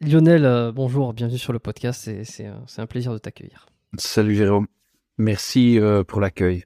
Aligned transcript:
Lionel, 0.00 0.44
euh, 0.44 0.72
bonjour, 0.72 1.12
bienvenue 1.14 1.38
sur 1.38 1.52
le 1.52 1.58
podcast, 1.58 2.02
c'est- 2.04 2.24
c'est 2.24 2.46
un- 2.46 2.86
plaisir 2.86 3.12
de 3.12 3.18
t'accueillir. 3.18 3.66
Salut 3.98 4.34
Jérôme. 4.34 4.66
Merci 5.18 5.78
euh, 5.80 6.04
pour 6.04 6.20
l'accueil. 6.20 6.64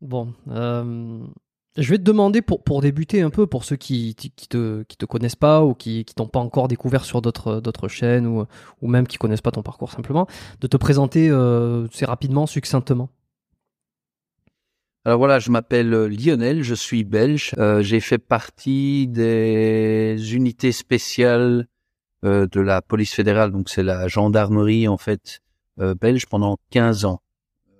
Bon, 0.00 0.32
euh, 0.48 1.18
je 1.76 1.90
vais 1.90 1.98
te 1.98 2.02
demander 2.02 2.40
pour, 2.40 2.64
pour 2.64 2.80
débuter 2.80 3.20
un 3.20 3.28
peu, 3.30 3.46
pour 3.46 3.64
ceux 3.64 3.76
qui, 3.76 4.14
qui, 4.14 4.30
qui 4.30 4.48
te, 4.48 4.82
qui 4.84 4.96
te 4.96 5.04
connaissent 5.04 5.36
pas 5.36 5.62
ou 5.64 5.74
qui, 5.74 6.04
qui 6.06 6.14
t'ont 6.14 6.26
pas 6.26 6.38
encore 6.40 6.66
découvert 6.68 7.04
sur 7.04 7.20
d'autres 7.20 7.88
chaînes 7.88 8.26
ou, 8.26 8.46
ou 8.80 8.88
même 8.88 9.06
qui 9.06 9.18
connaissent 9.18 9.42
pas 9.42 9.50
ton 9.50 9.62
parcours 9.62 9.92
simplement, 9.92 10.26
de 10.60 10.66
te 10.66 10.76
présenter 10.78 11.28
euh, 11.30 11.86
assez 11.92 12.06
rapidement, 12.06 12.46
succinctement. 12.46 13.10
Alors 15.04 15.18
voilà, 15.18 15.38
je 15.40 15.50
m'appelle 15.50 15.92
euh, 15.92 16.08
Lionel, 16.08 16.62
je 16.62 16.74
suis 16.74 17.04
belge. 17.04 17.52
Euh, 17.58 17.82
J'ai 17.82 18.00
fait 18.00 18.18
partie 18.18 19.08
des 19.08 20.16
unités 20.32 20.72
spéciales 20.72 21.66
euh, 21.68 21.71
de 22.22 22.60
la 22.60 22.82
police 22.82 23.12
fédérale, 23.12 23.50
donc 23.50 23.68
c'est 23.68 23.82
la 23.82 24.08
gendarmerie 24.08 24.86
en 24.88 24.96
fait 24.98 25.40
euh, 25.80 25.94
belge 25.94 26.26
pendant 26.26 26.58
15 26.70 27.04
ans. 27.04 27.22
Euh, 27.68 27.72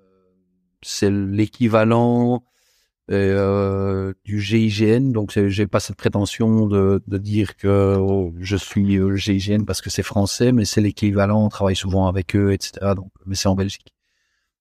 C'est 0.82 1.10
l'équivalent 1.10 2.42
euh, 3.10 4.14
du 4.24 4.40
GIGN, 4.40 5.12
donc 5.12 5.32
j'ai 5.32 5.66
pas 5.66 5.80
cette 5.80 5.96
prétention 5.96 6.66
de, 6.66 7.02
de 7.06 7.18
dire 7.18 7.56
que 7.56 7.96
oh, 7.98 8.32
je 8.38 8.56
suis 8.56 8.96
euh, 8.96 9.10
le 9.10 9.16
GIGN 9.16 9.64
parce 9.64 9.80
que 9.82 9.90
c'est 9.90 10.02
français, 10.02 10.52
mais 10.52 10.64
c'est 10.64 10.80
l'équivalent, 10.80 11.44
on 11.44 11.48
travaille 11.48 11.76
souvent 11.76 12.06
avec 12.06 12.34
eux, 12.36 12.52
etc. 12.52 12.94
Donc, 12.96 13.10
mais 13.26 13.34
c'est 13.34 13.48
en 13.48 13.54
Belgique. 13.54 13.92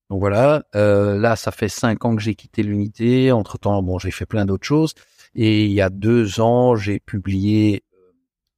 Donc 0.09 0.19
voilà, 0.19 0.63
euh, 0.75 1.17
là 1.17 1.35
ça 1.37 1.51
fait 1.51 1.69
cinq 1.69 2.03
ans 2.03 2.15
que 2.15 2.21
j'ai 2.21 2.35
quitté 2.35 2.63
l'unité. 2.63 3.31
Entre 3.31 3.57
temps, 3.57 3.81
bon, 3.81 3.97
j'ai 3.99 4.11
fait 4.11 4.25
plein 4.25 4.45
d'autres 4.45 4.67
choses. 4.67 4.93
Et 5.35 5.65
il 5.65 5.71
y 5.71 5.81
a 5.81 5.89
deux 5.89 6.41
ans, 6.41 6.75
j'ai 6.75 6.99
publié 6.99 7.83
euh, 7.90 7.90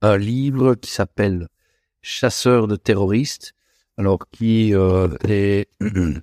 un 0.03 0.17
livre 0.17 0.75
qui 0.75 0.91
s'appelle 0.91 1.47
Chasseur 2.01 2.67
de 2.67 2.75
terroristes. 2.75 3.53
Alors 3.97 4.19
qui 4.31 4.73
euh, 4.75 5.07
est 5.27 5.69
Il 5.81 6.21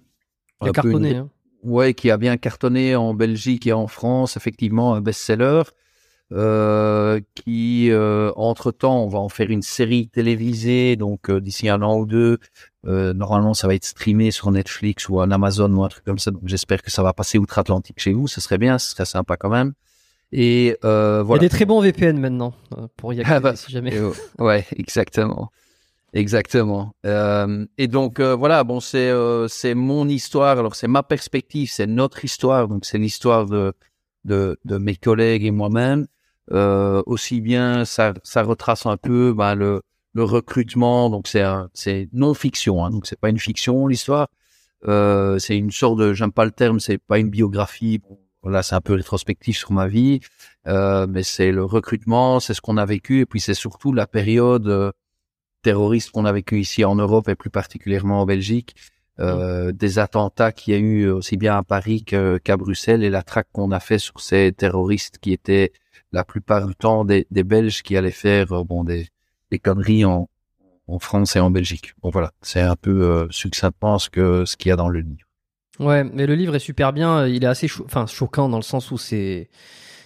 a 0.69 0.71
cartonné. 0.73 1.11
une- 1.11 1.17
hein. 1.17 1.31
Ouais, 1.63 1.93
qui 1.95 2.11
a 2.11 2.17
bien 2.17 2.37
cartonné 2.39 2.97
en 2.97 3.13
Belgique 3.13 3.67
et 3.67 3.73
en 3.75 3.87
France, 3.87 4.37
effectivement, 4.37 4.95
un 4.95 5.01
best-seller. 5.01 5.63
Euh, 6.33 7.21
qui, 7.35 7.91
euh, 7.91 8.31
entre-temps, 8.37 9.03
on 9.05 9.09
va 9.09 9.19
en 9.19 9.29
faire 9.29 9.51
une 9.51 9.63
série 9.63 10.07
télévisée, 10.09 10.95
donc 10.95 11.29
euh, 11.29 11.41
d'ici 11.41 11.69
un 11.69 11.83
an 11.83 11.99
ou 11.99 12.07
deux, 12.07 12.39
euh, 12.87 13.13
normalement, 13.13 13.53
ça 13.53 13.67
va 13.67 13.75
être 13.75 13.85
streamé 13.85 14.31
sur 14.31 14.51
Netflix 14.53 15.09
ou 15.09 15.19
en 15.21 15.31
Amazon 15.33 15.73
ou 15.75 15.83
un 15.83 15.89
truc 15.89 16.05
comme 16.05 16.21
ça. 16.21 16.31
Donc, 16.31 16.43
j'espère 16.47 16.83
que 16.83 16.91
ça 16.93 17.03
va 17.03 17.13
passer 17.13 17.37
outre-Atlantique 17.37 17.99
chez 18.01 18.13
vous. 18.13 18.29
Ce 18.29 18.41
serait 18.41 18.59
bien, 18.59 18.79
ce 18.79 18.91
serait 18.91 19.07
sympa 19.07 19.37
quand 19.37 19.49
même. 19.51 19.73
Et 20.33 20.77
euh, 20.85 21.17
Il 21.17 21.19
y 21.19 21.21
a 21.21 21.23
voilà. 21.25 21.41
des 21.41 21.49
très 21.49 21.65
bons 21.65 21.81
VPN 21.81 22.19
maintenant 22.19 22.55
euh, 22.79 22.87
pour 22.97 23.13
y 23.13 23.21
accéder 23.21 23.37
Ah 23.37 23.41
bah, 23.41 23.57
si 23.57 23.71
jamais. 23.73 23.97
Euh, 23.97 24.13
ouais, 24.39 24.65
exactement. 24.77 25.51
Exactement. 26.13 26.93
Euh, 27.07 27.67
et 27.79 27.87
donc 27.89 28.19
euh, 28.21 28.35
voilà, 28.35 28.65
bon, 28.65 28.81
c'est 28.81 29.11
euh, 29.11 29.47
c'est 29.49 29.75
mon 29.75 30.09
histoire. 30.09 30.59
Alors 30.59 30.75
c'est 30.75 30.89
ma 30.89 31.03
perspective, 31.03 31.71
c'est 31.71 31.87
notre 31.87 32.25
histoire. 32.25 32.69
Donc 32.69 32.85
c'est 32.85 32.99
l'histoire 32.99 33.47
de, 33.47 33.73
de 34.25 34.59
de 34.65 34.79
mes 34.79 34.97
collègues 34.97 35.45
et 35.45 35.51
moi-même. 35.53 36.07
Euh, 36.53 37.03
aussi 37.07 37.41
bien, 37.41 37.85
ça 37.85 38.13
ça 38.25 38.43
retrace 38.43 38.87
un 38.87 38.97
peu 38.97 39.33
ben, 39.33 39.55
le 39.55 39.83
le 40.15 40.25
recrutement. 40.25 41.11
Donc 41.11 41.29
c'est 41.29 41.45
c'est 41.75 42.09
non 42.13 42.35
fiction. 42.35 42.85
Hein, 42.85 42.91
donc 42.91 43.07
c'est 43.07 43.19
pas 43.21 43.29
une 43.31 43.39
fiction 43.39 43.87
l'histoire. 43.87 44.29
Euh, 44.89 45.39
c'est 45.39 45.57
une 45.59 45.71
sorte 45.71 45.99
de, 45.99 46.13
j'aime 46.15 46.33
pas 46.33 46.45
le 46.45 46.51
terme, 46.53 46.81
c'est 46.81 46.99
pas 46.99 47.19
une 47.19 47.29
biographie. 47.31 47.99
Bon, 47.99 48.19
voilà, 48.43 48.63
c'est 48.63 48.75
un 48.75 48.81
peu 48.81 48.95
rétrospectif 48.95 49.57
sur 49.59 49.73
ma 49.73 49.87
vie. 49.89 50.21
Euh, 50.67 51.07
mais 51.09 51.23
c'est 51.23 51.53
le 51.53 51.65
recrutement, 51.65 52.41
c'est 52.41 52.55
ce 52.55 52.61
qu'on 52.61 52.77
a 52.77 52.87
vécu, 52.87 53.21
et 53.21 53.27
puis 53.27 53.41
c'est 53.41 53.55
surtout 53.55 53.93
la 53.93 54.07
période 54.07 54.69
euh, 54.69 54.93
terroriste 55.63 56.11
qu'on 56.11 56.25
a 56.25 56.33
vécu 56.33 56.61
ici 56.61 56.85
en 56.85 56.95
Europe 56.97 57.29
et 57.29 57.35
plus 57.35 57.51
particulièrement 57.51 58.21
en 58.23 58.27
Belgique, 58.27 58.75
euh, 59.19 59.73
des 59.73 59.99
attentats 59.99 60.53
qu'il 60.53 60.73
y 60.73 60.77
a 60.77 60.81
eu 60.81 61.09
aussi 61.09 61.37
bien 61.37 61.57
à 61.59 61.63
Paris 61.63 62.05
qu'à 62.05 62.57
Bruxelles 62.57 63.03
et 63.03 63.11
la 63.11 63.23
traque 63.23 63.49
qu'on 63.53 63.71
a 63.71 63.81
fait 63.81 63.99
sur 63.99 64.21
ces 64.21 64.53
terroristes 64.53 65.19
qui 65.19 65.33
étaient 65.33 65.73
la 66.13 66.25
plupart 66.25 66.67
du 66.67 66.75
temps 66.75 67.05
des, 67.05 67.27
des 67.31 67.45
Belges 67.45 67.83
qui 67.83 67.97
allaient 67.97 68.11
faire 68.11 68.53
euh, 68.53 68.65
bon 68.65 68.85
des, 68.85 69.09
des 69.51 69.59
conneries 69.59 70.05
en, 70.05 70.29
en 70.87 70.99
France 70.99 71.37
et 71.37 71.41
en 71.41 71.51
Belgique. 71.51 71.93
Bon 72.03 72.11
voilà, 72.11 72.33
c'est 72.43 72.61
un 72.61 72.77
peu 72.77 73.03
euh, 73.03 73.27
succinctement 73.31 73.99
ce 73.99 74.11
que 74.11 74.45
ce 74.45 74.57
qu'il 74.57 74.71
y 74.71 74.73
a 74.73 74.77
dans 74.77 74.89
le 74.89 75.01
livre. 75.01 75.27
Ouais, 75.81 76.05
mais 76.05 76.27
le 76.27 76.35
livre 76.35 76.55
est 76.55 76.59
super 76.61 76.93
bien. 76.93 77.27
Il 77.27 77.43
est 77.43 77.47
assez 77.47 77.67
enfin, 77.85 78.07
choquant 78.07 78.49
dans 78.49 78.59
le 78.59 78.63
sens 78.63 78.91
où 78.91 78.99
c'est 78.99 79.49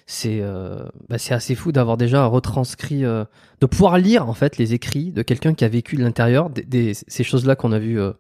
c'est 0.07 0.39
euh, 0.43 0.85
bah, 1.09 1.19
c'est 1.19 1.35
assez 1.35 1.55
fou 1.55 1.73
d'avoir 1.73 1.97
déjà 1.97 2.27
retranscrit, 2.27 3.05
euh, 3.05 3.25
de 3.61 3.67
pouvoir 3.67 3.99
lire 3.99 4.29
en 4.29 4.35
fait 4.35 4.59
les 4.59 4.75
écrits 4.75 5.11
de 5.13 5.23
quelqu'un 5.23 5.55
qui 5.55 5.65
a 5.65 5.69
vécu 5.69 5.97
de 5.97 6.03
l'intérieur 6.03 6.51
ces 7.09 7.25
choses-là 7.25 7.57
qu'on 7.57 7.73
a 7.73 7.79
vues 7.79 7.99
euh, 8.01 8.13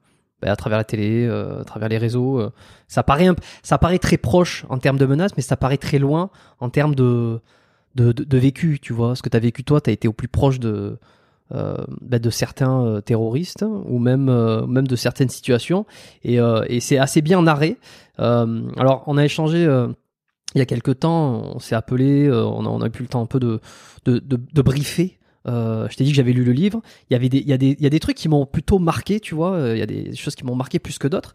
bah, 0.42 0.50
à 0.50 0.56
travers 0.56 0.78
la 0.78 0.84
télé, 0.84 1.26
euh, 1.26 1.60
à 1.60 1.64
travers 1.64 1.88
les 1.90 1.98
réseaux. 1.98 2.40
euh. 2.40 2.50
ça 2.88 3.02
paraît 3.02 3.26
un- 3.28 3.36
ça 3.62 3.78
paraît 3.78 3.98
très 3.98 4.16
proche 4.16 4.64
en 4.70 4.78
termes 4.78 4.98
de 4.98 5.06
menaces, 5.06 5.36
mais 5.36 5.42
ça 5.42 5.56
paraît 5.56 5.76
très 5.78 5.98
loin 5.98 6.30
en 6.60 6.70
termes 6.70 6.94
de 6.94 7.40
de, 7.94 8.12
de, 8.12 8.24
de 8.24 8.38
vécu. 8.38 8.78
Tu 8.80 8.92
vois, 8.92 9.14
ce 9.14 9.22
que 9.22 9.28
tu 9.28 9.36
as 9.36 9.40
vécu 9.40 9.62
toi, 9.64 9.80
tu 9.80 9.90
as 9.90 9.92
été 9.92 10.08
au 10.08 10.12
plus 10.12 10.28
proche 10.28 10.58
de 10.58 10.68
euh, 10.70 10.96
bah, 11.50 12.18
de 12.18 12.30
certains 12.30 12.84
euh, 12.84 13.00
terroristes 13.00 13.64
ou 13.86 13.98
même 13.98 14.28
euh, 14.28 14.66
même 14.66 14.86
de 14.86 14.96
certaines 14.96 15.28
situations 15.28 15.84
et, 16.22 16.40
euh, 16.40 16.64
c'est 16.80 16.98
assez 16.98 17.20
bien 17.20 17.42
narré. 17.42 17.76
Euh, 18.18 18.62
alors 18.76 19.04
on 19.06 19.18
a 19.18 19.24
échangé 19.24 19.64
euh, 19.64 19.88
il 20.54 20.58
y 20.58 20.62
a 20.62 20.66
quelques 20.66 21.00
temps, 21.00 21.54
on 21.54 21.58
s'est 21.58 21.74
appelé, 21.74 22.26
euh, 22.26 22.44
on, 22.44 22.64
a, 22.64 22.68
on 22.68 22.80
a 22.80 22.88
pu 22.88 23.02
le 23.02 23.08
temps 23.08 23.22
un 23.22 23.26
peu 23.26 23.40
de 23.40 23.60
de, 24.04 24.20
de, 24.20 24.62
briefer. 24.62 25.18
Euh, 25.46 25.88
je 25.90 25.96
t'ai 25.96 26.04
dit 26.04 26.10
que 26.10 26.16
j'avais 26.16 26.32
lu 26.32 26.44
le 26.44 26.52
livre. 26.52 26.80
Il 27.10 27.14
y 27.14 27.16
avait 27.16 27.28
des 27.28 27.38
il 27.38 27.48
y 27.48 27.52
a 27.52 27.58
des 27.58 27.76
il 27.78 27.82
y 27.82 27.86
a 27.86 27.90
des 27.90 28.00
trucs 28.00 28.16
qui 28.16 28.28
m'ont 28.28 28.46
plutôt 28.46 28.78
marqué, 28.78 29.20
tu 29.20 29.34
vois. 29.34 29.52
Euh, 29.52 29.76
Il 29.76 29.78
y 29.78 29.82
a 29.82 29.86
des 29.86 30.14
choses 30.14 30.34
qui 30.34 30.44
m'ont 30.44 30.54
marqué 30.54 30.78
plus 30.78 30.98
que 30.98 31.08
d'autres. 31.08 31.32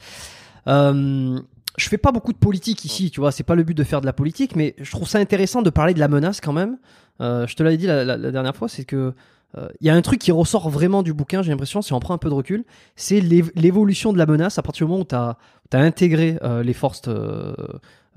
Euh, 0.68 1.40
je 1.78 1.88
fais 1.90 1.98
pas 1.98 2.12
beaucoup 2.12 2.34
de 2.34 2.38
politique 2.38 2.86
ici, 2.86 3.12
tu 3.12 3.20
vois. 3.20 3.32
C'est 3.32 3.44
pas 3.44 3.56
le 3.56 3.64
but 3.64 3.76
de 3.76 3.84
faire 3.84 4.02
de 4.02 4.06
la 4.06 4.14
politique, 4.14 4.56
mais 4.56 4.76
je 4.80 4.92
trouve 4.92 5.08
ça 5.08 5.20
intéressant 5.20 5.62
de 5.62 5.70
parler 5.70 5.94
de 5.94 6.00
la 6.00 6.08
menace 6.08 6.42
quand 6.42 6.54
même. 6.54 6.78
Euh, 7.22 7.46
je 7.48 7.56
te 7.56 7.64
l'avais 7.64 7.78
dit 7.78 7.88
la 7.88 8.18
dernière 8.18 8.56
fois, 8.56 8.70
c'est 8.70 8.86
que 8.86 9.14
euh, 9.58 9.68
il 9.82 9.88
y 9.88 9.90
a 9.90 9.96
un 9.96 10.02
truc 10.02 10.20
qui 10.20 10.32
ressort 10.32 10.70
vraiment 10.70 11.02
du 11.04 11.14
bouquin, 11.14 11.42
j'ai 11.42 11.52
l'impression, 11.52 11.82
si 11.82 11.94
on 11.94 12.00
prend 12.00 12.14
un 12.14 12.18
peu 12.20 12.30
de 12.30 12.34
recul, 12.36 12.66
c'est 12.96 13.20
l'év- 13.20 13.52
l'évolution 13.56 14.14
de 14.14 14.18
la 14.18 14.26
menace 14.26 14.58
à 14.60 14.62
partir 14.62 14.86
du 14.86 14.92
moment 14.92 15.04
où 15.04 15.06
tu 15.06 15.16
as, 15.16 15.38
intégré 15.72 16.38
euh, 16.44 16.64
les 16.64 16.74
forces, 16.74 17.02
euh, 17.08 17.54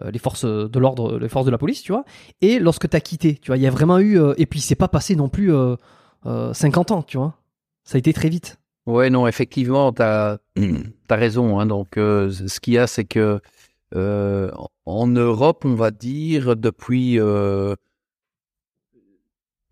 euh, 0.00 0.10
les 0.10 0.18
forces 0.18 0.44
de 0.44 0.78
l'ordre, 0.78 1.18
les 1.18 1.28
forces 1.28 1.46
de 1.46 1.50
la 1.50 1.58
police, 1.58 1.82
tu 1.82 1.92
vois, 1.92 2.04
et 2.40 2.58
lorsque 2.58 2.88
tu 2.88 2.96
as 2.96 3.00
quitté, 3.00 3.36
tu 3.36 3.48
vois, 3.48 3.56
il 3.56 3.62
y 3.62 3.66
a 3.66 3.70
vraiment 3.70 3.98
eu, 3.98 4.18
euh, 4.18 4.34
et 4.36 4.46
puis 4.46 4.60
c'est 4.60 4.74
pas 4.74 4.88
passé 4.88 5.16
non 5.16 5.28
plus 5.28 5.54
euh, 5.54 5.76
euh, 6.26 6.52
50 6.52 6.90
ans, 6.90 7.02
tu 7.02 7.16
vois, 7.16 7.34
ça 7.84 7.96
a 7.96 7.98
été 7.98 8.12
très 8.12 8.28
vite. 8.28 8.58
Ouais, 8.86 9.10
non, 9.10 9.26
effectivement, 9.26 9.92
tu 9.92 10.02
as, 10.02 10.38
raison. 11.10 11.60
Hein, 11.60 11.66
donc, 11.66 11.96
euh, 11.96 12.30
ce 12.30 12.58
qu'il 12.58 12.74
y 12.74 12.78
a, 12.78 12.86
c'est 12.86 13.04
que 13.04 13.40
euh, 13.94 14.50
en 14.86 15.06
Europe, 15.06 15.64
on 15.64 15.74
va 15.74 15.90
dire, 15.90 16.56
depuis, 16.56 17.20
euh, 17.20 17.76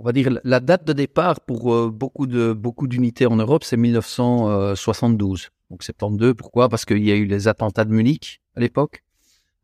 on 0.01 0.05
va 0.05 0.13
dire, 0.13 0.31
la 0.45 0.61
date 0.61 0.87
de 0.87 0.95
départ 0.95 1.41
pour 1.43 1.75
euh, 1.75 1.91
beaucoup 1.91 2.27
de 2.27 2.55
beaucoup 2.55 2.89
d'unités 2.89 3.27
en 3.27 3.37
Europe, 3.37 3.65
c'est 3.65 3.77
1972. 3.77 5.51
Donc 5.71 5.83
72, 5.83 6.35
pourquoi? 6.35 6.71
Parce 6.71 6.87
qu'il 6.87 7.05
y 7.05 7.13
a 7.13 7.17
eu 7.17 7.27
les 7.27 7.49
attentats 7.49 7.85
de 7.85 7.93
Munich 7.93 8.41
à 8.57 8.61
l'époque. 8.61 9.05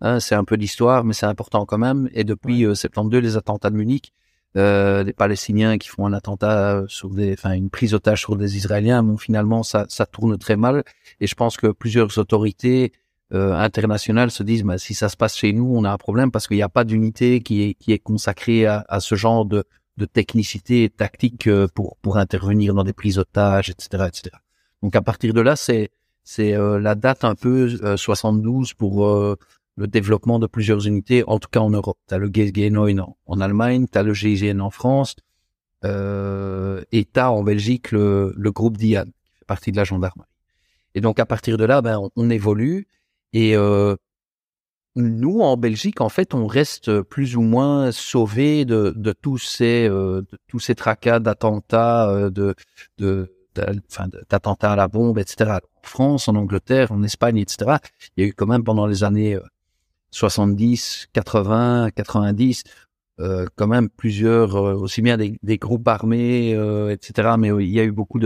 Hein, 0.02 0.20
c'est 0.20 0.34
un 0.34 0.44
peu 0.44 0.58
d'histoire, 0.58 1.04
mais 1.04 1.14
c'est 1.14 1.24
important 1.24 1.64
quand 1.64 1.78
même. 1.78 2.10
Et 2.12 2.22
depuis 2.22 2.66
euh, 2.66 2.74
72, 2.74 3.22
les 3.22 3.38
attentats 3.38 3.70
de 3.70 3.76
Munich, 3.76 4.12
euh, 4.58 5.04
des 5.04 5.14
Palestiniens 5.14 5.78
qui 5.78 5.88
font 5.88 6.04
un 6.04 6.12
attentat 6.12 6.84
sur 6.86 7.08
des, 7.08 7.32
enfin 7.32 7.52
une 7.52 7.70
prise 7.70 7.94
otage 7.94 8.20
sur 8.20 8.36
des 8.36 8.58
Israéliens. 8.58 9.02
Bon, 9.02 9.16
finalement, 9.16 9.62
ça, 9.62 9.86
ça 9.88 10.04
tourne 10.04 10.36
très 10.36 10.56
mal. 10.56 10.84
Et 11.18 11.26
je 11.26 11.34
pense 11.34 11.56
que 11.56 11.68
plusieurs 11.68 12.18
autorités 12.18 12.92
euh, 13.32 13.54
internationales 13.54 14.30
se 14.30 14.42
disent, 14.42 14.64
bah, 14.64 14.76
si 14.76 14.92
ça 14.92 15.08
se 15.08 15.16
passe 15.16 15.34
chez 15.34 15.54
nous, 15.54 15.74
on 15.74 15.84
a 15.84 15.90
un 15.90 15.96
problème 15.96 16.30
parce 16.30 16.46
qu'il 16.46 16.58
n'y 16.58 16.62
a 16.62 16.68
pas 16.68 16.84
d'unité 16.84 17.40
qui 17.40 17.62
est 17.62 17.74
qui 17.74 17.92
est 17.92 17.98
consacrée 17.98 18.66
à, 18.66 18.84
à 18.86 19.00
ce 19.00 19.14
genre 19.14 19.46
de 19.46 19.64
de 19.96 20.04
technicité 20.04 20.90
tactique 20.90 21.46
euh, 21.46 21.68
pour 21.74 21.96
pour 21.98 22.18
intervenir 22.18 22.74
dans 22.74 22.84
des 22.84 22.92
prises 22.92 23.18
otages, 23.18 23.70
etc., 23.70 24.04
etc. 24.08 24.36
Donc 24.82 24.94
à 24.96 25.02
partir 25.02 25.34
de 25.34 25.40
là, 25.40 25.56
c'est 25.56 25.90
c'est 26.24 26.54
euh, 26.54 26.78
la 26.80 26.94
date 26.94 27.24
un 27.24 27.34
peu 27.34 27.96
72 27.96 28.74
pour 28.74 29.36
le 29.76 29.86
développement 29.86 30.38
de 30.38 30.46
plusieurs 30.46 30.86
unités, 30.86 31.22
en 31.26 31.38
tout 31.38 31.48
cas 31.50 31.60
en 31.60 31.70
Europe. 31.70 31.98
Tu 32.08 32.14
as 32.14 32.18
le 32.18 32.28
GSG9 32.28 33.00
en, 33.00 33.16
en 33.26 33.40
Allemagne, 33.40 33.86
tu 33.90 33.98
as 33.98 34.02
le 34.02 34.14
GIGN 34.14 34.60
en 34.60 34.70
France, 34.70 35.16
euh, 35.84 36.82
et 36.92 37.04
tu 37.04 37.20
en 37.20 37.42
Belgique 37.42 37.92
le, 37.92 38.34
le 38.36 38.50
groupe 38.50 38.76
Diane, 38.78 39.12
qui 39.26 39.34
fait 39.38 39.44
partie 39.44 39.72
de 39.72 39.76
la 39.76 39.84
gendarmerie. 39.84 40.28
Et 40.94 41.00
donc 41.00 41.20
à 41.20 41.26
partir 41.26 41.58
de 41.58 41.64
là, 41.64 41.82
ben, 41.82 41.98
on, 41.98 42.10
on 42.16 42.30
évolue, 42.30 42.88
et 43.32 43.54
euh, 43.54 43.96
nous, 44.96 45.40
en 45.40 45.56
Belgique, 45.56 46.00
en 46.00 46.08
fait, 46.08 46.34
on 46.34 46.46
reste 46.46 47.02
plus 47.02 47.36
ou 47.36 47.42
moins 47.42 47.92
sauvés 47.92 48.64
de, 48.64 48.92
de 48.96 49.12
tous 49.12 49.38
ces 49.38 49.88
euh, 49.88 50.22
tous 50.48 50.58
ces 50.58 50.74
tracas 50.74 51.20
d'attentats, 51.20 52.10
euh, 52.10 52.30
de, 52.30 52.54
de 52.98 53.32
d'attentats 53.54 54.72
à 54.72 54.76
la 54.76 54.88
bombe, 54.88 55.18
etc. 55.18 55.50
En 55.52 55.86
France, 55.88 56.28
en 56.28 56.34
Angleterre, 56.34 56.92
en 56.92 57.02
Espagne, 57.02 57.38
etc. 57.38 57.76
Il 58.16 58.22
y 58.22 58.26
a 58.26 58.28
eu 58.28 58.34
quand 58.34 58.46
même 58.46 58.64
pendant 58.64 58.86
les 58.86 59.04
années 59.04 59.34
euh, 59.34 59.40
70, 60.10 61.08
80, 61.12 61.90
90, 61.94 62.64
euh, 63.20 63.46
quand 63.56 63.66
même 63.66 63.88
plusieurs, 63.88 64.56
euh, 64.56 64.74
aussi 64.74 65.02
bien 65.02 65.16
des, 65.16 65.38
des 65.42 65.58
groupes 65.58 65.88
armés, 65.88 66.54
euh, 66.54 66.90
etc. 66.90 67.34
Mais 67.38 67.48
il 67.48 67.70
y 67.70 67.80
a 67.80 67.84
eu 67.84 67.92
beaucoup 67.92 68.18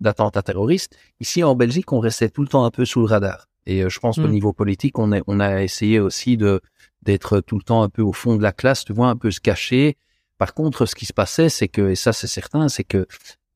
d'attentats 0.00 0.42
terroristes. 0.42 0.96
Ici 1.20 1.42
en 1.42 1.54
Belgique, 1.54 1.92
on 1.92 2.00
restait 2.00 2.28
tout 2.28 2.42
le 2.42 2.48
temps 2.48 2.64
un 2.64 2.70
peu 2.70 2.84
sous 2.84 3.00
le 3.00 3.06
radar. 3.06 3.46
Et 3.66 3.82
euh, 3.82 3.88
je 3.88 3.98
pense 4.00 4.16
qu'au 4.16 4.28
Mm. 4.28 4.30
niveau 4.32 4.52
politique, 4.52 4.98
on 4.98 5.12
a, 5.12 5.20
on 5.26 5.40
a 5.40 5.62
essayé 5.62 6.00
aussi 6.00 6.36
de 6.36 6.60
d'être 7.02 7.40
tout 7.40 7.58
le 7.58 7.62
temps 7.64 7.82
un 7.82 7.90
peu 7.90 8.00
au 8.02 8.12
fond 8.14 8.36
de 8.36 8.42
la 8.42 8.52
classe, 8.52 8.84
tu 8.84 8.94
vois, 8.94 9.08
un 9.08 9.16
peu 9.16 9.30
se 9.30 9.40
cacher. 9.40 9.96
Par 10.38 10.54
contre, 10.54 10.86
ce 10.86 10.94
qui 10.94 11.04
se 11.06 11.12
passait, 11.12 11.50
c'est 11.50 11.68
que, 11.68 11.90
et 11.90 11.96
ça 11.96 12.12
c'est 12.14 12.26
certain, 12.26 12.68
c'est 12.68 12.84
que 12.84 13.06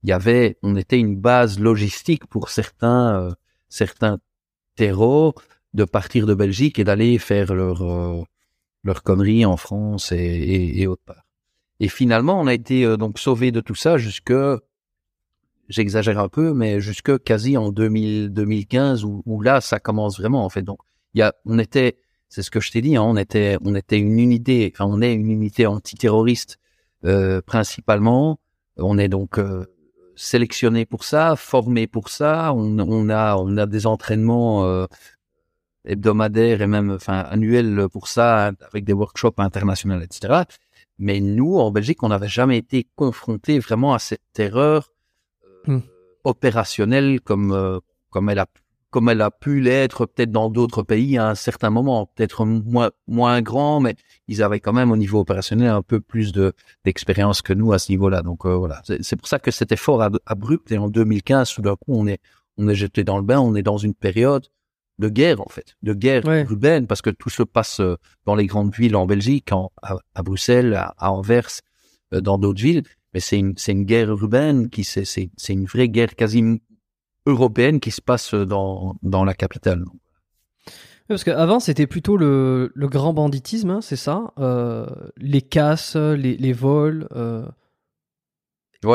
il 0.03 0.11
y 0.11 0.13
avait, 0.13 0.59
on 0.63 0.77
était 0.77 0.99
une 1.01 1.17
base 1.17 1.59
logistique 1.59 2.27
pour 2.27 2.51
certains, 2.51 3.23
euh, 3.23 3.31
certains 3.69 4.19
terreaux 4.77 5.35
de 5.75 5.85
partir 5.85 6.27
de 6.27 6.35
Belgique 6.35 6.79
et 6.79 6.85
d'aller 6.85 7.19
faire 7.19 7.55
leur 7.55 7.83
euh, 7.83 8.23
leur 8.85 9.03
conneries 9.03 9.45
en 9.45 9.57
France 9.57 10.13
et, 10.13 10.17
et, 10.17 10.81
et 10.83 10.87
autre 10.87 11.03
part. 11.05 11.25
Et 11.81 11.89
finalement, 11.89 12.41
on 12.41 12.47
a 12.47 12.55
été 12.55 12.85
euh, 12.85 12.97
donc 12.97 13.19
sauvé 13.19 13.51
de 13.51 13.61
tout 13.61 13.75
ça 13.75 13.99
jusque, 13.99 14.33
j'exagère 15.69 16.19
un 16.19 16.29
peu, 16.29 16.53
mais 16.55 16.81
jusque 16.81 17.23
quasi 17.23 17.57
en 17.57 17.71
2000, 17.71 18.31
2015 18.31 19.05
où, 19.05 19.23
où 19.27 19.41
là, 19.43 19.61
ça 19.61 19.79
commence 19.79 20.19
vraiment 20.19 20.45
en 20.45 20.49
fait. 20.49 20.63
Donc, 20.63 20.79
il 21.15 21.21
y 21.21 21.23
a, 21.23 21.35
on 21.45 21.59
était, 21.59 21.97
c'est 22.29 22.43
ce 22.43 22.51
que 22.51 22.61
je 22.61 22.71
t'ai 22.71 22.81
dit, 22.81 22.97
hein, 22.97 23.03
on 23.03 23.17
était, 23.17 23.59
on 23.65 23.75
était 23.75 23.99
une 23.99 24.19
unité, 24.19 24.73
enfin, 24.75 24.87
on 24.87 25.01
est 25.01 25.15
une 25.15 25.31
unité 25.31 25.67
antiterroriste 25.67 26.59
euh, 27.05 27.41
principalement. 27.43 28.41
On 28.77 28.99
est 28.99 29.09
donc 29.09 29.39
euh, 29.39 29.67
sélectionné 30.17 30.87
pour 30.87 31.05
ça, 31.05 31.37
formé 31.37 31.87
pour 31.87 32.09
ça. 32.09 32.53
On, 32.55 32.79
on 32.79 33.09
a, 33.09 33.37
on 33.37 33.57
a 33.57 33.67
des 33.67 33.87
entraînements 33.87 34.65
euh, 34.65 34.87
hebdomadaires 35.85 36.63
et 36.63 36.67
même, 36.67 36.91
enfin, 36.91 37.21
annuels 37.21 37.89
pour 37.93 38.09
ça, 38.09 38.53
avec 38.73 38.85
des 38.85 38.93
workshops 38.93 39.39
internationaux, 39.39 40.01
etc. 40.01 40.43
Mais 40.99 41.21
nous, 41.21 41.57
en 41.57 41.71
Belgique, 41.71 42.03
on 42.03 42.09
n'avait 42.09 42.29
jamais 42.29 42.59
été 42.59 42.87
confronté 42.97 43.59
vraiment 43.59 43.95
à 43.95 43.99
cette 43.99 44.23
terreur 44.33 44.91
Hmm. 45.69 45.81
opérationnelle 46.25 47.21
comme 47.21 47.53
euh, 47.53 47.79
comme 48.11 48.31
elle 48.31 48.39
a 48.39 48.47
comme 48.91 49.11
elle 49.11 49.21
a 49.21 49.31
pu 49.31 49.61
l'être 49.61 50.07
peut-être 50.07 50.31
dans 50.33 50.49
d'autres 50.49 50.83
pays 50.83 51.19
à 51.19 51.29
un 51.29 51.35
certain 51.35 51.69
moment, 51.69 52.07
peut-être 52.07 52.47
moins 52.47 52.91
moins 53.07 53.43
grand, 53.43 53.81
mais 53.81 53.97
ils 54.29 54.43
avaient 54.43 54.61
quand 54.61 54.73
même 54.73 54.91
au 54.91 54.97
niveau 54.97 55.21
opérationnel 55.21 55.69
un 55.69 55.83
peu 55.83 56.01
plus 56.01 56.33
de 56.33 56.55
d'expérience 56.87 57.43
que 57.43 57.53
nous 57.53 57.73
à 57.75 57.79
ce 57.79 57.93
niveau-là. 57.93 58.23
Donc 58.23 58.47
euh, 58.47 58.55
voilà, 58.57 58.81
c'est 58.85 59.03
c'est 59.03 59.17
pour 59.17 59.29
ça 59.29 59.39
que 59.39 59.51
c'était 59.51 59.77
fort 59.77 60.01
ab- 60.03 60.19
abrupt 60.25 60.73
et 60.73 60.79
en 60.79 60.89
2015, 60.89 61.53
tout 61.55 61.61
d'un 61.63 61.77
coup, 61.77 61.93
on 61.93 62.07
est 62.07 62.21
on 62.57 62.67
est 62.69 62.75
jeté 62.75 63.05
dans 63.05 63.19
le 63.19 63.25
bain, 63.25 63.41
on 63.41 63.55
est 63.55 63.63
dans 63.63 63.77
une 63.77 63.95
période 63.95 64.47
de 64.99 65.09
guerre 65.11 65.41
en 65.43 65.49
fait, 65.51 65.77
de 65.83 65.93
guerre 65.93 66.25
Ouais. 66.25 66.43
urbaine 66.49 66.87
parce 66.87 67.03
que 67.03 67.11
tout 67.11 67.31
se 67.31 67.43
passe 67.43 67.81
euh, 67.81 67.97
dans 68.25 68.35
les 68.35 68.47
grandes 68.47 68.75
villes 68.75 68.97
en 68.97 69.07
Belgique, 69.07 69.53
en, 69.53 69.71
à, 69.83 69.97
à 70.15 70.23
Bruxelles, 70.23 70.75
à, 70.75 70.95
à 70.99 71.13
Anvers, 71.13 71.51
euh, 72.15 72.21
dans 72.23 72.39
d'autres 72.39 72.61
villes. 72.63 72.83
Mais 73.15 73.21
c'est 73.21 73.39
une 73.39 73.85
guerre 73.85 74.11
urbaine 74.11 74.69
qui 74.71 74.85
c'est 74.85 75.31
une 75.49 75.65
vraie 75.67 75.89
guerre 75.89 76.15
quasi 76.15 76.61
européenne 77.27 77.81
qui 77.81 77.91
se 77.91 78.01
passe 78.03 78.35
dans 78.35 78.97
dans 79.03 79.25
la 79.25 79.35
capitale. 79.35 79.85
Parce 81.09 81.25
qu'avant, 81.25 81.59
c'était 81.59 81.87
plutôt 81.87 82.19
le, 82.19 82.71
le 82.75 82.89
grand 82.89 83.15
banditisme, 83.15 83.71
hein, 83.71 83.81
c'est 83.81 83.97
ça 83.97 84.33
euh, 84.39 84.87
Les 85.17 85.41
casses, 85.41 85.97
les, 85.97 86.37
les 86.37 86.53
vols. 86.53 87.09
euh, 87.17 87.47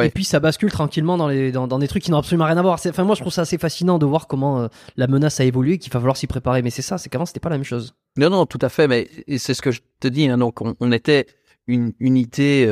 Et 0.04 0.12
puis 0.12 0.24
ça 0.24 0.40
bascule 0.40 0.72
tranquillement 0.72 1.18
dans, 1.18 1.28
les, 1.28 1.52
dans, 1.52 1.68
dans 1.68 1.80
des 1.80 1.88
trucs 1.88 2.04
qui 2.04 2.12
n'ont 2.12 2.20
absolument 2.20 2.46
rien 2.46 2.58
à 2.58 2.62
voir. 2.62 2.80
Enfin, 2.86 3.04
moi, 3.04 3.16
je 3.16 3.22
trouve 3.22 3.34
ça 3.34 3.42
assez 3.42 3.58
fascinant 3.58 3.98
de 3.98 4.06
voir 4.06 4.28
comment 4.28 4.62
euh, 4.62 4.68
la 4.96 5.08
menace 5.08 5.40
a 5.40 5.44
évolué, 5.44 5.80
qu'il 5.80 5.92
va 5.92 6.00
falloir 6.00 6.16
s'y 6.16 6.28
préparer. 6.28 6.62
Mais 6.62 6.70
c'est 6.70 6.84
ça, 6.84 7.00
c'est 7.00 7.10
qu'avant, 7.10 7.26
c'était 7.26 7.40
pas 7.40 7.50
la 7.50 7.58
même 7.58 7.66
chose. 7.66 7.96
Non, 8.16 8.30
non, 8.30 8.46
tout 8.46 8.60
à 8.62 8.70
fait. 8.70 8.88
Mais 8.88 9.10
et 9.26 9.40
c'est 9.40 9.56
ce 9.56 9.64
que 9.64 9.72
je 9.72 9.82
te 10.00 10.08
dis. 10.08 10.28
Hein, 10.28 10.38
donc, 10.38 10.62
on, 10.62 10.76
on 10.80 10.92
était 10.92 11.26
une 11.66 11.94
unité 12.00 12.68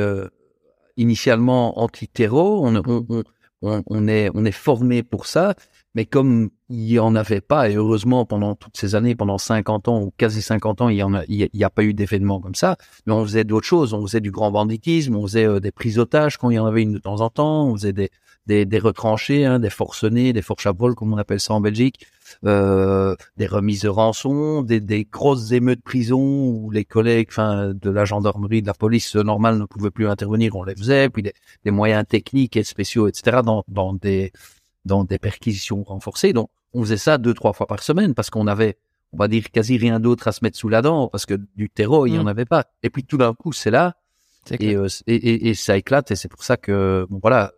initialement 0.96 1.80
anti-terreau. 1.80 2.64
On, 2.64 4.08
est, 4.08 4.30
on 4.34 4.44
est 4.44 4.52
formé 4.52 5.02
pour 5.02 5.26
ça. 5.26 5.54
Mais 5.94 6.06
comme 6.06 6.48
il 6.70 6.90
y 6.90 6.98
en 6.98 7.14
avait 7.14 7.42
pas, 7.42 7.68
et 7.68 7.74
heureusement 7.74 8.24
pendant 8.24 8.54
toutes 8.54 8.78
ces 8.78 8.94
années, 8.94 9.14
pendant 9.14 9.36
50 9.36 9.88
ans 9.88 10.00
ou 10.00 10.12
quasi 10.16 10.40
50 10.40 10.80
ans, 10.80 10.88
il 10.88 10.96
y 10.96 11.02
en 11.02 11.12
a, 11.12 11.20
a, 11.20 11.70
pas 11.70 11.84
eu 11.84 11.92
d'événements 11.92 12.40
comme 12.40 12.54
ça. 12.54 12.76
Mais 13.06 13.12
on 13.12 13.22
faisait 13.24 13.44
d'autres 13.44 13.66
choses. 13.66 13.92
On 13.92 14.00
faisait 14.06 14.20
du 14.20 14.30
grand 14.30 14.50
banditisme, 14.50 15.14
on 15.14 15.22
faisait 15.26 15.46
euh, 15.46 15.60
des 15.60 15.70
prises 15.70 15.96
d'otages 15.96 16.38
quand 16.38 16.48
il 16.50 16.54
y 16.54 16.58
en 16.58 16.66
avait 16.66 16.82
une 16.82 16.94
de 16.94 16.98
temps 16.98 17.20
en 17.20 17.28
temps. 17.28 17.68
On 17.68 17.74
faisait 17.74 17.92
des, 17.92 18.10
des, 18.46 18.64
des 18.64 18.78
retranchés, 18.78 19.44
hein, 19.44 19.58
des 19.58 19.70
forcenés, 19.70 20.32
des 20.32 20.42
fourches 20.42 20.66
à 20.66 20.72
vol, 20.72 20.94
comme 20.94 21.12
on 21.12 21.18
appelle 21.18 21.40
ça 21.40 21.52
en 21.52 21.60
Belgique 21.60 22.06
euh, 22.44 23.14
des 23.36 23.46
remises 23.46 23.82
de 23.82 23.88
rançon, 23.88 24.62
des, 24.62 24.80
des 24.80 25.04
grosses 25.04 25.52
émeutes 25.52 25.82
prison 25.82 26.20
où 26.20 26.70
les 26.70 26.84
collègues, 26.84 27.28
enfin, 27.30 27.72
de 27.74 27.90
la 27.90 28.04
gendarmerie, 28.04 28.62
de 28.62 28.66
la 28.66 28.74
police 28.74 29.16
euh, 29.16 29.22
normale 29.22 29.58
ne 29.58 29.64
pouvaient 29.64 29.90
plus 29.90 30.08
intervenir, 30.08 30.54
on 30.56 30.64
les 30.64 30.74
faisait, 30.76 31.08
puis 31.10 31.22
des, 31.22 31.34
des 31.64 31.70
moyens 31.70 32.04
techniques 32.08 32.56
et 32.56 32.64
spéciaux, 32.64 33.08
etc. 33.08 33.38
dans, 33.44 33.64
dans 33.68 33.92
des 33.94 34.32
dans 34.84 35.04
des 35.04 35.18
perquisitions 35.18 35.82
renforcées. 35.84 36.32
Donc, 36.32 36.50
on 36.72 36.82
faisait 36.82 36.96
ça 36.96 37.18
deux 37.18 37.34
trois 37.34 37.52
fois 37.52 37.66
par 37.66 37.82
semaine 37.82 38.14
parce 38.14 38.30
qu'on 38.30 38.46
avait, 38.48 38.78
on 39.12 39.16
va 39.18 39.28
dire, 39.28 39.50
quasi 39.52 39.76
rien 39.78 40.00
d'autre 40.00 40.26
à 40.26 40.32
se 40.32 40.40
mettre 40.42 40.56
sous 40.58 40.68
la 40.68 40.82
dent 40.82 41.08
parce 41.08 41.24
que 41.26 41.34
du 41.56 41.70
terreau, 41.70 42.06
il 42.06 42.14
y 42.14 42.18
en 42.18 42.24
Mm. 42.24 42.28
avait 42.28 42.44
pas. 42.46 42.64
Et 42.82 42.90
puis 42.90 43.04
tout 43.04 43.16
d'un 43.18 43.32
coup, 43.34 43.52
c'est 43.52 43.70
là 43.70 43.94
et, 44.58 44.74
euh, 44.74 44.88
et, 45.06 45.14
et, 45.14 45.48
et 45.50 45.54
ça 45.54 45.76
éclate 45.76 46.10
et 46.10 46.16
c'est 46.16 46.26
pour 46.28 46.42
ça 46.42 46.56
que 46.56 47.06
bon 47.08 47.20
voilà 47.22 47.52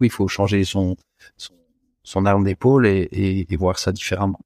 oui 0.00 0.08
il 0.08 0.10
faut 0.10 0.26
changer 0.26 0.64
son 0.64 0.96
son, 1.36 1.52
son 2.08 2.24
arme 2.24 2.44
d'épaule 2.44 2.86
et, 2.86 3.08
et, 3.12 3.52
et 3.52 3.56
voir 3.56 3.78
ça 3.78 3.92
différemment 3.92 4.40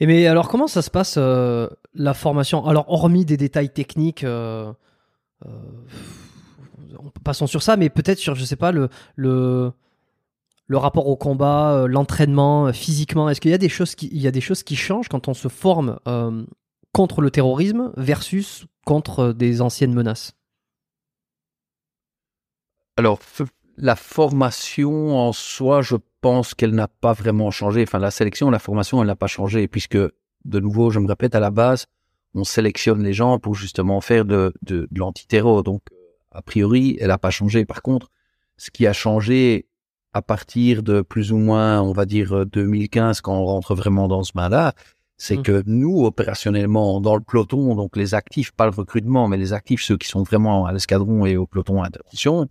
Et 0.00 0.06
mais 0.06 0.26
alors, 0.26 0.48
comment 0.48 0.66
ça 0.66 0.80
se 0.80 0.90
passe 0.90 1.16
euh, 1.18 1.68
la 1.94 2.14
formation? 2.14 2.66
Alors, 2.66 2.86
hormis 2.88 3.26
des 3.26 3.36
détails 3.36 3.70
techniques, 3.70 4.24
euh, 4.24 4.72
euh, 5.44 5.50
passons 7.22 7.46
sur 7.46 7.62
ça, 7.62 7.76
mais 7.76 7.90
peut-être 7.90 8.18
sur, 8.18 8.34
je 8.34 8.44
sais 8.44 8.56
pas, 8.56 8.72
le 8.72 8.88
le 9.16 9.72
le 10.66 10.78
rapport 10.78 11.06
au 11.08 11.16
combat, 11.16 11.84
l'entraînement, 11.86 12.72
physiquement. 12.72 13.28
Est-ce 13.28 13.40
qu'il 13.40 13.50
y 13.50 13.54
a 13.54 13.58
des 13.58 13.68
choses 13.68 13.94
qui 13.94 14.08
il 14.12 14.22
y 14.22 14.28
a 14.28 14.30
des 14.30 14.40
choses 14.40 14.62
qui 14.62 14.76
changent 14.76 15.08
quand 15.08 15.28
on 15.28 15.34
se 15.34 15.48
forme 15.48 15.98
contre 16.92 17.20
le 17.20 17.30
terrorisme 17.30 17.92
versus 17.96 18.66
contre 18.86 19.32
des 19.32 19.60
anciennes 19.60 19.92
menaces? 19.92 20.32
Alors 22.96 23.18
la 23.80 23.96
formation 23.96 25.16
en 25.18 25.32
soi 25.32 25.82
je 25.82 25.96
pense 26.20 26.54
qu'elle 26.54 26.74
n'a 26.74 26.88
pas 26.88 27.12
vraiment 27.12 27.50
changé. 27.50 27.82
Enfin 27.82 27.98
la 27.98 28.10
sélection 28.10 28.50
la 28.50 28.58
formation 28.58 29.00
elle 29.00 29.06
n'a 29.08 29.16
pas 29.16 29.26
changé 29.26 29.68
puisque 29.68 29.96
de 29.96 30.60
nouveau 30.60 30.90
je 30.90 31.00
me 31.00 31.08
répète 31.08 31.34
à 31.34 31.40
la 31.40 31.50
base 31.50 31.86
on 32.34 32.44
sélectionne 32.44 33.02
les 33.02 33.12
gens 33.12 33.38
pour 33.38 33.54
justement 33.54 34.00
faire 34.00 34.24
de, 34.24 34.52
de, 34.62 34.86
de 34.90 34.98
l'antiterror. 34.98 35.62
Donc 35.62 35.82
euh, 35.92 35.96
a 36.32 36.42
priori 36.42 36.96
elle 37.00 37.08
n'a 37.08 37.18
pas 37.18 37.30
changé. 37.30 37.64
Par 37.64 37.82
contre 37.82 38.10
ce 38.56 38.70
qui 38.70 38.86
a 38.86 38.92
changé 38.92 39.66
à 40.12 40.22
partir 40.22 40.82
de 40.82 41.02
plus 41.02 41.32
ou 41.32 41.38
moins, 41.38 41.80
on 41.80 41.92
va 41.92 42.04
dire 42.04 42.32
euh, 42.36 42.44
2015, 42.44 43.20
quand 43.20 43.34
on 43.34 43.44
rentre 43.44 43.74
vraiment 43.74 44.08
dans 44.08 44.22
ce 44.22 44.32
bain-là, 44.34 44.74
c'est 45.16 45.36
Mm. 45.38 45.42
que 45.42 45.62
nous, 45.66 46.04
opérationnellement, 46.04 47.00
dans 47.00 47.14
le 47.14 47.20
peloton, 47.20 47.74
donc 47.76 47.96
les 47.96 48.14
actifs, 48.14 48.52
pas 48.52 48.64
le 48.64 48.72
recrutement, 48.72 49.28
mais 49.28 49.36
les 49.36 49.52
actifs, 49.52 49.82
ceux 49.82 49.96
qui 49.96 50.08
sont 50.08 50.22
vraiment 50.22 50.66
à 50.66 50.72
l'escadron 50.72 51.26
et 51.26 51.36
au 51.36 51.46
peloton 51.46 51.82
à 51.82 51.86
intervention, 51.86 52.48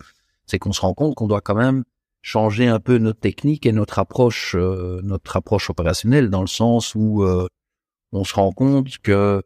c'est 0.50 0.60
qu'on 0.60 0.74
se 0.74 0.82
rend 0.82 0.94
compte 0.94 1.16
qu'on 1.16 1.28
doit 1.28 1.42
quand 1.42 1.56
même 1.56 1.84
changer 2.22 2.68
un 2.68 2.80
peu 2.80 2.98
notre 2.98 3.20
technique 3.20 3.66
et 3.66 3.72
notre 3.72 4.00
approche, 4.00 4.56
euh, 4.56 5.00
notre 5.04 5.38
approche 5.38 5.70
opérationnelle, 5.70 6.30
dans 6.30 6.42
le 6.42 6.48
sens 6.48 6.96
où 6.96 7.24
euh, 7.24 7.48
on 8.12 8.24
se 8.24 8.34
rend 8.34 8.52
compte 8.52 8.98
que 9.00 9.42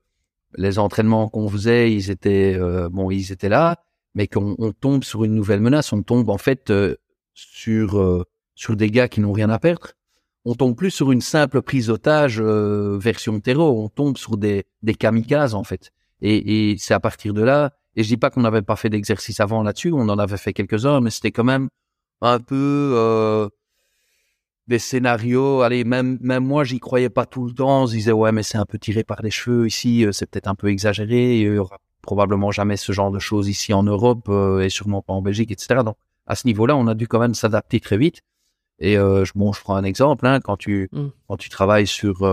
les 0.56 0.80
entraînements 0.80 1.30
qu'on 1.30 1.50
faisait, 1.50 1.94
ils 1.94 2.10
étaient 2.10 2.56
euh, 2.56 2.90
bon, 2.90 3.12
ils 3.12 3.32
étaient 3.32 3.50
là, 3.50 3.84
mais 4.16 4.28
qu'on 4.28 4.56
on 4.60 4.72
tombe 4.72 5.04
sur 5.04 5.24
une 5.24 5.36
nouvelle 5.36 5.62
menace, 5.62 5.94
on 5.94 6.04
tombe 6.04 6.30
en 6.30 6.38
fait 6.38 6.72
sur 7.34 8.26
sur 8.56 8.76
des 8.76 8.92
gars 8.92 9.08
qui 9.08 9.20
n'ont 9.20 9.34
rien 9.34 9.50
à 9.50 9.60
perdre. 9.60 9.94
On 10.46 10.56
tombe 10.56 10.76
plus 10.76 10.92
sur 10.92 11.12
une 11.12 11.22
simple 11.22 11.62
prise 11.62 11.88
d'otage 11.88 12.42
version 12.42 13.40
terreau, 13.40 13.84
on 13.84 13.90
tombe 13.90 14.18
sur 14.18 14.38
des 14.38 14.66
kamikazes 15.00 15.56
en 15.56 15.64
fait. 15.64 15.92
Et 16.22 16.76
c'est 16.78 16.94
à 16.94 17.00
partir 17.00 17.34
de 17.34 17.42
là. 17.42 17.74
Et 17.96 18.04
je 18.04 18.08
dis 18.08 18.18
pas 18.18 18.30
qu'on 18.30 18.42
n'avait 18.42 18.62
pas 18.62 18.76
fait 18.76 18.90
d'exercice 18.90 19.40
avant 19.40 19.64
là-dessus, 19.64 19.92
on 19.94 20.10
en 20.10 20.20
avait 20.20 20.38
fait 20.38 20.54
quelques-uns, 20.54 21.00
mais 21.02 21.10
c'était 21.10 21.32
quand 21.32 21.44
même 21.44 21.70
un 22.22 22.40
peu 22.40 23.50
des 24.68 24.80
scénarios. 24.80 25.62
Allez, 25.62 25.84
même 25.84 26.18
même 26.22 26.46
moi, 26.46 26.64
j'y 26.64 26.80
croyais 26.80 27.10
pas 27.10 27.26
tout 27.26 27.46
le 27.46 27.54
temps. 27.54 27.84
On 27.84 27.88
se 27.88 27.94
disait 27.94 28.12
ouais, 28.12 28.32
mais 28.32 28.44
c'est 28.44 28.58
un 28.58 28.66
peu 28.66 28.80
tiré 28.80 29.04
par 29.04 29.22
les 29.22 29.32
cheveux 29.32 29.68
ici, 29.68 30.06
c'est 30.12 30.30
peut-être 30.30 30.48
un 30.48 30.56
peu 30.56 30.70
exagéré. 30.70 31.40
Il 31.40 31.54
y 31.54 31.58
aura 31.58 31.78
probablement 32.04 32.52
jamais 32.52 32.78
ce 32.78 32.92
genre 32.92 33.10
de 33.10 33.18
choses 33.18 33.48
ici 33.50 33.74
en 33.74 33.82
Europe 33.82 34.28
euh, 34.30 34.60
et 34.60 34.70
sûrement 34.70 35.02
pas 35.02 35.14
en 35.14 35.24
Belgique, 35.24 35.52
etc. 35.52 35.82
Donc 35.84 35.96
à 36.28 36.36
ce 36.36 36.46
niveau-là, 36.46 36.76
on 36.76 36.86
a 36.86 36.94
dû 36.94 37.08
quand 37.08 37.20
même 37.20 37.34
s'adapter 37.34 37.80
très 37.80 37.98
vite. 37.98 38.22
Et 38.80 38.98
euh, 38.98 39.24
bon, 39.36 39.54
je 39.54 39.62
prends 39.62 39.76
un 39.76 39.84
exemple. 39.84 40.28
Hein, 40.28 40.40
quand 40.42 40.58
tu 40.58 40.90
mm. 40.92 41.08
quand 41.28 41.38
tu 41.38 41.50
travailles 41.50 41.88
sur 41.88 42.24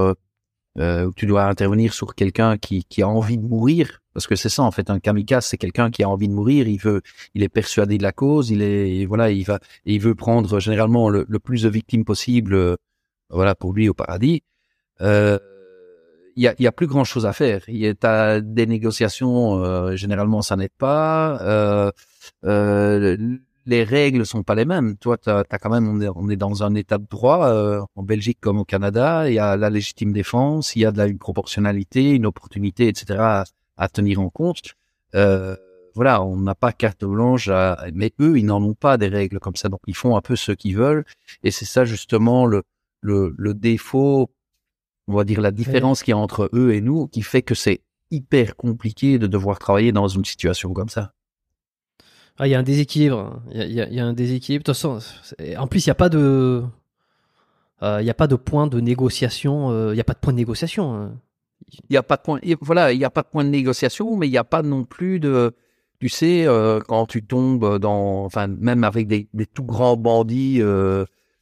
euh, 0.79 1.07
euh, 1.07 1.11
tu 1.17 1.27
dois 1.27 1.45
intervenir 1.45 1.93
sur 1.93 2.15
quelqu'un 2.15 2.57
qui, 2.59 2.85
qui 2.85 3.03
a 3.03 3.09
envie 3.09 3.39
de 3.39 3.43
mourir, 3.43 4.01
parce 4.15 4.27
que 4.27 4.37
c'est 4.37 4.49
ça 4.49 4.63
en 4.63 4.71
fait 4.71 4.91
un 4.91 5.01
kamikaze, 5.01 5.47
c'est 5.47 5.57
quelqu'un 5.57 5.91
qui 5.91 6.03
a 6.03 6.09
envie 6.09 6.29
de 6.29 6.33
mourir, 6.33 6.69
il 6.69 6.79
veut, 6.79 7.03
il 7.35 7.43
est 7.43 7.49
persuadé 7.49 7.99
de 7.99 8.03
la 8.03 8.13
cause, 8.13 8.51
il 8.51 8.63
est 8.63 9.05
voilà, 9.07 9.31
il 9.31 9.45
va, 9.45 9.61
il 9.85 10.01
veut 10.01 10.15
prendre 10.15 10.61
généralement 10.61 11.09
le, 11.09 11.25
plus 11.39 11.63
de 11.63 11.69
victimes 11.69 12.05
possible, 12.05 12.55
euh, 12.55 12.77
voilà 13.31 13.55
pour 13.55 13.73
lui 13.73 13.89
au 13.89 13.95
paradis. 13.95 14.43
Euh, 15.01 15.39
il 16.37 16.45
y 16.45 16.49
a, 16.49 16.55
y 16.59 16.67
a 16.67 16.73
plus 16.73 16.87
grand 16.87 17.05
chose 17.05 17.27
à 17.27 17.33
faire. 17.33 17.63
Il 17.69 17.77
y 17.77 17.87
a 17.89 18.41
des 18.41 18.67
négociations, 18.67 19.63
euh, 19.63 19.97
généralement 19.97 20.43
ça 20.43 20.57
n'aide 20.57 20.71
pas. 20.79 21.41
Euh, 21.43 21.91
euh, 22.45 23.17
les 23.71 23.85
règles 23.85 24.27
sont 24.27 24.43
pas 24.43 24.55
les 24.55 24.65
mêmes. 24.65 24.97
Toi, 24.99 25.17
as 25.27 25.59
quand 25.59 25.71
même, 25.71 25.89
on 25.89 26.01
est, 26.01 26.09
on 26.15 26.29
est, 26.29 26.37
dans 26.37 26.63
un 26.63 26.75
état 26.75 26.99
de 26.99 27.07
droit 27.09 27.47
euh, 27.47 27.81
en 27.95 28.03
Belgique 28.03 28.39
comme 28.41 28.59
au 28.59 28.65
Canada. 28.65 29.29
Il 29.29 29.35
y 29.35 29.39
a 29.39 29.57
la 29.57 29.71
légitime 29.71 30.13
défense, 30.13 30.77
il 30.77 30.81
y 30.81 30.87
a 30.87 30.93
de 30.93 30.99
la 30.99 31.07
une 31.07 31.19
proportionnalité, 31.19 32.11
une 32.11 32.27
opportunité, 32.27 32.89
etc. 32.89 33.19
à, 33.21 33.45
à 33.77 33.89
tenir 33.89 34.21
en 34.21 34.29
compte. 34.29 34.75
Euh, 35.15 35.57
voilà, 35.95 36.23
on 36.23 36.37
n'a 36.37 36.55
pas 36.55 36.73
carte 36.73 37.05
blanche, 37.05 37.49
à, 37.49 37.87
mais 37.95 38.13
eux, 38.21 38.39
ils 38.39 38.47
n'en 38.47 38.63
ont 38.63 38.75
pas 38.75 38.99
des 38.99 39.09
règles 39.09 39.41
comme 39.41 39.57
ça, 39.57 39.69
donc 39.69 39.81
ils 39.87 39.97
font 39.97 40.17
un 40.17 40.21
peu 40.21 40.37
ce 40.37 40.53
qu'ils 40.53 40.77
veulent. 40.77 41.05
Et 41.43 41.51
c'est 41.51 41.65
ça 41.65 41.85
justement 41.85 42.47
le, 42.47 42.63
le, 43.01 43.35
le 43.39 43.55
défaut 43.55 44.31
on 45.11 45.15
va 45.17 45.25
dire 45.25 45.41
la 45.41 45.51
différence 45.51 46.03
qu'il 46.03 46.13
y 46.13 46.15
a 46.15 46.19
entre 46.19 46.49
eux 46.53 46.73
et 46.73 46.81
nous, 46.81 47.09
qui 47.09 47.23
fait 47.23 47.43
que 47.43 47.55
c'est 47.55 47.81
hyper 48.11 48.57
compliqué 48.57 49.19
de 49.19 49.27
devoir 49.27 49.59
travailler 49.59 49.93
dans 49.93 50.09
une 50.09 50.25
situation 50.25 50.73
comme 50.73 50.89
ça. 50.89 51.13
Ah, 52.43 52.49
il 52.49 52.53
y 52.53 52.55
a 52.55 52.59
un 52.59 52.63
déséquilibre. 52.63 53.43
Il 53.53 53.71
y 53.71 54.01
a, 54.01 54.07
un 54.07 54.15
déséquilibre. 54.15 54.63
De 54.63 54.73
toute 54.73 54.75
façon, 54.75 54.99
en 55.59 55.67
plus, 55.67 55.85
il 55.85 55.89
n'y 55.89 55.93
a 55.93 55.95
pas 55.95 56.09
de, 56.09 56.63
euh, 57.83 58.01
il 58.01 58.09
a 58.09 58.15
pas 58.15 58.27
de 58.29 58.35
point 58.37 58.67
de 58.67 58.81
négociation. 58.81 59.71
Euh, 59.71 59.93
il 59.93 59.97
n'y 59.97 60.01
a 60.01 60.05
pas 60.05 60.15
de 60.15 60.21
point 60.21 60.33
de 60.33 60.39
négociation. 60.39 60.95
Hein. 60.95 61.13
Il 61.71 61.93
n'y 61.93 61.99
a 61.99 62.03
pas 62.03 62.17
de 62.17 62.23
point. 62.23 62.41
Voilà, 62.63 62.93
il 62.95 63.05
a 63.05 63.11
pas 63.11 63.21
de 63.21 63.29
point 63.29 63.45
de 63.45 63.51
négociation, 63.51 64.17
mais 64.17 64.27
il 64.27 64.31
n'y 64.31 64.39
a 64.39 64.45
pas 64.45 64.63
non 64.63 64.85
plus 64.85 65.21
de. 65.21 65.53
Tu 66.01 66.09
sais, 66.09 66.47
euh, 66.47 66.81
quand 66.81 67.05
tu 67.05 67.23
tombes 67.23 67.79
dans, 67.79 68.25
enfin, 68.25 68.47
même 68.47 68.85
avec 68.85 69.07
des, 69.07 69.29
tout 69.53 69.65
grands 69.65 69.99
bandits. 69.99 70.63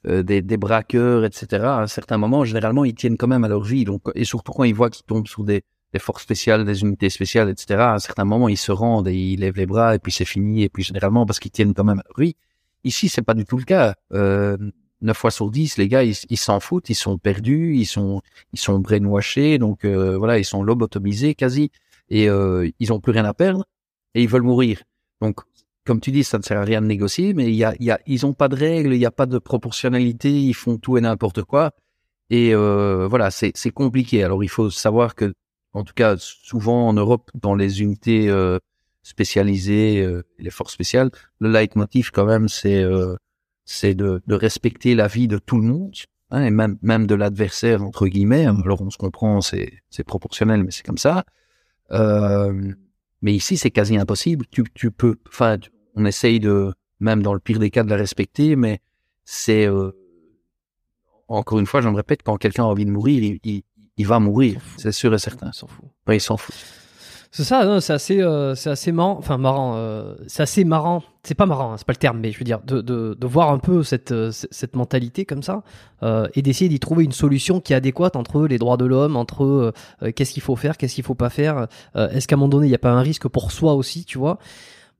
Des, 0.04 0.56
braqueurs, 0.56 1.24
etc. 1.24 1.64
À 1.64 1.82
un 1.82 1.86
certain 1.86 2.16
moment, 2.16 2.44
généralement, 2.44 2.84
ils 2.84 2.94
tiennent 2.94 3.18
quand 3.18 3.28
même 3.28 3.44
à 3.44 3.48
leur 3.48 3.62
vie. 3.62 3.84
Et 4.16 4.24
surtout 4.24 4.52
quand 4.52 4.64
ils 4.64 4.74
voient 4.74 4.90
qu'ils 4.90 5.04
tombent 5.04 5.28
sous 5.28 5.44
des, 5.44 5.62
des, 5.92 5.98
forces 5.98 6.22
spéciales, 6.22 6.64
des 6.64 6.82
unités 6.82 7.10
spéciales, 7.10 7.48
etc. 7.50 7.80
À 7.80 7.94
un 7.94 7.98
certain 7.98 8.24
moment, 8.24 8.48
ils 8.48 8.56
se 8.56 8.72
rendent 8.72 9.08
et 9.08 9.14
ils 9.14 9.40
lèvent 9.40 9.56
les 9.56 9.66
bras 9.66 9.94
et 9.94 9.98
puis 9.98 10.12
c'est 10.12 10.24
fini. 10.24 10.62
Et 10.62 10.68
puis 10.68 10.82
généralement, 10.82 11.26
parce 11.26 11.38
qu'ils 11.38 11.50
tiennent 11.50 11.74
quand 11.74 11.84
même 11.84 12.00
à 12.00 12.20
vie. 12.20 12.36
Ici, 12.84 13.08
c'est 13.08 13.22
pas 13.22 13.34
du 13.34 13.44
tout 13.44 13.58
le 13.58 13.64
cas. 13.64 13.94
Euh, 14.12 14.56
9 15.00 15.16
fois 15.16 15.30
sur 15.30 15.50
10, 15.50 15.78
les 15.78 15.88
gars, 15.88 16.02
ils 16.02 16.36
s'en 16.36 16.60
foutent, 16.60 16.90
ils 16.90 16.94
sont 16.94 17.18
perdus, 17.18 17.76
ils 17.76 17.86
sont, 17.86 18.20
ils 18.52 18.58
sont 18.58 18.78
brainwashés, 18.80 19.58
donc 19.58 19.84
euh, 19.84 20.18
voilà, 20.18 20.38
ils 20.38 20.44
sont 20.44 20.62
lobotomisés 20.62 21.34
quasi, 21.34 21.70
et 22.08 22.28
euh, 22.28 22.68
ils 22.80 22.92
ont 22.92 22.98
plus 22.98 23.12
rien 23.12 23.24
à 23.24 23.32
perdre, 23.32 23.64
et 24.14 24.22
ils 24.22 24.28
veulent 24.28 24.42
mourir. 24.42 24.82
Donc 25.20 25.40
comme 25.88 26.00
tu 26.00 26.10
dis, 26.10 26.22
ça 26.22 26.36
ne 26.36 26.42
sert 26.42 26.58
à 26.58 26.64
rien 26.64 26.82
de 26.82 26.86
négocier, 26.86 27.32
mais 27.32 27.46
il 27.46 27.54
y 27.54 27.64
a, 27.64 27.74
y 27.80 27.90
a, 27.90 27.98
ils 28.06 28.26
ont 28.26 28.34
pas 28.34 28.48
de 28.48 28.56
règles, 28.56 28.92
il 28.92 28.98
n'y 28.98 29.06
a 29.06 29.10
pas 29.10 29.24
de 29.24 29.38
proportionnalité, 29.38 30.30
ils 30.30 30.52
font 30.52 30.76
tout 30.76 30.98
et 30.98 31.00
n'importe 31.00 31.44
quoi. 31.44 31.70
Et 32.28 32.54
euh, 32.54 33.06
voilà, 33.08 33.30
c'est 33.30 33.70
compliqué. 33.70 34.22
Alors 34.22 34.44
il 34.44 34.50
faut 34.50 34.68
savoir 34.68 35.14
que, 35.14 35.32
en 35.72 35.84
tout 35.84 35.94
cas, 35.94 36.16
souvent 36.18 36.88
en 36.88 36.92
Europe, 36.92 37.30
dans 37.34 37.54
les 37.54 37.82
unités 37.82 38.28
euh, 38.28 38.58
spécialisées, 39.02 40.02
euh, 40.02 40.22
les 40.38 40.50
forces 40.50 40.72
spéciales, 40.72 41.10
le 41.40 41.50
leitmotiv 41.50 42.10
quand 42.10 42.26
même, 42.26 42.48
c'est 42.48 42.82
euh, 42.82 43.16
c'est 43.64 43.94
de, 43.94 44.22
de, 44.26 44.34
respecter 44.34 44.94
la 44.94 45.08
vie 45.08 45.28
de 45.28 45.38
tout 45.38 45.58
le 45.58 45.64
monde, 45.64 45.94
hein, 46.30 46.42
et 46.42 46.50
même 46.50 46.78
même 46.82 47.06
de 47.06 47.14
l'adversaire 47.14 47.82
entre 47.82 48.06
guillemets. 48.06 48.46
Alors 48.46 48.80
on 48.82 48.90
se 48.90 48.98
comprend, 48.98 49.40
c'est 49.40 49.72
c'est 49.90 50.04
proportionnel, 50.04 50.64
mais 50.64 50.70
c'est 50.70 50.84
comme 50.84 50.98
ça. 50.98 51.24
Euh, 51.92 52.72
mais 53.22 53.34
ici, 53.34 53.56
c'est 53.56 53.70
quasi 53.70 53.96
impossible. 53.96 54.46
Tu, 54.50 54.64
tu 54.74 54.90
peux, 54.90 55.16
enfin, 55.28 55.56
on 55.94 56.04
essaye 56.04 56.40
de, 56.40 56.72
même 57.00 57.22
dans 57.22 57.34
le 57.34 57.40
pire 57.40 57.58
des 57.58 57.70
cas, 57.70 57.82
de 57.82 57.90
la 57.90 57.96
respecter, 57.96 58.56
mais 58.56 58.80
c'est, 59.24 59.66
euh, 59.66 59.92
encore 61.26 61.58
une 61.58 61.66
fois, 61.66 61.80
je 61.80 61.88
me 61.88 61.96
répète, 61.96 62.22
quand 62.22 62.36
quelqu'un 62.36 62.64
a 62.64 62.66
envie 62.66 62.84
de 62.84 62.90
mourir, 62.90 63.22
il, 63.22 63.40
il, 63.44 63.62
va 64.06 64.18
mourir, 64.20 64.60
c'est 64.76 64.92
sûr 64.92 65.12
et 65.14 65.18
certain. 65.18 65.50
Il 65.52 65.54
s'en 65.54 65.66
fout. 65.66 65.84
il 66.08 66.20
s'en 66.20 66.36
fout. 66.36 66.54
C'est 67.30 67.44
ça, 67.44 67.80
c'est 67.80 67.92
assez, 67.92 68.22
euh, 68.22 68.54
c'est 68.54 68.70
assez 68.70 68.90
marrant. 68.90 69.16
Enfin, 69.18 69.36
marrant. 69.36 69.74
Euh, 69.76 70.14
c'est 70.26 70.42
assez 70.42 70.64
marrant. 70.64 71.02
C'est 71.22 71.34
pas 71.34 71.44
marrant, 71.44 71.72
hein, 71.72 71.76
c'est 71.76 71.86
pas 71.86 71.92
le 71.92 71.98
terme, 71.98 72.20
mais 72.20 72.32
je 72.32 72.38
veux 72.38 72.44
dire 72.44 72.60
de, 72.64 72.80
de, 72.80 73.14
de 73.20 73.26
voir 73.26 73.50
un 73.50 73.58
peu 73.58 73.82
cette, 73.82 74.12
euh, 74.12 74.30
cette 74.32 74.76
mentalité 74.76 75.26
comme 75.26 75.42
ça 75.42 75.62
euh, 76.02 76.26
et 76.34 76.40
d'essayer 76.40 76.70
d'y 76.70 76.80
trouver 76.80 77.04
une 77.04 77.12
solution 77.12 77.60
qui 77.60 77.74
est 77.74 77.76
adéquate 77.76 78.16
entre 78.16 78.46
les 78.46 78.56
droits 78.56 78.78
de 78.78 78.86
l'homme, 78.86 79.14
entre 79.14 79.74
qu'est-ce 80.16 80.32
qu'il 80.32 80.42
faut 80.42 80.56
faire, 80.56 80.78
qu'est-ce 80.78 80.94
qu'il 80.94 81.04
faut 81.04 81.14
pas 81.14 81.28
faire. 81.28 81.66
Est-ce 81.94 82.26
qu'à 82.26 82.36
un 82.36 82.38
moment 82.38 82.48
donné, 82.48 82.66
il 82.66 82.70
n'y 82.70 82.74
a 82.74 82.78
pas 82.78 82.92
un 82.92 83.02
risque 83.02 83.28
pour 83.28 83.52
soi 83.52 83.74
aussi, 83.74 84.06
tu 84.06 84.16
vois? 84.16 84.38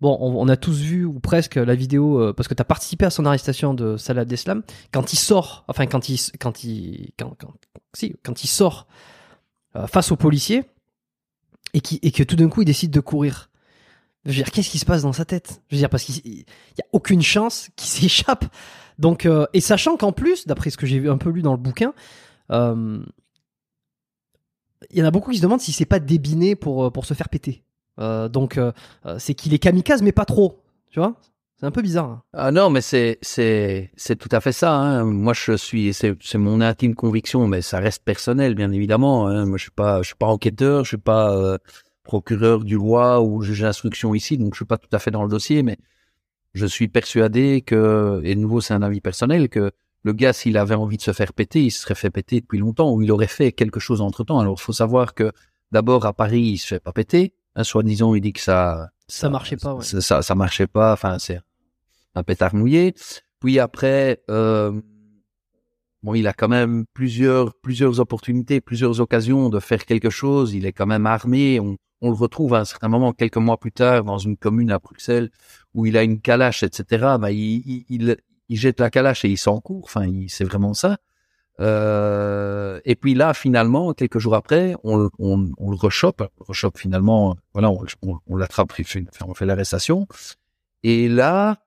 Bon, 0.01 0.17
on, 0.21 0.47
a 0.49 0.57
tous 0.57 0.79
vu 0.81 1.05
ou 1.05 1.19
presque 1.19 1.57
la 1.57 1.75
vidéo 1.75 2.33
parce 2.35 2.47
que 2.47 2.55
tu 2.55 2.61
as 2.61 2.65
participé 2.65 3.05
à 3.05 3.11
son 3.11 3.27
arrestation 3.27 3.75
de 3.75 3.97
Salah 3.97 4.25
Deslam 4.25 4.63
quand 4.93 5.13
il 5.13 5.17
sort, 5.17 5.65
enfin 5.67 5.87
quand 5.87 6.09
il 6.09 6.21
quand 6.39 6.53
quand, 7.19 7.37
quand 7.37 7.55
quand 8.23 8.45
il 8.45 8.47
sort 8.47 8.87
face 9.89 10.13
aux 10.13 10.17
policiers 10.17 10.65
et, 11.75 11.81
qui, 11.81 11.99
et 12.03 12.13
que 12.13 12.23
tout 12.23 12.37
d'un 12.37 12.49
coup 12.49 12.63
il 12.63 12.65
décide 12.65 12.91
de 12.91 13.01
courir. 13.01 13.51
Je 14.25 14.31
veux 14.31 14.37
dire, 14.37 14.51
qu'est-ce 14.51 14.71
qui 14.71 14.79
se 14.79 14.85
passe 14.85 15.03
dans 15.03 15.13
sa 15.13 15.25
tête? 15.25 15.63
Je 15.69 15.77
veux 15.77 15.81
dire, 15.81 15.89
parce 15.89 16.05
qu'il 16.05 16.25
y 16.27 16.81
a 16.83 16.87
aucune 16.93 17.23
chance 17.23 17.71
qu'il 17.77 17.89
s'échappe. 17.89 18.45
Donc, 18.99 19.27
euh, 19.27 19.47
et 19.53 19.61
sachant 19.61 19.97
qu'en 19.97 20.13
plus, 20.13 20.47
d'après 20.47 20.71
ce 20.71 20.77
que 20.77 20.87
j'ai 20.87 21.07
un 21.09 21.19
peu 21.19 21.31
lu 21.31 21.43
dans 21.43 21.53
le 21.53 21.59
bouquin, 21.59 21.95
euh, 22.51 23.01
il 24.91 24.99
y 24.99 25.03
en 25.03 25.07
a 25.07 25.11
beaucoup 25.11 25.31
qui 25.31 25.39
se 25.39 25.43
demandent 25.43 25.61
si 25.61 25.73
c'est 25.73 25.87
pas 25.87 26.01
débiné 26.01 26.57
pour 26.57 26.85
euh, 26.85 26.91
pour 26.91 27.05
se 27.05 27.15
faire 27.15 27.29
péter. 27.29 27.63
Euh, 27.99 28.29
donc, 28.29 28.59
euh, 28.59 28.73
c'est 29.19 29.35
qu'il 29.35 29.55
est 29.55 29.59
kamikaze, 29.59 30.03
mais 30.03 30.13
pas 30.13 30.25
trop. 30.25 30.63
Tu 30.91 31.01
vois? 31.01 31.15
C'est 31.59 31.67
un 31.67 31.73
peu 31.73 31.83
bizarre. 31.83 32.11
Hein. 32.11 32.23
Ah 32.35 32.53
non, 32.53 32.71
mais 32.71 32.81
c'est 32.81 33.19
c'est 33.21 33.91
c'est 33.97 34.15
tout 34.15 34.29
à 34.31 34.41
fait 34.41 34.53
ça. 34.53 34.73
Hein. 34.73 35.05
Moi, 35.05 35.33
je 35.33 35.57
suis 35.57 35.93
c'est 35.93 36.17
c'est 36.21 36.39
mon 36.39 36.61
intime 36.61 36.95
conviction, 36.95 37.49
mais 37.49 37.63
ça 37.63 37.81
reste 37.81 38.05
personnel, 38.05 38.55
bien 38.55 38.71
évidemment. 38.71 39.27
Hein. 39.27 39.45
Moi, 39.45 39.59
je 39.59 39.63
suis 39.63 39.73
pas 39.73 40.01
je 40.03 40.09
suis 40.09 40.15
pas 40.15 40.27
enquêteur, 40.27 40.85
je 40.85 40.91
suis 40.91 40.97
pas 40.99 41.37
euh, 41.37 41.59
procureur 42.05 42.63
du 42.63 42.77
roi 42.77 43.21
ou 43.23 43.43
juge 43.43 43.63
d'instruction 43.63 44.15
ici, 44.15 44.39
donc 44.39 44.55
je 44.55 44.59
suis 44.59 44.65
pas 44.67 44.79
tout 44.79 44.89
à 44.93 45.01
fait 45.01 45.11
dans 45.11 45.25
le 45.25 45.29
dossier, 45.29 45.65
mais 45.65 45.79
je 46.55 46.65
suis 46.65 46.87
persuadé 46.87 47.63
que 47.63 48.21
et 48.23 48.37
de 48.37 48.41
nouveau 48.41 48.61
c'est 48.61 48.75
un 48.75 48.83
avis 48.83 49.01
personnel 49.01 49.49
que 49.49 49.73
le 50.05 50.13
gars 50.13 50.33
s'il 50.33 50.57
avait 50.57 50.77
envie 50.77 50.97
de 50.97 51.03
se 51.03 51.13
faire 51.13 51.33
péter, 51.33 51.65
il 51.65 51.71
se 51.73 51.83
serait 51.83 51.97
fait 51.97 52.11
péter 52.11 52.41
depuis 52.41 52.59
longtemps 52.59 52.93
ou 52.93 53.03
il 53.03 53.11
aurait 53.11 53.27
fait 53.27 53.51
quelque 53.53 53.81
chose 53.81 54.01
entre 54.01 54.23
temps. 54.25 54.39
Alors, 54.39 54.61
faut 54.61 54.73
savoir 54.73 55.15
que 55.15 55.33
d'abord 55.73 56.07
à 56.07 56.13
Paris, 56.13 56.41
il 56.41 56.59
se 56.59 56.69
fait 56.69 56.81
pas 56.81 56.93
péter. 56.93 57.35
Hein, 57.59 57.65
Soit-disant, 57.65 58.15
il 58.15 58.21
dit 58.21 58.33
que 58.33 58.41
ça 58.41 58.91
ça 59.09 59.29
marchait 59.29 59.57
pas. 59.57 59.75
Ouais. 59.75 59.83
Ça, 59.83 60.23
ça 60.23 60.35
marchait 60.37 60.69
pas. 60.69 60.93
Enfin, 60.93 61.19
c'est 61.19 61.41
un 62.15 62.23
pétard 62.23 62.55
mouillé. 62.55 62.95
Puis 63.41 63.59
après, 63.59 64.23
euh, 64.31 64.81
bon, 66.05 66.15
il 66.15 66.29
a 66.29 66.33
quand 66.33 66.49
même 66.49 66.85
plusieurs, 66.95 67.55
plusieurs 67.55 67.99
opportunités, 67.99 68.61
plusieurs 68.61 69.01
occasions 69.01 69.49
de 69.49 69.59
faire 69.59 69.85
quelque 69.87 70.11
chose. 70.11 70.55
Il 70.55 70.67
est 70.67 70.73
quand 70.73 70.87
même 70.87 71.07
armé. 71.07 71.59
On, 71.59 71.77
on 72.01 72.11
le 72.11 72.17
retrouve 72.17 72.55
à 72.55 72.61
un 72.61 72.65
certain 72.65 72.89
moment, 72.89 73.13
quelques 73.13 73.39
mois 73.39 73.59
plus 73.59 73.73
tard, 73.73 74.05
dans 74.05 74.19
une 74.19 74.37
commune 74.37 74.71
à 74.71 74.79
Bruxelles, 74.79 75.31
où 75.75 75.85
il 75.85 75.97
a 75.97 76.05
une 76.05 76.21
calache, 76.21 76.63
etc. 76.63 77.17
Bah, 77.19 77.33
il, 77.33 77.85
il, 77.89 78.17
il, 78.49 78.57
jette 78.57 78.79
la 78.79 78.91
calache 78.91 79.25
et 79.25 79.31
il 79.31 79.39
s'en 79.39 79.61
court. 79.61 79.83
Enfin, 79.85 80.07
c'est 80.29 80.45
vraiment 80.45 80.75
ça. 80.75 80.99
Euh, 81.61 82.81
et 82.85 82.95
puis 82.95 83.15
là, 83.15 83.35
finalement, 83.35 83.93
quelques 83.93 84.19
jours 84.19 84.35
après, 84.35 84.75
on, 84.85 84.97
le 84.97 85.77
rechoppe. 85.77 86.23
On 86.41 86.45
rechoppe 86.45 86.79
finalement, 86.79 87.37
voilà, 87.53 87.71
on 87.71 88.37
l'attrape, 88.37 88.73
on 89.27 89.35
fait 89.35 89.47
l'arrestation. 89.47 90.07
Et 90.83 91.09
là, 91.09 91.59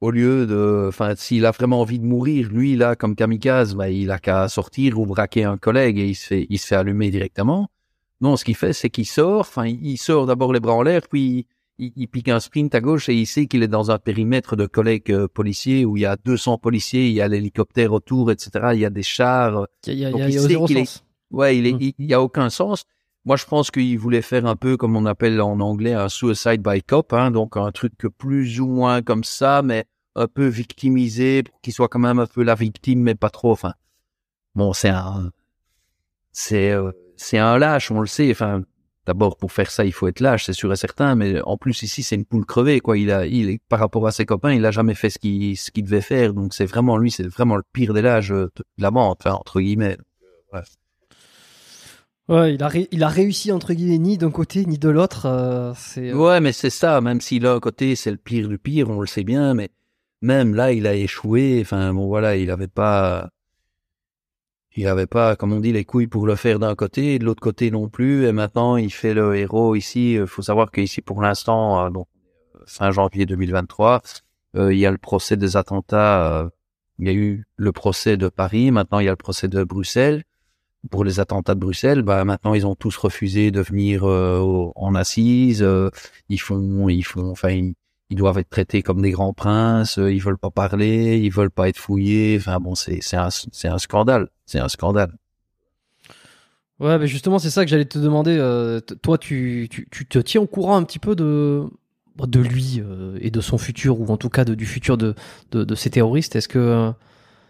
au 0.00 0.10
lieu 0.10 0.46
de, 0.46 0.86
enfin, 0.88 1.14
s'il 1.16 1.44
a 1.46 1.50
vraiment 1.50 1.80
envie 1.80 1.98
de 1.98 2.04
mourir, 2.04 2.48
lui, 2.48 2.76
là, 2.76 2.94
comme 2.94 3.16
kamikaze, 3.16 3.74
bah, 3.74 3.90
il 3.90 4.10
a 4.10 4.18
qu'à 4.18 4.48
sortir 4.48 4.98
ou 4.98 5.06
braquer 5.06 5.44
un 5.44 5.56
collègue 5.56 5.98
et 5.98 6.06
il 6.06 6.14
se 6.14 6.26
fait, 6.26 6.46
il 6.48 6.58
se 6.58 6.66
fait 6.66 6.76
allumer 6.76 7.10
directement. 7.10 7.68
Non, 8.20 8.36
ce 8.36 8.44
qu'il 8.44 8.56
fait, 8.56 8.72
c'est 8.72 8.90
qu'il 8.90 9.06
sort, 9.06 9.40
enfin, 9.40 9.66
il 9.66 9.96
sort 9.96 10.26
d'abord 10.26 10.52
les 10.52 10.60
bras 10.60 10.74
en 10.74 10.82
l'air, 10.82 11.02
puis 11.08 11.46
il, 11.78 12.08
pique 12.08 12.28
un 12.28 12.40
sprint 12.40 12.74
à 12.74 12.80
gauche 12.80 13.08
et 13.08 13.14
il 13.14 13.26
sait 13.26 13.46
qu'il 13.46 13.62
est 13.62 13.68
dans 13.68 13.90
un 13.90 13.98
périmètre 13.98 14.56
de 14.56 14.66
collègues 14.66 15.12
euh, 15.12 15.28
policiers 15.28 15.84
où 15.84 15.96
il 15.96 16.00
y 16.00 16.06
a 16.06 16.16
200 16.16 16.58
policiers, 16.58 17.06
il 17.06 17.12
y 17.12 17.20
a 17.20 17.28
l'hélicoptère 17.28 17.92
autour, 17.92 18.30
etc. 18.30 18.50
Il 18.72 18.80
y 18.80 18.84
a 18.84 18.90
des 18.90 19.02
chars. 19.02 19.66
Il 19.86 19.94
y 19.94 20.04
a, 20.04 20.10
il 20.10 20.18
y 20.18 20.22
a, 20.22 20.28
il 20.28 20.86
Ouais, 21.30 21.58
il, 21.58 21.66
est, 21.66 21.94
il, 21.98 22.06
y 22.06 22.14
a 22.14 22.22
aucun 22.22 22.48
sens. 22.48 22.84
Moi, 23.24 23.36
je 23.36 23.44
pense 23.44 23.70
qu'il 23.70 23.98
voulait 23.98 24.22
faire 24.22 24.46
un 24.46 24.56
peu 24.56 24.76
comme 24.76 24.96
on 24.96 25.04
appelle 25.04 25.40
en 25.42 25.60
anglais 25.60 25.92
un 25.92 26.08
suicide 26.08 26.62
by 26.62 26.82
cop, 26.82 27.12
hein, 27.12 27.30
donc 27.30 27.56
un 27.56 27.70
truc 27.70 27.92
plus 28.16 28.60
ou 28.60 28.66
moins 28.66 29.02
comme 29.02 29.24
ça, 29.24 29.60
mais 29.62 29.84
un 30.14 30.26
peu 30.26 30.46
victimisé 30.46 31.42
pour 31.42 31.60
qu'il 31.60 31.72
soit 31.72 31.88
quand 31.88 31.98
même 31.98 32.18
un 32.18 32.26
peu 32.26 32.42
la 32.42 32.54
victime, 32.54 33.02
mais 33.02 33.14
pas 33.14 33.28
trop. 33.28 33.52
Enfin, 33.52 33.74
bon, 34.54 34.72
c'est 34.72 34.88
un, 34.88 35.30
c'est, 36.32 36.70
euh, 36.70 36.92
c'est 37.16 37.38
un 37.38 37.58
lâche, 37.58 37.90
on 37.90 38.00
le 38.00 38.06
sait. 38.06 38.30
Enfin, 38.30 38.62
D'abord, 39.08 39.38
pour 39.38 39.52
faire 39.52 39.70
ça, 39.70 39.86
il 39.86 39.92
faut 39.92 40.06
être 40.06 40.20
lâche, 40.20 40.44
c'est 40.44 40.52
sûr 40.52 40.70
et 40.70 40.76
certain. 40.76 41.14
Mais 41.14 41.40
en 41.40 41.56
plus, 41.56 41.82
ici, 41.82 42.02
c'est 42.02 42.14
une 42.14 42.26
poule 42.26 42.44
crevée, 42.44 42.80
quoi. 42.80 42.98
Il 42.98 43.10
a, 43.10 43.24
il, 43.24 43.58
par 43.70 43.78
rapport 43.78 44.06
à 44.06 44.12
ses 44.12 44.26
copains, 44.26 44.52
il 44.52 44.66
a 44.66 44.70
jamais 44.70 44.94
fait 44.94 45.08
ce 45.08 45.18
qu'il, 45.18 45.56
ce 45.56 45.70
qu'il 45.70 45.84
devait 45.84 46.02
faire. 46.02 46.34
Donc, 46.34 46.52
c'est 46.52 46.66
vraiment 46.66 46.98
lui, 46.98 47.10
c'est 47.10 47.26
vraiment 47.26 47.56
le 47.56 47.62
pire 47.72 47.94
des 47.94 48.02
lâches 48.02 48.32
euh, 48.32 48.50
de 48.54 48.64
la 48.76 48.90
bande, 48.90 49.16
enfin, 49.18 49.32
entre 49.32 49.62
guillemets. 49.62 49.96
Ouais. 50.52 50.60
Ouais, 52.28 52.54
il 52.54 52.62
a, 52.62 52.70
il 52.92 53.02
a 53.02 53.08
réussi 53.08 53.50
entre 53.50 53.72
guillemets 53.72 53.96
ni 53.96 54.18
d'un 54.18 54.30
côté 54.30 54.66
ni 54.66 54.76
de 54.76 54.90
l'autre. 54.90 55.24
Euh, 55.24 55.72
c'est. 55.74 56.10
Euh, 56.10 56.14
ouais, 56.14 56.40
mais 56.40 56.52
c'est 56.52 56.68
ça. 56.68 57.00
Même 57.00 57.22
si 57.22 57.38
là, 57.38 57.58
côté, 57.60 57.96
c'est 57.96 58.10
le 58.10 58.18
pire 58.18 58.46
du 58.46 58.58
pire, 58.58 58.90
on 58.90 59.00
le 59.00 59.06
sait 59.06 59.24
bien. 59.24 59.54
Mais 59.54 59.70
même 60.20 60.54
là, 60.54 60.70
il 60.72 60.86
a 60.86 60.94
échoué. 60.94 61.60
Enfin, 61.62 61.94
bon, 61.94 62.08
voilà, 62.08 62.36
il 62.36 62.50
avait 62.50 62.68
pas 62.68 63.30
il 64.76 64.86
avait 64.86 65.06
pas, 65.06 65.36
comme 65.36 65.52
on 65.52 65.60
dit, 65.60 65.72
les 65.72 65.84
couilles 65.84 66.06
pour 66.06 66.26
le 66.26 66.36
faire 66.36 66.58
d'un 66.58 66.74
côté 66.74 67.14
et 67.14 67.18
de 67.18 67.24
l'autre 67.24 67.40
côté 67.40 67.70
non 67.70 67.88
plus. 67.88 68.26
Et 68.26 68.32
maintenant, 68.32 68.76
il 68.76 68.92
fait 68.92 69.14
le 69.14 69.36
héros 69.36 69.74
ici. 69.74 70.14
Il 70.14 70.26
faut 70.26 70.42
savoir 70.42 70.70
qu'ici, 70.70 71.00
pour 71.02 71.22
l'instant, 71.22 71.86
euh, 71.86 71.90
donc 71.90 72.06
fin 72.66 72.90
janvier 72.90 73.26
2023, 73.26 74.02
euh, 74.56 74.72
il 74.72 74.78
y 74.78 74.86
a 74.86 74.90
le 74.90 74.98
procès 74.98 75.36
des 75.36 75.56
attentats. 75.56 76.42
Euh, 76.42 76.48
il 76.98 77.06
y 77.06 77.10
a 77.10 77.12
eu 77.12 77.44
le 77.56 77.72
procès 77.72 78.16
de 78.16 78.28
Paris. 78.28 78.70
Maintenant, 78.70 78.98
il 79.00 79.06
y 79.06 79.08
a 79.08 79.12
le 79.12 79.16
procès 79.16 79.48
de 79.48 79.64
Bruxelles. 79.64 80.24
Pour 80.90 81.04
les 81.04 81.18
attentats 81.18 81.54
de 81.56 81.60
Bruxelles, 81.60 82.02
bah 82.02 82.24
maintenant 82.24 82.54
ils 82.54 82.64
ont 82.64 82.76
tous 82.76 82.96
refusé 82.96 83.50
de 83.50 83.60
venir 83.60 84.04
en 84.04 84.94
assises. 84.94 85.66
ils 86.28 86.38
font, 86.38 86.88
ils 86.88 87.02
font, 87.02 87.30
enfin, 87.30 87.72
doivent 88.16 88.38
être 88.38 88.48
traités 88.48 88.82
comme 88.82 89.02
des 89.02 89.10
grands 89.10 89.34
princes, 89.34 89.98
euh, 89.98 90.12
ils 90.12 90.22
veulent 90.22 90.38
pas 90.38 90.50
parler, 90.50 91.18
ils 91.18 91.30
veulent 91.30 91.50
pas 91.50 91.68
être 91.68 91.76
fouillés. 91.76 92.36
Enfin 92.38 92.58
bon, 92.58 92.74
c'est 92.74 93.00
un 93.14 93.78
scandale, 93.78 94.28
c'est 94.46 94.58
un 94.58 94.68
scandale. 94.68 95.12
Ouais, 96.80 96.96
mais 96.98 97.08
justement, 97.08 97.38
c'est 97.38 97.50
ça 97.50 97.64
que 97.64 97.70
j'allais 97.70 97.84
te 97.84 97.98
demander. 97.98 98.36
Euh, 98.38 98.80
toi, 98.80 99.18
tu, 99.18 99.68
tu, 99.90 100.06
te 100.06 100.18
tiens 100.20 100.40
au 100.40 100.46
courant 100.46 100.76
un 100.76 100.84
petit 100.84 100.98
peu 100.98 101.16
de 101.16 101.64
de 102.26 102.40
lui 102.40 102.80
euh, 102.80 103.16
et 103.20 103.30
de 103.30 103.40
son 103.40 103.58
futur, 103.58 104.00
ou 104.00 104.06
en 104.08 104.16
tout 104.16 104.28
cas 104.28 104.44
du 104.44 104.66
futur 104.66 104.96
de, 104.96 105.14
de, 105.52 105.64
de 105.64 105.74
ces 105.74 105.90
terroristes. 105.90 106.34
Est-ce 106.36 106.48
que 106.48 106.92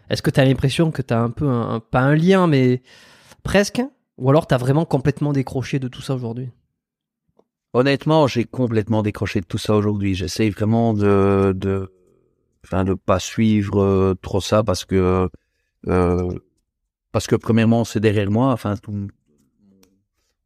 est-ce 0.09 0.21
que 0.21 0.29
tu 0.29 0.39
as 0.39 0.45
l'impression 0.45 0.91
que 0.91 1.01
tu 1.01 1.13
as 1.13 1.21
un 1.21 1.29
peu 1.29 1.47
un, 1.47 1.79
pas 1.79 2.01
un 2.01 2.15
lien, 2.15 2.47
mais 2.47 2.81
presque, 3.43 3.81
ou 4.17 4.29
alors 4.29 4.47
tu 4.47 4.55
as 4.55 4.57
vraiment 4.57 4.85
complètement 4.85 5.33
décroché 5.33 5.79
de 5.79 5.87
tout 5.87 6.01
ça 6.01 6.15
aujourd'hui? 6.15 6.49
Honnêtement, 7.73 8.25
j'ai 8.27 8.45
complètement 8.45 9.03
décroché 9.03 9.41
de 9.41 9.45
tout 9.45 9.59
ça 9.59 9.75
aujourd'hui. 9.75 10.15
J'essaie 10.15 10.49
vraiment 10.49 10.93
de, 10.93 11.53
de, 11.55 11.93
enfin, 12.65 12.83
de 12.83 12.95
pas 12.95 13.19
suivre 13.19 13.79
euh, 13.81 14.15
trop 14.21 14.41
ça 14.41 14.63
parce 14.63 14.85
que, 14.85 15.29
euh, 15.87 16.39
parce 17.11 17.27
que 17.27 17.35
premièrement, 17.35 17.83
c'est 17.85 17.99
derrière 17.99 18.31
moi. 18.31 18.51
Enfin, 18.51 18.75
tout, 18.77 18.91
on 18.91 19.07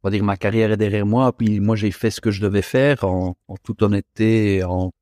va 0.02 0.10
dire 0.10 0.22
ma 0.22 0.36
carrière 0.36 0.70
est 0.72 0.76
derrière 0.76 1.06
moi. 1.06 1.32
Puis 1.32 1.60
moi, 1.60 1.76
j'ai 1.76 1.92
fait 1.92 2.10
ce 2.10 2.20
que 2.20 2.30
je 2.30 2.42
devais 2.42 2.62
faire 2.62 3.04
en, 3.04 3.36
en 3.48 3.56
toute 3.56 3.82
honnêteté. 3.82 4.62
En, 4.62 4.92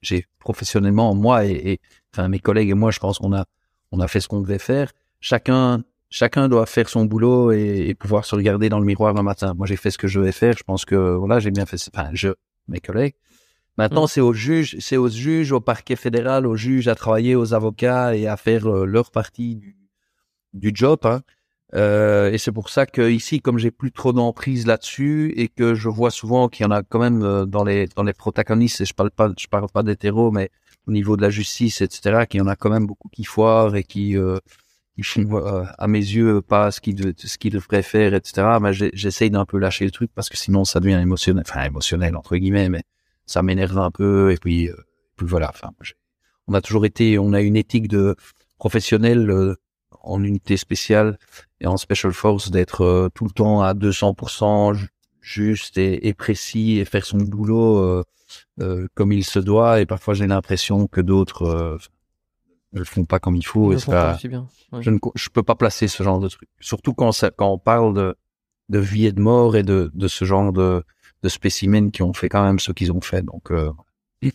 j'ai 0.00 0.26
professionnellement 0.38 1.14
moi 1.14 1.44
et, 1.44 1.72
et, 1.72 1.80
enfin 2.12 2.28
mes 2.28 2.38
collègues 2.38 2.70
et 2.70 2.74
moi, 2.74 2.92
je 2.92 3.00
pense 3.00 3.18
qu'on 3.18 3.34
a, 3.34 3.46
on 3.90 3.98
a 3.98 4.06
fait 4.06 4.20
ce 4.20 4.28
qu'on 4.28 4.40
devait 4.40 4.58
faire. 4.60 4.92
Chacun 5.20 5.82
chacun 6.14 6.48
doit 6.48 6.66
faire 6.66 6.88
son 6.88 7.04
boulot 7.06 7.50
et, 7.50 7.94
pouvoir 7.98 8.24
se 8.24 8.36
regarder 8.36 8.68
dans 8.68 8.78
le 8.78 8.84
miroir 8.84 9.12
le 9.14 9.22
matin. 9.22 9.52
Moi, 9.54 9.66
j'ai 9.66 9.76
fait 9.76 9.90
ce 9.90 9.98
que 9.98 10.06
je 10.06 10.20
devais 10.20 10.32
faire. 10.32 10.54
Je 10.56 10.62
pense 10.62 10.84
que 10.84 10.94
voilà, 10.94 11.40
j'ai 11.40 11.50
bien 11.50 11.66
fait. 11.66 11.76
Enfin, 11.92 12.10
je, 12.12 12.28
mes 12.68 12.78
collègues. 12.78 13.14
Maintenant, 13.76 14.04
mm. 14.04 14.08
c'est 14.08 14.20
aux 14.20 14.32
juges, 14.32 14.76
c'est 14.78 14.96
aux 14.96 15.08
juges, 15.08 15.50
au 15.50 15.60
parquet 15.60 15.96
fédéral, 15.96 16.46
aux 16.46 16.54
juges 16.54 16.86
à 16.86 16.94
travailler, 16.94 17.34
aux 17.34 17.52
avocats 17.52 18.14
et 18.14 18.28
à 18.28 18.36
faire 18.36 18.64
euh, 18.68 18.84
leur 18.84 19.10
partie 19.10 19.56
du, 19.56 19.76
du 20.52 20.70
job. 20.72 21.00
Hein. 21.02 21.22
Euh, 21.74 22.30
et 22.30 22.38
c'est 22.38 22.52
pour 22.52 22.68
ça 22.68 22.86
que 22.86 23.10
ici, 23.10 23.40
comme 23.40 23.58
j'ai 23.58 23.72
plus 23.72 23.90
trop 23.90 24.12
d'emprise 24.12 24.68
là-dessus 24.68 25.32
et 25.36 25.48
que 25.48 25.74
je 25.74 25.88
vois 25.88 26.12
souvent 26.12 26.48
qu'il 26.48 26.62
y 26.62 26.66
en 26.68 26.70
a 26.70 26.84
quand 26.84 27.00
même 27.00 27.24
euh, 27.24 27.44
dans 27.44 27.64
les 27.64 27.88
dans 27.88 28.04
les 28.04 28.12
protagonistes, 28.12 28.80
et 28.82 28.84
je 28.84 28.94
parle 28.94 29.10
pas, 29.10 29.30
je 29.36 29.48
parle 29.48 29.66
pas 29.68 29.82
d'hétéros, 29.82 30.30
mais 30.30 30.50
au 30.86 30.92
niveau 30.92 31.16
de 31.16 31.22
la 31.22 31.30
justice, 31.30 31.80
etc., 31.80 32.26
qu'il 32.30 32.38
y 32.38 32.40
en 32.40 32.46
a 32.46 32.54
quand 32.54 32.70
même 32.70 32.86
beaucoup 32.86 33.08
qui 33.08 33.24
foirent 33.24 33.74
et 33.74 33.82
qui 33.82 34.16
euh, 34.98 35.02
il 35.16 35.34
euh, 35.34 35.64
à 35.78 35.88
mes 35.88 35.98
yeux 35.98 36.40
pas 36.40 36.70
ce 36.70 36.80
qu'il 36.80 37.14
ce 37.16 37.38
qu'il 37.38 37.52
devrait 37.52 37.82
faire 37.82 38.14
etc 38.14 38.58
mais 38.60 38.72
j'essaye 38.72 39.30
d'un 39.30 39.44
peu 39.44 39.58
lâcher 39.58 39.84
le 39.84 39.90
truc 39.90 40.10
parce 40.14 40.28
que 40.28 40.36
sinon 40.36 40.64
ça 40.64 40.80
devient 40.80 41.00
émotionnel 41.02 41.44
enfin 41.46 41.64
émotionnel 41.64 42.16
entre 42.16 42.36
guillemets 42.36 42.68
mais 42.68 42.82
ça 43.26 43.42
m'énerve 43.42 43.78
un 43.78 43.90
peu 43.90 44.32
et 44.32 44.36
puis, 44.36 44.68
euh, 44.68 44.76
puis 45.16 45.26
voilà. 45.26 45.50
Enfin 45.50 45.70
on 46.46 46.54
a 46.54 46.60
toujours 46.60 46.84
été 46.84 47.18
on 47.18 47.32
a 47.32 47.40
une 47.40 47.56
éthique 47.56 47.88
de 47.88 48.16
professionnel 48.58 49.30
euh, 49.30 49.56
en 50.02 50.22
unité 50.22 50.56
spéciale 50.56 51.18
et 51.60 51.66
en 51.66 51.76
special 51.76 52.12
force 52.12 52.50
d'être 52.50 53.10
tout 53.14 53.24
le 53.24 53.30
temps 53.30 53.62
à 53.62 53.72
200% 53.72 54.78
juste 55.22 55.78
et, 55.78 56.06
et, 56.06 56.12
précis 56.12 56.78
et 56.78 56.84
faire 56.84 57.06
son 57.06 57.16
boulot 57.18 58.04
comme 58.94 59.12
il 59.12 59.24
se 59.24 59.38
doit. 59.38 59.80
Et 59.80 59.86
parfois 59.86 60.12
j'ai 60.12 60.26
l'impression 60.26 60.86
que 60.86 61.00
d'autres 61.00 61.78
le 62.78 62.84
font 62.84 63.04
pas 63.04 63.18
comme 63.18 63.36
il 63.36 63.44
faut. 63.44 63.72
Et 63.72 63.76
pas, 63.76 64.18
bien. 64.24 64.46
Je 64.80 64.90
ne 64.90 64.98
je 65.14 65.28
peux 65.28 65.42
pas 65.42 65.54
placer 65.54 65.88
ce 65.88 66.02
genre 66.02 66.20
de 66.20 66.28
truc. 66.28 66.48
Surtout 66.60 66.92
quand, 66.92 67.12
ça, 67.12 67.30
quand 67.30 67.50
on 67.50 67.58
parle 67.58 67.94
de, 67.94 68.16
de 68.68 68.78
vie 68.78 69.06
et 69.06 69.12
de 69.12 69.20
mort 69.20 69.56
et 69.56 69.62
de, 69.62 69.90
de 69.94 70.08
ce 70.08 70.24
genre 70.24 70.52
de, 70.52 70.82
de 71.22 71.28
spécimens 71.28 71.90
qui 71.90 72.02
ont 72.02 72.12
fait 72.12 72.28
quand 72.28 72.44
même 72.44 72.58
ce 72.58 72.72
qu'ils 72.72 72.92
ont 72.92 73.00
fait. 73.00 73.22
Donc, 73.22 73.50
euh, 73.50 73.70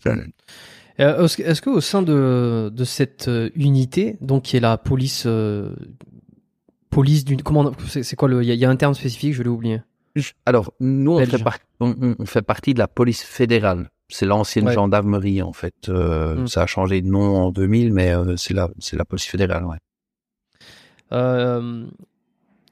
euh 0.05 1.27
est-ce 1.27 1.61
qu'au 1.61 1.81
sein 1.81 2.01
de, 2.01 2.71
de 2.73 2.83
cette 2.83 3.27
euh, 3.27 3.49
unité, 3.55 4.17
donc 4.21 4.43
qui 4.43 4.57
est 4.57 4.59
la 4.61 4.77
police, 4.77 5.23
euh, 5.25 5.73
police 6.89 7.25
d'une, 7.25 7.41
comment, 7.41 7.71
c'est 7.87 8.15
quoi 8.15 8.27
le, 8.27 8.43
il 8.43 8.53
y, 8.53 8.65
a 8.65 8.69
un 8.69 8.75
terme 8.75 8.93
spécifique, 8.93 9.33
je 9.33 9.43
l'ai 9.43 9.49
oublié. 9.49 9.81
Alors, 10.45 10.73
nous, 10.79 11.11
on 11.11 11.25
fait, 11.25 11.43
on 11.79 12.25
fait, 12.25 12.41
partie 12.41 12.73
de 12.73 12.79
la 12.79 12.87
police 12.87 13.23
fédérale. 13.23 13.89
C'est 14.09 14.25
l'ancienne 14.25 14.69
gendarmerie 14.69 15.41
en 15.43 15.53
fait. 15.53 15.87
Euh, 15.87 16.35
mm. 16.35 16.47
Ça 16.47 16.63
a 16.63 16.65
changé 16.65 17.01
de 17.01 17.07
nom 17.07 17.37
en 17.37 17.51
2000, 17.51 17.93
mais 17.93 18.11
euh, 18.11 18.35
c'est 18.37 18.55
la 18.55 18.69
c'est 18.79 18.97
la 18.97 19.05
police 19.05 19.25
fédérale. 19.25 19.65
Ouais. 19.65 19.77
Euh, 21.11 21.85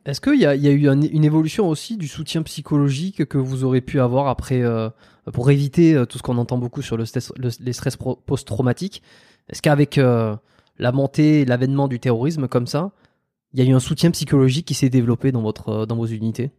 est-ce 0.05 0.19
qu'il 0.19 0.39
y 0.39 0.45
a, 0.45 0.55
y 0.55 0.67
a 0.67 0.71
eu 0.71 0.89
une 0.89 1.23
évolution 1.23 1.69
aussi 1.69 1.97
du 1.97 2.07
soutien 2.07 2.41
psychologique 2.41 3.25
que 3.25 3.37
vous 3.37 3.63
aurez 3.63 3.81
pu 3.81 3.99
avoir 3.99 4.27
après 4.27 4.63
pour 5.33 5.51
éviter 5.51 6.01
tout 6.07 6.17
ce 6.17 6.23
qu'on 6.23 6.37
entend 6.37 6.57
beaucoup 6.57 6.81
sur 6.81 6.95
le 6.95 7.05
stress, 7.05 7.33
les 7.59 7.73
stress 7.73 7.97
post-traumatiques? 7.97 9.03
Est-ce 9.49 9.61
qu'avec 9.61 9.97
la 9.97 10.91
montée, 10.93 11.43
l'avènement 11.43 11.89
du 11.89 11.99
terrorisme 11.99 12.47
comme 12.47 12.67
ça, 12.67 12.91
il 13.51 13.61
y 13.61 13.67
a 13.67 13.69
eu 13.69 13.73
un 13.73 13.81
soutien 13.81 14.09
psychologique 14.11 14.65
qui 14.65 14.75
s'est 14.75 14.89
développé 14.89 15.33
dans 15.33 15.41
votre 15.41 15.85
dans 15.85 15.97
vos 15.97 16.05
unités? 16.05 16.51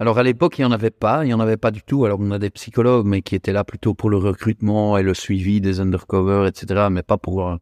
Alors 0.00 0.18
à 0.18 0.22
l'époque, 0.22 0.58
il 0.58 0.62
n'y 0.62 0.64
en 0.64 0.72
avait 0.72 0.90
pas, 0.90 1.24
il 1.24 1.28
n'y 1.28 1.34
en 1.34 1.40
avait 1.40 1.58
pas 1.58 1.70
du 1.70 1.82
tout. 1.82 2.06
Alors 2.06 2.18
on 2.20 2.30
a 2.30 2.38
des 2.38 2.48
psychologues, 2.48 3.06
mais 3.06 3.20
qui 3.20 3.34
étaient 3.34 3.52
là 3.52 3.64
plutôt 3.64 3.92
pour 3.92 4.08
le 4.08 4.16
recrutement 4.16 4.96
et 4.96 5.02
le 5.02 5.12
suivi 5.12 5.60
des 5.60 5.78
undercover, 5.78 6.48
etc. 6.48 6.88
Mais 6.90 7.02
pas 7.02 7.18
pour 7.18 7.46
un, 7.46 7.60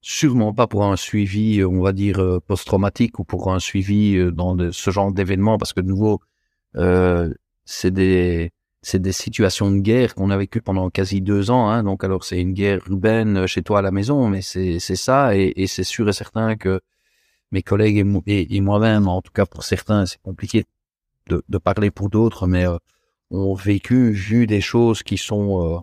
sûrement 0.00 0.54
pas 0.54 0.68
pour 0.68 0.84
un 0.84 0.96
suivi, 0.96 1.60
euh, 1.60 1.68
on 1.68 1.82
va 1.82 1.92
dire 1.92 2.20
euh, 2.20 2.40
post-traumatique 2.46 3.18
ou 3.18 3.24
pour 3.24 3.52
un 3.52 3.58
suivi 3.58 4.16
euh, 4.16 4.30
dans 4.30 4.56
ce 4.72 4.90
genre 4.92 5.12
d'événements, 5.12 5.58
parce 5.58 5.72
que 5.72 5.80
de 5.80 5.88
nouveau, 5.88 6.20
euh, 6.76 7.34
c'est 7.64 7.90
des 7.92 8.52
c'est 8.82 9.00
des 9.02 9.12
situations 9.12 9.70
de 9.72 9.80
guerre 9.80 10.14
qu'on 10.14 10.30
a 10.30 10.36
vécues 10.36 10.62
pendant 10.62 10.90
quasi 10.90 11.20
deux 11.20 11.50
ans. 11.50 11.68
Hein. 11.70 11.82
Donc 11.82 12.04
alors 12.04 12.24
c'est 12.24 12.40
une 12.40 12.52
guerre 12.54 12.80
urbaine 12.88 13.46
chez 13.48 13.62
toi 13.62 13.80
à 13.80 13.82
la 13.82 13.90
maison, 13.90 14.28
mais 14.28 14.42
c'est 14.42 14.78
ça 14.78 15.36
et, 15.36 15.66
c'est 15.66 15.84
sûr 15.84 16.08
et 16.08 16.12
certain 16.12 16.56
que 16.56 16.80
mes 17.52 17.62
collègues 17.62 17.98
et 18.26 18.60
moi-même, 18.60 19.08
en 19.08 19.22
tout 19.22 19.32
cas 19.32 19.46
pour 19.46 19.64
certains, 19.64 20.06
c'est 20.06 20.22
compliqué 20.22 20.66
de, 21.48 21.58
parler 21.58 21.90
pour 21.90 22.08
d'autres, 22.10 22.46
mais 22.46 22.66
euh, 22.66 22.76
ont 23.30 23.54
vécu, 23.54 24.10
vu 24.10 24.46
des 24.46 24.60
choses 24.60 25.02
qui 25.02 25.18
sont 25.18 25.76
euh, 25.76 25.78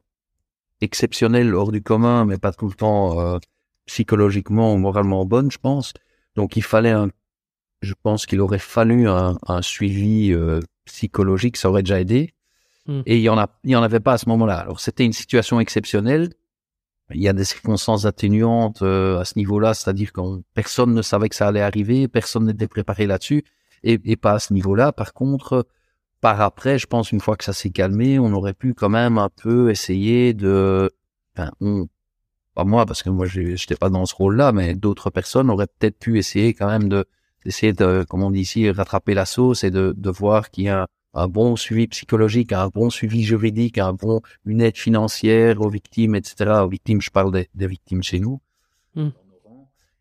exceptionnelles, 0.82 1.54
hors 1.56 1.72
du 1.72 1.82
commun, 1.82 2.26
mais 2.26 2.38
pas 2.38 2.52
tout 2.52 2.68
le 2.68 2.74
temps 2.74 3.20
euh, 3.20 3.38
psychologiquement 3.86 4.74
ou 4.74 4.78
moralement 4.78 5.26
bonnes, 5.26 5.52
je 5.52 5.58
pense. 5.58 5.94
Donc 6.36 6.56
il 6.58 6.64
fallait 6.64 6.92
un, 6.92 7.10
je 7.82 7.94
pense 8.02 8.26
qu'il 8.26 8.42
aurait 8.42 8.60
fallu 8.60 9.08
un, 9.08 9.62
suivi 9.62 10.36
psychologique, 10.86 11.58
ça 11.58 11.70
aurait 11.70 11.84
déjà 11.84 12.00
aidé. 12.00 12.34
Hmm. 12.86 13.02
Et 13.06 13.18
il 13.18 13.22
y 13.22 13.30
en 13.30 13.38
a, 13.38 13.50
il 13.64 13.72
y 13.72 13.76
en 13.76 13.84
avait 13.84 14.00
pas 14.00 14.14
à 14.14 14.18
ce 14.18 14.30
moment-là. 14.30 14.58
Alors 14.58 14.80
c'était 14.80 15.06
une 15.06 15.14
situation 15.14 15.60
exceptionnelle. 15.60 16.34
Il 17.14 17.22
y 17.22 17.30
a 17.30 17.34
des 17.34 17.46
circonstances 17.46 18.06
atténuantes 18.06 18.82
à 18.82 19.24
ce 19.24 19.38
niveau-là, 19.38 19.74
c'est-à-dire 19.74 20.12
que 20.12 20.22
personne 20.54 20.94
ne 20.94 21.02
savait 21.02 21.30
que 21.30 21.36
ça 21.36 21.48
allait 21.48 21.62
arriver, 21.62 22.10
personne 22.10 22.46
n'était 22.46 22.68
préparé 22.68 23.08
là-dessus 23.08 23.46
et, 23.84 24.16
pas 24.16 24.34
à 24.34 24.40
ce 24.40 24.54
niveau-là. 24.54 24.92
Par 24.92 25.14
contre, 25.14 25.68
par 26.22 26.42
après, 26.42 26.80
je 26.80 26.88
pense, 26.88 27.12
une 27.12 27.20
fois 27.20 27.36
que 27.38 27.44
ça 27.44 27.54
s'est 27.54 27.70
calmé, 27.70 28.20
on 28.20 28.34
aurait 28.34 28.54
pu 28.54 28.74
quand 28.74 28.90
même 28.90 29.18
un 29.18 29.30
peu 29.30 29.70
essayer 29.70 30.34
de, 30.34 30.92
enfin, 31.36 31.52
on, 31.62 31.88
pas 32.56 32.64
moi, 32.64 32.86
parce 32.86 33.04
que 33.04 33.10
moi, 33.10 33.28
j'étais 33.28 33.76
pas 33.76 33.90
dans 33.90 34.06
ce 34.06 34.16
rôle-là, 34.16 34.52
mais 34.52 34.74
d'autres 34.74 35.12
personnes 35.12 35.50
auraient 35.52 35.68
peut-être 35.68 36.00
pu 36.00 36.18
essayer 36.18 36.54
quand 36.54 36.68
même 36.68 36.90
de, 36.90 37.06
d'essayer 37.46 37.72
de, 37.74 38.04
comme 38.10 38.24
on 38.24 38.32
dit 38.32 38.42
ici, 38.42 38.70
rattraper 38.72 39.14
la 39.14 39.26
sauce 39.26 39.64
et 39.64 39.70
de, 39.70 40.10
voir 40.10 40.50
qu'il 40.50 40.64
y 40.66 40.70
a 40.70 40.88
un 41.14 41.28
bon 41.28 41.56
suivi 41.56 41.88
psychologique, 41.88 42.54
un 42.54 42.70
bon 42.70 42.90
suivi 42.90 43.24
juridique, 43.24 43.78
un 43.78 43.94
bon, 43.94 44.22
une 44.46 44.62
aide 44.62 44.78
financière 44.78 45.62
aux 45.62 45.70
victimes, 45.70 46.16
etc. 46.16 46.62
Aux 46.64 46.70
victimes, 46.70 47.02
je 47.02 47.12
parle 47.12 47.32
des, 47.32 47.48
des 47.54 47.68
victimes 47.68 48.04
chez 48.04 48.20
nous. 48.20 48.42
Hmm. 48.96 49.10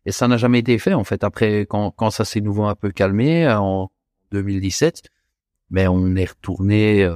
Et 0.07 0.13
ça 0.13 0.29
n'a 0.29 0.37
jamais 0.37 0.59
été 0.59 0.79
fait, 0.79 0.93
en 0.93 1.03
fait. 1.03 1.25
Après, 1.25 1.67
quand, 1.69 1.91
quand 1.91 2.11
ça 2.11 2.23
s'est 2.23 2.39
nouveau 2.39 2.63
un 2.63 2.75
peu 2.75 2.91
calmé, 2.91 3.45
en 3.49 3.91
2017, 4.31 5.03
mais 5.69 5.85
on 5.87 6.15
est 6.15 6.29
retourné, 6.29 7.03
euh, 7.03 7.15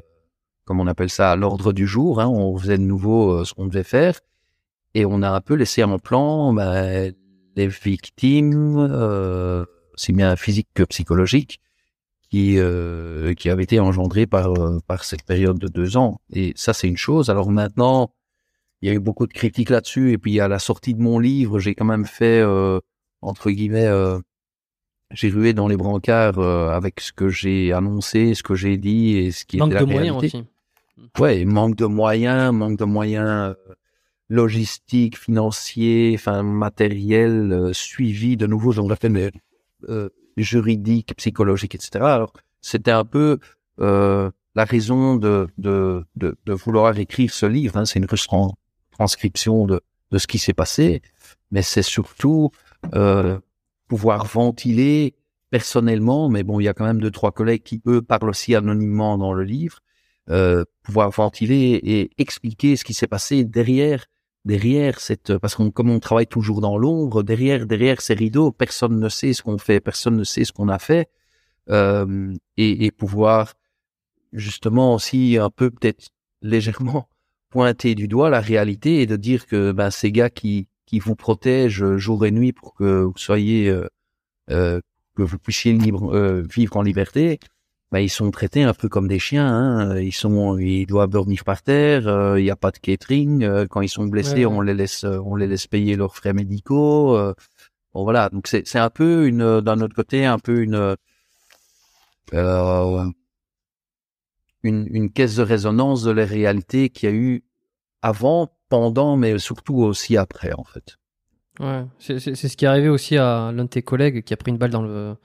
comme 0.66 0.82
on 0.82 0.88
appelle 0.88 1.10
ça, 1.10 1.32
à 1.32 1.38
l'ordre 1.38 1.72
du 1.72 1.88
jour. 1.88 2.20
Hein, 2.20 2.28
on 2.28 2.58
faisait 2.58 2.78
de 2.78 2.84
nouveau 2.84 3.32
euh, 3.32 3.46
ce 3.46 3.54
qu'on 3.54 3.66
devait 3.66 3.86
faire. 3.86 4.20
Et 4.94 5.06
on 5.06 5.22
a 5.22 5.30
un 5.30 5.40
peu 5.40 5.54
laissé 5.54 5.86
en 5.86 6.00
plan 6.00 6.52
bah, 6.52 6.84
les 7.56 7.68
victimes, 7.68 8.78
euh, 8.78 9.66
aussi 9.94 10.12
bien 10.12 10.36
physiques 10.36 10.68
que 10.74 10.84
psychologiques, 10.84 11.62
qui, 12.30 12.58
euh, 12.58 13.34
qui 13.36 13.50
avaient 13.50 13.64
été 13.64 13.80
engendrées 13.80 14.28
par, 14.28 14.52
euh, 14.60 14.80
par 14.86 15.06
cette 15.06 15.24
période 15.24 15.58
de 15.60 15.70
deux 15.70 15.96
ans. 15.96 16.20
Et 16.34 16.52
ça, 16.58 16.74
c'est 16.74 16.90
une 16.90 16.98
chose. 16.98 17.30
Alors 17.30 17.52
maintenant, 17.52 18.12
il 18.82 18.88
y 18.88 18.92
a 18.92 18.94
eu 18.94 19.00
beaucoup 19.00 19.28
de 19.28 19.34
critiques 19.34 19.70
là-dessus. 19.70 20.12
Et 20.12 20.18
puis, 20.18 20.40
à 20.40 20.48
la 20.48 20.60
sortie 20.60 20.94
de 20.94 21.02
mon 21.02 21.20
livre, 21.20 21.60
j'ai 21.60 21.76
quand 21.76 21.86
même 21.86 22.06
fait, 22.06 22.44
entre 23.22 23.52
guillemets, 23.52 23.88
j'ai 25.14 25.30
rué 25.30 25.54
dans 25.54 25.68
les 25.68 25.78
brancards 25.78 26.40
euh, 26.40 26.70
avec 26.70 27.00
ce 27.02 27.12
que 27.12 27.30
j'ai 27.30 27.74
annoncé, 27.74 28.34
ce 28.34 28.44
que 28.44 28.56
j'ai 28.56 28.78
dit 28.78 29.18
et 29.18 29.32
ce 29.32 29.46
qui 29.46 29.58
manque 29.58 29.72
était 29.72 29.80
la 29.82 29.86
de 29.86 29.92
moyens 29.92 30.18
aussi. 30.18 30.46
Ouais, 31.20 31.46
manque 31.46 31.76
de 31.76 31.86
moyens, 31.86 32.54
manque 32.54 32.78
de 32.78 32.86
moyens 32.86 33.28
euh, 33.70 33.74
logistiques, 34.30 35.18
financiers, 35.18 36.14
enfin 36.16 36.44
matériels, 36.44 37.52
euh, 37.52 37.74
suivi 37.74 38.38
de 38.38 38.48
nouveau, 38.48 38.72
j'en 38.72 38.88
rappelle, 38.88 39.12
mais 39.12 39.32
euh, 39.90 40.10
juridique, 40.38 41.14
psychologique, 41.18 41.76
etc. 41.76 42.06
Alors 42.06 42.34
c'était 42.62 42.92
un 42.92 43.04
peu 43.06 43.40
euh, 43.80 44.32
la 44.56 44.64
raison 44.66 45.16
de, 45.18 45.48
de, 45.58 46.06
de, 46.16 46.38
de 46.46 46.54
vouloir 46.54 46.98
écrire 47.00 47.32
ce 47.34 47.46
livre. 47.46 47.78
Hein. 47.78 47.86
C'est 47.86 48.00
une 48.00 48.06
trans- 48.08 48.54
transcription 49.02 49.66
de, 49.66 49.82
de 50.12 50.18
ce 50.20 50.28
qui 50.28 50.38
s'est 50.38 50.54
passé, 50.54 51.02
mais 51.50 51.64
c'est 51.64 51.82
surtout 51.82 52.52
euh, 52.94 53.40
pouvoir 53.88 54.26
ventiler 54.26 55.16
personnellement, 55.50 56.30
mais 56.30 56.44
bon, 56.44 56.60
il 56.60 56.66
y 56.66 56.68
a 56.68 56.76
quand 56.76 56.86
même 56.86 57.02
deux, 57.02 57.10
trois 57.10 57.32
collègues 57.32 57.64
qui, 57.64 57.82
eux, 57.88 58.04
parlent 58.04 58.30
aussi 58.30 58.54
anonymement 58.54 59.18
dans 59.18 59.34
le 59.34 59.44
livre, 59.44 59.80
euh, 60.30 60.64
pouvoir 60.84 61.10
ventiler 61.10 61.80
et 61.84 62.12
expliquer 62.20 62.76
ce 62.76 62.84
qui 62.84 62.94
s'est 62.94 63.08
passé 63.08 63.44
derrière, 63.44 64.06
derrière 64.46 65.00
cette, 65.00 65.36
parce 65.40 65.56
qu'on, 65.56 65.72
comme 65.72 65.90
on 65.90 66.00
travaille 66.00 66.28
toujours 66.28 66.62
dans 66.62 66.78
l'ombre, 66.78 67.24
derrière, 67.24 67.66
derrière 67.66 68.02
ces 68.02 68.14
rideaux, 68.14 68.52
personne 68.52 69.00
ne 69.00 69.10
sait 69.10 69.34
ce 69.34 69.42
qu'on 69.42 69.58
fait, 69.58 69.80
personne 69.80 70.16
ne 70.16 70.24
sait 70.24 70.46
ce 70.46 70.52
qu'on 70.54 70.70
a 70.70 70.78
fait, 70.78 71.10
euh, 71.72 72.34
et, 72.56 72.86
et 72.86 72.92
pouvoir 72.92 73.56
justement 74.32 74.94
aussi 74.94 75.38
un 75.40 75.50
peu 75.50 75.72
peut-être 75.72 76.10
légèrement 76.44 77.10
pointer 77.52 77.94
du 77.96 78.08
doigt 78.08 78.30
la 78.32 78.40
réalité 78.42 79.02
et 79.02 79.06
de 79.06 79.16
dire 79.18 79.46
que 79.46 79.72
ben, 79.72 79.92
ces 79.92 80.12
gars 80.12 80.30
qui, 80.32 80.68
qui 80.88 81.00
vous 81.00 81.16
protègent 81.16 81.98
jour 81.98 82.26
et 82.26 82.32
nuit 82.32 82.54
pour 82.54 82.74
que 82.74 83.04
vous 83.04 83.14
soyez 83.18 83.70
euh, 83.70 83.88
euh, 84.50 84.80
que 85.16 85.24
vous 85.24 85.38
puissiez 85.38 85.74
libre, 85.74 86.16
euh, 86.16 86.42
vivre 86.50 86.78
en 86.78 86.82
liberté, 86.82 87.40
ben, 87.92 88.00
ils 88.00 88.10
sont 88.10 88.32
traités 88.32 88.64
un 88.64 88.74
peu 88.74 88.88
comme 88.90 89.08
des 89.10 89.20
chiens. 89.20 89.46
Hein. 89.48 90.00
Ils 90.00 90.14
sont, 90.14 90.58
ils 90.58 90.86
doivent 90.86 91.10
dormir 91.10 91.44
par 91.44 91.62
terre. 91.62 92.08
euh, 92.08 92.40
Il 92.40 92.44
n'y 92.44 92.50
a 92.50 92.56
pas 92.56 92.72
de 92.72 92.78
catering. 92.80 93.44
euh, 93.44 93.66
quand 93.70 93.82
ils 93.82 93.90
sont 93.90 94.06
blessés, 94.08 94.46
Ouais, 94.46 94.46
ouais. 94.46 94.58
on 94.58 94.62
les 94.62 94.74
laisse, 94.74 95.04
euh, 95.04 95.20
on 95.26 95.36
les 95.36 95.48
laisse 95.48 95.68
payer 95.68 95.96
leurs 95.98 96.16
frais 96.16 96.34
médicaux. 96.34 97.18
euh. 97.18 97.34
bon 97.94 98.04
voilà. 98.06 98.30
Donc 98.30 98.48
c'est, 98.48 98.66
c'est 98.66 98.80
un 98.80 98.90
peu 98.90 99.28
une, 99.28 99.60
d'un 99.62 99.82
autre 99.82 99.96
côté, 99.96 100.26
un 100.26 100.40
peu 100.40 100.62
une, 100.64 100.96
euh, 102.34 103.06
une, 104.64 104.88
une 104.90 105.12
caisse 105.12 105.36
de 105.36 105.44
résonance 105.44 106.04
de 106.04 106.12
la 106.12 106.26
réalité 106.26 106.90
qu'il 106.90 107.10
y 107.10 107.12
a 107.12 107.16
eu 107.16 107.44
avant, 108.02 108.52
pendant, 108.70 109.18
mais 109.18 109.38
surtout 109.40 109.76
aussi 109.78 110.18
après, 110.18 110.54
en 110.54 110.64
fait. 110.64 110.98
Ouais, 111.60 111.84
c'est 112.00 112.20
ce 112.20 112.56
qui 112.58 112.66
est 112.66 112.68
arrivé 112.68 112.90
aussi 112.90 113.18
à 113.18 113.52
l'un 113.52 113.66
de 113.66 113.70
tes 113.70 113.82
collègues 113.82 114.24
qui 114.24 114.34
a 114.34 114.38
pris 114.38 114.52
une 114.52 114.58
balle 114.58 114.72
dans 114.72 114.82
le 114.82 115.16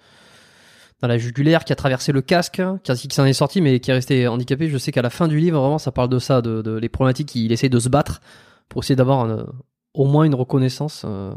dans 1.03 1.09
la 1.09 1.19
jugulaire, 1.19 1.65
qui 1.65 1.73
a 1.75 1.77
traversé 1.77 2.11
le 2.11 2.23
casque, 2.23 2.63
qui, 2.83 3.09
qui 3.09 3.15
s'en 3.15 3.27
est 3.27 3.35
sorti, 3.35 3.61
mais 3.61 3.81
qui 3.81 3.91
est 3.91 3.95
resté 3.95 4.27
handicapé. 4.27 4.69
Je 4.71 4.79
sais 4.79 4.93
qu'à 4.93 5.03
la 5.03 5.11
fin 5.11 5.29
du 5.29 5.39
livre, 5.39 5.61
vraiment, 5.61 5.79
ça 5.79 5.93
parle 5.93 6.09
de 6.09 6.19
ça, 6.19 6.41
de, 6.41 6.63
de 6.63 6.73
les 6.79 6.89
problématiques 6.89 7.29
qu'il 7.29 7.53
essaie 7.53 7.69
de 7.69 7.79
se 7.79 7.91
battre 7.91 8.23
pour 8.71 8.83
essayer 8.83 8.97
d'avoir 8.97 9.47
au 9.93 10.07
moins 10.07 10.25
une 10.25 10.35
reconnaissance. 10.35 11.03
euh. 11.07 11.35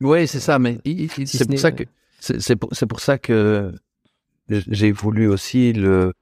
Oui, 0.00 0.26
c'est 0.26 0.40
ça, 0.40 0.58
mais 0.58 0.78
il- 0.86 1.02
il- 1.02 1.10
Si 1.10 1.26
c'est 1.26 1.38
ce 1.38 1.44
pour 1.44 1.58
ça 1.58 1.70
que 1.72 1.84
pour, 2.54 2.68
c'est 2.72 2.86
pour 2.86 3.00
ça 3.00 3.18
que 3.18 3.72
j'ai 4.48 4.90
voulu 4.90 5.28
aussi 5.28 5.72
le 5.74 6.12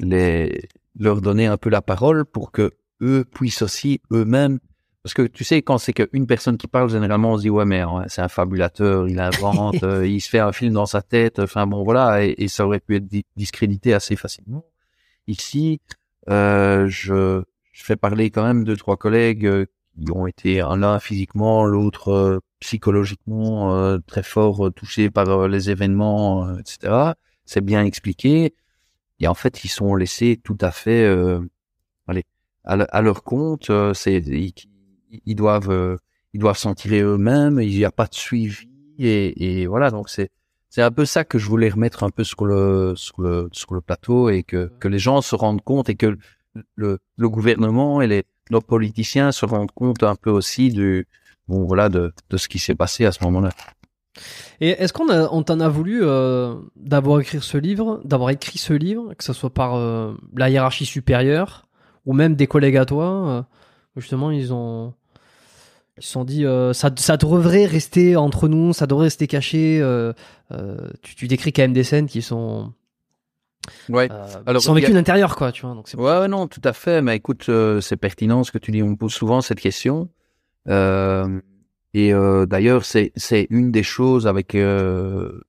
les 0.00 0.68
leur 0.98 1.20
donner 1.20 1.46
un 1.46 1.56
peu 1.56 1.70
la 1.70 1.82
parole 1.82 2.24
pour 2.24 2.50
que 2.52 2.72
eux 3.02 3.24
puissent 3.24 3.62
aussi 3.62 4.00
eux-mêmes 4.12 4.58
parce 5.02 5.14
que 5.14 5.22
tu 5.22 5.44
sais 5.44 5.62
quand 5.62 5.78
c'est 5.78 5.92
qu'une 5.92 6.26
personne 6.26 6.58
qui 6.58 6.66
parle 6.66 6.90
généralement 6.90 7.32
on 7.32 7.36
se 7.36 7.42
dit 7.42 7.50
ouais 7.50 7.64
mais 7.64 7.80
hein, 7.80 8.04
c'est 8.08 8.20
un 8.20 8.28
fabulateur 8.28 9.08
il 9.08 9.20
invente 9.20 9.82
euh, 9.84 10.06
il 10.06 10.20
se 10.20 10.28
fait 10.28 10.40
un 10.40 10.52
film 10.52 10.72
dans 10.72 10.86
sa 10.86 11.02
tête 11.02 11.38
enfin 11.38 11.66
bon 11.66 11.84
voilà 11.84 12.24
et, 12.24 12.34
et 12.38 12.48
ça 12.48 12.66
aurait 12.66 12.80
pu 12.80 12.96
être 12.96 13.06
di- 13.06 13.24
discrédité 13.36 13.94
assez 13.94 14.16
facilement. 14.16 14.64
Ici 15.26 15.80
euh, 16.28 16.86
je 16.88 17.42
je 17.72 17.84
fais 17.84 17.96
parler 17.96 18.30
quand 18.30 18.44
même 18.44 18.64
deux 18.64 18.76
trois 18.76 18.96
collègues 18.96 19.46
euh, 19.46 19.66
qui 20.04 20.10
ont 20.12 20.26
été 20.26 20.60
un 20.60 20.76
l'un 20.76 20.98
physiquement 20.98 21.64
l'autre 21.64 22.08
euh, 22.10 22.40
psychologiquement 22.60 23.74
euh, 23.76 23.98
très 24.06 24.22
fort 24.24 24.70
touchés 24.74 25.10
par 25.10 25.48
les 25.48 25.70
événements 25.70 26.58
etc 26.58 27.12
c'est 27.44 27.64
bien 27.64 27.84
expliqué 27.84 28.52
et 29.20 29.26
en 29.28 29.34
fait 29.34 29.64
ils 29.64 29.68
sont 29.68 29.94
laissés 29.94 30.40
tout 30.42 30.58
à 30.60 30.70
fait 30.70 31.04
euh, 31.04 31.40
allez 32.06 32.24
à, 32.64 32.76
le- 32.76 32.96
à 32.96 33.02
leur 33.02 33.22
compte 33.24 33.70
euh, 33.70 33.94
c'est 33.94 34.18
ils, 34.18 34.52
ils 35.26 35.34
doivent 35.34 35.70
euh, 35.70 35.96
ils 36.34 36.40
doivent 36.40 36.58
s'en 36.58 36.74
tirer 36.74 37.00
eux-mêmes 37.00 37.60
il 37.60 37.76
n'y 37.76 37.84
a 37.84 37.90
pas 37.92 38.06
de 38.06 38.14
suivi 38.14 38.68
et, 38.98 39.60
et 39.62 39.66
voilà 39.66 39.90
donc 39.90 40.08
c'est 40.08 40.30
c'est 40.70 40.82
un 40.82 40.90
peu 40.90 41.06
ça 41.06 41.24
que 41.24 41.38
je 41.38 41.46
voulais 41.48 41.70
remettre 41.70 42.02
un 42.04 42.10
peu 42.10 42.24
sur 42.24 42.44
le 42.44 42.94
sur 42.96 43.20
le 43.22 43.48
sur 43.52 43.74
le 43.74 43.80
plateau 43.80 44.28
et 44.28 44.42
que 44.42 44.70
que 44.80 44.88
les 44.88 44.98
gens 44.98 45.20
se 45.22 45.34
rendent 45.34 45.62
compte 45.62 45.88
et 45.88 45.94
que 45.96 46.18
le 46.74 46.98
le 47.16 47.28
gouvernement 47.28 48.02
et 48.02 48.06
les 48.06 48.24
nos 48.50 48.60
politiciens 48.60 49.32
se 49.32 49.44
rendent 49.46 49.72
compte 49.72 50.02
un 50.02 50.14
peu 50.16 50.30
aussi 50.30 50.70
du 50.70 51.06
bon 51.48 51.64
voilà 51.64 51.88
de 51.88 52.12
de 52.30 52.36
ce 52.36 52.48
qui 52.48 52.58
s'est 52.58 52.74
passé 52.74 53.04
à 53.06 53.12
ce 53.12 53.22
moment-là 53.24 53.50
Et 54.60 54.70
est-ce 54.70 54.92
qu'on 54.92 55.08
on 55.10 55.42
t'en 55.42 55.60
a 55.60 55.68
voulu 55.68 56.00
euh, 56.02 56.54
d'avoir 56.76 57.20
écrit 57.20 57.38
ce 57.40 57.56
livre, 57.58 58.00
d'avoir 58.04 58.30
écrit 58.30 58.58
ce 58.58 58.72
livre, 58.72 59.14
que 59.14 59.22
ce 59.24 59.32
soit 59.32 59.50
par 59.54 59.76
euh, 59.76 60.14
la 60.36 60.50
hiérarchie 60.50 60.86
supérieure 60.86 61.66
ou 62.06 62.12
même 62.12 62.34
des 62.34 62.46
collègues 62.46 62.76
à 62.76 62.84
toi, 62.84 63.28
euh, 63.28 63.42
justement 63.96 64.30
ils 64.30 64.52
ont 64.52 64.94
ils 65.98 66.02
se 66.04 66.12
sont 66.12 66.24
dit 66.24 66.44
ça, 66.72 66.90
ça 66.96 67.16
devrait 67.16 67.66
rester 67.66 68.14
entre 68.16 68.46
nous, 68.48 68.72
ça 68.72 68.86
devrait 68.86 69.04
rester 69.06 69.26
caché. 69.26 69.80
tu, 71.02 71.14
tu 71.16 71.26
décris 71.28 71.52
quand 71.52 71.62
même 71.62 71.72
des 71.72 71.82
scènes 71.84 72.06
qui 72.06 72.22
sont 72.22 72.72
ouais 73.88 74.08
Alors, 74.46 74.60
qui 74.60 74.66
sont 74.66 74.74
y 74.74 74.78
a- 74.78 74.80
vécues 74.80 74.92
d'intérieur 74.92 75.34
quoi, 75.34 75.50
tu 75.52 75.62
vois. 75.66 75.74
Donc 75.74 75.88
c'est 75.88 75.96
Ouais, 75.96 76.18
ouais, 76.20 76.28
non, 76.28 76.46
tout 76.46 76.60
à 76.62 76.72
fait. 76.72 77.02
Mais 77.02 77.16
écoute, 77.16 77.50
c'est 77.80 77.96
pertinent 77.96 78.44
ce 78.44 78.52
que 78.52 78.58
tu 78.58 78.70
dis. 78.70 78.80
On 78.82 78.90
me 78.90 78.96
pose 78.96 79.12
souvent 79.12 79.40
cette 79.40 79.58
question. 79.60 80.08
Euh, 80.68 81.40
et 81.98 82.12
euh, 82.12 82.46
d'ailleurs, 82.46 82.84
c'est 82.84 83.12
une 83.50 83.72
des 83.72 83.82
choses 83.82 84.28
avec 84.28 84.54
euh, 84.54 85.40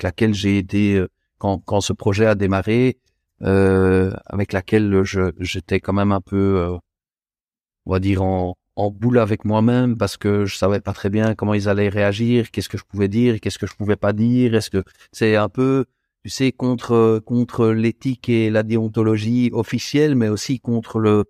laquelle 0.00 0.34
j'ai 0.34 0.56
été 0.58 0.94
euh, 0.94 1.08
quand 1.38 1.80
ce 1.80 1.92
projet 1.92 2.26
a 2.26 2.36
démarré, 2.36 2.98
avec 3.40 4.52
laquelle 4.52 5.02
j'étais 5.40 5.80
quand 5.80 5.94
même 5.94 6.12
un 6.12 6.20
peu, 6.20 6.78
on 7.86 7.92
va 7.92 7.98
dire 7.98 8.22
en 8.22 8.56
en 8.76 8.90
boule 8.90 9.18
avec 9.18 9.44
moi-même 9.44 9.98
parce 9.98 10.16
que 10.16 10.46
je 10.46 10.56
savais 10.56 10.80
pas 10.80 10.92
très 10.92 11.10
bien 11.10 11.34
comment 11.34 11.54
ils 11.54 11.68
allaient 11.68 11.88
réagir, 11.88 12.50
qu'est-ce 12.50 12.68
que 12.68 12.78
je 12.78 12.84
pouvais 12.84 13.08
dire, 13.08 13.40
qu'est-ce 13.40 13.58
que 13.58 13.66
je 13.66 13.74
pouvais 13.74 13.96
pas 13.96 14.12
dire. 14.12 14.54
Est-ce 14.54 14.70
que 14.70 14.84
c'est 15.12 15.36
un 15.36 15.48
peu 15.48 15.86
tu 16.22 16.30
sais, 16.30 16.52
contre 16.52 17.20
contre 17.24 17.68
l'éthique 17.68 18.28
et 18.28 18.50
la 18.50 18.62
déontologie 18.62 19.50
officielle, 19.52 20.14
mais 20.14 20.28
aussi 20.28 20.60
contre 20.60 20.98
le 20.98 21.24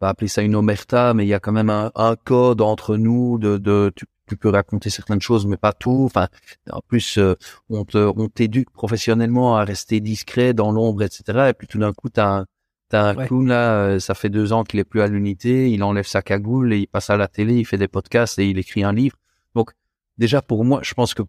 pas, 0.00 0.08
appeler 0.10 0.28
ça 0.28 0.42
une 0.42 0.54
omerta, 0.56 1.14
mais 1.14 1.24
il 1.24 1.28
y 1.28 1.34
a 1.34 1.40
quand 1.40 1.52
même 1.52 1.70
un, 1.70 1.92
un 1.94 2.16
code 2.16 2.60
entre 2.60 2.96
nous 2.96 3.38
de, 3.38 3.58
de 3.58 3.92
tu, 3.94 4.06
tu 4.28 4.36
peux 4.36 4.48
raconter 4.50 4.90
certaines 4.90 5.20
choses, 5.20 5.46
mais 5.46 5.56
pas 5.56 5.72
tout. 5.72 6.04
Enfin, 6.06 6.28
en 6.70 6.80
plus, 6.86 7.18
euh, 7.18 7.34
on 7.68 7.84
te 7.84 7.98
on 7.98 8.28
t'éduque 8.28 8.70
professionnellement 8.72 9.56
à 9.56 9.64
rester 9.64 10.00
discret 10.00 10.54
dans 10.54 10.72
l'ombre, 10.72 11.02
etc. 11.02 11.50
Et 11.50 11.52
puis 11.54 11.66
tout 11.68 11.78
d'un 11.78 11.92
coup, 11.92 12.08
t'as 12.08 12.40
un 12.40 12.46
T'as 12.88 13.10
un 13.10 13.14
Ouais. 13.16 13.26
clown 13.28 13.46
là, 13.46 13.72
euh, 13.84 13.98
ça 14.00 14.14
fait 14.14 14.30
deux 14.30 14.52
ans 14.52 14.64
qu'il 14.64 14.80
est 14.80 14.84
plus 14.84 15.00
à 15.00 15.06
l'unité, 15.06 15.70
il 15.70 15.84
enlève 15.84 16.06
sa 16.08 16.22
cagoule 16.22 16.72
et 16.72 16.78
il 16.80 16.86
passe 16.88 17.08
à 17.08 17.16
la 17.16 17.28
télé, 17.28 17.54
il 17.54 17.64
fait 17.64 17.78
des 17.78 17.86
podcasts 17.86 18.36
et 18.40 18.48
il 18.50 18.58
écrit 18.58 18.82
un 18.82 18.92
livre. 18.92 19.16
Donc 19.54 19.70
déjà 20.18 20.42
pour 20.42 20.64
moi, 20.64 20.80
je 20.82 20.92
pense 20.94 21.14
que 21.14 21.22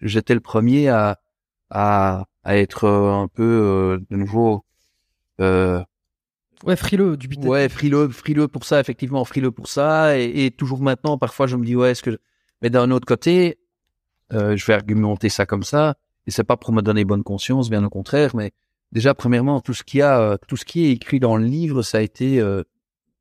j'étais 0.00 0.34
le 0.34 0.40
premier 0.40 0.88
à, 0.88 1.20
à 1.70 2.24
à 2.42 2.56
être 2.56 2.88
un 2.88 3.28
peu 3.28 4.00
de 4.10 4.16
nouveau 4.16 4.64
Ouais, 6.64 6.76
frileux, 6.76 7.16
du 7.16 7.28
dubitatif. 7.28 7.50
Ouais, 7.50 7.68
frileux, 7.68 8.08
frileux 8.08 8.48
pour 8.48 8.64
ça, 8.64 8.80
effectivement, 8.80 9.24
frileux 9.24 9.50
pour 9.50 9.68
ça. 9.68 10.18
Et, 10.18 10.50
toujours 10.50 10.80
maintenant, 10.80 11.18
parfois, 11.18 11.46
je 11.46 11.56
me 11.56 11.64
dis, 11.64 11.76
ouais, 11.76 11.90
est-ce 11.90 12.02
que. 12.02 12.18
Mais 12.62 12.70
d'un 12.70 12.90
autre 12.90 13.06
côté, 13.06 13.58
euh, 14.32 14.56
je 14.56 14.64
vais 14.64 14.72
argumenter 14.72 15.28
ça 15.28 15.44
comme 15.44 15.62
ça. 15.62 15.96
Et 16.26 16.30
c'est 16.30 16.44
pas 16.44 16.56
pour 16.56 16.72
me 16.72 16.80
donner 16.80 17.04
bonne 17.04 17.22
conscience, 17.22 17.68
bien 17.68 17.84
au 17.84 17.90
contraire. 17.90 18.34
Mais 18.34 18.52
déjà, 18.92 19.14
premièrement, 19.14 19.60
tout 19.60 19.74
ce 19.74 19.84
qui 19.84 20.00
a, 20.00 20.20
euh, 20.20 20.36
tout 20.48 20.56
ce 20.56 20.64
qui 20.64 20.86
est 20.86 20.92
écrit 20.92 21.20
dans 21.20 21.36
le 21.36 21.44
livre, 21.44 21.82
ça 21.82 21.98
a 21.98 22.00
été. 22.00 22.34
Il 22.34 22.40
euh, 22.40 22.62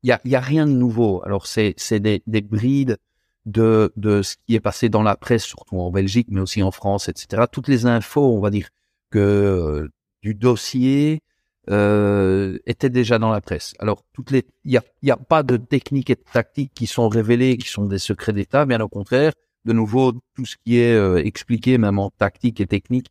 y, 0.03 0.11
a, 0.11 0.21
y 0.23 0.35
a 0.35 0.39
rien 0.39 0.65
de 0.65 0.71
nouveau. 0.71 1.21
Alors, 1.25 1.45
c'est, 1.45 1.73
c'est 1.77 1.99
des, 1.99 2.23
des 2.27 2.41
brides 2.41 2.97
de, 3.45 3.91
de 3.97 4.21
ce 4.21 4.35
qui 4.47 4.55
est 4.55 4.61
passé 4.61 4.87
dans 4.87 5.03
la 5.03 5.17
presse, 5.17 5.43
surtout 5.43 5.79
en 5.79 5.91
Belgique, 5.91 6.27
mais 6.31 6.39
aussi 6.39 6.63
en 6.63 6.71
France, 6.71 7.09
etc. 7.09 7.43
Toutes 7.51 7.67
les 7.67 7.85
infos, 7.85 8.33
on 8.33 8.39
va 8.39 8.49
dire, 8.49 8.69
que 9.09 9.89
du 10.21 10.33
dossier 10.33 11.21
euh, 11.69 12.57
étaient 12.65 12.89
déjà 12.89 13.19
dans 13.19 13.31
la 13.31 13.41
presse. 13.41 13.73
Alors, 13.79 14.03
toutes 14.13 14.31
les, 14.31 14.45
il 14.65 14.71
y 14.71 14.77
a, 14.77 14.83
y 15.01 15.11
a 15.11 15.17
pas 15.17 15.43
de 15.43 15.57
techniques 15.57 16.09
et 16.09 16.15
de 16.15 16.23
tactiques 16.31 16.73
qui 16.73 16.87
sont 16.87 17.07
révélées, 17.07 17.57
qui 17.57 17.69
sont 17.69 17.85
des 17.85 17.99
secrets 17.99 18.33
d'État. 18.33 18.65
Bien 18.65 18.81
au 18.81 18.89
contraire, 18.89 19.31
de 19.65 19.73
nouveau, 19.73 20.13
tout 20.35 20.45
ce 20.45 20.57
qui 20.65 20.79
est 20.79 20.95
euh, 20.95 21.23
expliqué, 21.23 21.77
même 21.77 21.99
en 21.99 22.09
tactique 22.09 22.59
et 22.59 22.67
technique, 22.67 23.07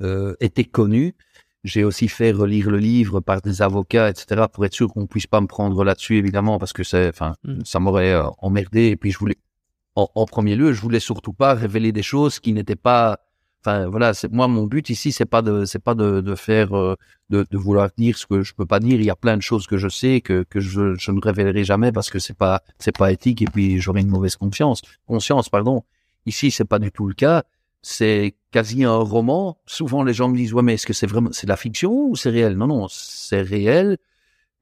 euh, 0.00 0.34
était 0.40 0.64
connu. 0.64 1.14
J'ai 1.64 1.84
aussi 1.84 2.08
fait 2.08 2.32
relire 2.32 2.70
le 2.70 2.78
livre 2.78 3.20
par 3.20 3.40
des 3.40 3.62
avocats, 3.62 4.08
etc., 4.10 4.46
pour 4.52 4.64
être 4.64 4.74
sûr 4.74 4.88
qu'on 4.88 5.06
puisse 5.06 5.26
pas 5.26 5.40
me 5.40 5.46
prendre 5.46 5.84
là-dessus, 5.84 6.16
évidemment, 6.16 6.58
parce 6.58 6.72
que 6.72 6.82
c'est, 6.82 7.08
enfin, 7.08 7.34
mm. 7.44 7.64
ça 7.64 7.78
m'aurait 7.78 8.14
euh, 8.14 8.26
emmerdé. 8.38 8.86
Et 8.86 8.96
puis, 8.96 9.12
je 9.12 9.18
voulais, 9.18 9.36
en, 9.94 10.08
en, 10.14 10.24
premier 10.24 10.56
lieu, 10.56 10.72
je 10.72 10.80
voulais 10.80 11.00
surtout 11.00 11.32
pas 11.34 11.54
révéler 11.54 11.92
des 11.92 12.02
choses 12.02 12.40
qui 12.40 12.52
n'étaient 12.52 12.76
pas 12.76 13.20
Enfin 13.64 13.86
voilà, 13.88 14.12
c'est 14.12 14.32
moi 14.32 14.48
mon 14.48 14.64
but 14.64 14.90
ici, 14.90 15.12
c'est 15.12 15.24
pas 15.24 15.40
de 15.40 15.64
c'est 15.64 15.78
pas 15.78 15.94
de, 15.94 16.20
de 16.20 16.34
faire 16.34 16.76
euh, 16.76 16.96
de, 17.30 17.46
de, 17.48 17.58
vouloir 17.58 17.90
dire 17.96 18.18
ce 18.18 18.26
que 18.26 18.42
je 18.42 18.54
peux 18.54 18.66
pas 18.66 18.80
dire. 18.80 19.00
Il 19.00 19.04
y 19.04 19.10
a 19.10 19.16
plein 19.16 19.36
de 19.36 19.42
choses 19.42 19.68
que 19.68 19.76
je 19.76 19.88
sais 19.88 20.20
que 20.20 20.42
que 20.42 20.58
je, 20.60 20.94
je 20.96 21.12
ne 21.12 21.20
révélerai 21.20 21.62
jamais 21.62 21.92
parce 21.92 22.10
que 22.10 22.18
c'est 22.18 22.36
pas 22.36 22.62
c'est 22.80 22.96
pas 22.96 23.12
éthique 23.12 23.40
et 23.40 23.44
puis 23.44 23.78
j'aurais 23.80 24.00
une 24.00 24.08
mauvaise 24.10 24.36
conscience. 24.36 24.82
Conscience, 25.06 25.48
pardon. 25.48 25.84
Ici, 26.26 26.50
c'est 26.50 26.64
pas 26.64 26.78
du 26.80 26.90
tout 26.90 27.06
le 27.06 27.14
cas. 27.14 27.44
C'est 27.82 28.34
quasi 28.50 28.84
un 28.84 28.96
roman. 28.96 29.58
Souvent, 29.66 30.02
les 30.04 30.14
gens 30.14 30.28
me 30.28 30.36
disent 30.36 30.52
ouais, 30.54 30.62
mais 30.62 30.74
est-ce 30.74 30.86
que 30.86 30.92
c'est 30.92 31.06
vraiment 31.06 31.30
c'est 31.32 31.46
de 31.46 31.50
la 31.52 31.56
fiction 31.56 31.92
ou 32.08 32.16
c'est 32.16 32.30
réel? 32.30 32.56
Non, 32.56 32.66
non, 32.66 32.88
c'est 32.90 33.42
réel. 33.42 33.98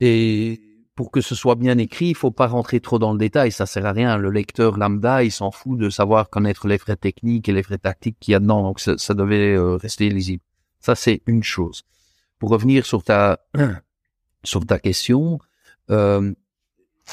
Et 0.01 0.61
pour 0.95 1.11
que 1.11 1.21
ce 1.21 1.35
soit 1.35 1.55
bien 1.55 1.79
écrit, 1.79 2.09
il 2.09 2.15
faut 2.15 2.31
pas 2.31 2.47
rentrer 2.47 2.81
trop 2.81 2.99
dans 2.99 3.13
le 3.13 3.19
détail, 3.19 3.53
ça 3.53 3.67
sert 3.67 3.87
à 3.87 3.93
rien. 3.93 4.17
Le 4.19 4.31
lecteur 4.31 4.77
lambda, 4.77 5.25
il 5.25 5.33
s'en 5.33 5.51
fout 5.51 5.79
de 5.79 5.89
savoir 5.89 6.31
connaître 6.31 6.69
les 6.69 6.77
vrais 6.77 6.97
techniques 6.97 7.49
et 7.49 7.53
les 7.53 7.63
vrais 7.63 7.79
tactiques 7.79 8.17
qu'il 8.21 8.33
y 8.33 8.35
a 8.35 8.41
dedans, 8.41 8.63
donc 8.63 8.81
ça, 8.81 9.15
devait 9.15 9.55
euh, 9.55 9.77
rester 9.77 10.09
lisible. 10.11 10.43
Ça, 10.81 10.95
c'est 10.95 11.23
une 11.27 11.43
chose. 11.43 11.85
Pour 12.39 12.51
revenir 12.51 12.87
sur 12.87 13.03
ta 13.03 13.41
sur 14.45 14.65
ta 14.67 14.79
question, 14.79 15.39
euh, 15.91 16.33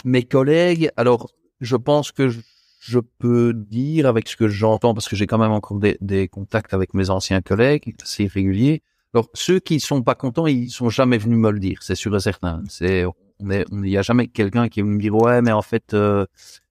mes 0.06 0.24
collègues, 0.24 0.92
alors 0.98 1.32
je 1.60 1.76
pense 1.76 2.12
que 2.12 2.30
je, 2.30 3.00
peux 3.20 3.54
dire 3.54 4.06
avec 4.06 4.30
ce 4.30 4.38
que 4.38 4.48
j'entends, 4.48 4.94
parce 4.94 5.10
que 5.10 5.16
j'ai 5.16 5.28
quand 5.28 5.38
même 5.38 5.52
encore 5.52 5.80
des, 5.80 5.98
des, 6.00 6.30
contacts 6.30 6.74
avec 6.74 6.94
mes 6.94 7.10
anciens 7.10 7.42
collègues, 7.42 7.96
c'est 8.04 8.28
régulier. 8.28 8.82
Alors 9.14 9.30
ceux 9.34 9.60
qui 9.60 9.80
sont 9.80 10.04
pas 10.04 10.16
contents, 10.16 10.48
ils 10.48 10.70
sont 10.70 10.90
jamais 10.90 11.18
venus 11.18 11.38
me 11.38 11.52
le 11.52 11.60
dire, 11.60 11.80
c'est 11.82 11.96
sûr 11.96 12.16
et 12.16 12.20
certain. 12.22 12.64
C'est 12.70 13.06
il 13.40 13.66
n'y 13.72 13.98
a 13.98 14.02
jamais 14.02 14.28
quelqu'un 14.28 14.68
qui 14.70 14.84
me 14.84 15.00
dire 15.00 15.16
ouais 15.16 15.42
mais 15.42 15.52
en 15.52 15.62
fait 15.62 15.94
euh, 15.94 16.26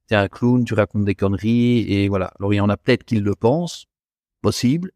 t'es 0.07 0.15
un 0.15 0.29
clown, 0.29 0.65
tu 0.65 0.75
racontes 0.75 1.05
des 1.05 1.15
conneries 1.15 1.81
et 1.93 2.09
voilà. 2.09 2.33
Alors 2.39 2.53
il 2.55 2.57
y 2.57 2.61
en 2.61 2.69
a 2.69 2.77
peut-être 2.77 3.05
qui 3.05 3.21
le 3.21 3.35
pensent, 3.35 3.87
possible, 4.43 4.93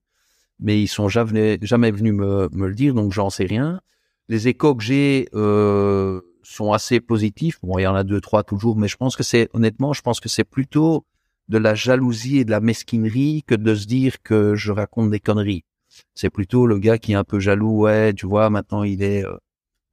mais 0.58 0.80
ils 0.80 0.88
sont 0.88 1.08
jamais, 1.08 1.58
jamais 1.62 1.90
venus 1.90 2.14
me, 2.14 2.48
me 2.52 2.68
le 2.68 2.74
dire 2.74 2.94
donc 2.94 3.12
j'en 3.12 3.30
sais 3.30 3.44
rien. 3.44 3.80
Les 4.28 4.48
échos 4.48 4.74
que 4.76 4.82
j'ai 4.82 5.28
euh, 5.34 6.20
sont 6.42 6.72
assez 6.72 7.00
positifs. 7.00 7.58
Bon 7.62 7.78
il 7.78 7.82
y 7.82 7.86
en 7.86 7.94
a 7.94 8.04
deux 8.04 8.20
trois 8.20 8.44
toujours, 8.44 8.76
mais 8.76 8.88
je 8.88 8.96
pense 8.96 9.16
que 9.16 9.22
c'est 9.22 9.48
honnêtement 9.52 9.92
je 9.92 10.02
pense 10.02 10.20
que 10.20 10.28
c'est 10.28 10.44
plutôt 10.44 11.04
de 11.48 11.58
la 11.58 11.74
jalousie 11.74 12.38
et 12.38 12.44
de 12.44 12.50
la 12.52 12.60
mesquinerie 12.60 13.42
que 13.46 13.56
de 13.56 13.74
se 13.74 13.86
dire 13.86 14.22
que 14.22 14.54
je 14.54 14.70
raconte 14.70 15.10
des 15.10 15.20
conneries. 15.20 15.64
C'est 16.14 16.30
plutôt 16.30 16.66
le 16.66 16.78
gars 16.78 16.98
qui 16.98 17.12
est 17.12 17.16
un 17.16 17.24
peu 17.24 17.40
jaloux, 17.40 17.80
ouais, 17.80 18.14
tu 18.14 18.26
vois, 18.26 18.48
maintenant 18.50 18.84
il 18.84 19.02
est, 19.02 19.26
euh, 19.26 19.36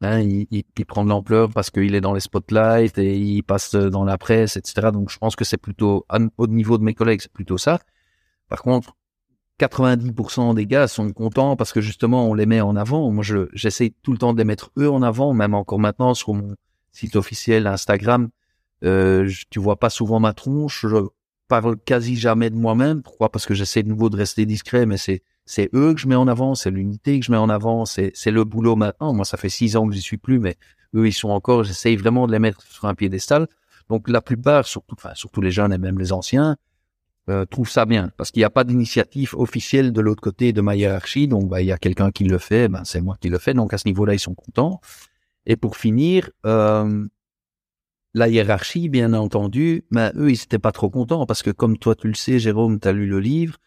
Hein, 0.01 0.19
il, 0.19 0.47
il, 0.51 0.63
il, 0.77 0.85
prend 0.85 1.03
de 1.03 1.09
l'ampleur 1.09 1.49
parce 1.49 1.71
qu'il 1.71 1.95
est 1.95 2.01
dans 2.01 2.13
les 2.13 2.19
spotlights 2.19 2.99
et 2.99 3.17
il 3.17 3.41
passe 3.41 3.73
dans 3.73 4.03
la 4.03 4.17
presse, 4.19 4.55
etc. 4.55 4.89
Donc 4.93 5.09
je 5.09 5.17
pense 5.17 5.35
que 5.35 5.43
c'est 5.43 5.57
plutôt 5.57 6.05
au 6.37 6.47
niveau 6.47 6.77
de 6.77 6.83
mes 6.83 6.93
collègues, 6.93 7.21
c'est 7.21 7.31
plutôt 7.31 7.57
ça. 7.57 7.79
Par 8.47 8.61
contre, 8.61 8.95
90% 9.59 10.53
des 10.53 10.67
gars 10.67 10.87
sont 10.87 11.11
contents 11.11 11.55
parce 11.55 11.73
que 11.73 11.81
justement 11.81 12.29
on 12.29 12.33
les 12.33 12.45
met 12.45 12.61
en 12.61 12.75
avant. 12.75 13.09
Moi, 13.11 13.23
je 13.23 13.49
j'essaie 13.53 13.93
tout 14.03 14.11
le 14.11 14.19
temps 14.19 14.33
de 14.33 14.37
les 14.37 14.45
mettre 14.45 14.71
eux 14.77 14.89
en 14.89 15.01
avant, 15.01 15.33
même 15.33 15.55
encore 15.55 15.79
maintenant 15.79 16.13
sur 16.13 16.33
mon 16.33 16.55
site 16.91 17.15
officiel 17.15 17.65
Instagram. 17.65 18.29
Euh, 18.83 19.29
tu 19.49 19.59
vois 19.59 19.77
pas 19.77 19.89
souvent 19.89 20.19
ma 20.19 20.33
tronche. 20.33 20.85
Je 20.87 20.97
parle 21.47 21.77
quasi 21.77 22.15
jamais 22.15 22.51
de 22.51 22.55
moi-même. 22.55 23.01
Pourquoi? 23.01 23.31
Parce 23.31 23.47
que 23.47 23.55
j'essaie 23.55 23.81
de 23.81 23.89
nouveau 23.89 24.09
de 24.09 24.17
rester 24.17 24.45
discret, 24.45 24.85
mais 24.85 24.97
c'est 24.97 25.23
c'est 25.47 25.69
eux 25.73 25.93
que 25.93 25.99
je 25.99 26.07
mets 26.07 26.15
en 26.15 26.27
avant, 26.27 26.55
c'est 26.55 26.69
l'unité 26.69 27.19
que 27.19 27.25
je 27.25 27.31
mets 27.31 27.37
en 27.37 27.49
avant, 27.49 27.85
c'est 27.85 28.11
le 28.25 28.43
boulot 28.43 28.75
maintenant. 28.75 29.13
Moi, 29.13 29.25
ça 29.25 29.37
fait 29.37 29.49
six 29.49 29.77
ans 29.77 29.87
que 29.87 29.95
j'y 29.95 30.01
suis 30.01 30.17
plus, 30.17 30.39
mais 30.39 30.57
eux, 30.93 31.07
ils 31.07 31.13
sont 31.13 31.29
encore. 31.29 31.63
J'essaye 31.63 31.95
vraiment 31.95 32.27
de 32.27 32.33
les 32.33 32.39
mettre 32.39 32.61
sur 32.61 32.85
un 32.85 32.93
piédestal. 32.93 33.47
Donc, 33.89 34.09
la 34.09 34.21
plupart, 34.21 34.67
surtout, 34.67 34.95
enfin, 34.99 35.15
surtout 35.15 35.39
les 35.39 35.51
jeunes 35.51 35.71
et 35.71 35.77
même 35.77 35.97
les 35.97 36.11
anciens, 36.11 36.57
euh, 37.29 37.45
trouvent 37.45 37.69
ça 37.69 37.85
bien 37.85 38.09
parce 38.15 38.31
qu'il 38.31 38.39
n'y 38.41 38.45
a 38.45 38.49
pas 38.49 38.63
d'initiative 38.63 39.35
officielle 39.35 39.91
de 39.91 39.99
l'autre 40.01 40.21
côté 40.21 40.51
de 40.51 40.59
ma 40.59 40.75
hiérarchie. 40.75 41.29
Donc, 41.29 41.47
bah, 41.47 41.61
il 41.61 41.67
y 41.67 41.71
a 41.71 41.77
quelqu'un 41.77 42.11
qui 42.11 42.25
le 42.25 42.37
fait, 42.37 42.67
ben, 42.67 42.83
c'est 42.83 43.01
moi 43.01 43.15
qui 43.19 43.29
le 43.29 43.39
fais. 43.39 43.53
Donc, 43.53 43.73
à 43.73 43.77
ce 43.77 43.87
niveau-là, 43.87 44.13
ils 44.13 44.19
sont 44.19 44.35
contents. 44.35 44.81
Et 45.45 45.55
pour 45.55 45.77
finir, 45.77 46.29
euh, 46.45 47.07
la 48.13 48.27
hiérarchie, 48.27 48.89
bien 48.89 49.13
entendu, 49.13 49.85
ben, 49.91 50.11
eux, 50.15 50.29
ils 50.29 50.39
n'étaient 50.39 50.59
pas 50.59 50.73
trop 50.73 50.89
contents 50.89 51.25
parce 51.25 51.41
que 51.41 51.51
comme 51.51 51.77
toi, 51.77 51.95
tu 51.95 52.09
le 52.09 52.15
sais, 52.15 52.37
Jérôme, 52.37 52.81
tu 52.81 52.87
as 52.89 52.91
lu 52.91 53.07
le 53.07 53.21
livre, 53.21 53.57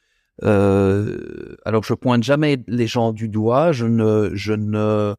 euh, 0.43 1.57
alors 1.65 1.85
je 1.85 1.95
pointe 1.95 2.23
jamais 2.23 2.59
les 2.67 2.87
gens 2.87 3.13
du 3.13 3.29
doigt, 3.29 3.73
je 3.73 3.87
ne, 3.87 4.31
je 4.35 4.53
ne, 4.53 5.15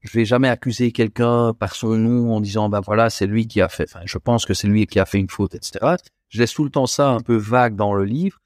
je 0.00 0.18
vais 0.18 0.24
jamais 0.24 0.48
accuser 0.48 0.92
quelqu'un 0.92 1.52
par 1.52 1.74
son 1.74 1.96
nom 1.96 2.34
en 2.34 2.40
disant 2.40 2.68
ben 2.68 2.80
voilà 2.80 3.10
c'est 3.10 3.26
lui 3.26 3.46
qui 3.46 3.60
a 3.60 3.68
fait, 3.68 3.84
enfin 3.84 4.00
je 4.04 4.18
pense 4.18 4.46
que 4.46 4.54
c'est 4.54 4.68
lui 4.68 4.86
qui 4.86 4.98
a 4.98 5.04
fait 5.04 5.18
une 5.18 5.28
faute, 5.28 5.54
etc. 5.54 5.96
Je 6.28 6.38
laisse 6.38 6.54
tout 6.54 6.64
le 6.64 6.70
temps 6.70 6.86
ça 6.86 7.10
un 7.10 7.20
peu 7.20 7.36
vague 7.36 7.76
dans 7.76 7.94
le 7.94 8.04
livre, 8.04 8.38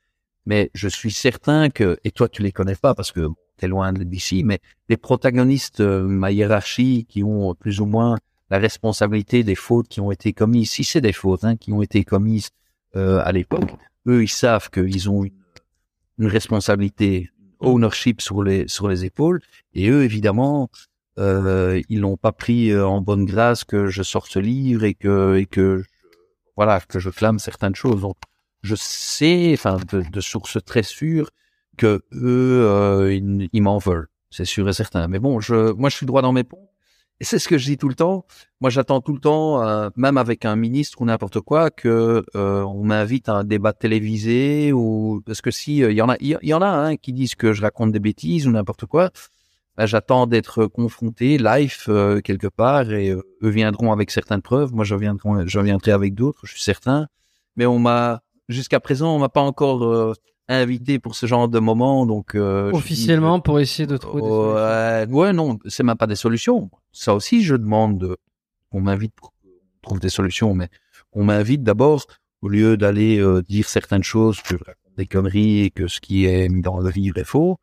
mais 0.46 0.70
je 0.74 0.88
suis 0.88 1.12
certain 1.12 1.70
que 1.70 1.98
et 2.04 2.10
toi 2.10 2.28
tu 2.28 2.42
les 2.42 2.52
connais 2.52 2.76
pas 2.76 2.94
parce 2.94 3.12
que 3.12 3.28
tu 3.58 3.64
es 3.64 3.68
loin 3.68 3.92
d'ici, 3.92 4.42
mais 4.42 4.58
les 4.88 4.96
protagonistes, 4.96 5.80
euh, 5.80 6.02
ma 6.02 6.32
hiérarchie, 6.32 7.06
qui 7.08 7.22
ont 7.22 7.54
plus 7.54 7.80
ou 7.80 7.86
moins 7.86 8.18
la 8.50 8.58
responsabilité 8.58 9.44
des 9.44 9.54
fautes 9.54 9.86
qui 9.86 10.00
ont 10.00 10.10
été 10.10 10.32
commises, 10.32 10.70
si 10.70 10.82
c'est 10.82 11.00
des 11.00 11.12
fautes 11.12 11.44
hein, 11.44 11.56
qui 11.56 11.72
ont 11.72 11.82
été 11.82 12.02
commises 12.04 12.48
euh, 12.96 13.22
à 13.24 13.30
l'époque, 13.30 13.70
eux 14.08 14.24
ils 14.24 14.28
savent 14.28 14.70
qu'ils 14.70 15.08
ont 15.08 15.22
une 15.24 15.39
une 16.20 16.28
responsabilité, 16.28 17.30
ownership 17.58 18.20
sur 18.20 18.42
les 18.42 18.68
sur 18.68 18.88
les 18.88 19.04
épaules. 19.04 19.40
Et 19.74 19.88
eux, 19.88 20.04
évidemment, 20.04 20.70
euh, 21.18 21.82
ils 21.88 22.00
n'ont 22.00 22.16
pas 22.16 22.32
pris 22.32 22.70
euh, 22.70 22.86
en 22.86 23.00
bonne 23.00 23.24
grâce 23.24 23.64
que 23.64 23.88
je 23.88 24.02
sorte 24.02 24.30
ce 24.30 24.38
livre 24.38 24.84
et 24.84 24.94
que 24.94 25.36
et 25.36 25.46
que 25.46 25.82
voilà 26.56 26.80
que 26.80 26.98
je 27.00 27.10
clame 27.10 27.38
certaines 27.38 27.74
choses. 27.74 28.02
Donc, 28.02 28.16
je 28.62 28.74
sais, 28.76 29.50
enfin, 29.54 29.78
de, 29.90 30.02
de 30.08 30.20
sources 30.20 30.58
très 30.64 30.82
sûres 30.82 31.30
que 31.78 32.02
eux, 32.12 32.64
euh, 32.66 33.14
ils, 33.14 33.48
ils 33.52 33.62
m'en 33.62 33.78
veulent. 33.78 34.08
C'est 34.30 34.44
sûr 34.44 34.68
et 34.68 34.72
certain. 34.72 35.08
Mais 35.08 35.18
bon, 35.18 35.40
je, 35.40 35.72
moi, 35.72 35.88
je 35.88 35.96
suis 35.96 36.06
droit 36.06 36.22
dans 36.22 36.32
mes 36.32 36.44
ponts. 36.44 36.68
Et 37.20 37.24
c'est 37.24 37.38
ce 37.38 37.48
que 37.48 37.58
je 37.58 37.66
dis 37.66 37.76
tout 37.76 37.88
le 37.88 37.94
temps. 37.94 38.24
Moi, 38.62 38.70
j'attends 38.70 39.02
tout 39.02 39.12
le 39.12 39.20
temps, 39.20 39.62
euh, 39.62 39.90
même 39.94 40.16
avec 40.16 40.46
un 40.46 40.56
ministre 40.56 41.02
ou 41.02 41.04
n'importe 41.04 41.40
quoi, 41.40 41.70
que 41.70 42.24
euh, 42.34 42.62
on 42.62 42.82
m'invite 42.82 43.28
à 43.28 43.34
un 43.34 43.44
débat 43.44 43.74
télévisé 43.74 44.72
ou 44.72 45.22
parce 45.26 45.42
que 45.42 45.50
si 45.50 45.84
euh, 45.84 45.92
il 45.92 45.98
y 45.98 46.02
en 46.02 46.08
a, 46.08 46.16
il 46.20 46.38
y, 46.42 46.54
en 46.54 46.62
a 46.62 46.66
hein, 46.66 46.96
qui 46.96 47.12
disent 47.12 47.34
que 47.34 47.52
je 47.52 47.60
raconte 47.60 47.92
des 47.92 48.00
bêtises 48.00 48.46
ou 48.46 48.50
n'importe 48.50 48.86
quoi. 48.86 49.10
Ben, 49.76 49.84
j'attends 49.84 50.26
d'être 50.26 50.64
confronté 50.66 51.36
live 51.36 51.84
quelque 52.24 52.48
part 52.48 52.90
et 52.90 53.10
eux 53.10 53.48
viendront 53.48 53.92
avec 53.92 54.10
certaines 54.10 54.42
preuves. 54.42 54.74
Moi, 54.74 54.84
je 54.84 54.94
viendrai, 54.94 55.46
je 55.46 55.60
viendrai 55.60 55.92
avec 55.92 56.14
d'autres, 56.14 56.40
je 56.44 56.52
suis 56.52 56.62
certain. 56.62 57.06
Mais 57.56 57.66
on 57.66 57.78
m'a 57.78 58.22
jusqu'à 58.48 58.80
présent, 58.80 59.14
on 59.14 59.18
m'a 59.18 59.28
pas 59.28 59.42
encore 59.42 60.14
invité 60.50 60.98
pour 60.98 61.14
ce 61.14 61.26
genre 61.26 61.48
de 61.48 61.58
moment. 61.58 62.06
Donc 62.06 62.34
euh, 62.34 62.70
officiellement 62.72 63.40
pour 63.40 63.60
essayer 63.60 63.86
de 63.86 63.96
trouver. 63.96 64.22
Des 64.22 64.28
solutions. 64.28 65.16
ouais, 65.16 65.32
non, 65.32 65.58
c'est 65.66 65.82
même 65.82 65.96
pas 65.96 66.06
des 66.06 66.16
solutions. 66.16 66.70
Ça 66.92 67.14
aussi, 67.14 67.42
je 67.42 67.54
demande. 67.54 68.16
On 68.72 68.80
m'invite 68.80 69.14
pour 69.14 69.32
trouver 69.82 70.00
des 70.00 70.08
solutions, 70.10 70.54
mais 70.54 70.68
on 71.12 71.24
m'invite 71.24 71.62
d'abord 71.62 72.04
au 72.42 72.48
lieu 72.48 72.76
d'aller 72.76 73.18
euh, 73.18 73.42
dire 73.42 73.68
certaines 73.68 74.02
choses 74.02 74.40
que 74.42 74.56
je 74.56 74.64
raconte 74.64 74.96
des 74.96 75.06
conneries 75.06 75.60
et 75.60 75.70
que 75.70 75.88
ce 75.88 76.00
qui 76.00 76.26
est 76.26 76.48
mis 76.48 76.62
dans 76.62 76.78
le 76.78 76.90
livre 76.90 77.18
est 77.18 77.24
faux, 77.24 77.58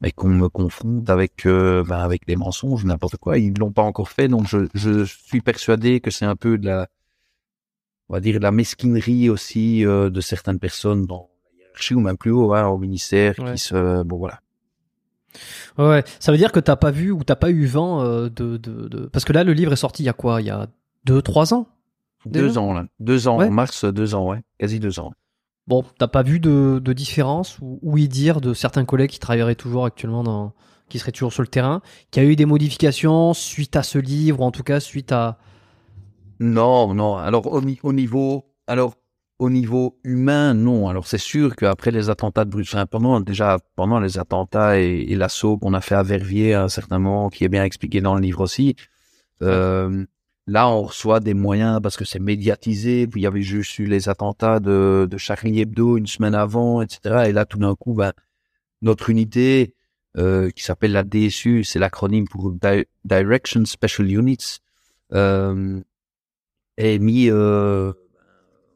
mais 0.00 0.12
qu'on 0.12 0.28
me 0.28 0.48
confronte 0.48 1.10
avec 1.10 1.46
euh, 1.46 1.82
ben, 1.84 1.98
avec 1.98 2.26
des 2.26 2.36
mensonges, 2.36 2.84
n'importe 2.84 3.16
quoi. 3.16 3.38
Ils 3.38 3.54
l'ont 3.58 3.72
pas 3.72 3.82
encore 3.82 4.08
fait, 4.08 4.28
donc 4.28 4.46
je, 4.46 4.66
je 4.74 5.04
suis 5.04 5.40
persuadé 5.40 6.00
que 6.00 6.10
c'est 6.10 6.24
un 6.24 6.36
peu 6.36 6.58
de 6.58 6.66
la 6.66 6.88
on 8.08 8.14
va 8.14 8.20
dire 8.20 8.34
de 8.34 8.42
la 8.42 8.52
mesquinerie 8.52 9.30
aussi 9.30 9.82
de 9.82 10.20
certaines 10.20 10.58
personnes 10.58 11.06
dans 11.06 11.30
ou 11.92 12.00
même 12.00 12.16
plus 12.16 12.30
haut, 12.30 12.54
hein, 12.54 12.66
au 12.68 12.78
ministère, 12.78 13.34
qui 13.34 13.58
se, 13.58 14.02
bon 14.02 14.18
voilà. 14.18 14.40
Ouais, 15.78 16.04
ça 16.20 16.30
veut 16.30 16.38
dire 16.38 16.52
que 16.52 16.60
t'as 16.60 16.76
pas 16.76 16.90
vu 16.92 17.10
ou 17.10 17.24
t'as 17.24 17.34
pas 17.34 17.50
eu 17.50 17.66
vent 17.66 18.00
euh, 18.02 18.28
de, 18.28 18.56
de, 18.56 18.88
de, 18.88 19.06
Parce 19.06 19.24
que 19.24 19.32
là, 19.32 19.42
le 19.42 19.52
livre 19.52 19.72
est 19.72 19.76
sorti 19.76 20.02
il 20.04 20.06
y 20.06 20.08
a 20.08 20.12
quoi? 20.12 20.40
Il 20.40 20.46
y 20.46 20.50
a 20.50 20.68
deux, 21.04 21.20
trois 21.22 21.52
ans? 21.54 21.66
Deux 22.26 22.56
ans, 22.56 22.72
là. 22.72 22.86
Deux 23.00 23.26
ans, 23.28 23.38
Ouais. 23.38 23.48
en 23.48 23.50
mars, 23.50 23.84
deux 23.84 24.14
ans, 24.14 24.28
ouais. 24.28 24.42
Quasi 24.58 24.78
deux 24.80 25.00
ans. 25.00 25.12
Bon, 25.66 25.82
t'as 25.98 26.06
pas 26.08 26.22
vu 26.22 26.40
de, 26.40 26.80
de 26.82 26.92
différence 26.92 27.58
ou, 27.60 27.98
y 27.98 28.06
dire 28.08 28.40
de 28.40 28.54
certains 28.54 28.84
collègues 28.84 29.10
qui 29.10 29.18
travailleraient 29.18 29.54
toujours 29.56 29.84
actuellement 29.86 30.22
dans, 30.22 30.52
qui 30.88 30.98
seraient 30.98 31.12
toujours 31.12 31.32
sur 31.32 31.42
le 31.42 31.48
terrain, 31.48 31.80
qu'il 32.10 32.22
y 32.22 32.26
a 32.26 32.28
eu 32.28 32.36
des 32.36 32.44
modifications 32.46 33.34
suite 33.34 33.74
à 33.74 33.82
ce 33.82 33.98
livre, 33.98 34.40
ou 34.40 34.44
en 34.44 34.50
tout 34.52 34.62
cas 34.62 34.78
suite 34.78 35.10
à. 35.10 35.38
Non, 36.38 36.94
non. 36.94 37.16
Alors, 37.16 37.46
au, 37.52 37.60
au 37.82 37.92
niveau, 37.92 38.44
alors, 38.66 38.94
au 39.38 39.50
niveau 39.50 39.98
humain, 40.04 40.54
non. 40.54 40.88
Alors, 40.88 41.06
c'est 41.06 41.18
sûr 41.18 41.56
qu'après 41.56 41.90
les 41.90 42.08
attentats 42.10 42.44
de 42.44 42.50
Bruxelles, 42.50 42.86
pendant, 42.90 43.20
déjà, 43.20 43.58
pendant 43.76 43.98
les 44.00 44.18
attentats 44.18 44.80
et, 44.80 45.06
et 45.08 45.16
l'assaut 45.16 45.58
qu'on 45.58 45.74
a 45.74 45.80
fait 45.80 45.96
à 45.96 46.02
Verviers 46.02 46.54
à 46.54 46.64
un 46.64 46.68
certain 46.68 46.98
moment, 46.98 47.30
qui 47.30 47.44
est 47.44 47.48
bien 47.48 47.64
expliqué 47.64 48.00
dans 48.00 48.14
le 48.14 48.20
livre 48.20 48.40
aussi, 48.40 48.76
euh, 49.42 50.04
là, 50.46 50.68
on 50.68 50.82
reçoit 50.82 51.20
des 51.20 51.34
moyens 51.34 51.80
parce 51.82 51.96
que 51.96 52.04
c'est 52.04 52.20
médiatisé. 52.20 53.06
Puis, 53.06 53.20
il 53.22 53.24
y 53.24 53.26
avait 53.26 53.42
juste 53.42 53.78
eu 53.78 53.86
les 53.86 54.08
attentats 54.08 54.60
de, 54.60 55.08
de 55.10 55.18
Charlie 55.18 55.60
Hebdo 55.60 55.96
une 55.96 56.06
semaine 56.06 56.34
avant, 56.34 56.80
etc. 56.82 57.28
Et 57.28 57.32
là, 57.32 57.44
tout 57.44 57.58
d'un 57.58 57.74
coup, 57.74 57.94
ben, 57.94 58.12
notre 58.82 59.10
unité, 59.10 59.74
euh, 60.16 60.50
qui 60.50 60.62
s'appelle 60.62 60.92
la 60.92 61.02
DSU, 61.02 61.64
c'est 61.64 61.80
l'acronyme 61.80 62.28
pour 62.28 62.52
Di- 62.52 62.86
Direction 63.04 63.64
Special 63.64 64.08
Units, 64.08 64.58
euh, 65.12 65.80
est 66.76 66.98
mis 66.98 67.30
euh, 67.30 67.92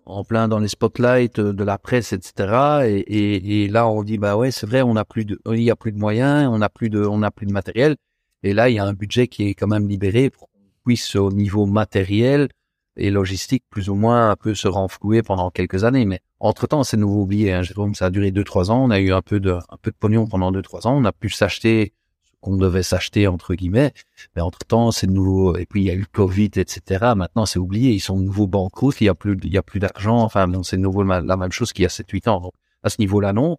en 0.09 0.25
plein 0.25 0.49
dans 0.49 0.59
les 0.59 0.69
spotlights 0.69 1.39
de 1.41 1.65
la 1.65 1.79
presse, 1.79 2.13
etc. 2.13 2.83
Et, 2.87 3.65
et, 3.65 3.69
là, 3.69 3.89
on 3.89 4.03
dit 4.03 4.19
bah 4.19 4.37
ouais, 4.37 4.51
c'est 4.51 4.67
vrai, 4.67 4.83
on 4.83 4.97
a 4.97 5.05
plus 5.05 5.25
de, 5.25 5.39
il 5.47 5.63
y 5.63 5.71
a 5.71 5.77
plus 5.77 5.93
de 5.93 5.99
moyens, 5.99 6.49
on 6.53 6.61
a 6.63 6.69
plus 6.69 6.91
de, 6.91 7.05
on 7.05 7.23
a 7.23 7.31
plus 7.31 7.47
de 7.47 7.53
matériel. 7.53 7.97
Et 8.43 8.55
là, 8.55 8.69
il 8.69 8.77
y 8.77 8.79
a 8.79 8.85
un 8.85 8.93
budget 8.95 9.29
qui 9.29 9.49
est 9.49 9.55
quand 9.55 9.67
même 9.67 9.89
libéré 9.89 10.31
pour 10.31 10.49
qu'on 10.49 10.59
puisse, 10.85 11.15
au 11.17 11.31
niveau 11.31 11.67
matériel 11.67 12.49
et 12.97 13.11
logistique, 13.11 13.65
plus 13.71 13.89
ou 13.91 13.95
moins 13.95 14.31
un 14.31 14.37
peu 14.37 14.55
se 14.55 14.67
renflouer 14.69 15.23
pendant 15.23 15.51
quelques 15.51 15.85
années. 15.85 16.05
Mais 16.05 16.21
entre 16.41 16.67
temps, 16.67 16.85
c'est 16.85 16.97
nouveau 16.97 17.23
oublié. 17.23 17.53
Hein, 17.53 17.63
Jérôme, 17.63 17.95
ça 17.95 18.07
a 18.07 18.11
duré 18.11 18.31
deux 18.31 18.45
trois 18.45 18.71
ans. 18.71 18.85
On 18.85 18.91
a 18.91 18.99
eu 18.99 19.13
un 19.13 19.23
peu 19.23 19.41
de, 19.41 19.53
un 19.53 19.77
peu 19.81 19.91
de 19.91 19.97
pognon 19.97 20.27
pendant 20.27 20.53
deux 20.53 20.63
trois 20.63 20.87
ans. 20.87 20.97
On 20.97 21.05
a 21.05 21.13
pu 21.13 21.29
s'acheter 21.31 21.93
qu'on 22.41 22.57
devait 22.57 22.83
s'acheter 22.83 23.27
entre 23.27 23.55
guillemets. 23.55 23.93
Mais 24.37 24.43
entre 24.43 24.61
temps, 24.61 24.91
c'est 24.91 25.07
nouveau. 25.07 25.57
Et 25.57 25.67
puis 25.67 25.83
il 25.83 25.87
y 25.87 25.91
a 25.91 25.95
eu 25.95 26.01
le 26.01 26.07
Covid, 26.13 26.51
etc. 26.57 27.15
Maintenant, 27.17 27.47
c'est 27.47 27.59
oublié. 27.59 27.93
Ils 27.93 28.01
sont 28.01 28.19
de 28.19 28.25
nouveau 28.25 28.47
banqueroutes. 28.47 29.01
Il 29.01 29.05
y 29.05 29.09
a 29.09 29.15
plus, 29.15 29.37
il 29.43 29.53
y 29.53 29.59
a 29.59 29.63
plus 29.63 29.81
d'argent. 29.81 30.19
Enfin, 30.19 30.47
c'est 30.63 30.77
nouveau 30.77 31.03
la 31.03 31.37
même 31.37 31.53
chose 31.53 31.73
qu'il 31.73 31.83
y 31.83 31.87
a 31.87 31.91
7-8 31.91 32.29
ans. 32.29 32.53
À 32.83 32.91
ce 32.91 32.97
niveau-là, 33.01 33.33
non. 33.33 33.57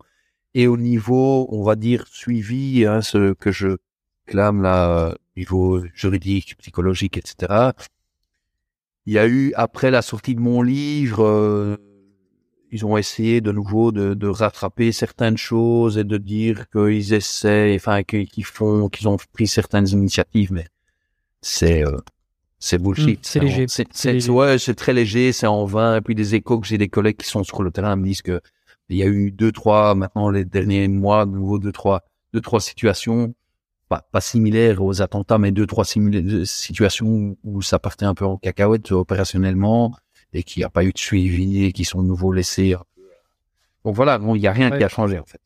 Et 0.54 0.68
au 0.68 0.78
niveau, 0.78 1.48
on 1.52 1.64
va 1.64 1.76
dire 1.76 2.06
suivi, 2.08 2.86
hein, 2.86 3.02
ce 3.02 3.34
que 3.34 3.52
je 3.52 3.78
clame 4.26 4.62
là, 4.62 5.16
niveau 5.38 5.84
juridique, 5.94 6.58
psychologique, 6.58 7.18
etc. 7.18 7.72
Il 9.06 9.14
y 9.14 9.20
a 9.20 9.28
eu 9.28 9.54
après 9.56 9.92
la 9.92 10.02
sortie 10.02 10.36
de 10.36 10.40
mon 10.40 10.62
livre. 10.62 11.24
euh, 11.26 11.78
ils 12.72 12.86
ont 12.86 12.98
essayé 12.98 13.42
de 13.42 13.52
nouveau 13.52 13.92
de, 13.92 14.14
de 14.14 14.28
rattraper 14.28 14.92
certaines 14.92 15.38
choses 15.38 15.98
et 15.98 16.04
de 16.04 16.18
dire 16.18 16.70
qu'ils 16.70 17.14
essaient, 17.14 17.74
enfin 17.76 18.04
qu'ils 18.04 18.46
font, 18.46 18.90
qu'ils 18.90 19.08
ont 19.08 19.18
pris 19.34 19.48
certaines 19.48 19.88
initiatives, 19.88 20.52
mais 20.52 20.68
c'est 21.42 21.86
euh, 21.86 21.98
c'est 22.60 22.78
bullshit. 22.82 23.20
Mm, 23.20 23.24
c'est 23.24 23.40
léger, 23.40 23.66
C'est 23.92 24.30
ouais, 24.30 24.58
c'est 24.60 24.76
très 24.76 24.94
léger, 24.94 25.32
c'est 25.32 25.48
en 25.48 25.66
vain. 25.66 25.98
Et 25.98 26.02
puis 26.02 26.16
des 26.16 26.36
échos 26.36 26.60
que 26.60 26.68
j'ai 26.68 26.78
des 26.78 26.90
collègues 26.90 27.18
qui 27.18 27.28
sont 27.28 27.44
sur 27.44 27.64
le 27.64 27.72
terrain 27.72 27.96
me 27.96 28.04
disent 28.06 28.22
que 28.22 28.42
il 28.90 28.98
y 28.98 29.04
a 29.04 29.08
eu 29.08 29.32
deux 29.32 29.52
trois 29.52 29.96
maintenant 29.96 30.30
les 30.30 30.46
derniers 30.46 30.88
mois 30.88 31.26
de 31.26 31.32
nouveau 31.32 31.60
deux 31.60 31.72
trois 31.72 32.04
deux 32.34 32.42
trois 32.42 32.60
situations 32.60 33.34
pas, 33.88 34.08
pas 34.12 34.22
similaires 34.22 34.84
aux 34.84 35.02
attentats, 35.02 35.40
mais 35.40 35.52
deux 35.52 35.66
trois 35.66 35.84
simila- 35.84 36.46
situations 36.46 37.36
où 37.44 37.62
ça 37.62 37.80
partait 37.80 38.06
un 38.06 38.14
peu 38.14 38.26
en 38.26 38.38
cacahuète 38.38 38.92
opérationnellement 38.92 39.96
et 40.34 40.44
qui 40.44 40.64
a 40.64 40.70
pas 40.70 40.84
eu 40.84 40.92
de 40.92 40.98
suivi 40.98 41.66
et 41.66 41.72
qui 41.72 41.86
sont 41.86 42.02
de 42.02 42.08
nouveau 42.08 42.32
laissés. 42.32 42.76
peu. 42.96 43.02
Donc 43.86 43.96
voilà, 43.96 44.18
bon, 44.18 44.36
il 44.36 44.42
y 44.42 44.48
a 44.48 44.52
rien 44.52 44.72
Ouais. 44.72 44.78
qui 44.78 44.84
a 44.84 44.90
changé 44.90 45.18
en 45.20 45.26
fait. 45.26 45.40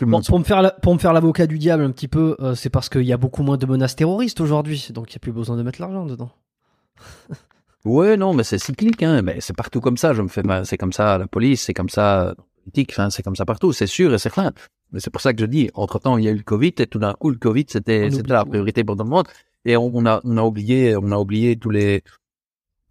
Bon, 0.00 0.20
pour 0.22 0.38
me 0.40 0.44
faire 0.44 0.60
la- 0.60 0.72
pour 0.72 0.92
me 0.92 0.98
faire 0.98 1.12
l'avocat 1.12 1.46
du 1.46 1.56
diable 1.58 1.84
un 1.84 1.90
petit 1.92 2.08
peu, 2.08 2.36
euh, 2.40 2.54
c'est 2.56 2.68
parce 2.70 2.88
qu'il 2.88 3.02
y 3.04 3.12
a 3.12 3.16
beaucoup 3.16 3.42
moins 3.44 3.56
de 3.56 3.66
menaces 3.66 3.94
terroristes 3.94 4.40
aujourd'hui, 4.40 4.88
donc 4.90 5.10
il 5.10 5.14
y 5.14 5.16
a 5.16 5.20
plus 5.20 5.30
besoin 5.32 5.56
de 5.56 5.62
mettre 5.62 5.80
l'argent 5.80 6.04
dedans. 6.06 6.30
Ouais, 7.84 8.16
non, 8.16 8.32
mais 8.32 8.44
c'est 8.44 8.58
cyclique, 8.58 9.02
hein. 9.02 9.22
Mais 9.22 9.40
c'est 9.40 9.56
partout 9.56 9.80
comme 9.80 9.96
ça. 9.96 10.14
Je 10.14 10.22
me 10.22 10.28
fais, 10.28 10.42
c'est 10.64 10.76
comme 10.78 10.92
ça 10.92 11.18
la 11.18 11.26
police, 11.26 11.62
c'est 11.62 11.74
comme 11.74 11.88
ça 11.88 12.32
politique, 12.62 12.90
enfin, 12.92 13.10
c'est 13.10 13.24
comme 13.24 13.34
ça 13.34 13.44
partout, 13.44 13.72
c'est 13.72 13.88
sûr 13.88 14.14
et 14.14 14.18
certain. 14.18 14.52
Mais 14.92 15.00
c'est 15.00 15.10
pour 15.10 15.20
ça 15.20 15.32
que 15.34 15.40
je 15.40 15.46
dis, 15.46 15.68
entre 15.74 15.98
temps, 15.98 16.16
il 16.16 16.24
y 16.24 16.28
a 16.28 16.30
eu 16.30 16.36
le 16.36 16.44
Covid 16.44 16.74
et 16.78 16.86
tout 16.86 17.00
d'un 17.00 17.12
coup, 17.14 17.30
le 17.30 17.38
Covid, 17.38 17.64
c'était, 17.68 18.08
la 18.28 18.44
priorité 18.44 18.84
pour 18.84 18.96
tout 18.96 19.02
le 19.02 19.10
monde. 19.10 19.26
Et 19.64 19.76
on, 19.76 19.90
on 19.92 20.06
a, 20.06 20.20
on 20.22 20.36
a 20.36 20.42
oublié, 20.42 20.94
on 20.96 21.10
a 21.10 21.16
oublié 21.18 21.56
tous 21.56 21.70
les, 21.70 22.04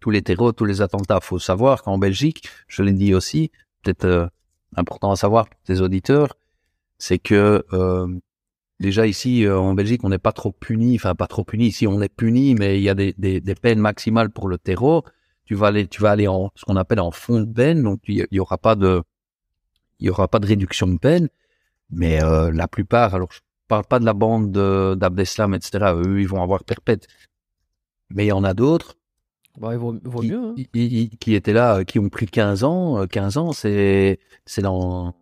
tous 0.02 0.10
les 0.10 0.22
terreaux, 0.22 0.52
tous 0.52 0.66
les 0.66 0.82
attentats. 0.82 1.20
Faut 1.22 1.38
savoir 1.38 1.82
qu'en 1.82 1.98
Belgique, 1.98 2.48
je 2.68 2.82
l'ai 2.82 2.92
dit 2.92 3.14
aussi, 3.14 3.50
peut-être 3.82 4.04
euh, 4.04 4.26
important 4.76 5.10
à 5.12 5.16
savoir 5.16 5.48
pour 5.48 5.60
tes 5.62 5.80
auditeurs, 5.80 6.36
c'est 6.98 7.18
que 7.18 7.64
euh, 7.72 8.06
déjà 8.80 9.06
ici 9.06 9.44
euh, 9.46 9.58
en 9.58 9.74
Belgique, 9.74 10.02
on 10.04 10.10
n'est 10.10 10.18
pas 10.28 10.32
trop 10.32 10.52
puni, 10.52 10.96
enfin 10.96 11.14
pas 11.14 11.26
trop 11.28 11.44
puni. 11.44 11.66
Ici, 11.68 11.86
on 11.86 12.00
est 12.02 12.14
puni, 12.14 12.54
mais 12.54 12.78
il 12.78 12.82
y 12.84 12.90
a 12.90 12.94
des, 12.94 13.14
des, 13.18 13.40
des 13.40 13.54
peines 13.54 13.80
maximales 13.80 14.30
pour 14.30 14.48
le 14.48 14.58
terreau. 14.58 15.04
Tu 15.46 15.54
vas 15.54 15.68
aller, 15.68 15.86
tu 15.88 16.02
vas 16.02 16.12
aller 16.12 16.28
en 16.28 16.50
ce 16.56 16.64
qu'on 16.64 16.76
appelle 16.76 17.00
en 17.00 17.10
fond 17.12 17.40
de 17.40 17.52
peine, 17.52 17.82
donc 17.82 18.00
il 18.08 18.26
y- 18.30 18.40
aura 18.40 18.58
pas 18.58 18.74
de, 18.76 19.02
il 20.00 20.06
y 20.06 20.10
aura 20.10 20.28
pas 20.28 20.38
de 20.40 20.46
réduction 20.46 20.86
de 20.88 20.98
peine. 20.98 21.28
Mais 21.90 22.22
euh, 22.22 22.50
la 22.52 22.68
plupart, 22.68 23.14
alors 23.14 23.32
je 23.32 23.40
parle 23.68 23.84
pas 23.86 24.00
de 24.00 24.06
la 24.06 24.14
bande 24.14 24.52
de- 24.52 24.94
d'Abdeslam, 24.96 25.54
etc. 25.54 25.94
Eux, 25.94 26.20
ils 26.20 26.28
vont 26.28 26.42
avoir 26.42 26.64
perpète. 26.64 27.08
Mais 28.10 28.24
il 28.26 28.28
y 28.28 28.32
en 28.32 28.44
a 28.44 28.54
d'autres 28.54 28.96
Bah, 29.58 29.70
il 29.72 29.78
vaut, 29.78 29.94
vaut 30.02 30.20
qui, 30.20 30.30
mieux. 30.30 30.38
hein. 30.38 30.54
qui- 31.20 31.34
étaient 31.34 31.52
là, 31.52 31.78
euh, 31.78 31.84
qui 31.84 31.98
ont 31.98 32.08
pris 32.08 32.26
15 32.26 32.64
ans. 32.64 32.98
Euh, 33.00 33.06
15 33.06 33.36
ans, 33.36 33.52
c'est 33.52 34.18
dans 34.58 35.14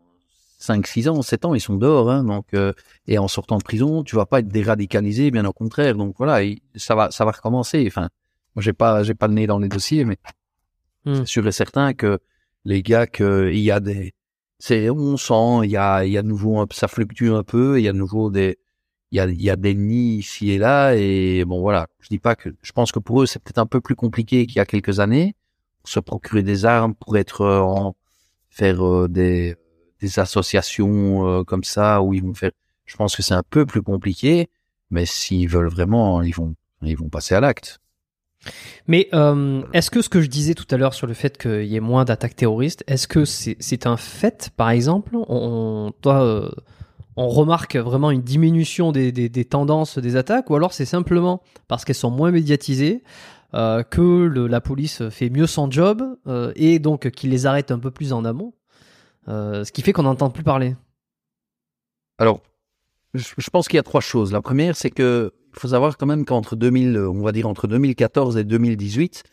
5, 0.58 0.86
6 0.86 1.08
ans, 1.08 1.20
7 1.22 1.44
ans, 1.44 1.54
ils 1.54 1.60
sont 1.60 1.76
dehors. 1.76 2.10
Hein, 2.10 2.24
donc, 2.24 2.46
euh, 2.54 2.72
et 3.08 3.18
en 3.18 3.28
sortant 3.28 3.58
de 3.58 3.62
prison, 3.64 4.04
tu 4.04 4.14
vas 4.16 4.26
pas 4.26 4.40
être 4.40 4.48
déradicalisé, 4.48 5.30
bien 5.30 5.44
au 5.44 5.52
contraire. 5.52 5.96
Donc 5.96 6.14
voilà, 6.18 6.42
il- 6.44 6.60
ça 6.76 6.94
va, 6.94 7.10
ça 7.10 7.24
va 7.24 7.32
recommencer. 7.32 7.84
Enfin, 7.88 8.08
moi, 8.54 8.62
j'ai 8.62 8.72
pas, 8.72 9.02
pas 9.18 9.26
le 9.28 9.34
nez 9.34 9.46
dans 9.46 9.58
les 9.58 9.68
dossiers, 9.68 10.04
mais 10.04 10.16
Hmm. 11.06 11.14
c'est 11.14 11.26
sûr 11.26 11.46
et 11.48 11.52
certain 11.52 11.94
que 11.94 12.18
les 12.66 12.82
gars, 12.82 13.06
que 13.06 13.50
il 13.52 13.60
y 13.60 13.70
a 13.70 13.80
des, 13.80 14.12
on 14.90 15.16
sent, 15.16 15.60
il 15.64 15.70
y 15.70 15.76
a, 15.78 16.04
il 16.04 16.12
y 16.12 16.18
a 16.18 16.22
de 16.22 16.28
nouveau, 16.28 16.66
ça 16.72 16.88
fluctue 16.88 17.30
un 17.30 17.42
peu, 17.42 17.80
il 17.80 17.84
y 17.84 17.88
a 17.88 17.92
de 17.92 17.96
nouveau 17.98 18.30
des, 18.30 18.58
il 19.12 19.16
y 19.16 19.20
a, 19.20 19.26
y 19.28 19.50
a 19.50 19.56
des 19.56 19.74
nids 19.74 20.18
ici 20.18 20.50
et 20.50 20.58
là, 20.58 20.94
et 20.94 21.44
bon 21.44 21.60
voilà, 21.60 21.86
je 22.00 22.08
dis 22.08 22.18
pas 22.18 22.36
que, 22.36 22.50
je 22.62 22.72
pense 22.72 22.92
que 22.92 22.98
pour 22.98 23.22
eux 23.22 23.26
c'est 23.26 23.42
peut-être 23.42 23.58
un 23.58 23.66
peu 23.66 23.80
plus 23.80 23.96
compliqué 23.96 24.46
qu'il 24.46 24.56
y 24.56 24.60
a 24.60 24.66
quelques 24.66 25.00
années, 25.00 25.34
pour 25.82 25.88
se 25.90 26.00
procurer 26.00 26.42
des 26.42 26.64
armes, 26.64 26.94
pour 26.94 27.16
être 27.16 27.40
euh, 27.42 27.60
en, 27.60 27.96
faire 28.50 28.84
euh, 28.84 29.08
des, 29.08 29.56
des 30.00 30.18
associations 30.18 31.26
euh, 31.26 31.44
comme 31.44 31.64
ça 31.64 32.02
où 32.02 32.14
ils 32.14 32.22
vont 32.22 32.34
faire, 32.34 32.52
je 32.86 32.96
pense 32.96 33.16
que 33.16 33.22
c'est 33.22 33.34
un 33.34 33.44
peu 33.48 33.66
plus 33.66 33.82
compliqué, 33.82 34.48
mais 34.90 35.06
s'ils 35.06 35.48
veulent 35.48 35.68
vraiment, 35.68 36.22
ils 36.22 36.34
vont, 36.34 36.54
ils 36.82 36.96
vont 36.96 37.08
passer 37.08 37.34
à 37.34 37.40
l'acte. 37.40 37.78
Mais 38.86 39.08
euh, 39.12 39.62
est-ce 39.72 39.90
que 39.90 40.02
ce 40.02 40.08
que 40.08 40.20
je 40.20 40.26
disais 40.28 40.54
tout 40.54 40.66
à 40.70 40.76
l'heure 40.76 40.94
sur 40.94 41.06
le 41.06 41.14
fait 41.14 41.36
qu'il 41.36 41.66
y 41.66 41.76
ait 41.76 41.80
moins 41.80 42.04
d'attaques 42.04 42.36
terroristes, 42.36 42.82
est-ce 42.86 43.06
que 43.06 43.24
c'est 43.24 43.56
c'est 43.60 43.86
un 43.86 43.96
fait, 43.96 44.50
par 44.56 44.70
exemple? 44.70 45.16
On- 45.28 45.92
toi, 46.00 46.24
euh, 46.24 46.50
on 47.20 47.28
remarque 47.28 47.76
vraiment 47.76 48.10
une 48.10 48.22
diminution 48.22 48.92
des, 48.92 49.12
des, 49.12 49.44
tendances 49.44 49.98
des 49.98 50.16
attaques, 50.16 50.48
ou 50.48 50.56
alors 50.56 50.72
c'est 50.72 50.86
simplement 50.86 51.42
parce 51.68 51.84
qu'elles 51.84 51.94
sont 51.94 52.10
moins 52.10 52.30
médiatisées 52.30 53.02
euh, 53.52 53.82
que 53.82 54.24
la 54.24 54.62
police 54.62 55.06
fait 55.10 55.28
mieux 55.28 55.46
son 55.46 55.70
job 55.70 56.02
euh, 56.26 56.50
et 56.56 56.78
donc 56.78 57.10
qu'il 57.10 57.28
les 57.28 57.44
arrête 57.44 57.72
un 57.72 57.78
peu 57.78 57.90
plus 57.90 58.14
en 58.14 58.24
amont, 58.24 58.54
euh, 59.28 59.64
ce 59.64 59.72
qui 59.72 59.82
fait 59.82 59.92
qu'on 59.92 60.04
n'entend 60.04 60.30
plus 60.30 60.44
parler. 60.44 60.76
Alors, 62.16 62.40
je, 63.12 63.50
pense 63.50 63.68
qu'il 63.68 63.76
y 63.76 63.80
a 63.80 63.82
trois 63.82 64.00
choses. 64.00 64.32
La 64.32 64.40
première, 64.40 64.74
c'est 64.74 64.90
que 64.90 65.34
faut 65.52 65.68
savoir 65.68 65.98
quand 65.98 66.06
même 66.06 66.24
qu'entre 66.24 66.56
2000, 66.56 66.96
euh, 66.96 67.10
on 67.10 67.20
va 67.20 67.32
dire 67.32 67.46
entre 67.46 67.66
2014 67.66 68.38
et 68.38 68.44
2018, 68.44 69.24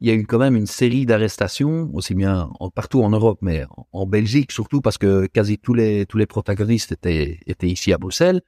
il 0.00 0.08
y 0.08 0.10
a 0.10 0.14
eu 0.14 0.26
quand 0.26 0.38
même 0.38 0.56
une 0.56 0.66
série 0.66 1.06
d'arrestations, 1.06 1.90
aussi 1.94 2.14
bien 2.14 2.50
en- 2.60 2.70
partout 2.70 3.02
en 3.02 3.10
Europe, 3.10 3.38
mais 3.42 3.64
en, 3.92 4.06
Belgique 4.06 4.52
surtout 4.52 4.80
parce 4.80 4.98
que 4.98 5.26
quasi 5.26 5.58
tous 5.58 5.74
les 5.74 6.06
tous 6.06 6.18
les 6.18 6.26
protagonistes 6.26 6.92
étaient 6.92 7.40
étaient 7.46 7.68
ici 7.68 7.92
à 7.92 7.98
Bruxelles. 7.98 8.42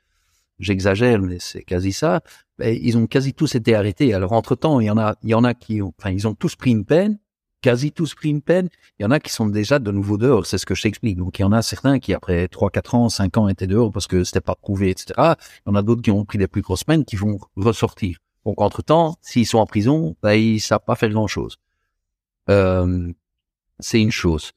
J'exagère, 0.58 1.20
mais 1.20 1.38
c'est 1.38 1.62
quasi 1.62 1.92
ça. 1.92 2.22
Ben, 2.58 2.76
ils 2.82 2.96
ont 2.96 3.06
quasi 3.06 3.34
tous 3.34 3.54
été 3.54 3.74
arrêtés. 3.74 4.14
Alors 4.14 4.32
entre 4.32 4.54
temps, 4.56 4.80
il 4.80 4.86
y 4.86 4.90
en 4.90 4.98
a 4.98 5.16
il 5.22 5.30
y 5.30 5.34
en 5.34 5.44
a 5.44 5.54
qui 5.54 5.82
ont, 5.82 5.92
enfin 5.98 6.10
ils 6.10 6.26
ont 6.26 6.34
tous 6.34 6.56
pris 6.56 6.70
une 6.70 6.84
peine, 6.86 7.18
quasi 7.62 7.92
tous 7.92 8.14
pris 8.14 8.30
une 8.30 8.40
peine. 8.42 8.68
Il 8.98 9.02
y 9.02 9.06
en 9.06 9.10
a 9.10 9.20
qui 9.20 9.30
sont 9.32 9.46
déjà 9.46 9.78
de 9.78 9.90
nouveau 9.90 10.16
dehors, 10.18 10.46
c'est 10.46 10.58
ce 10.58 10.66
que 10.66 10.74
je 10.74 10.82
t'explique. 10.82 11.18
Donc 11.18 11.38
il 11.38 11.42
y 11.42 11.44
en 11.44 11.52
a 11.52 11.62
certains 11.62 11.98
qui 11.98 12.14
après 12.14 12.48
3, 12.48 12.70
4 12.70 12.94
ans, 12.94 13.08
5 13.10 13.36
ans 13.38 13.48
étaient 13.48 13.66
dehors 13.66 13.92
parce 13.92 14.06
que 14.06 14.24
c'était 14.24 14.40
pas 14.40 14.54
prouvé, 14.54 14.90
etc. 14.90 15.34
Il 15.66 15.70
y 15.70 15.72
en 15.72 15.74
a 15.74 15.82
d'autres 15.82 16.02
qui 16.02 16.10
ont 16.10 16.24
pris 16.24 16.38
des 16.38 16.48
plus 16.48 16.62
grosses 16.62 16.84
peines 16.84 17.04
qui 17.04 17.16
vont 17.16 17.38
ressortir. 17.56 18.18
Donc 18.46 18.60
entre 18.62 18.80
temps, 18.80 19.16
s'ils 19.20 19.46
sont 19.46 19.58
en 19.58 19.66
prison, 19.66 20.16
ben, 20.22 20.34
ils 20.34 20.60
savent 20.60 20.84
pas 20.86 20.94
faire 20.94 21.10
grand 21.10 21.26
chose. 21.26 21.58
Euh, 22.48 23.12
c'est 23.80 24.00
une 24.00 24.12
chose. 24.12 24.52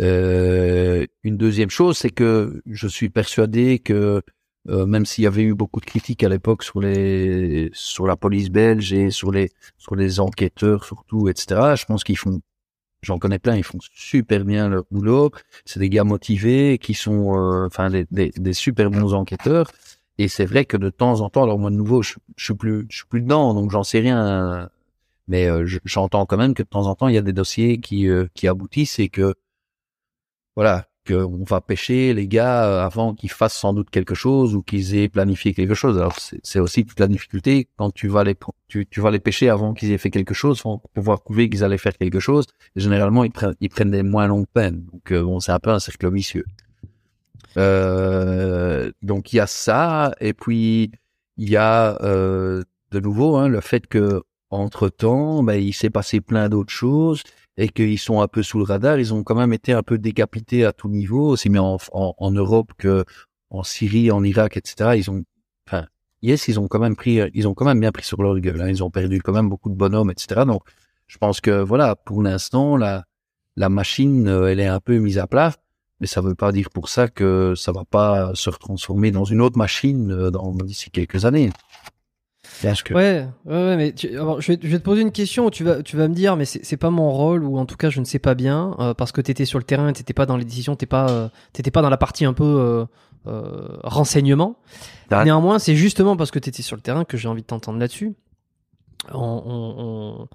Euh, 0.00 1.06
une 1.22 1.36
deuxième 1.36 1.70
chose, 1.70 1.96
c'est 1.96 2.10
que 2.10 2.62
je 2.66 2.88
suis 2.88 3.10
persuadé 3.10 3.78
que 3.78 4.22
euh, 4.68 4.86
même 4.86 5.06
s'il 5.06 5.24
y 5.24 5.26
avait 5.28 5.42
eu 5.42 5.54
beaucoup 5.54 5.80
de 5.80 5.86
critiques 5.86 6.24
à 6.24 6.28
l'époque 6.28 6.64
sur 6.64 6.80
les 6.80 7.70
sur 7.72 8.06
la 8.06 8.16
police 8.16 8.50
belge 8.50 8.92
et 8.92 9.10
sur 9.10 9.30
les 9.30 9.50
sur 9.78 9.94
les 9.94 10.20
enquêteurs 10.20 10.84
surtout, 10.84 11.28
etc. 11.28 11.74
Je 11.76 11.84
pense 11.86 12.02
qu'ils 12.04 12.18
font, 12.18 12.40
j'en 13.02 13.18
connais 13.18 13.38
plein, 13.38 13.56
ils 13.56 13.64
font 13.64 13.78
super 13.80 14.44
bien 14.44 14.68
leur 14.68 14.84
boulot. 14.90 15.30
C'est 15.64 15.80
des 15.80 15.88
gars 15.88 16.04
motivés 16.04 16.78
qui 16.78 16.94
sont, 16.94 17.36
euh, 17.36 17.66
enfin, 17.66 17.90
des, 17.90 18.06
des, 18.10 18.30
des, 18.30 18.52
super 18.52 18.90
bons 18.90 19.14
enquêteurs. 19.14 19.70
Et 20.18 20.28
c'est 20.28 20.44
vrai 20.44 20.64
que 20.64 20.76
de 20.76 20.90
temps 20.90 21.20
en 21.20 21.30
temps, 21.30 21.44
alors 21.44 21.58
moi 21.58 21.70
de 21.70 21.76
nouveau, 21.76 22.02
je, 22.02 22.14
je 22.36 22.44
suis 22.44 22.54
plus, 22.54 22.86
je 22.90 22.98
suis 22.98 23.06
plus 23.06 23.22
dedans, 23.22 23.54
donc 23.54 23.70
j'en 23.70 23.84
sais 23.84 24.00
rien. 24.00 24.68
Mais 25.28 25.48
euh, 25.48 25.66
j'entends 25.84 26.26
quand 26.26 26.36
même 26.36 26.54
que 26.54 26.62
de 26.62 26.68
temps 26.68 26.86
en 26.86 26.94
temps, 26.94 27.08
il 27.08 27.14
y 27.14 27.18
a 27.18 27.22
des 27.22 27.32
dossiers 27.32 27.78
qui 27.78 28.08
qui 28.34 28.48
aboutissent 28.48 28.98
et 28.98 29.08
que 29.08 29.34
voilà, 30.56 30.88
qu'on 31.08 31.44
va 31.44 31.60
pêcher 31.60 32.12
les 32.14 32.28
gars 32.28 32.64
euh, 32.66 32.84
avant 32.84 33.14
qu'ils 33.14 33.30
fassent 33.30 33.56
sans 33.56 33.72
doute 33.72 33.90
quelque 33.90 34.14
chose 34.14 34.54
ou 34.54 34.62
qu'ils 34.62 34.94
aient 34.96 35.08
planifié 35.08 35.54
quelque 35.54 35.74
chose. 35.74 35.96
Alors 35.98 36.16
c'est 36.42 36.60
aussi 36.60 36.84
toute 36.84 37.00
la 37.00 37.06
difficulté 37.06 37.68
quand 37.76 37.92
tu 37.92 38.08
vas 38.08 38.24
les 38.24 38.36
tu, 38.68 38.86
vas 38.96 39.10
les 39.10 39.18
pêcher 39.18 39.48
avant 39.48 39.74
qu'ils 39.74 39.92
aient 39.92 39.98
fait 39.98 40.10
quelque 40.10 40.34
chose, 40.34 40.60
pour 40.60 40.80
pouvoir 40.92 41.22
prouver 41.22 41.48
qu'ils 41.48 41.64
allaient 41.64 41.78
faire 41.78 41.96
quelque 41.96 42.20
chose. 42.20 42.46
Généralement 42.76 43.24
ils 43.24 43.30
prennent 43.30 43.54
ils 43.60 43.68
prennent 43.68 43.90
des 43.90 44.02
moins 44.02 44.26
longues 44.26 44.46
peines. 44.52 44.84
Donc 44.92 45.12
euh, 45.12 45.22
bon 45.22 45.40
c'est 45.40 45.52
un 45.52 45.58
peu 45.58 45.70
un 45.70 45.78
cercle 45.78 46.12
vicieux. 46.12 46.44
Euh, 47.58 48.92
donc 49.02 49.32
il 49.32 49.36
y 49.36 49.40
a 49.40 49.46
ça 49.46 50.14
et 50.20 50.32
puis 50.32 50.92
il 51.36 51.50
y 51.50 51.56
a 51.56 52.00
euh, 52.02 52.62
de 52.92 53.00
nouveau 53.00 53.36
hein, 53.36 53.48
le 53.48 53.60
fait 53.60 53.86
que 53.86 54.22
entre 54.50 54.88
temps 54.88 55.42
ben, 55.42 55.54
il 55.54 55.72
s'est 55.74 55.90
passé 55.90 56.20
plein 56.20 56.48
d'autres 56.48 56.72
choses 56.72 57.22
et 57.56 57.68
qu'ils 57.68 57.98
sont 57.98 58.20
un 58.20 58.28
peu 58.28 58.42
sous 58.42 58.58
le 58.58 58.64
radar. 58.64 58.98
Ils 58.98 59.12
ont 59.12 59.24
quand 59.24 59.34
même 59.34 59.52
été 59.52 59.72
un 59.72 59.82
peu 59.82 59.98
décapités 59.98 60.64
à 60.64 60.72
tout 60.72 60.88
niveau, 60.88 61.30
aussi 61.30 61.48
bien 61.48 61.62
en, 61.62 61.78
en, 61.92 62.30
Europe 62.30 62.70
que 62.78 63.04
en 63.50 63.64
Syrie, 63.64 64.12
en 64.12 64.22
Irak, 64.22 64.56
etc. 64.56 64.92
Ils 64.96 65.10
ont, 65.10 65.24
enfin, 65.66 65.86
yes, 66.22 66.46
ils 66.46 66.60
ont 66.60 66.68
quand 66.68 66.78
même 66.78 66.94
pris, 66.94 67.20
ils 67.34 67.48
ont 67.48 67.54
quand 67.54 67.64
même 67.64 67.80
bien 67.80 67.90
pris 67.90 68.04
sur 68.04 68.22
leur 68.22 68.38
gueule. 68.38 68.60
Hein. 68.62 68.68
Ils 68.68 68.84
ont 68.84 68.90
perdu 68.90 69.20
quand 69.20 69.32
même 69.32 69.48
beaucoup 69.48 69.70
de 69.70 69.74
bonhommes, 69.74 70.12
etc. 70.12 70.42
Donc, 70.46 70.62
je 71.08 71.18
pense 71.18 71.40
que 71.40 71.60
voilà, 71.60 71.96
pour 71.96 72.22
l'instant, 72.22 72.76
la 72.76 73.04
la 73.58 73.68
machine, 73.68 74.28
euh, 74.28 74.46
elle 74.46 74.60
est 74.60 74.66
un 74.66 74.80
peu 74.80 74.98
mise 74.98 75.18
à 75.18 75.26
plat, 75.26 75.52
mais 76.00 76.06
ça 76.06 76.20
veut 76.20 76.34
pas 76.34 76.52
dire 76.52 76.70
pour 76.70 76.88
ça 76.88 77.08
que 77.08 77.54
ça 77.56 77.72
va 77.72 77.84
pas 77.84 78.32
se 78.34 78.50
retransformer 78.50 79.10
dans 79.10 79.24
une 79.24 79.40
autre 79.40 79.58
machine 79.58 80.12
euh, 80.12 80.30
dans 80.30 80.52
d'ici 80.52 80.90
quelques 80.90 81.24
années. 81.24 81.50
Ouais, 82.94 83.28
ouais, 83.46 83.76
mais 83.76 83.94
alors, 84.14 84.40
je, 84.40 84.52
vais, 84.52 84.58
je, 84.60 84.68
vais, 84.68 84.78
te 84.78 84.84
poser 84.84 85.02
une 85.02 85.12
question 85.12 85.46
où 85.46 85.50
tu 85.50 85.62
vas, 85.64 85.82
tu 85.82 85.96
vas 85.96 86.08
me 86.08 86.14
dire, 86.14 86.36
mais 86.36 86.44
c'est 86.44 86.76
pas 86.76 86.90
mon 86.90 87.10
rôle 87.12 87.44
ou 87.44 87.56
en 87.56 87.66
tout 87.66 87.76
cas 87.76 87.88
je 87.90 88.00
ne 88.00 88.04
sais 88.04 88.18
pas 88.18 88.34
bien 88.34 88.74
euh, 88.80 88.94
parce 88.94 89.12
que 89.12 89.20
t'étais 89.20 89.44
sur 89.44 89.58
le 89.58 89.64
terrain, 89.64 89.92
t'étais 89.92 90.12
pas 90.12 90.26
dans 90.26 90.36
les 90.36 90.44
décisions, 90.44 90.74
t'étais 90.74 90.86
pas, 90.86 91.08
euh, 91.08 91.28
t'étais 91.52 91.70
pas 91.70 91.82
dans 91.82 91.90
la 91.90 91.96
partie 91.96 92.24
un 92.24 92.32
peu 92.32 92.86
euh, 93.26 93.78
renseignement. 93.84 94.56
Néanmoins, 95.10 95.58
c'est 95.58 95.76
justement 95.76 96.16
parce 96.16 96.30
que 96.30 96.38
t'étais 96.38 96.62
sur 96.62 96.76
le 96.76 96.82
terrain 96.82 97.04
que 97.04 97.16
j'ai 97.16 97.28
envie 97.28 97.42
de 97.42 97.46
t'entendre 97.46 97.78
là-dessus. 97.78 98.14
On, 99.12 99.18
on, 99.20 99.74
on... 99.78 100.28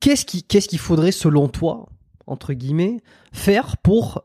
Qu'est-ce 0.00 0.24
qui, 0.24 0.42
qu'est-ce 0.42 0.68
qu'il 0.68 0.78
faudrait 0.78 1.12
selon 1.12 1.48
toi, 1.48 1.88
entre 2.28 2.52
guillemets, 2.52 3.00
faire 3.32 3.76
pour 3.78 4.24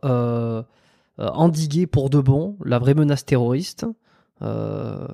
endiguer 1.17 1.87
pour 1.87 2.09
de 2.09 2.19
bon 2.19 2.57
la 2.63 2.79
vraie 2.79 2.93
menace 2.93 3.25
terroriste? 3.25 3.85
Euh, 4.43 5.07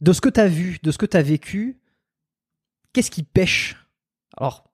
de 0.00 0.12
ce 0.12 0.20
que 0.20 0.28
tu 0.28 0.40
as 0.40 0.48
vu, 0.48 0.78
de 0.82 0.90
ce 0.90 0.98
que 0.98 1.06
tu 1.06 1.16
as 1.16 1.22
vécu, 1.22 1.80
qu'est-ce 2.92 3.10
qui 3.10 3.22
pêche? 3.22 3.76
Alors, 4.36 4.64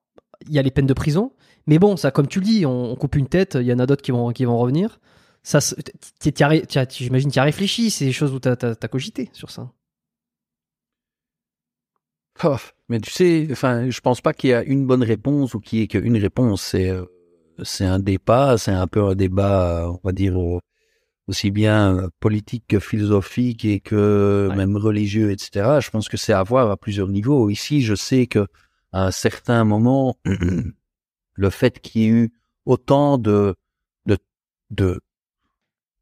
il 0.47 0.53
y 0.53 0.59
a 0.59 0.63
les 0.63 0.71
peines 0.71 0.87
de 0.87 0.95
prison, 0.95 1.33
mais 1.67 1.79
bon, 1.79 1.97
ça, 1.97 2.11
comme 2.11 2.27
tu 2.27 2.41
le 2.41 2.47
dis, 2.47 2.67
on, 2.67 2.97
coupe 2.97 3.17
une 3.17 3.29
tête, 3.29 3.57
il 3.61 3.67
y 3.67 3.73
en 3.73 3.79
a 3.79 3.87
d'autres 3.87 4.03
qui 4.03 4.11
vont, 4.11 4.33
qui 4.33 4.45
vont 4.45 4.59
revenir. 4.59 4.99
Ça, 5.43 5.61
j'imagine, 6.21 7.31
tu 7.31 7.39
as 7.39 7.43
réfléchi, 7.43 7.91
c'est 7.91 8.07
des 8.07 8.13
choses 8.13 8.33
où 8.33 8.41
tu 8.41 8.49
as, 8.49 8.89
cogité 8.89 9.31
sur 9.33 9.51
ça. 9.51 9.71
Mais 12.91 13.01
tu 13.01 13.13
sais, 13.13 13.47
enfin, 13.53 13.89
je 13.89 14.01
pense 14.01 14.21
pas 14.21 14.35
qu'il 14.35 14.51
y 14.51 14.53
a 14.53 14.65
une 14.65 14.85
bonne 14.85 15.05
réponse 15.05 15.55
ou 15.55 15.61
qu'il 15.61 15.79
y 15.79 15.83
ait 15.83 15.87
qu'une 15.87 16.17
réponse. 16.17 16.61
C'est, 16.61 16.91
euh, 16.91 17.05
c'est 17.63 17.85
un 17.85 18.01
débat, 18.01 18.59
c'est 18.59 18.73
un 18.73 18.89
peu 18.89 19.05
un 19.05 19.15
débat, 19.15 19.89
on 19.89 20.01
va 20.03 20.11
dire, 20.11 20.37
aussi 21.29 21.53
bien 21.53 21.97
euh, 21.97 22.09
politique 22.19 22.65
que 22.67 22.81
philosophique 22.81 23.65
et 23.65 23.79
que 23.79 24.51
même 24.57 24.77
religieux, 24.77 25.31
etc. 25.31 25.79
Je 25.81 25.91
pense 25.91 26.09
que 26.09 26.17
c'est 26.17 26.33
à 26.33 26.43
voir 26.43 26.69
à 26.69 26.77
plusieurs 26.77 27.07
niveaux. 27.07 27.49
Ici, 27.49 27.83
je 27.83 27.95
sais 27.95 28.27
que 28.27 28.49
à 28.93 29.07
un 29.07 29.13
certain 29.13 29.63
moment, 29.65 30.17
le 31.35 31.51
fait 31.51 31.79
qu'il 31.81 32.03
y 32.03 32.05
ait 32.07 32.09
eu 32.09 32.33
autant 32.67 33.19
de 33.19 33.55
de 34.07 34.19
de, 34.71 35.01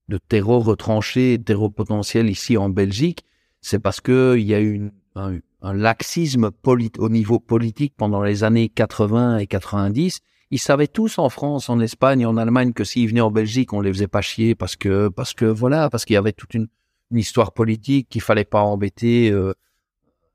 de 0.09 0.17
terreau 0.17 0.61
retranché, 0.61 1.37
de 1.37 1.45
terreau 1.45 1.69
potentiel 1.69 2.31
ici 2.31 2.57
en 2.57 2.71
Belgique, 2.71 3.27
c'est 3.61 3.79
parce 3.79 4.01
que 4.01 4.37
il 4.39 4.47
y 4.47 4.55
a 4.55 4.63
eu 4.63 4.91
un, 5.15 5.39
un 5.63 5.75
laxisme 5.75 6.51
au 6.99 7.09
niveau 7.09 7.41
politique 7.41 7.95
pendant 7.97 8.23
les 8.23 8.45
années 8.45 8.69
80 8.69 9.39
et 9.39 9.47
90 9.47 10.21
ils 10.51 10.59
savaient 10.59 10.89
tous 10.89 11.19
en 11.19 11.29
France, 11.29 11.69
en 11.69 11.79
Espagne, 11.81 12.25
en 12.25 12.37
Allemagne 12.37 12.73
que 12.73 12.85
s'ils 12.85 13.09
venaient 13.09 13.21
en 13.21 13.31
Belgique, 13.31 13.73
on 13.73 13.81
les 13.81 13.93
faisait 13.93 14.09
pas 14.09 14.23
chier 14.23 14.55
parce 14.55 14.77
que 14.77 15.09
parce 15.09 15.35
que 15.35 15.45
voilà, 15.45 15.91
parce 15.91 16.05
qu'il 16.05 16.15
y 16.15 16.17
avait 16.17 16.33
toute 16.33 16.55
une, 16.55 16.69
histoire 17.11 17.53
politique 17.53 18.09
qu'il 18.11 18.21
fallait 18.21 18.45
pas 18.45 18.61
embêter 18.61 19.31
euh, 19.31 19.55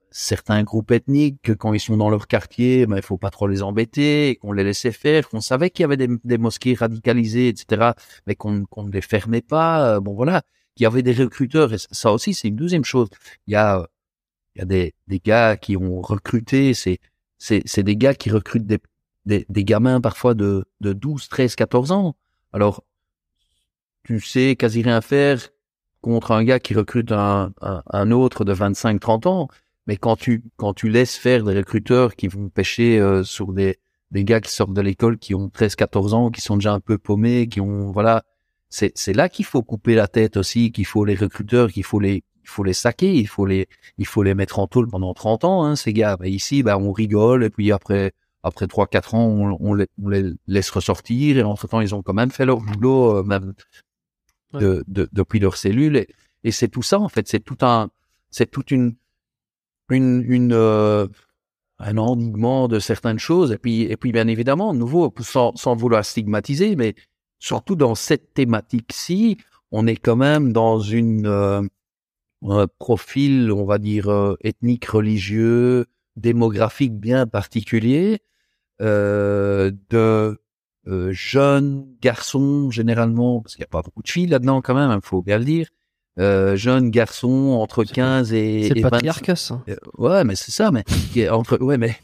certains 0.10 0.64
groupes 0.64 0.92
ethniques 0.92 1.40
que 1.44 1.52
quand 1.52 1.74
ils 1.74 1.80
sont 1.80 1.98
dans 1.98 2.10
leur 2.10 2.28
quartier, 2.28 2.88
ben 2.88 2.98
il 2.98 3.04
faut 3.04 3.18
pas 3.18 3.30
trop 3.30 3.48
les 3.48 3.62
embêter, 3.62 4.38
qu'on 4.42 4.54
les 4.54 4.64
laissait 4.64 4.92
faire, 4.92 5.30
qu'on 5.30 5.42
savait 5.42 5.70
qu'il 5.70 5.84
y 5.84 5.86
avait 5.86 5.98
des, 5.98 6.38
mosquées 6.38 6.74
radicalisées, 6.74 7.50
etc., 7.50 7.92
mais 8.28 8.36
qu'on 8.36 8.66
qu'on 8.66 8.84
ne 8.84 8.92
les 8.92 9.02
fermait 9.02 9.42
pas. 9.42 9.96
Euh, 9.96 10.00
bon 10.00 10.14
voilà, 10.16 10.42
qu'il 10.76 10.84
y 10.84 10.88
avait 10.88 11.04
des 11.04 11.14
recruteurs 11.14 11.74
et 11.74 11.78
ça 11.80 12.12
aussi 12.12 12.34
c'est 12.34 12.48
une 12.50 12.56
deuxième 12.56 12.86
chose. 12.86 13.10
Il 13.48 13.54
y 13.54 13.56
a 13.56 13.88
il 14.56 14.60
y 14.60 14.62
a 14.62 14.66
des 14.66 14.94
des 15.08 15.20
gars 15.20 15.58
qui 15.58 15.78
ont 15.78 16.02
recruté, 16.02 16.74
c'est 16.74 17.00
c'est 17.38 17.62
c'est 17.66 17.84
des 17.84 17.98
gars 17.98 18.14
qui 18.14 18.30
recrutent 18.30 18.66
des 18.66 18.80
des, 19.26 19.46
des 19.50 19.64
gamins 19.64 20.02
parfois 20.02 20.34
de, 20.34 20.66
de 20.82 20.94
12, 20.94 21.28
13, 21.30 21.56
14 21.56 21.92
ans. 21.92 22.16
Alors, 22.52 22.84
tu 24.04 24.20
sais 24.20 24.56
quasi 24.56 24.82
rien 24.82 25.02
faire 25.02 25.50
contre 26.02 26.32
un 26.32 26.44
gars 26.44 26.60
qui 26.60 26.74
recrute 26.74 27.12
un, 27.12 27.54
un, 27.62 28.12
autre 28.12 28.44
de 28.44 28.54
25, 28.54 29.00
30 29.00 29.26
ans. 29.28 29.48
Mais 29.88 29.98
quand 29.98 30.16
tu, 30.16 30.44
quand 30.58 30.74
tu 30.74 30.90
laisses 30.90 31.16
faire 31.16 31.44
des 31.44 31.56
recruteurs 31.56 32.16
qui 32.16 32.28
vont 32.28 32.50
pêcher 32.50 33.00
euh, 33.00 33.24
sur 33.24 33.54
des, 33.54 33.80
des 34.12 34.24
gars 34.24 34.42
qui 34.42 34.52
sortent 34.52 34.74
de 34.74 34.82
l'école, 34.82 35.18
qui 35.18 35.36
ont 35.36 35.50
13, 35.50 35.76
14 35.76 36.14
ans, 36.14 36.32
qui 36.32 36.42
sont 36.42 36.58
déjà 36.58 36.74
un 36.74 36.80
peu 36.80 36.98
paumés, 36.98 37.48
qui 37.48 37.62
ont, 37.62 37.92
voilà, 37.92 38.24
c'est, 38.70 38.92
c'est 38.96 39.14
là 39.14 39.30
qu'il 39.30 39.46
faut 39.46 39.64
couper 39.64 39.96
la 39.96 40.08
tête 40.08 40.38
aussi, 40.38 40.72
qu'il 40.72 40.86
faut 40.86 41.06
les 41.06 41.16
recruteurs, 41.16 41.72
qu'il 41.72 41.84
faut 41.84 42.00
les, 42.00 42.24
il 42.44 42.50
faut 42.50 42.64
les 42.64 42.74
saquer, 42.74 43.16
il 43.16 43.28
faut 43.28 43.46
les, 43.46 43.68
il 43.98 44.06
faut 44.06 44.24
les 44.24 44.36
mettre 44.36 44.60
en 44.60 44.68
tôle 44.68 44.88
pendant 44.88 45.14
30 45.14 45.46
ans, 45.46 45.64
hein, 45.64 45.76
ces 45.76 45.94
gars. 45.94 46.18
Ben 46.18 46.28
ici, 46.28 46.64
ben, 46.64 46.78
on 46.78 46.92
rigole, 46.92 47.44
et 47.44 47.50
puis 47.50 47.72
après, 47.72 48.14
après 48.44 48.68
trois 48.68 48.88
quatre 48.88 49.16
ans, 49.16 49.26
on, 49.60 49.74
les, 49.74 49.88
laisse 50.48 50.70
ressortir 50.70 51.38
et 51.38 51.44
entre 51.44 51.68
temps, 51.68 51.80
ils 51.80 51.96
ont 51.96 52.04
quand 52.04 52.14
même 52.14 52.32
fait 52.32 52.46
leur 52.46 52.60
boulot 52.60 53.18
euh, 53.18 53.24
même 53.24 53.54
de, 54.54 54.84
depuis 54.88 55.40
leur 55.40 55.58
cellule 55.58 56.06
et, 56.44 56.52
c'est 56.52 56.68
tout 56.68 56.84
ça 56.84 57.00
en 57.00 57.08
fait, 57.08 57.28
c'est 57.30 57.40
tout 57.40 57.58
un, 57.62 57.90
c'est 58.30 58.52
toute 58.52 58.70
une 58.70 58.96
une, 59.90 60.24
une 60.28 60.54
euh, 60.54 61.08
un 61.80 61.98
endiguement 61.98 62.68
de 62.68 62.80
certaines 62.80 63.20
choses 63.20 63.54
et 63.54 63.58
puis 63.58 63.84
et 63.84 63.96
puis 63.96 64.12
bien 64.12 64.28
évidemment, 64.28 64.74
nouveau 64.74 65.14
sans, 65.22 65.56
sans 65.56 65.76
vouloir 65.76 66.04
stigmatiser, 66.04 66.76
mais 66.76 66.96
surtout 67.40 67.76
dans 67.76 67.96
cette 67.96 68.34
thématique-ci, 68.34 69.38
on 69.72 69.88
est 69.88 69.96
quand 69.96 70.18
même 70.18 70.52
dans 70.52 70.80
une 70.80 71.28
euh, 71.28 71.62
un 72.50 72.68
profil, 72.80 73.52
on 73.52 73.66
va 73.66 73.78
dire 73.78 74.36
ethnique, 74.42 74.86
religieux, 74.86 75.86
démographique 76.16 76.94
bien 76.94 77.26
particulier 77.26 78.20
euh, 78.82 79.72
de 79.90 80.40
euh, 80.88 81.12
jeunes 81.12 81.86
garçons 82.02 82.70
généralement, 82.70 83.42
parce 83.42 83.56
qu'il 83.56 83.62
n'y 83.62 83.68
a 83.68 83.72
pas 83.72 83.82
beaucoup 83.82 84.04
de 84.04 84.10
filles 84.10 84.28
là-dedans 84.28 84.62
quand 84.62 84.76
même, 84.76 84.90
il 84.90 84.94
hein, 84.94 85.00
faut 85.02 85.22
bien 85.22 85.38
le 85.38 85.46
dire. 85.46 85.68
Euh, 86.20 86.56
jeunes 86.56 86.92
garçons 86.92 87.58
entre 87.60 87.84
15 87.84 88.34
et, 88.34 88.70
c'est 88.72 88.82
patriarcat 88.82 89.36
ça. 89.36 89.64
Euh, 89.68 89.76
ouais, 89.98 90.24
mais 90.24 90.36
c'est 90.36 90.52
ça, 90.52 90.72
mais 90.72 90.84
entre 91.30 91.58
ouais, 91.58 91.78
mais 91.78 91.96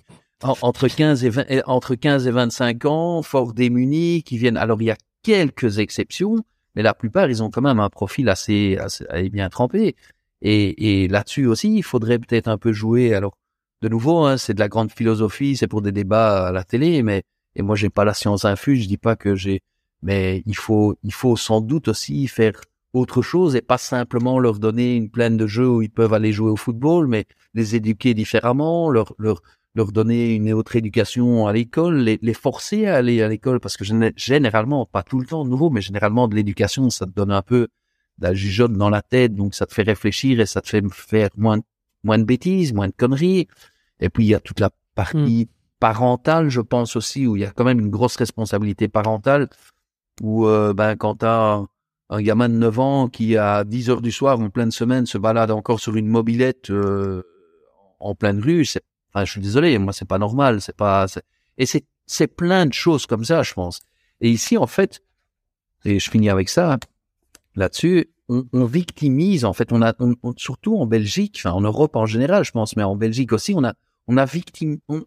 entre 0.42 0.88
15 0.88 1.26
et 1.26 1.30
20, 1.30 1.46
entre 1.68 1.96
15 1.96 2.26
et 2.26 2.32
25 2.32 2.86
ans, 2.86 3.22
fort 3.22 3.54
démunis, 3.54 4.24
qui 4.24 4.38
viennent. 4.38 4.58
Alors 4.58 4.82
il 4.82 4.86
y 4.86 4.92
a 4.92 4.98
quelques 5.22 5.78
exceptions, 5.78 6.38
mais 6.76 6.82
la 6.82 6.94
plupart 6.94 7.30
ils 7.30 7.44
ont 7.44 7.52
quand 7.52 7.62
même 7.62 7.80
un 7.80 7.90
profil 7.90 8.30
assez, 8.30 8.78
assez 8.78 9.30
bien 9.30 9.50
trempé. 9.50 9.96
Et, 10.42 11.04
et 11.04 11.08
là-dessus 11.08 11.46
aussi, 11.46 11.76
il 11.76 11.84
faudrait 11.84 12.20
peut-être 12.20 12.48
un 12.48 12.58
peu 12.58 12.72
jouer. 12.72 13.14
Alors 13.14 13.34
de 13.82 13.90
nouveau, 13.90 14.26
hein, 14.26 14.38
c'est 14.38 14.54
de 14.54 14.60
la 14.60 14.68
grande 14.68 14.92
philosophie, 14.92 15.56
c'est 15.56 15.68
pour 15.68 15.82
des 15.82 15.92
débats 15.92 16.48
à 16.48 16.52
la 16.52 16.64
télé, 16.64 17.02
mais 17.04 17.24
et 17.56 17.62
moi 17.62 17.76
j'ai 17.76 17.90
pas 17.90 18.06
la 18.06 18.14
science 18.14 18.46
infuse, 18.46 18.84
je 18.84 18.88
dis 18.88 18.98
pas 18.98 19.16
que 19.16 19.36
j'ai, 19.36 19.62
mais 20.02 20.44
il 20.46 20.56
faut, 20.56 20.96
il 21.04 21.14
faut 21.14 21.38
sans 21.38 21.62
doute 21.62 21.88
aussi 21.88 22.28
faire 22.28 22.60
autre 22.94 23.22
chose 23.22 23.56
et 23.56 23.62
pas 23.62 23.78
simplement 23.78 24.40
leur 24.40 24.60
donner 24.60 24.96
une 24.96 25.10
plaine 25.10 25.38
de 25.38 25.48
jeux 25.48 25.70
où 25.70 25.82
ils 25.82 25.90
peuvent 25.92 26.14
aller 26.14 26.34
jouer 26.34 26.50
au 26.50 26.56
football, 26.56 27.08
mais 27.08 27.26
les 27.54 27.76
éduquer 27.76 28.14
différemment, 28.14 28.90
leur, 28.90 29.14
leur, 29.18 29.42
leur 29.76 29.92
donner 29.92 30.36
une 30.36 30.52
autre 30.54 30.76
éducation 30.76 31.48
à 31.48 31.54
l'école, 31.54 32.00
les, 32.00 32.20
les 32.22 32.34
forcer 32.34 32.88
à 32.88 32.96
aller 32.96 33.22
à 33.22 33.28
l'école, 33.28 33.60
parce 33.60 33.78
que 33.78 33.86
généralement, 34.18 34.86
pas 34.86 35.04
tout 35.04 35.20
le 35.20 35.26
temps 35.26 35.46
de 35.46 35.50
nouveau, 35.50 35.70
mais 35.70 35.82
généralement 35.82 36.28
de 36.28 36.36
l'éducation, 36.36 36.90
ça 36.90 37.06
te 37.06 37.12
donne 37.12 37.32
un 37.32 37.44
peu 37.44 37.68
la 38.22 38.34
jugeote 38.34 38.74
dans 38.74 38.90
la 38.90 39.02
tête, 39.02 39.36
donc 39.36 39.56
ça 39.56 39.66
te 39.66 39.74
fait 39.74 39.84
réfléchir 39.84 40.40
et 40.40 40.46
ça 40.46 40.62
te 40.62 40.70
fait 40.70 40.84
faire 40.92 41.30
moins, 41.38 41.60
moins 42.04 42.18
de 42.18 42.24
bêtises, 42.24 42.74
moins 42.74 42.88
de 42.88 42.94
conneries. 42.96 43.48
Et 44.00 44.10
puis 44.10 44.26
il 44.26 44.28
y 44.30 44.36
a 44.36 44.40
toute 44.40 44.60
la 44.60 44.72
partie 44.96 45.50
parentale, 45.80 46.50
je 46.50 46.62
pense 46.62 46.96
aussi, 46.96 47.26
où 47.28 47.36
il 47.36 47.42
y 47.42 47.46
a 47.46 47.52
quand 47.52 47.64
même 47.64 47.80
une 47.80 47.90
grosse 47.90 48.16
responsabilité 48.18 48.88
parentale, 48.88 49.50
où 50.22 50.46
euh, 50.46 50.74
ben 50.74 50.96
quand 50.96 51.16
t'as 51.16 51.64
un 52.10 52.22
gamin 52.22 52.50
de 52.50 52.56
9 52.56 52.80
ans 52.80 53.08
qui 53.08 53.38
à 53.38 53.64
10 53.64 53.90
heures 53.90 54.02
du 54.02 54.12
soir 54.12 54.40
en 54.40 54.50
pleine 54.50 54.72
semaine 54.72 55.06
se 55.06 55.18
balade 55.18 55.52
encore 55.52 55.80
sur 55.80 55.96
une 55.96 56.08
mobilette 56.08 56.70
euh, 56.72 57.24
en 58.00 58.16
pleine 58.16 58.40
rue, 58.40 58.66
c'est, 58.66 58.82
enfin, 59.14 59.26
je 59.26 59.32
suis 59.32 59.42
désolé, 59.42 59.78
moi 59.78 59.94
c'est 59.94 60.08
pas 60.08 60.18
normal, 60.18 60.62
c'est 60.62 60.76
pas, 60.76 61.06
et 61.58 61.66
c'est 61.66 61.86
c'est 62.06 62.28
plein 62.28 62.66
de 62.66 62.74
choses 62.74 63.06
comme 63.06 63.24
ça, 63.24 63.44
je 63.44 63.54
pense. 63.54 63.82
Et 64.20 64.30
ici 64.32 64.58
en 64.58 64.66
fait, 64.68 65.04
et 65.86 66.00
je 66.00 66.10
finis 66.10 66.30
avec 66.30 66.50
ça 66.50 66.78
là-dessus, 67.60 68.12
on, 68.28 68.46
on, 68.54 68.66
victimise 68.66 69.46
en 69.46 69.54
fait, 69.54 69.72
on 69.72 69.82
a 69.82 69.94
surtout 70.38 70.78
en 70.78 70.86
Belgique, 70.86 71.40
enfin 71.40 71.52
en 71.52 71.62
Europe 71.62 71.96
en 71.96 72.06
général, 72.06 72.44
je 72.44 72.52
pense, 72.52 72.76
mais 72.76 72.84
en 72.84 72.96
Belgique 72.96 73.34
aussi, 73.34 73.54
on 73.56 73.64
a 73.64 73.74
on 74.08 74.18
a 74.18 74.26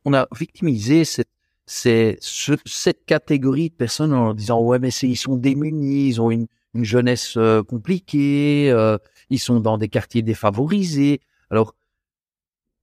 on, 0.05 0.13
a 0.15 0.29
victimisé 0.37 1.05
cette 1.05 1.29
c'est 1.67 2.19
cette 2.21 3.05
catégorie 3.05 3.71
de 3.71 3.75
personnes 3.75 4.13
en 4.13 4.35
disant 4.35 4.61
ouais 4.61 4.79
mais 4.79 4.91
ils 4.91 5.17
sont 5.17 5.37
démunis, 5.37 6.09
ils 6.09 6.21
ont 6.21 6.31
une 6.31 6.47
une 6.75 6.85
jeunesse 6.85 7.35
euh, 7.37 7.63
compliquée, 7.63 8.71
euh, 8.71 8.99
ils 9.31 9.39
sont 9.39 9.61
dans 9.61 9.79
des 9.79 9.89
quartiers 9.89 10.23
défavorisés. 10.23 11.21
Alors, 11.51 11.75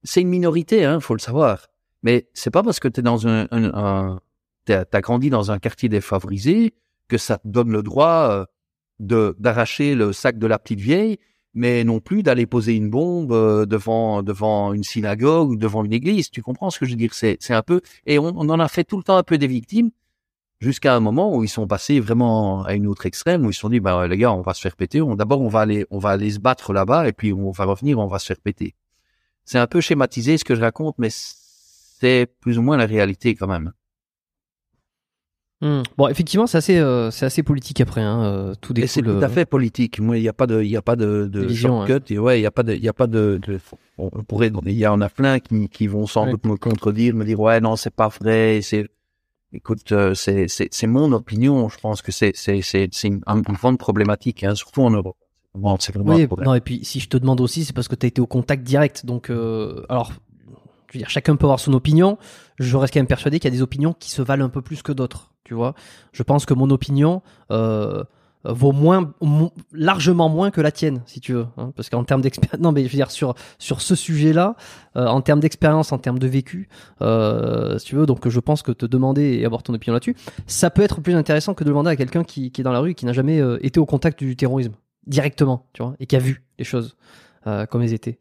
c'est 0.04 0.22
une 0.22 0.30
minorité, 0.30 0.86
hein, 0.86 1.00
faut 1.00 1.16
le 1.16 1.20
savoir. 1.20 1.68
Mais 2.04 2.30
c'est 2.34 2.52
pas 2.52 2.64
parce 2.64 2.80
que 2.80 2.88
tu 2.88 3.00
es 3.00 3.04
dans 3.04 3.28
un, 3.28 3.48
un, 3.52 4.20
t'as 4.66 5.02
grandi 5.02 5.30
dans 5.30 5.52
un 5.52 5.60
quartier 5.60 5.90
défavorisé 5.90 6.74
que 7.08 7.18
ça 7.18 7.40
te 7.40 7.48
donne 7.48 7.72
le 7.72 7.82
droit 7.82 8.30
euh, 8.32 8.46
d'arracher 9.00 9.96
le 9.96 10.14
sac 10.14 10.38
de 10.38 10.48
la 10.48 10.60
petite 10.60 10.80
vieille, 10.80 11.18
mais 11.54 11.84
non 11.84 12.00
plus 12.00 12.24
d'aller 12.24 12.46
poser 12.46 12.76
une 12.76 12.90
bombe 12.90 13.66
devant 13.66 14.22
devant 14.24 14.74
une 14.74 14.84
synagogue 14.84 15.52
ou 15.52 15.56
devant 15.56 15.84
une 15.84 15.94
église. 15.94 16.30
Tu 16.30 16.42
comprends 16.42 16.70
ce 16.70 16.80
que 16.80 16.86
je 16.86 16.92
veux 16.92 16.98
dire? 16.98 17.14
C'est 17.14 17.38
c'est 17.40 17.54
un 17.54 17.64
peu 17.64 17.82
et 18.06 18.20
on, 18.20 18.26
on, 18.26 18.50
en 18.50 18.60
a 18.60 18.68
fait 18.68 18.84
tout 18.84 18.98
le 18.98 19.04
temps 19.04 19.18
un 19.18 19.24
peu 19.24 19.38
des 19.38 19.48
victimes 19.48 19.92
jusqu'à 20.60 20.96
un 20.96 21.00
moment 21.00 21.36
où 21.36 21.44
ils 21.44 21.50
sont 21.50 21.68
passés 21.68 22.00
vraiment 22.00 22.64
à 22.64 22.74
une 22.74 22.88
autre 22.88 23.06
extrême 23.06 23.46
où 23.46 23.50
ils 23.50 23.54
se 23.54 23.62
sont 23.62 23.70
dit 23.70 23.80
bah 23.80 24.08
les 24.08 24.18
gars 24.18 24.34
on 24.34 24.42
va 24.42 24.54
se 24.54 24.62
faire 24.62 24.76
péter. 24.76 25.02
D'abord 25.16 25.42
on 25.42 25.50
va 25.50 25.62
aller 25.62 25.86
on 25.90 26.00
va 26.00 26.10
aller 26.12 26.32
se 26.32 26.40
battre 26.40 26.74
là-bas 26.74 27.08
et 27.08 27.14
puis 27.14 27.34
on 27.34 27.52
va 27.52 27.66
revenir 27.66 28.00
on 28.00 28.08
va 28.08 28.20
se 28.20 28.28
faire 28.28 28.42
péter. 28.42 28.76
C'est 29.46 29.60
un 29.60 29.68
peu 29.68 29.82
schématisé 29.82 30.38
ce 30.38 30.44
que 30.44 30.56
je 30.56 30.62
raconte 30.62 30.96
mais 31.00 31.10
c'est 31.12 32.28
plus 32.42 32.58
ou 32.60 32.62
moins 32.62 32.78
la 32.78 32.86
réalité 32.86 33.36
quand 33.36 33.48
même 33.48 33.74
hmm. 35.62 35.84
Bon, 35.98 36.08
effectivement, 36.08 36.48
c'est 36.48 36.58
assez, 36.58 36.78
euh, 36.78 37.12
c'est 37.12 37.26
assez 37.26 37.44
politique 37.44 37.82
après. 37.82 38.02
Hein, 38.02 38.24
euh, 38.24 38.54
tout 38.60 38.74
découle. 38.74 38.90
C'est 38.90 39.02
tout 39.02 39.20
à 39.22 39.30
fait 39.30 39.46
politique. 39.46 40.00
Moi, 40.00 40.18
il 40.18 40.22
n'y 40.22 40.30
a 40.30 40.34
pas 40.34 40.48
de, 40.48 40.62
il 40.62 40.70
y 40.70 40.78
a 40.78 40.82
pas 40.82 40.96
de, 40.96 41.30
de 41.32 41.42
vision, 41.42 41.86
shortcut. 41.86 42.18
Hein. 42.18 42.22
ouais, 42.22 42.40
il 42.40 42.44
y 42.44 42.48
a 42.48 42.52
pas 42.52 42.64
de, 42.64 42.74
il 42.74 42.84
y 42.84 42.90
a 42.90 42.94
pas 42.94 43.08
de, 43.08 43.40
on 43.98 44.10
pourrait, 44.24 44.52
il 44.66 44.78
y 44.78 44.88
en 44.88 45.02
a 45.02 45.10
plein 45.10 45.40
qui, 45.40 45.70
qui 45.70 45.88
vont 45.88 46.08
sans 46.08 46.30
doute 46.30 46.46
me 46.46 46.56
contredire, 46.56 47.16
me 47.16 47.26
dire 47.26 47.40
ouais 47.40 47.60
non 47.60 47.76
c'est 47.76 47.94
pas 47.94 48.08
vrai, 48.08 48.62
c'est 48.62 48.88
Écoute, 49.52 49.92
euh, 49.92 50.14
c'est 50.14 50.46
c'est 50.48 50.88
mon 50.88 51.12
opinion. 51.12 51.70
Je 51.70 51.80
pense 51.80 52.04
que 52.04 52.12
c'est 52.12 52.34
c'est 52.36 52.62
c'est 52.62 52.90
une, 53.04 53.22
une 53.26 53.42
grande 53.42 53.80
problématique, 53.80 54.44
hein, 54.44 54.54
surtout 54.54 54.84
en 54.84 54.92
Europe. 54.92 55.18
Bon, 55.56 55.76
c'est 55.80 55.94
vraiment 55.94 56.14
oui, 56.14 56.28
non, 56.38 56.54
et 56.54 56.62
puis 56.62 56.86
si 56.86 57.00
je 57.00 57.10
te 57.10 57.18
demande 57.18 57.42
aussi, 57.42 57.66
c'est 57.66 57.74
parce 57.74 57.88
que 57.88 57.96
tu 57.96 58.06
as 58.06 58.10
été 58.10 58.22
au 58.22 58.28
contact 58.28 58.62
direct. 58.64 59.08
Donc, 59.08 59.32
euh, 59.32 59.84
alors, 59.90 60.14
je 60.88 60.94
veux 60.94 61.00
dire, 61.00 61.10
chacun 61.10 61.36
peut 61.36 61.48
avoir 61.48 61.60
son 61.60 61.74
opinion. 61.74 62.20
Je 62.60 62.78
reste 62.78 62.94
quand 62.94 63.00
même 63.00 63.08
persuadé 63.08 63.40
qu'il 63.40 63.52
y 63.52 63.54
a 63.54 63.58
des 63.58 63.64
opinions 63.64 63.94
qui 63.94 64.12
se 64.12 64.22
valent 64.22 64.46
un 64.46 64.50
peu 64.50 64.62
plus 64.62 64.84
que 64.84 64.92
d'autres. 64.92 65.34
Tu 65.50 65.56
vois, 65.56 65.74
je 66.12 66.22
pense 66.22 66.46
que 66.46 66.54
mon 66.54 66.70
opinion, 66.70 67.24
euh, 67.50 68.04
vaut 68.44 68.72
moins, 68.72 69.16
largement 69.74 70.30
moins 70.30 70.52
que 70.52 70.62
la 70.62 70.72
tienne, 70.72 71.02
si 71.08 71.20
tu 71.20 71.34
veux. 71.34 71.48
Hein, 71.58 71.74
parce 71.76 71.90
qu'en 71.90 72.04
termes 72.04 72.22
d'expérience, 72.22 72.62
non, 72.62 72.72
mais 72.72 72.84
je 72.84 72.90
veux 72.90 72.98
dire 72.98 73.10
sur 73.10 73.34
sur 73.58 73.82
ce 73.82 73.96
sujet-là, 73.96 74.56
euh, 74.96 75.08
en 75.08 75.22
termes 75.22 75.40
d'expérience, 75.40 75.92
en 75.92 75.98
termes 75.98 76.20
de 76.20 76.28
vécu, 76.28 76.70
euh, 77.02 77.80
si 77.80 77.88
tu 77.88 77.96
veux, 77.96 78.06
donc 78.06 78.30
je 78.30 78.40
pense 78.40 78.62
que 78.62 78.72
te 78.72 78.86
demander 78.86 79.40
et 79.40 79.44
avoir 79.44 79.64
ton 79.64 79.74
opinion 79.74 79.94
là-dessus, 79.94 80.16
ça 80.46 80.70
peut 80.70 80.84
être 80.84 81.02
plus 81.02 81.16
intéressant 81.16 81.56
que 81.56 81.64
de 81.64 81.70
demander 81.70 81.90
à 81.90 81.96
quelqu'un 81.96 82.24
qui, 82.24 82.52
qui 82.52 82.62
est 82.62 82.64
dans 82.64 82.72
la 82.72 82.80
rue, 82.80 82.92
et 82.92 82.94
qui 82.94 83.08
n'a 83.08 83.14
jamais 83.14 83.42
été 83.62 83.80
au 83.80 83.88
contact 83.88 84.24
du 84.24 84.36
terrorisme 84.36 84.74
directement, 85.08 85.66
tu 85.74 85.82
vois, 85.82 85.96
et 86.00 86.06
qui 86.06 86.16
a 86.16 86.20
vu 86.20 86.44
les 86.60 86.64
choses 86.64 86.96
comme 87.72 87.82
elles 87.82 87.94
étaient. 87.94 88.20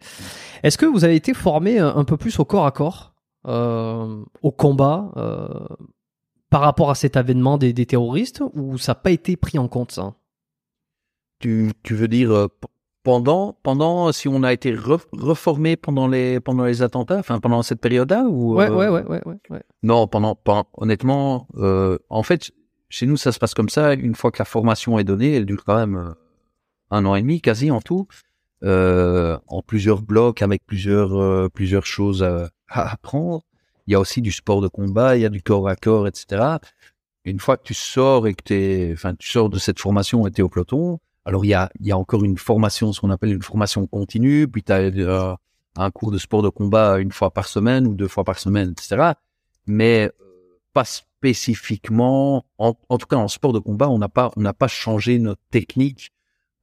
Est-ce 0.62 0.78
que 0.78 0.86
vous 0.86 1.04
avez 1.04 1.16
été 1.16 1.34
formé 1.34 1.78
un 1.78 2.04
peu 2.04 2.16
plus 2.16 2.38
au 2.38 2.46
corps 2.46 2.64
à 2.64 2.70
corps, 2.70 3.12
au 3.44 4.50
combat? 4.52 5.12
Par 6.50 6.62
rapport 6.62 6.90
à 6.90 6.94
cet 6.94 7.16
avènement 7.16 7.58
des, 7.58 7.74
terroristes 7.86 8.42
ou 8.54 8.78
ça 8.78 8.92
n'a 8.92 8.96
pas 8.96 9.10
été 9.10 9.36
pris 9.36 9.58
en 9.58 9.68
compte 9.68 9.92
ça? 9.92 10.14
Tu, 11.40 11.70
tu 11.82 11.94
veux 11.94 12.08
dire 12.08 12.32
euh, 12.32 12.48
pendant 13.04 13.56
pendant 13.62 14.10
si 14.10 14.26
on 14.28 14.42
a 14.42 14.52
été 14.52 14.74
reformé 14.74 15.76
pendant 15.76 16.08
les 16.08 16.40
pendant 16.40 16.64
les 16.64 16.82
attentats 16.82 17.18
enfin 17.18 17.38
pendant 17.38 17.62
cette 17.62 17.80
période-là 17.80 18.24
ou 18.24 18.56
ouais, 18.56 18.68
euh, 18.68 18.74
ouais, 18.74 18.88
ouais 18.88 19.22
ouais 19.24 19.38
ouais. 19.50 19.62
Non 19.84 20.08
pendant, 20.08 20.36
honnêtement 20.74 21.46
euh, 21.56 21.96
en 22.10 22.24
fait 22.24 22.50
chez 22.88 23.06
nous 23.06 23.16
ça 23.16 23.30
se 23.30 23.38
passe 23.38 23.54
comme 23.54 23.68
ça. 23.68 23.94
Une 23.94 24.16
fois 24.16 24.32
que 24.32 24.38
la 24.40 24.44
formation 24.44 24.98
est 24.98 25.04
donnée 25.04 25.34
elle 25.34 25.46
dure 25.46 25.64
quand 25.64 25.76
même 25.76 26.14
un 26.90 27.04
an 27.04 27.14
et 27.14 27.22
demi 27.22 27.40
quasi 27.40 27.70
en 27.70 27.80
tout 27.80 28.08
en 28.62 29.62
plusieurs 29.64 30.02
blocs 30.02 30.42
avec 30.42 30.66
plusieurs 30.66 31.50
plusieurs 31.52 31.86
choses 31.86 32.24
à 32.24 32.50
apprendre 32.68 33.44
il 33.88 33.92
y 33.92 33.94
a 33.94 34.00
aussi 34.00 34.20
du 34.20 34.32
sport 34.32 34.60
de 34.60 34.68
combat, 34.68 35.16
il 35.16 35.22
y 35.22 35.24
a 35.24 35.30
du 35.30 35.42
corps 35.42 35.66
à 35.66 35.74
corps, 35.74 36.06
etc. 36.06 36.58
Une 37.24 37.40
fois 37.40 37.56
que 37.56 37.62
tu 37.62 37.72
sors 37.72 38.26
et 38.26 38.34
que 38.34 38.42
t'es, 38.42 38.90
enfin, 38.92 39.14
tu 39.14 39.30
sors 39.30 39.48
de 39.48 39.58
cette 39.58 39.80
formation 39.80 40.26
et 40.26 40.30
t'es 40.30 40.42
au 40.42 40.50
peloton, 40.50 40.98
alors 41.24 41.46
il 41.46 41.48
y 41.48 41.54
a, 41.54 41.70
il 41.80 41.86
y 41.86 41.92
a 41.92 41.96
encore 41.96 42.22
une 42.22 42.36
formation, 42.36 42.92
ce 42.92 43.00
qu'on 43.00 43.08
appelle 43.08 43.32
une 43.32 43.42
formation 43.42 43.86
continue, 43.86 44.46
puis 44.46 44.62
tu 44.62 44.72
as 44.72 44.80
euh, 44.80 45.34
un 45.76 45.90
cours 45.90 46.10
de 46.10 46.18
sport 46.18 46.42
de 46.42 46.50
combat 46.50 46.98
une 46.98 47.12
fois 47.12 47.30
par 47.30 47.48
semaine 47.48 47.86
ou 47.86 47.94
deux 47.94 48.08
fois 48.08 48.24
par 48.24 48.38
semaine, 48.38 48.72
etc. 48.72 49.12
Mais 49.66 50.10
euh, 50.20 50.60
pas 50.74 50.84
spécifiquement, 50.84 52.44
en, 52.58 52.74
tout 52.74 53.06
cas 53.06 53.16
en 53.16 53.28
sport 53.28 53.54
de 53.54 53.58
combat, 53.58 53.88
on 53.88 53.98
n'a 53.98 54.10
pas, 54.10 54.30
on 54.36 54.42
n'a 54.42 54.52
pas 54.52 54.68
changé 54.68 55.18
notre 55.18 55.42
technique 55.50 56.12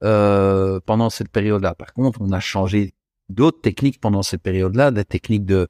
euh, 0.04 0.78
pendant 0.86 1.10
cette 1.10 1.30
période-là. 1.30 1.74
Par 1.74 1.92
contre, 1.92 2.20
on 2.22 2.30
a 2.30 2.40
changé 2.40 2.94
d'autres 3.28 3.60
techniques 3.60 4.00
pendant 4.00 4.22
cette 4.22 4.42
période-là, 4.42 4.92
des 4.92 5.04
techniques 5.04 5.44
de 5.44 5.66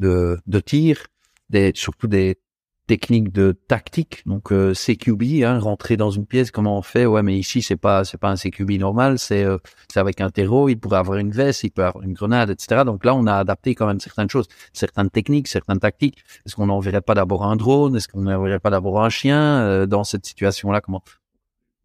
de, 0.00 0.38
de 0.46 0.60
tir, 0.60 1.06
des, 1.50 1.72
surtout 1.74 2.08
des 2.08 2.38
techniques 2.90 3.30
de 3.30 3.52
tactique. 3.52 4.22
Donc 4.26 4.50
euh, 4.50 4.74
CQB, 4.74 5.44
hein, 5.44 5.60
rentrer 5.60 5.96
dans 5.96 6.10
une 6.10 6.26
pièce, 6.26 6.50
comment 6.50 6.76
on 6.76 6.82
fait? 6.82 7.06
Ouais, 7.06 7.22
mais 7.22 7.38
ici 7.38 7.62
c'est 7.62 7.76
pas 7.76 8.04
c'est 8.04 8.18
pas 8.18 8.30
un 8.30 8.34
CQB 8.34 8.80
normal, 8.80 9.20
c'est 9.20 9.44
euh, 9.44 9.58
c'est 9.88 10.00
avec 10.00 10.20
un 10.20 10.30
terreau. 10.30 10.68
Il 10.68 10.76
pourrait 10.76 10.98
avoir 10.98 11.18
une 11.18 11.30
veste, 11.30 11.62
il 11.62 11.70
peut 11.70 11.84
avoir 11.84 12.02
une 12.02 12.14
grenade, 12.14 12.50
etc. 12.50 12.82
Donc 12.84 13.04
là, 13.04 13.14
on 13.14 13.28
a 13.28 13.36
adapté 13.36 13.76
quand 13.76 13.86
même 13.86 14.00
certaines 14.00 14.28
choses, 14.28 14.48
certaines 14.72 15.08
techniques, 15.08 15.46
certaines 15.46 15.78
tactiques. 15.78 16.18
Est-ce 16.44 16.56
qu'on 16.56 16.66
n'enverrait 16.66 17.00
pas 17.00 17.14
d'abord 17.14 17.44
un 17.44 17.54
drone? 17.54 17.94
Est-ce 17.94 18.08
qu'on 18.08 18.22
n'enverrait 18.22 18.58
pas 18.58 18.70
d'abord 18.70 19.00
un 19.04 19.08
chien? 19.08 19.60
Euh, 19.60 19.86
dans 19.86 20.02
cette 20.02 20.26
situation-là 20.26 20.80
Comment? 20.80 21.04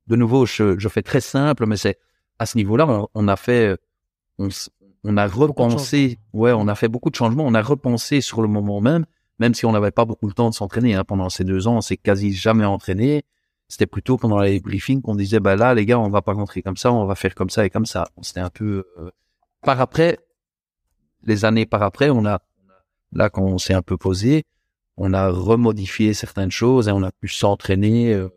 De 0.07 0.15
nouveau, 0.15 0.47
je, 0.47 0.79
je 0.79 0.89
fais 0.89 1.03
très 1.03 1.21
simple, 1.21 1.67
mais 1.67 1.77
c'est 1.77 1.99
à 2.39 2.47
ce 2.47 2.57
niveau-là, 2.57 3.05
on, 3.13 3.27
a 3.27 3.35
fait 3.35 3.77
on, 4.39 4.49
on 5.07 5.17
a 5.17 5.27
repensé, 5.27 6.17
ouais, 6.33 6.51
on 6.51 6.67
a 6.67 6.73
fait 6.73 6.87
beaucoup 6.87 7.11
de 7.11 7.15
changements, 7.15 7.45
on 7.45 7.53
a 7.53 7.61
repensé 7.61 8.21
sur 8.21 8.41
le 8.41 8.47
moment 8.47 8.81
même, 8.81 9.05
même 9.37 9.53
si 9.53 9.65
on 9.65 9.71
n'avait 9.71 9.91
pas 9.91 10.05
beaucoup 10.05 10.27
de 10.27 10.33
temps 10.33 10.49
de 10.49 10.55
s'entraîner. 10.55 10.95
Hein, 10.95 11.03
pendant 11.03 11.29
ces 11.29 11.43
deux 11.43 11.67
ans, 11.67 11.77
on 11.77 11.81
s'est 11.81 11.97
quasi 11.97 12.33
jamais 12.33 12.65
entraîné. 12.65 13.23
C'était 13.67 13.85
plutôt 13.85 14.17
pendant 14.17 14.39
les 14.39 14.59
briefings 14.59 15.01
qu'on 15.01 15.15
disait, 15.15 15.39
bah 15.39 15.55
là, 15.55 15.75
les 15.75 15.85
gars, 15.85 15.99
on 15.99 16.09
va 16.09 16.23
pas 16.23 16.33
rentrer 16.33 16.63
comme 16.63 16.77
ça, 16.77 16.91
on 16.91 17.05
va 17.05 17.13
faire 17.13 17.35
comme 17.35 17.51
ça 17.51 17.65
et 17.65 17.69
comme 17.69 17.85
ça. 17.85 18.07
C'était 18.21 18.39
un 18.39 18.49
peu. 18.49 18.85
Euh, 18.97 19.11
par 19.61 19.79
après, 19.79 20.17
les 21.23 21.45
années 21.45 21.65
par 21.67 21.83
après, 21.83 22.09
on 22.09 22.25
a 22.25 22.39
là 23.11 23.29
quand 23.29 23.43
on 23.43 23.59
s'est 23.59 23.73
un 23.73 23.81
peu 23.83 23.97
posé, 23.97 24.43
on 24.97 25.13
a 25.13 25.29
remodifié 25.29 26.13
certaines 26.13 26.51
choses 26.51 26.87
et 26.87 26.91
on 26.91 27.03
a 27.03 27.11
pu 27.11 27.27
s'entraîner 27.27 28.13
euh, 28.13 28.29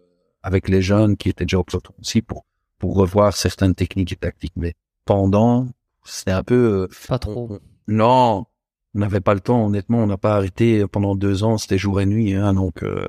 avec 0.43 0.69
les 0.69 0.83
jeunes 0.83 1.17
qui 1.17 1.31
étaient 1.31 1.45
déjà 1.45 1.59
au 1.59 1.65
peloton 1.65 1.95
aussi 2.01 2.21
pour 2.21 2.45
pour 2.79 2.95
revoir 2.95 3.35
certaines 3.35 3.75
techniques 3.75 4.13
et 4.13 4.17
tactiques. 4.17 4.53
Mais 4.57 4.75
pendant, 5.05 5.67
c'était 6.09 6.33
un 6.33 6.43
peu. 6.43 6.89
Euh, 6.89 6.89
pas 7.09 7.19
trop. 7.19 7.59
non, 7.87 8.47
on 8.95 8.99
n'avait 8.99 9.21
pas 9.21 9.35
le 9.35 9.41
temps. 9.41 9.67
Honnêtement, 9.67 9.99
on 9.99 10.07
n'a 10.07 10.17
pas 10.17 10.35
arrêté 10.35 10.87
pendant 10.87 11.15
deux 11.15 11.45
ans. 11.45 11.59
C'était 11.59 11.79
jour 11.79 12.01
et 12.01 12.07
nuit. 12.07 12.35
Hein, 12.35 12.55
donc. 12.55 12.83
Euh. 12.83 13.07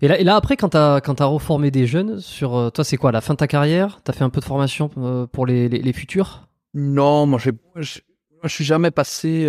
Et 0.00 0.08
là, 0.08 0.18
et 0.18 0.24
là 0.24 0.36
après, 0.36 0.56
quand 0.56 0.70
t'as 0.70 1.00
quand 1.00 1.20
as 1.20 1.26
reformé 1.26 1.70
des 1.70 1.86
jeunes 1.86 2.20
sur 2.20 2.56
euh, 2.56 2.70
toi, 2.70 2.84
c'est 2.84 2.96
quoi 2.96 3.12
la 3.12 3.20
fin 3.20 3.34
de 3.34 3.38
ta 3.38 3.46
carrière? 3.46 4.00
T'as 4.04 4.12
fait 4.12 4.24
un 4.24 4.30
peu 4.30 4.40
de 4.40 4.44
formation 4.44 4.88
pour 5.32 5.46
les, 5.46 5.68
les, 5.68 5.92
futurs? 5.92 6.48
Non, 6.74 7.26
moi, 7.26 7.38
je 7.38 8.48
suis 8.48 8.64
jamais 8.64 8.90
passé. 8.90 9.48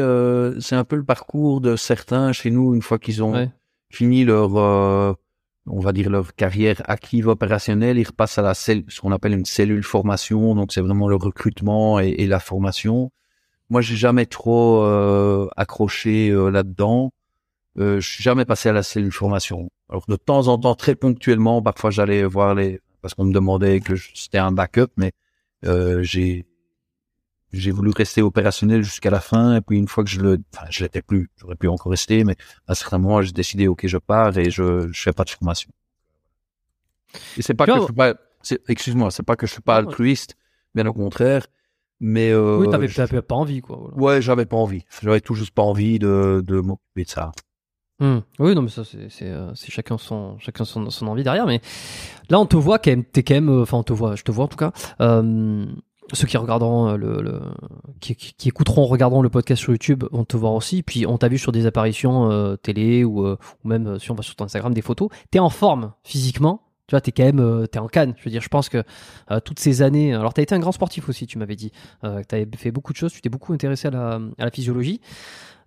c'est 0.59 0.75
un 0.75 0.83
peu 0.83 0.95
le 0.95 1.03
parcours 1.03 1.61
de 1.61 1.75
certains 1.75 2.33
chez 2.33 2.51
nous 2.51 2.75
une 2.75 2.81
fois 2.81 2.99
qu'ils 2.99 3.23
ont 3.23 3.49
fini 3.89 4.25
leur 4.25 5.15
on 5.67 5.79
va 5.79 5.93
dire 5.93 6.09
leur 6.09 6.35
carrière 6.35 6.81
active 6.85 7.27
opérationnelle, 7.27 7.97
ils 7.97 8.07
repassent 8.07 8.37
à 8.37 8.41
la 8.41 8.53
cellule, 8.53 8.85
ce 8.89 9.01
qu'on 9.01 9.11
appelle 9.11 9.33
une 9.33 9.45
cellule 9.45 9.83
formation, 9.83 10.55
donc 10.55 10.73
c'est 10.73 10.81
vraiment 10.81 11.07
le 11.07 11.15
recrutement 11.15 11.99
et, 11.99 12.27
la 12.27 12.39
formation. 12.39 13.11
Moi, 13.69 13.81
j'ai 13.81 13.95
jamais 13.95 14.25
trop 14.25 14.83
euh, 14.83 15.47
accroché 15.55 16.29
euh, 16.29 16.49
là-dedans. 16.49 17.11
Euh, 17.79 17.99
je 17.99 18.07
suis 18.07 18.23
jamais 18.23 18.45
passé 18.45 18.69
à 18.69 18.73
la 18.73 18.83
cellule 18.83 19.11
formation. 19.11 19.69
Alors 19.89 20.05
de 20.07 20.15
temps 20.15 20.47
en 20.47 20.57
temps, 20.59 20.75
très 20.75 20.95
ponctuellement, 20.95 21.61
parfois 21.61 21.89
j'allais 21.91 22.23
voir 22.23 22.55
les, 22.55 22.81
parce 23.01 23.13
qu'on 23.13 23.25
me 23.25 23.33
demandait 23.33 23.79
que 23.79 23.95
c'était 23.95 24.37
un 24.37 24.51
backup, 24.51 24.91
mais 24.97 25.11
Euh, 25.65 26.03
j'ai 26.03 26.45
j'ai 27.53 27.71
voulu 27.71 27.91
rester 27.95 28.21
opérationnel 28.21 28.83
jusqu'à 28.83 29.09
la 29.09 29.19
fin 29.19 29.55
et 29.55 29.61
puis 29.61 29.77
une 29.77 29.87
fois 29.87 30.03
que 30.03 30.09
je 30.09 30.19
le 30.19 30.39
enfin 30.53 30.65
je 30.69 30.83
l'étais 30.83 31.01
plus 31.01 31.29
j'aurais 31.37 31.55
pu 31.55 31.67
encore 31.67 31.91
rester 31.91 32.23
mais 32.23 32.35
à 32.67 32.71
un 32.71 32.75
certain 32.75 32.97
moment 32.97 33.21
j'ai 33.21 33.31
décidé 33.31 33.67
ok 33.67 33.85
je 33.87 33.97
pars 33.97 34.37
et 34.37 34.49
je 34.49 34.89
je 34.91 35.01
fais 35.01 35.13
pas 35.13 35.23
de 35.23 35.29
formation 35.29 35.69
et 37.37 37.41
c'est 37.41 37.53
pas 37.53 37.65
que 37.65 37.75
je 37.75 37.83
suis 37.83 37.93
pas 37.93 38.15
excuse-moi 38.67 39.11
c'est 39.11 39.23
pas 39.23 39.35
que 39.35 39.47
je 39.47 39.53
suis 39.53 39.61
pas 39.61 39.77
altruiste 39.77 40.35
bien 40.73 40.85
au 40.87 40.93
contraire 40.93 41.45
mais 41.99 42.31
euh, 42.31 42.57
oui 42.57 42.69
t'avais 42.69 42.87
je... 42.87 43.19
pas 43.19 43.35
envie 43.35 43.61
quoi 43.61 43.93
ouais 43.95 44.21
j'avais 44.21 44.45
pas 44.45 44.57
envie 44.57 44.83
j'avais 45.01 45.21
tout 45.21 45.35
juste 45.35 45.51
pas 45.51 45.63
envie 45.63 45.99
de 45.99 46.43
de 46.45 46.59
m'occuper 46.59 47.03
de 47.03 47.09
ça 47.09 47.31
Mmh. 47.99 48.17
Oui, 48.39 48.55
non, 48.55 48.63
mais 48.63 48.69
ça, 48.69 48.83
c'est 48.83 49.27
euh, 49.27 49.53
chacun 49.55 49.97
son 49.97 50.37
chacun 50.39 50.65
son, 50.65 50.89
son, 50.89 51.07
envie 51.07 51.23
derrière. 51.23 51.45
Mais 51.45 51.61
là, 52.29 52.39
on 52.39 52.45
te 52.45 52.57
voit 52.57 52.79
quand 52.79 52.91
même. 52.91 53.05
T'es 53.05 53.23
quand 53.23 53.35
même. 53.35 53.49
Euh, 53.49 53.61
enfin, 53.61 53.77
on 53.77 53.83
te 53.83 53.93
voit. 53.93 54.15
Je 54.15 54.23
te 54.23 54.31
vois 54.31 54.45
en 54.45 54.47
tout 54.47 54.57
cas. 54.57 54.71
Euh, 54.99 55.65
ceux 56.11 56.27
qui 56.27 56.37
regarderont 56.37 56.89
euh, 56.89 56.97
le, 56.97 57.41
qui, 57.99 58.15
écouteront, 58.45 58.85
regarderont 58.85 59.21
le 59.21 59.29
podcast 59.29 59.61
sur 59.61 59.71
YouTube, 59.71 60.03
vont 60.11 60.25
te 60.25 60.35
voir 60.37 60.53
aussi. 60.53 60.83
Puis 60.83 61.05
on 61.07 61.17
t'a 61.17 61.27
vu 61.27 61.37
sur 61.37 61.51
des 61.51 61.65
apparitions 61.65 62.29
euh, 62.31 62.55
télé 62.55 63.03
ou, 63.03 63.27
ou 63.27 63.37
même 63.63 63.99
si 63.99 64.11
on 64.11 64.15
va 64.15 64.23
sur 64.23 64.35
ton 64.35 64.45
Instagram 64.45 64.73
des 64.73 64.81
photos. 64.81 65.09
T'es 65.31 65.39
en 65.39 65.49
forme 65.49 65.93
physiquement. 66.03 66.61
Tu 66.87 66.93
vois, 66.95 67.01
t'es 67.01 67.13
quand 67.13 67.23
même, 67.23 67.67
t'es 67.71 67.79
en 67.79 67.87
canne. 67.87 68.13
Je 68.17 68.25
veux 68.25 68.31
dire, 68.31 68.41
je 68.41 68.49
pense 68.49 68.67
que 68.67 68.83
toutes 69.45 69.59
ces 69.59 69.81
années. 69.81 70.13
Alors, 70.13 70.33
t'as 70.33 70.41
été 70.41 70.53
un 70.53 70.59
grand 70.59 70.73
sportif 70.73 71.07
aussi. 71.07 71.27
Tu 71.27 71.37
m'avais 71.37 71.55
dit. 71.55 71.71
Euh, 72.03 72.21
t'avais 72.27 72.45
fait 72.57 72.71
beaucoup 72.71 72.91
de 72.91 72.97
choses. 72.97 73.13
Tu 73.13 73.21
t'es 73.21 73.29
beaucoup 73.29 73.53
intéressé 73.53 73.87
à 73.87 73.91
la, 73.91 74.51
physiologie. 74.51 74.99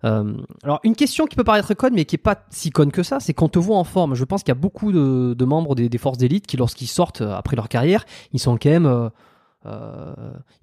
Euh, 0.03 0.33
alors 0.63 0.79
une 0.83 0.95
question 0.95 1.25
qui 1.25 1.35
peut 1.35 1.43
paraître 1.43 1.73
conne 1.73 1.95
mais 1.95 2.05
qui 2.05 2.15
est 2.15 2.19
pas 2.19 2.45
si 2.51 2.69
conne 2.69 2.91
que 2.91 3.03
ça, 3.03 3.19
c'est 3.19 3.33
qu'on 3.33 3.49
te 3.49 3.59
voit 3.59 3.77
en 3.77 3.83
forme. 3.83 4.15
Je 4.15 4.23
pense 4.23 4.43
qu'il 4.43 4.49
y 4.49 4.57
a 4.57 4.59
beaucoup 4.59 4.91
de, 4.91 5.45
membres 5.45 5.75
des, 5.75 5.97
forces 5.97 6.17
d'élite 6.17 6.47
qui 6.47 6.57
lorsqu'ils 6.57 6.87
sortent 6.87 7.21
euh, 7.21 7.33
après 7.33 7.55
leur 7.55 7.69
carrière, 7.69 8.05
ils 8.33 8.39
sont 8.39 8.57
quand 8.57 8.69
même, 8.69 8.85
euh, 8.85 9.05
euh 9.05 9.09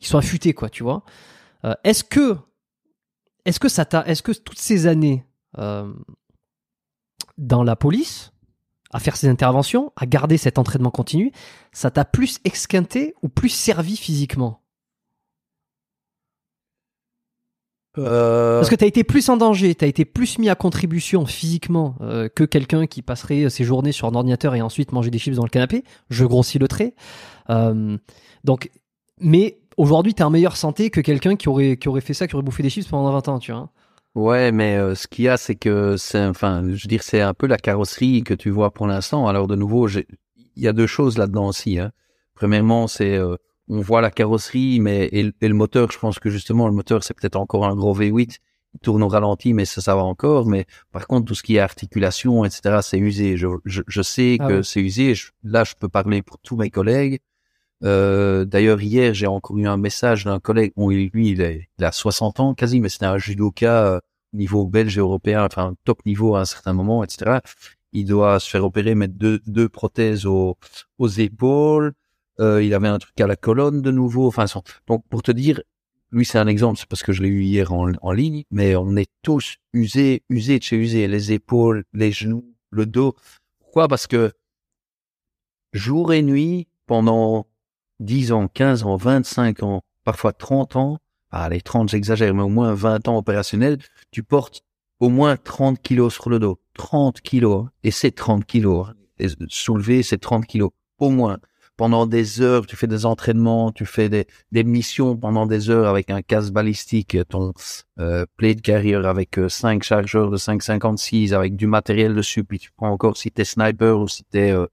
ils 0.00 0.07
sont 0.07 0.18
affûtés 0.18 0.55
quoi, 0.55 0.68
tu 0.68 0.82
vois. 0.82 1.05
Euh, 1.64 1.74
est-ce 1.84 2.05
que, 2.05 2.36
est-ce 3.44 3.61
que 3.61 3.68
ça 3.68 3.84
t'a, 3.84 4.07
est-ce 4.07 4.22
que 4.22 4.32
toutes 4.32 4.59
ces 4.59 4.86
années 4.86 5.24
dans 7.38 7.62
la 7.62 7.76
police, 7.76 8.32
à 8.92 9.00
faire 9.00 9.16
ces 9.16 9.28
interventions, 9.28 9.92
à 9.96 10.07
garder 10.07 10.36
cet 10.36 10.59
entraînement 10.59 10.90
continu, 10.90 11.32
ça 11.72 11.90
t'a 11.90 12.05
plus 12.05 12.38
exquinté 12.44 13.14
ou 13.22 13.28
plus 13.28 13.48
servi 13.48 13.96
physiquement? 13.96 14.61
Euh... 17.98 18.59
Parce 18.59 18.70
que 18.70 18.74
tu 18.74 18.84
as 18.84 18.88
été 18.88 19.05
plus 19.05 19.28
en 19.28 19.36
danger, 19.36 19.74
tu 19.74 19.84
as 19.84 19.88
été 19.88 20.05
plus 20.05 20.38
mis 20.38 20.48
à 20.48 20.55
contribution 20.55 21.26
physiquement 21.26 21.96
euh, 22.00 22.28
que 22.28 22.44
quelqu'un 22.44 22.86
qui 22.86 23.02
passerait 23.02 23.48
ses 23.50 23.64
journées 23.64 23.92
sur 23.92 24.09
un 24.09 24.14
ordinateur 24.14 24.55
et 24.55 24.62
ensuite 24.62 24.92
manger 24.92 25.11
des 25.11 25.18
chips 25.18 25.36
dans 25.36 25.44
le 25.44 25.50
canapé. 25.50 25.84
Je 26.11 26.24
grossis 26.24 26.59
le 26.59 26.68
trait. 26.68 26.94
Euh, 27.50 27.96
donc, 28.42 28.70
mais 29.20 29.58
aujourd'hui, 29.76 30.14
tu 30.14 30.22
es 30.22 30.24
en 30.24 30.30
meilleure 30.30 30.56
santé 30.56 30.90
que 30.90 31.00
quelqu'un 31.00 31.36
qui 31.36 31.48
aurait, 31.48 31.76
qui 31.76 31.88
aurait 31.88 32.00
fait 32.00 32.14
ça, 32.14 32.26
qui 32.26 32.34
aurait 32.34 32.44
bouffé 32.44 32.62
des 32.62 32.70
chips 32.70 32.88
pendant 32.88 33.12
20 33.12 33.28
ans, 33.28 33.38
tu 33.38 33.52
vois. 33.52 33.70
Ouais, 34.14 34.52
mais 34.52 34.76
euh, 34.76 34.94
ce 34.94 35.08
qu'il 35.08 35.24
y 35.24 35.28
a, 35.28 35.36
c'est 35.36 35.56
que 35.56 35.96
c'est, 35.96 36.24
enfin, 36.24 36.62
je 36.62 36.84
veux 36.84 36.88
dire, 36.88 37.02
c'est 37.02 37.20
un 37.20 37.34
peu 37.34 37.46
la 37.46 37.56
carrosserie 37.56 38.22
que 38.22 38.34
tu 38.34 38.50
vois 38.50 38.72
pour 38.72 38.86
l'instant. 38.86 39.26
Alors 39.26 39.48
de 39.48 39.56
nouveau, 39.56 39.88
il 39.88 40.04
y 40.56 40.68
a 40.68 40.72
deux 40.72 40.86
choses 40.86 41.18
là-dedans 41.18 41.48
aussi. 41.48 41.80
Hein. 41.80 41.90
Premièrement, 42.34 42.86
c'est 42.86 43.16
euh, 43.16 43.36
on 43.68 43.80
voit 43.80 44.00
la 44.00 44.12
carrosserie, 44.12 44.78
mais 44.78 45.08
et, 45.10 45.32
le 45.40 45.54
moteur, 45.54 45.90
je 45.90 45.98
pense 45.98 46.20
que 46.20 46.30
justement 46.30 46.68
le 46.68 46.74
moteur 46.74 47.02
c'est 47.02 47.14
peut-être 47.14 47.36
encore 47.36 47.66
un 47.66 47.74
gros 47.74 47.96
V8, 47.96 48.38
il 48.74 48.80
tourne 48.80 49.02
au 49.02 49.08
ralenti, 49.08 49.52
mais 49.52 49.64
ça, 49.64 49.80
ça 49.80 49.96
va 49.96 50.04
encore. 50.04 50.46
Mais 50.46 50.66
par 50.92 51.08
contre, 51.08 51.26
tout 51.26 51.34
ce 51.34 51.42
qui 51.42 51.56
est 51.56 51.60
articulation, 51.60 52.44
etc., 52.44 52.78
c'est 52.82 52.98
usé. 52.98 53.36
Je, 53.36 53.48
je, 53.64 53.82
je 53.88 54.02
sais 54.02 54.36
ah 54.38 54.46
que 54.46 54.62
c'est 54.62 54.80
usé. 54.80 55.14
là, 55.42 55.64
je 55.64 55.74
peux 55.78 55.88
parler 55.88 56.22
pour 56.22 56.38
tous 56.38 56.56
mes 56.56 56.70
collègues. 56.70 57.18
Euh, 57.83 58.45
D'ailleurs, 58.45 58.81
hier, 58.81 59.14
j'ai 59.14 59.27
encore 59.27 59.59
eu 59.59 59.66
un 59.66 59.77
message 59.77 60.25
d'un 60.25 60.41
collègue. 60.41 60.72
Bon, 60.77 60.91
lui, 60.91 61.11
il, 61.14 61.66
il 61.79 61.85
a 61.85 61.93
60 61.93 62.41
ans 62.41 62.55
quasi, 62.55 62.81
mais 62.81 62.89
c'était 62.89 63.07
un 63.07 63.18
judoka 63.18 63.87
euh, 63.87 64.01
niveau 64.33 64.66
belge 64.66 64.97
et 64.99 65.01
européen, 65.01 65.45
enfin 65.45 65.75
top 65.85 66.05
niveau 66.07 66.35
à 66.35 66.41
un 66.41 66.45
certain 66.45 66.72
moment, 66.72 67.05
etc. 67.05 67.39
Il 67.93 68.07
doit 68.07 68.41
se 68.41 68.51
faire 68.51 68.64
opérer, 68.64 68.95
mettre 68.95 69.14
deux, 69.14 69.41
deux 69.47 69.68
prothèses 69.68 70.27
aux, 70.27 70.59
aux 70.99 71.09
épaules. 71.09 71.93
Euh, 72.41 72.62
il 72.62 72.75
avait 72.75 72.89
un 72.89 72.99
truc 72.99 73.20
à 73.20 73.27
la 73.27 73.37
colonne 73.37 73.81
de 73.83 73.91
nouveau. 73.91 74.27
Enfin, 74.27 74.47
donc 74.89 75.05
pour 75.09 75.22
te 75.22 75.31
dire, 75.31 75.62
lui 76.11 76.25
c'est 76.25 76.39
un 76.39 76.49
exemple, 76.49 76.79
c'est 76.79 76.89
parce 76.89 77.03
que 77.03 77.12
je 77.12 77.22
l'ai 77.22 77.29
eu 77.29 77.43
hier 77.43 77.72
en, 77.72 77.93
en, 78.03 78.12
ligne, 78.12 78.45
mais 78.51 78.75
on 78.77 78.97
est 78.97 79.11
tous 79.22 79.57
usés, 79.72 80.25
usés 80.29 80.59
de 80.59 80.64
chez 80.64 80.77
usés, 80.77 81.07
les 81.07 81.33
épaules, 81.33 81.85
les 81.93 82.12
genoux, 82.12 82.45
le 82.70 82.87
dos. 82.87 83.14
Pourquoi? 83.61 83.89
Parce 83.89 84.07
que 84.09 84.33
jour 85.72 86.12
et 86.12 86.22
nuit, 86.22 86.66
pendant 86.87 87.47
10 88.01 88.32
ans, 88.32 88.49
15 88.49 88.84
ans, 88.84 88.97
25 88.97 89.62
ans, 89.62 89.82
parfois 90.05 90.32
30 90.32 90.76
ans, 90.76 90.99
ah, 91.30 91.49
les 91.49 91.61
30 91.61 91.88
j'exagère, 91.88 92.32
mais 92.34 92.42
au 92.42 92.49
moins 92.49 92.74
20 92.74 93.09
ans 93.09 93.16
opérationnels, 93.16 93.78
tu 94.11 94.22
portes 94.22 94.62
au 95.01 95.09
moins 95.09 95.36
30 95.36 95.82
kilos 95.82 96.14
sur 96.14 96.30
le 96.30 96.38
dos. 96.38 96.61
30 96.74 97.20
kilos. 97.20 97.64
Hein. 97.64 97.70
Et 97.82 97.90
c'est 97.90 98.12
30 98.12 98.45
kilos. 98.45 98.88
Hein. 98.88 98.95
Et 99.18 99.28
soulever, 99.49 100.03
c'est 100.03 100.18
30 100.18 100.47
kilos. 100.47 100.70
Au 100.99 101.11
moins 101.11 101.38
pendant 101.76 102.07
des 102.07 102.40
heures, 102.40 102.66
tu 102.66 102.76
fais 102.76 102.86
des 102.86 103.05
entraînements, 103.05 103.72
tu 103.72 103.84
fais 103.84 104.09
des, 104.09 104.26
des 104.53 104.64
missions 104.64 105.16
pendant 105.16 105.47
des 105.47 105.70
heures 105.70 105.88
avec 105.88 106.11
un 106.11 106.22
casque 106.22 106.53
balistique, 106.53 107.16
ton 107.28 107.53
euh, 107.99 108.26
plate 108.36 108.62
carrier 108.62 108.95
avec 108.95 109.38
euh, 109.38 109.49
cinq 109.49 109.82
chargeurs 109.82 110.30
de 110.30 110.36
5,56 110.36 111.34
avec 111.34 111.57
du 111.57 111.66
matériel 111.66 112.14
dessus, 112.14 112.45
puis 112.45 112.59
tu 112.59 112.70
prends 112.76 112.90
encore 112.90 113.16
si 113.16 113.30
t'es 113.30 113.45
sniper 113.45 113.99
ou 113.99 114.07
si 114.07 114.24
t'es 114.24 114.53
euh, 114.53 114.66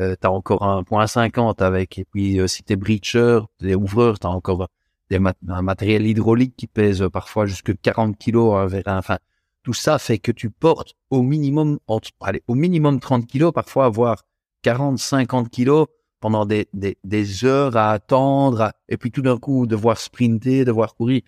euh 0.00 0.16
t'as 0.18 0.28
encore 0.28 0.62
un 0.62 0.82
point 0.82 1.06
50 1.06 1.62
avec, 1.62 1.98
et 1.98 2.04
puis 2.04 2.40
euh, 2.40 2.46
si 2.46 2.62
t'es 2.62 2.76
breacher, 2.76 3.40
t'es 3.58 3.74
ouvreur, 3.74 4.18
t'as 4.18 4.28
encore 4.28 4.68
des 5.10 5.20
un 5.48 5.62
matériel 5.62 6.06
hydraulique 6.06 6.54
qui 6.56 6.66
pèse 6.66 7.04
parfois 7.12 7.46
jusque 7.46 7.78
40 7.80 8.16
kilos 8.18 8.72
enfin 8.86 9.18
tout 9.62 9.74
ça 9.74 9.98
fait 9.98 10.18
que 10.18 10.32
tu 10.32 10.50
portes 10.50 10.94
au 11.10 11.22
minimum 11.22 11.78
entre, 11.86 12.10
allez, 12.20 12.42
au 12.48 12.54
minimum 12.54 13.00
30 13.00 13.26
kilos 13.26 13.52
parfois 13.52 13.88
voire 13.88 14.22
40 14.62 14.98
50 14.98 15.50
kilos 15.50 15.86
pendant 16.24 16.46
des, 16.46 16.68
des, 16.72 16.96
des 17.04 17.44
heures 17.44 17.76
à 17.76 17.90
attendre, 17.90 18.72
et 18.88 18.96
puis 18.96 19.10
tout 19.10 19.20
d'un 19.20 19.36
coup 19.36 19.66
devoir 19.66 19.98
sprinter, 19.98 20.64
devoir 20.64 20.94
courir, 20.94 21.20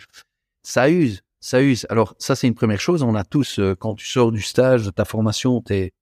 ça 0.62 0.88
use, 0.88 1.20
ça 1.38 1.60
use. 1.60 1.86
Alors 1.90 2.14
ça 2.18 2.34
c'est 2.34 2.46
une 2.46 2.54
première 2.54 2.80
chose. 2.80 3.02
On 3.02 3.14
a 3.14 3.22
tous, 3.22 3.58
euh, 3.58 3.74
quand 3.74 3.94
tu 3.94 4.06
sors 4.06 4.32
du 4.32 4.40
stage 4.40 4.86
de 4.86 4.90
ta 4.90 5.04
formation, 5.04 5.60
t'es 5.60 5.92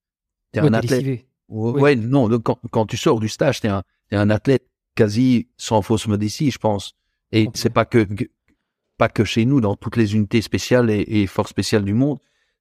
es 0.53 0.59
un 0.59 0.71
athlète. 0.71 1.27
Ouais, 1.47 1.95
non, 1.95 2.27
quand, 2.39 2.59
quand 2.71 2.85
tu 2.85 2.97
sors 2.97 3.19
du 3.19 3.29
stage, 3.29 3.61
t'es 3.61 3.67
un, 3.67 3.83
es 4.11 4.15
un 4.15 4.29
athlète 4.29 4.67
quasi 4.95 5.47
sans 5.57 5.81
fausse 5.81 6.07
modestie, 6.07 6.51
je 6.51 6.57
pense. 6.57 6.93
Et 7.31 7.49
c'est 7.53 7.69
pas 7.69 7.85
que, 7.85 8.07
pas 8.97 9.09
que 9.09 9.23
chez 9.23 9.45
nous, 9.45 9.61
dans 9.61 9.75
toutes 9.75 9.97
les 9.97 10.15
unités 10.15 10.41
spéciales 10.41 10.89
et, 10.89 11.05
et 11.07 11.27
forces 11.27 11.49
spéciales 11.49 11.83
du 11.83 11.93
monde, 11.93 12.19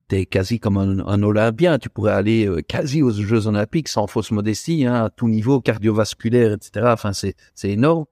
t'es 0.09 0.27
quasi 0.27 0.59
comme 0.61 0.77
un, 0.77 0.99
un, 1.07 1.23
Olympien. 1.23 1.79
Tu 1.79 1.89
pourrais 1.89 2.13
aller 2.13 2.47
euh, 2.47 2.61
quasi 2.61 3.03
aux 3.03 3.11
Jeux 3.11 3.47
Olympiques 3.47 3.89
sans 3.89 4.07
fausse 4.07 4.31
modestie, 4.31 4.85
hein, 4.85 5.05
à 5.05 5.11
tout 5.11 5.29
niveau, 5.29 5.61
cardiovasculaire, 5.61 6.53
etc. 6.53 6.87
Enfin, 6.89 7.13
c'est 7.13 7.35
c'est 7.55 7.71
énorme. 7.71 8.05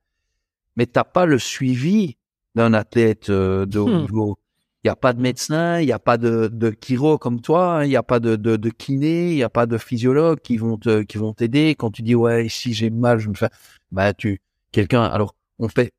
Mais 0.77 0.87
t'as 0.87 1.05
pas 1.05 1.27
le 1.27 1.39
suivi 1.39 2.17
d'un 2.55 2.73
athlète 2.75 3.31
euh, 3.31 3.67
de 3.67 3.79
haut 3.79 3.89
hmm. 3.89 4.01
niveau. 4.03 4.39
Il 4.85 4.89
y 4.89 4.91
a 4.91 4.97
pas 4.97 5.13
de 5.13 5.21
médecin, 5.21 5.81
il 5.81 5.87
y 5.87 5.93
a 5.93 6.01
pas 6.01 6.19
de, 6.19 6.49
de 6.53 6.75
chiro 6.85 7.17
comme 7.17 7.41
toi, 7.41 7.77
hein. 7.79 7.85
il 7.85 7.91
y 7.93 7.97
a 7.97 8.03
pas 8.03 8.19
de, 8.19 8.35
de, 8.35 8.57
de 8.57 8.71
kiné, 8.71 9.31
il 9.31 9.37
y 9.37 9.45
a 9.45 9.49
pas 9.49 9.67
de 9.67 9.79
physiologue 9.79 10.41
qui 10.41 10.57
vont 10.57 10.77
te, 10.77 11.03
qui 11.03 11.19
vont 11.19 11.33
t'aider 11.33 11.77
quand 11.79 11.93
tu 11.93 12.03
dis 12.03 12.17
ouais 12.17 12.49
si 12.49 12.73
j'ai 12.73 12.91
mal 12.91 13.19
je 13.21 13.29
me 13.29 13.35
fais 13.35 13.49
bah 13.93 14.13
tu 14.13 14.41
quelqu'un 14.73 15.05
alors 15.05 15.37
on 15.61 15.69
fait 15.69 15.93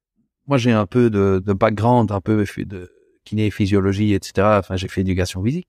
moi 0.48 0.58
j'ai 0.58 0.72
un 0.72 0.86
peu 0.86 1.10
de, 1.10 1.42
de 1.46 1.54
background 1.54 2.12
un 2.12 2.20
peu 2.20 2.46
de 2.58 2.92
kiné 3.24 3.52
physiologie 3.52 4.14
etc 4.14 4.48
enfin 4.60 4.76
j'ai 4.76 4.90
fait 4.90 5.02
éducation 5.02 5.42
physique 5.44 5.68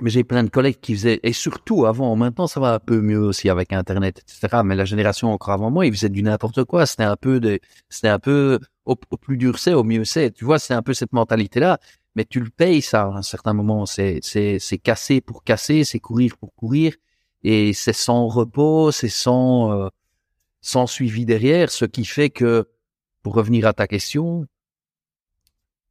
mais 0.00 0.10
j'ai 0.10 0.24
plein 0.24 0.42
de 0.42 0.50
collègues 0.50 0.80
qui 0.80 0.94
faisaient, 0.94 1.20
et 1.22 1.32
surtout 1.32 1.86
avant, 1.86 2.14
maintenant 2.16 2.46
ça 2.46 2.60
va 2.60 2.74
un 2.74 2.78
peu 2.78 3.00
mieux 3.00 3.20
aussi 3.20 3.48
avec 3.48 3.72
Internet, 3.72 4.18
etc. 4.20 4.62
Mais 4.64 4.74
la 4.74 4.84
génération 4.84 5.32
encore 5.32 5.54
avant 5.54 5.70
moi, 5.70 5.86
ils 5.86 5.92
faisaient 5.94 6.08
du 6.08 6.22
n'importe 6.22 6.64
quoi. 6.64 6.84
C'était 6.86 7.04
un 7.04 7.16
peu 7.16 7.40
de, 7.40 7.60
c'était 7.88 8.08
un 8.08 8.18
peu, 8.18 8.58
au, 8.84 8.96
plus 8.96 9.36
dur 9.36 9.58
c'est, 9.58 9.72
au 9.72 9.84
mieux 9.84 10.04
c'est. 10.04 10.32
Tu 10.32 10.44
vois, 10.44 10.58
c'est 10.58 10.74
un 10.74 10.82
peu 10.82 10.94
cette 10.94 11.12
mentalité-là. 11.12 11.78
Mais 12.14 12.24
tu 12.24 12.40
le 12.40 12.50
payes 12.50 12.82
ça 12.82 13.02
à 13.02 13.06
un 13.06 13.22
certain 13.22 13.52
moment. 13.52 13.86
C'est, 13.86 14.20
c'est, 14.22 14.78
casser 14.78 15.20
pour 15.20 15.44
casser, 15.44 15.84
c'est 15.84 16.00
courir 16.00 16.36
pour 16.36 16.54
courir, 16.54 16.94
et 17.42 17.72
c'est 17.72 17.92
sans 17.92 18.28
repos, 18.28 18.92
c'est 18.92 19.08
sans, 19.08 19.72
euh, 19.72 19.88
sans 20.60 20.86
suivi 20.86 21.26
derrière, 21.26 21.70
ce 21.70 21.84
qui 21.84 22.04
fait 22.04 22.30
que, 22.30 22.68
pour 23.22 23.34
revenir 23.34 23.66
à 23.66 23.72
ta 23.72 23.86
question, 23.86 24.46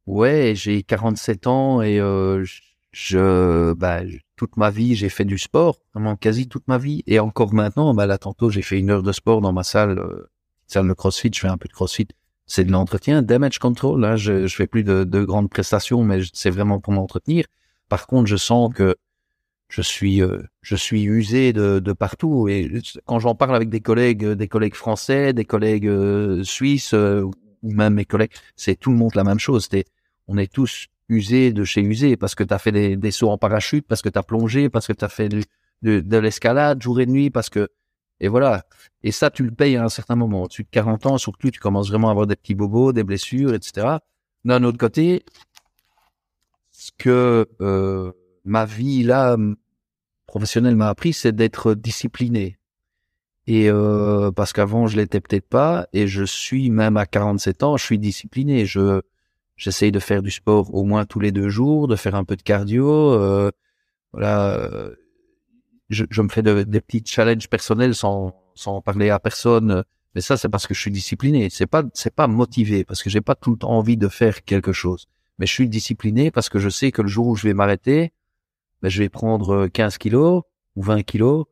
ouais, 0.05 0.53
j'ai 0.55 0.83
47 0.83 1.47
ans 1.47 1.81
et 1.81 1.99
euh, 1.99 2.45
je, 2.91 3.73
bah, 3.73 4.01
toute 4.35 4.57
ma 4.57 4.69
vie, 4.69 4.95
j'ai 4.95 5.09
fait 5.09 5.25
du 5.25 5.37
sport, 5.37 5.79
vraiment 5.93 6.15
quasi 6.15 6.47
toute 6.47 6.67
ma 6.67 6.77
vie. 6.77 7.03
Et 7.07 7.19
encore 7.19 7.53
maintenant, 7.53 7.93
bah, 7.93 8.05
là, 8.05 8.17
tantôt, 8.17 8.49
j'ai 8.49 8.61
fait 8.61 8.79
une 8.79 8.89
heure 8.89 9.03
de 9.03 9.11
sport 9.11 9.41
dans 9.41 9.53
ma 9.53 9.63
salle, 9.63 9.99
euh, 9.99 10.29
salle 10.67 10.87
de 10.87 10.93
CrossFit. 10.93 11.31
Je 11.33 11.39
fais 11.39 11.47
un 11.47 11.57
peu 11.57 11.67
de 11.67 11.73
CrossFit. 11.73 12.07
C'est 12.45 12.65
de 12.65 12.71
l'entretien, 12.71 13.21
damage 13.21 13.59
control. 13.59 14.01
Là, 14.01 14.15
je, 14.15 14.47
je 14.47 14.55
fais 14.55 14.67
plus 14.67 14.83
de, 14.83 15.03
de 15.03 15.23
grandes 15.23 15.49
prestations, 15.49 16.03
mais 16.03 16.21
c'est 16.33 16.49
vraiment 16.49 16.79
pour 16.79 16.93
m'entretenir. 16.93 17.45
Par 17.89 18.07
contre, 18.07 18.27
je 18.27 18.35
sens 18.35 18.73
que 18.73 18.95
je 19.69 19.81
suis, 19.81 20.21
euh, 20.21 20.43
je 20.61 20.75
suis 20.75 21.03
usé 21.03 21.53
de, 21.53 21.79
de 21.79 21.93
partout. 21.93 22.47
Et 22.47 22.69
quand 23.05 23.19
j'en 23.19 23.33
parle 23.33 23.55
avec 23.55 23.69
des 23.69 23.81
collègues, 23.81 24.25
des 24.25 24.47
collègues 24.47 24.75
français, 24.75 25.33
des 25.33 25.45
collègues 25.45 25.87
euh, 25.87 26.43
suisses 26.43 26.93
ou 26.93 27.31
même 27.63 27.95
mes 27.95 28.05
collègues, 28.05 28.33
c'est 28.55 28.75
tout 28.75 28.91
le 28.91 28.97
monde 28.97 29.15
la 29.15 29.23
même 29.23 29.39
chose. 29.39 29.67
C'est, 29.71 29.85
on 30.27 30.37
est 30.37 30.51
tous 30.51 30.87
usés 31.09 31.53
de 31.53 31.63
chez 31.63 31.81
usés 31.81 32.17
parce 32.17 32.35
que 32.35 32.43
tu 32.43 32.53
as 32.53 32.59
fait 32.59 32.71
des, 32.71 32.95
des, 32.95 33.11
sauts 33.11 33.29
en 33.29 33.37
parachute, 33.37 33.85
parce 33.87 34.01
que 34.01 34.09
tu 34.09 34.19
as 34.19 34.23
plongé, 34.23 34.69
parce 34.69 34.87
que 34.87 34.93
tu 34.93 35.03
as 35.03 35.09
fait 35.09 35.29
de, 35.29 35.41
de 35.81 36.17
l'escalade 36.17 36.81
jour 36.81 36.99
et 36.99 37.05
nuit, 37.05 37.29
parce 37.29 37.49
que 37.49 37.69
et 38.19 38.27
voilà. 38.27 38.65
Et 39.03 39.11
ça, 39.11 39.29
tu 39.29 39.43
le 39.43 39.51
payes 39.51 39.75
à 39.75 39.83
un 39.83 39.89
certain 39.89 40.15
moment. 40.15 40.43
Au-dessus 40.43 40.63
de 40.63 40.69
40 40.71 41.05
ans, 41.07 41.17
surtout, 41.17 41.51
tu 41.51 41.59
commences 41.59 41.89
vraiment 41.89 42.07
à 42.07 42.11
avoir 42.11 42.27
des 42.27 42.35
petits 42.35 42.55
bobos, 42.55 42.93
des 42.93 43.03
blessures, 43.03 43.53
etc. 43.53 43.97
D'un 44.45 44.63
autre 44.63 44.77
côté, 44.77 45.25
ce 46.71 46.91
que 46.97 47.47
euh, 47.61 48.11
ma 48.45 48.65
vie 48.65 49.03
là 49.03 49.37
professionnelle 50.27 50.75
m'a 50.75 50.89
appris, 50.89 51.13
c'est 51.13 51.33
d'être 51.33 51.73
discipliné. 51.75 52.57
Et 53.45 53.69
euh, 53.69 54.31
parce 54.31 54.53
qu'avant 54.53 54.87
je 54.87 54.97
l'étais 54.97 55.19
peut-être 55.19 55.47
pas, 55.47 55.87
et 55.93 56.07
je 56.07 56.23
suis 56.23 56.69
même 56.69 56.97
à 56.97 57.05
47 57.05 57.63
ans, 57.63 57.77
je 57.77 57.83
suis 57.85 57.99
discipliné. 57.99 58.65
Je 58.65 59.01
j'essaye 59.57 59.91
de 59.91 59.99
faire 59.99 60.21
du 60.23 60.31
sport 60.31 60.73
au 60.73 60.83
moins 60.83 61.05
tous 61.05 61.19
les 61.19 61.31
deux 61.31 61.49
jours, 61.49 61.87
de 61.87 61.95
faire 61.95 62.15
un 62.15 62.23
peu 62.23 62.35
de 62.35 62.41
cardio. 62.41 63.13
Euh, 63.13 63.51
voilà, 64.13 64.69
je, 65.89 66.05
je 66.09 66.21
me 66.21 66.29
fais 66.29 66.41
des 66.41 66.81
petits 66.81 67.03
challenges 67.05 67.47
personnels 67.49 67.95
sans 67.95 68.33
sans 68.55 68.81
parler 68.81 69.09
à 69.09 69.19
personne. 69.19 69.83
Mais 70.15 70.21
ça, 70.21 70.37
c'est 70.37 70.49
parce 70.49 70.67
que 70.67 70.73
je 70.73 70.79
suis 70.79 70.91
discipliné. 70.91 71.49
C'est 71.49 71.65
pas 71.65 71.83
c'est 71.93 72.13
pas 72.13 72.27
motivé 72.27 72.83
parce 72.83 73.01
que 73.01 73.09
j'ai 73.09 73.21
pas 73.21 73.35
tout 73.35 73.51
le 73.51 73.57
temps 73.57 73.71
envie 73.71 73.97
de 73.97 74.07
faire 74.07 74.43
quelque 74.43 74.71
chose. 74.71 75.07
Mais 75.39 75.47
je 75.47 75.53
suis 75.53 75.69
discipliné 75.69 76.29
parce 76.29 76.49
que 76.49 76.59
je 76.59 76.69
sais 76.69 76.91
que 76.91 77.01
le 77.01 77.07
jour 77.07 77.27
où 77.27 77.35
je 77.35 77.47
vais 77.47 77.53
m'arrêter, 77.53 78.13
ben, 78.81 78.89
je 78.89 78.99
vais 78.99 79.09
prendre 79.09 79.67
15 79.67 79.97
kilos 79.97 80.43
ou 80.75 80.83
20 80.83 81.01
kilos 81.03 81.45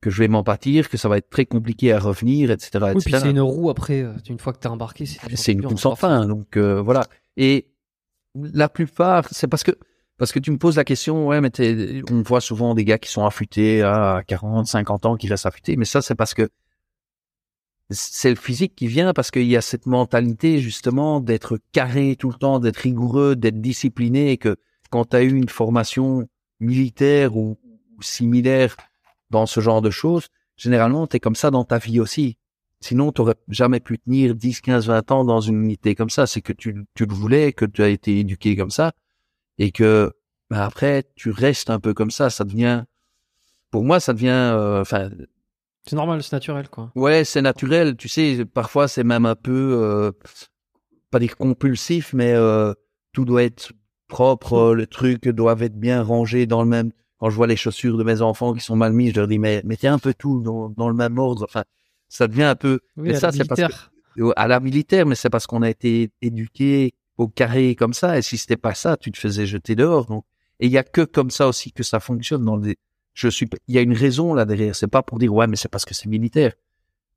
que 0.00 0.10
je 0.10 0.18
vais 0.18 0.28
m'en 0.28 0.44
pâtir, 0.44 0.88
que 0.88 0.96
ça 0.96 1.08
va 1.08 1.18
être 1.18 1.28
très 1.28 1.44
compliqué 1.44 1.92
à 1.92 1.98
revenir, 1.98 2.52
etc. 2.52 2.92
Oui, 2.94 3.02
puis 3.04 3.14
c'est 3.18 3.30
une 3.30 3.40
roue 3.40 3.68
après, 3.68 4.02
euh, 4.02 4.12
une 4.28 4.38
fois 4.38 4.52
que 4.52 4.58
t'es 4.58 4.68
embarqué, 4.68 5.06
c'est 5.06 5.52
une 5.52 5.62
course 5.62 5.82
sans 5.82 5.96
fin. 5.96 6.26
Donc 6.26 6.56
euh, 6.56 6.80
voilà. 6.80 7.04
Et 7.36 7.66
la 8.36 8.68
plupart, 8.68 9.26
c'est 9.32 9.48
parce 9.48 9.64
que 9.64 9.72
parce 10.18 10.32
que 10.32 10.38
tu 10.38 10.50
me 10.50 10.58
poses 10.58 10.76
la 10.76 10.84
question, 10.84 11.28
ouais, 11.28 11.40
mais 11.40 11.50
on 12.10 12.22
voit 12.22 12.40
souvent 12.40 12.74
des 12.74 12.84
gars 12.84 12.98
qui 12.98 13.10
sont 13.10 13.24
affûtés 13.24 13.82
à 13.82 14.22
40, 14.26 14.66
50 14.66 15.06
ans, 15.06 15.16
qui 15.16 15.28
restent 15.28 15.46
affûtés, 15.46 15.76
mais 15.76 15.84
ça 15.84 16.02
c'est 16.02 16.14
parce 16.14 16.34
que 16.34 16.48
c'est 17.90 18.30
le 18.30 18.36
physique 18.36 18.74
qui 18.76 18.86
vient 18.86 19.14
parce 19.14 19.30
qu'il 19.30 19.46
y 19.46 19.56
a 19.56 19.62
cette 19.62 19.86
mentalité 19.86 20.58
justement 20.58 21.20
d'être 21.20 21.58
carré 21.72 22.16
tout 22.16 22.28
le 22.28 22.34
temps, 22.34 22.58
d'être 22.58 22.76
rigoureux, 22.78 23.34
d'être 23.36 23.60
discipliné, 23.60 24.32
et 24.32 24.36
que 24.36 24.56
quand 24.90 25.06
tu 25.06 25.16
as 25.16 25.22
eu 25.22 25.32
une 25.32 25.48
formation 25.48 26.28
militaire 26.60 27.36
ou, 27.36 27.58
ou 27.96 28.02
similaire 28.02 28.76
dans 29.30 29.46
ce 29.46 29.60
genre 29.60 29.80
de 29.80 29.90
choses, 29.90 30.28
généralement, 30.56 31.06
tu 31.06 31.16
es 31.16 31.20
comme 31.20 31.36
ça 31.36 31.50
dans 31.50 31.64
ta 31.64 31.78
vie 31.78 32.00
aussi. 32.00 32.36
Sinon, 32.80 33.10
tu 33.12 33.22
jamais 33.48 33.80
pu 33.80 33.98
tenir 33.98 34.34
10, 34.34 34.60
15, 34.60 34.86
20 34.86 35.10
ans 35.10 35.24
dans 35.24 35.40
une 35.40 35.64
unité 35.64 35.94
comme 35.94 36.10
ça. 36.10 36.26
C'est 36.26 36.42
que 36.42 36.52
tu, 36.52 36.84
tu 36.94 37.06
le 37.06 37.14
voulais, 37.14 37.52
que 37.52 37.64
tu 37.64 37.82
as 37.82 37.88
été 37.88 38.20
éduqué 38.20 38.56
comme 38.56 38.70
ça, 38.70 38.92
et 39.58 39.70
que 39.70 40.12
ben 40.50 40.60
après, 40.60 41.04
tu 41.14 41.30
restes 41.30 41.70
un 41.70 41.80
peu 41.80 41.94
comme 41.94 42.10
ça. 42.10 42.30
Ça 42.30 42.44
devient, 42.44 42.84
pour 43.70 43.84
moi, 43.84 44.00
ça 44.00 44.12
devient, 44.12 44.28
euh, 44.28 44.80
enfin. 44.80 45.10
c'est 45.84 45.96
normal, 45.96 46.22
c'est 46.22 46.32
naturel, 46.32 46.68
quoi. 46.68 46.90
Ouais, 46.94 47.24
c'est 47.24 47.42
naturel. 47.42 47.96
Tu 47.96 48.08
sais, 48.08 48.44
parfois, 48.44 48.88
c'est 48.88 49.04
même 49.04 49.26
un 49.26 49.34
peu, 49.36 49.78
euh, 49.82 50.12
pas 51.10 51.18
dire 51.18 51.36
compulsif, 51.36 52.12
mais 52.14 52.32
euh, 52.32 52.72
tout 53.12 53.24
doit 53.24 53.44
être 53.44 53.72
propre. 54.08 54.74
Le 54.74 54.86
truc 54.86 55.28
doit 55.28 55.56
être 55.60 55.78
bien 55.78 56.02
rangé 56.02 56.46
dans 56.46 56.62
le 56.62 56.68
même 56.68 56.92
quand 57.18 57.30
je 57.30 57.36
vois 57.36 57.46
les 57.46 57.56
chaussures 57.56 57.98
de 57.98 58.04
mes 58.04 58.22
enfants 58.22 58.54
qui 58.54 58.60
sont 58.60 58.76
mal 58.76 58.92
mises, 58.92 59.12
je 59.12 59.18
leur 59.18 59.28
dis 59.28 59.38
mais 59.38 59.60
mettez 59.64 59.88
un 59.88 59.98
peu 59.98 60.14
tout 60.14 60.40
dans, 60.40 60.68
dans 60.68 60.88
le 60.88 60.94
même 60.94 61.18
ordre. 61.18 61.44
Enfin, 61.44 61.64
ça 62.08 62.28
devient 62.28 62.44
un 62.44 62.54
peu. 62.54 62.80
Oui, 62.96 63.14
ça, 63.16 63.32
c'est 63.32 63.44
parce 63.44 63.60
que, 64.16 64.32
à 64.36 64.48
la 64.48 64.60
militaire, 64.60 65.04
mais 65.04 65.14
c'est 65.14 65.30
parce 65.30 65.46
qu'on 65.46 65.62
a 65.62 65.70
été 65.70 66.10
éduqué 66.22 66.94
au 67.18 67.28
carré 67.28 67.74
comme 67.74 67.92
ça. 67.92 68.16
Et 68.18 68.22
si 68.22 68.38
c'était 68.38 68.56
pas 68.56 68.74
ça, 68.74 68.96
tu 68.96 69.12
te 69.12 69.18
faisais 69.18 69.46
jeter 69.46 69.74
dehors. 69.76 70.06
Donc, 70.06 70.24
et 70.60 70.66
il 70.66 70.72
y 70.72 70.78
a 70.78 70.84
que 70.84 71.02
comme 71.02 71.30
ça 71.30 71.48
aussi 71.48 71.72
que 71.72 71.82
ça 71.82 72.00
fonctionne 72.00 72.44
dans 72.44 72.56
des. 72.56 72.78
Je 73.14 73.28
suis. 73.28 73.48
Il 73.66 73.74
y 73.74 73.78
a 73.78 73.82
une 73.82 73.92
raison 73.92 74.34
là 74.34 74.44
derrière. 74.44 74.74
C'est 74.74 74.88
pas 74.88 75.02
pour 75.02 75.18
dire 75.18 75.34
ouais, 75.34 75.46
mais 75.46 75.56
c'est 75.56 75.68
parce 75.68 75.84
que 75.84 75.94
c'est 75.94 76.08
militaire. 76.08 76.52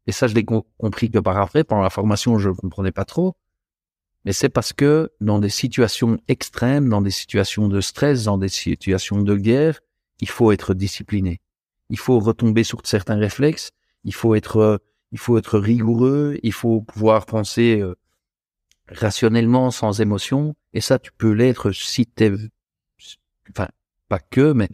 Et 0.08 0.12
ça, 0.12 0.28
je 0.28 0.34
l'ai 0.34 0.44
compris 0.44 1.12
que 1.12 1.20
par 1.20 1.38
après, 1.38 1.64
pendant 1.64 1.84
la 1.84 1.92
formation, 1.92 2.40
je 2.40 2.50
ne 2.50 2.56
comprenais 2.56 2.92
pas 2.92 3.06
trop. 3.06 3.36
Mais 4.26 4.34
c'est 4.34 4.50
parce 4.50 4.74
que 4.74 5.12
dans 5.20 5.40
des 5.40 5.50
situations 5.50 6.20
extrêmes, 6.28 6.90
dans 6.90 7.02
des 7.02 7.12
situations 7.12 7.68
de 7.68 7.82
stress, 7.82 8.24
dans 8.24 8.38
des 8.38 8.50
situations 8.50 9.22
de 9.22 9.36
guerre, 9.36 9.80
il 10.20 10.30
faut 10.30 10.52
être 10.52 10.74
discipliné. 10.74 11.40
Il 11.90 11.98
faut 11.98 12.20
retomber 12.20 12.64
sur 12.64 12.82
certains 12.84 13.18
réflexes. 13.18 13.72
Il 14.04 14.14
faut 14.14 14.36
être, 14.36 14.82
il 15.12 15.20
faut 15.20 15.38
être 15.38 15.60
rigoureux. 15.60 16.38
Il 16.44 16.54
faut 16.54 16.82
pouvoir 16.82 17.26
penser 17.26 17.80
euh, 17.80 17.96
rationnellement, 18.92 19.72
sans 19.72 20.02
émotion. 20.02 20.56
Et 20.74 20.82
ça, 20.82 21.00
tu 21.00 21.12
peux 21.12 21.32
l'être 21.32 21.72
si 21.72 22.06
t'es, 22.06 22.32
enfin, 23.50 23.68
pas 24.10 24.20
que, 24.20 24.54
mais 24.54 24.70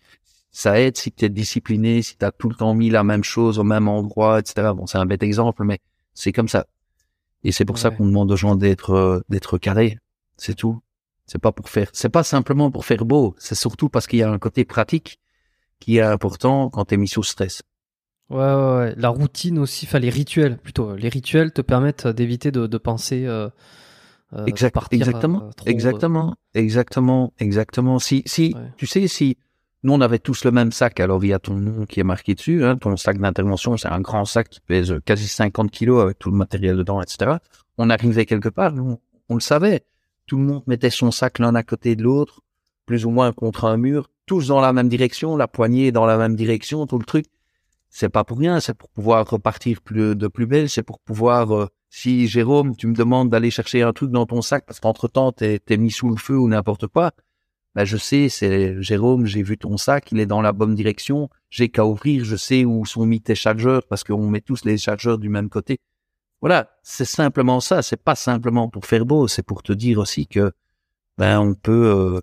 ça 0.51 0.79
aide 0.79 0.97
si 0.97 1.11
tu 1.11 1.25
es 1.25 1.29
discipliné, 1.29 2.01
si 2.01 2.17
tu 2.17 2.25
as 2.25 2.31
tout 2.31 2.49
le 2.49 2.55
temps 2.55 2.73
mis 2.73 2.89
la 2.89 3.03
même 3.03 3.23
chose 3.23 3.59
au 3.59 3.63
même 3.63 3.87
endroit, 3.87 4.39
etc. 4.39 4.71
Bon, 4.75 4.87
c'est 4.87 4.97
un 4.97 5.05
bête 5.05 5.23
exemple, 5.23 5.63
mais 5.63 5.79
c'est 6.13 6.31
comme 6.31 6.47
ça. 6.47 6.65
Et 7.43 7.51
c'est 7.51 7.65
pour 7.65 7.77
ça 7.77 7.91
qu'on 7.91 8.07
demande 8.07 8.31
aux 8.31 8.35
gens 8.35 8.55
d'être, 8.55 8.91
euh, 8.91 9.21
d'être 9.29 9.57
carrés. 9.57 9.99
C'est 10.37 10.55
tout. 10.55 10.81
C'est 11.27 11.39
pas 11.39 11.51
pour 11.51 11.69
faire, 11.69 11.89
c'est 11.93 12.09
pas 12.09 12.23
simplement 12.23 12.71
pour 12.71 12.85
faire 12.85 13.05
beau. 13.05 13.35
C'est 13.37 13.55
surtout 13.55 13.89
parce 13.89 14.07
qu'il 14.07 14.19
y 14.19 14.23
a 14.23 14.31
un 14.31 14.39
côté 14.39 14.65
pratique 14.65 15.19
qui 15.79 15.97
est 15.97 16.01
important 16.01 16.69
quand 16.69 16.85
tu 16.85 16.95
es 16.95 16.97
mis 16.97 17.07
sous 17.07 17.23
stress. 17.23 17.61
Ouais, 18.29 18.37
ouais, 18.37 18.77
ouais, 18.77 18.93
la 18.97 19.09
routine 19.09 19.59
aussi, 19.59 19.85
enfin 19.85 19.99
les 19.99 20.09
rituels 20.09 20.57
plutôt. 20.57 20.95
Les 20.95 21.09
rituels 21.09 21.51
te 21.53 21.61
permettent 21.61 22.07
d'éviter 22.07 22.51
de, 22.51 22.67
de, 22.67 22.77
penser. 22.77 23.25
Euh, 23.25 23.49
euh, 24.33 24.45
exactement, 24.45 25.43
euh, 25.43 25.51
exactement, 25.65 26.35
exactement, 26.53 27.33
exactement. 27.39 27.99
Si, 27.99 28.23
si, 28.25 28.55
tu 28.75 28.85
sais, 28.85 29.07
si 29.07 29.37
nous 29.83 29.93
on 29.93 30.01
avait 30.01 30.19
tous 30.19 30.43
le 30.43 30.51
même 30.51 30.71
sac, 30.71 30.99
alors 30.99 31.23
il 31.23 31.29
y 31.29 31.33
a 31.33 31.39
ton 31.39 31.53
nom 31.53 31.85
qui 31.85 31.99
est 31.99 32.03
marqué 32.03 32.35
dessus, 32.35 32.65
hein, 32.65 32.77
ton 32.77 32.97
sac 32.97 33.19
d'intervention, 33.19 33.77
c'est 33.77 33.87
un 33.87 34.01
grand 34.01 34.25
sac 34.25 34.49
qui 34.49 34.59
pèse 34.59 34.99
quasi 35.05 35.27
50 35.27 35.71
kilos 35.71 36.03
avec 36.03 36.19
tout 36.19 36.29
le 36.29 36.37
matériel 36.37 36.75
dedans, 36.75 37.01
etc. 37.01 37.37
On 37.77 37.89
arrivait 37.89 38.25
quelque 38.25 38.49
part, 38.49 38.73
nous, 38.73 38.99
on 39.29 39.35
le 39.35 39.39
savait. 39.39 39.83
Tout 40.25 40.37
le 40.37 40.43
monde 40.43 40.63
mettait 40.67 40.89
son 40.89 41.11
sac 41.11 41.39
l'un 41.39 41.55
à 41.55 41.63
côté 41.63 41.95
de 41.95 42.03
l'autre, 42.03 42.41
plus 42.85 43.05
ou 43.05 43.11
moins 43.11 43.31
contre 43.31 43.65
un 43.65 43.77
mur 43.77 44.09
tous 44.27 44.47
dans 44.47 44.59
la 44.59 44.73
même 44.73 44.89
direction, 44.89 45.35
la 45.35 45.47
poignée 45.47 45.91
dans 45.91 46.05
la 46.05 46.17
même 46.17 46.35
direction, 46.35 46.85
tout 46.85 46.99
le 46.99 47.05
truc. 47.05 47.25
C'est 47.89 48.09
pas 48.09 48.23
pour 48.23 48.37
rien, 48.37 48.59
c'est 48.59 48.75
pour 48.75 48.89
pouvoir 48.89 49.27
repartir 49.27 49.81
plus, 49.81 50.15
de 50.15 50.27
plus 50.27 50.45
belle, 50.45 50.69
c'est 50.69 50.83
pour 50.83 50.99
pouvoir, 50.99 51.55
euh, 51.55 51.67
si 51.89 52.27
Jérôme, 52.27 52.75
tu 52.75 52.87
me 52.87 52.93
demandes 52.93 53.29
d'aller 53.29 53.51
chercher 53.51 53.81
un 53.81 53.93
truc 53.93 54.11
dans 54.11 54.25
ton 54.25 54.41
sac 54.41 54.65
parce 54.65 54.79
qu'entre 54.79 55.07
temps 55.07 55.31
t'es, 55.31 55.59
mis 55.77 55.91
sous 55.91 56.09
le 56.09 56.17
feu 56.17 56.37
ou 56.37 56.47
n'importe 56.47 56.87
quoi, 56.87 57.11
ben 57.75 57.85
je 57.85 57.97
sais, 57.97 58.29
c'est 58.29 58.81
Jérôme, 58.81 59.25
j'ai 59.25 59.43
vu 59.43 59.57
ton 59.57 59.77
sac, 59.77 60.11
il 60.11 60.19
est 60.19 60.25
dans 60.25 60.41
la 60.41 60.51
bonne 60.51 60.75
direction, 60.75 61.29
j'ai 61.49 61.69
qu'à 61.69 61.85
ouvrir, 61.85 62.25
je 62.25 62.35
sais 62.35 62.65
où 62.65 62.85
sont 62.85 63.05
mis 63.05 63.21
tes 63.21 63.35
chargeurs 63.35 63.83
parce 63.87 64.03
qu'on 64.03 64.29
met 64.29 64.41
tous 64.41 64.65
les 64.65 64.77
chargeurs 64.77 65.17
du 65.17 65.29
même 65.29 65.49
côté. 65.49 65.79
Voilà, 66.41 66.69
c'est 66.83 67.05
simplement 67.05 67.59
ça, 67.59 67.81
c'est 67.81 68.01
pas 68.01 68.15
simplement 68.15 68.69
pour 68.69 68.85
faire 68.85 69.05
beau, 69.05 69.27
c'est 69.27 69.43
pour 69.43 69.63
te 69.63 69.73
dire 69.73 69.99
aussi 69.99 70.27
que 70.27 70.51
ben 71.17 71.39
on 71.39 71.55
peut 71.55 72.21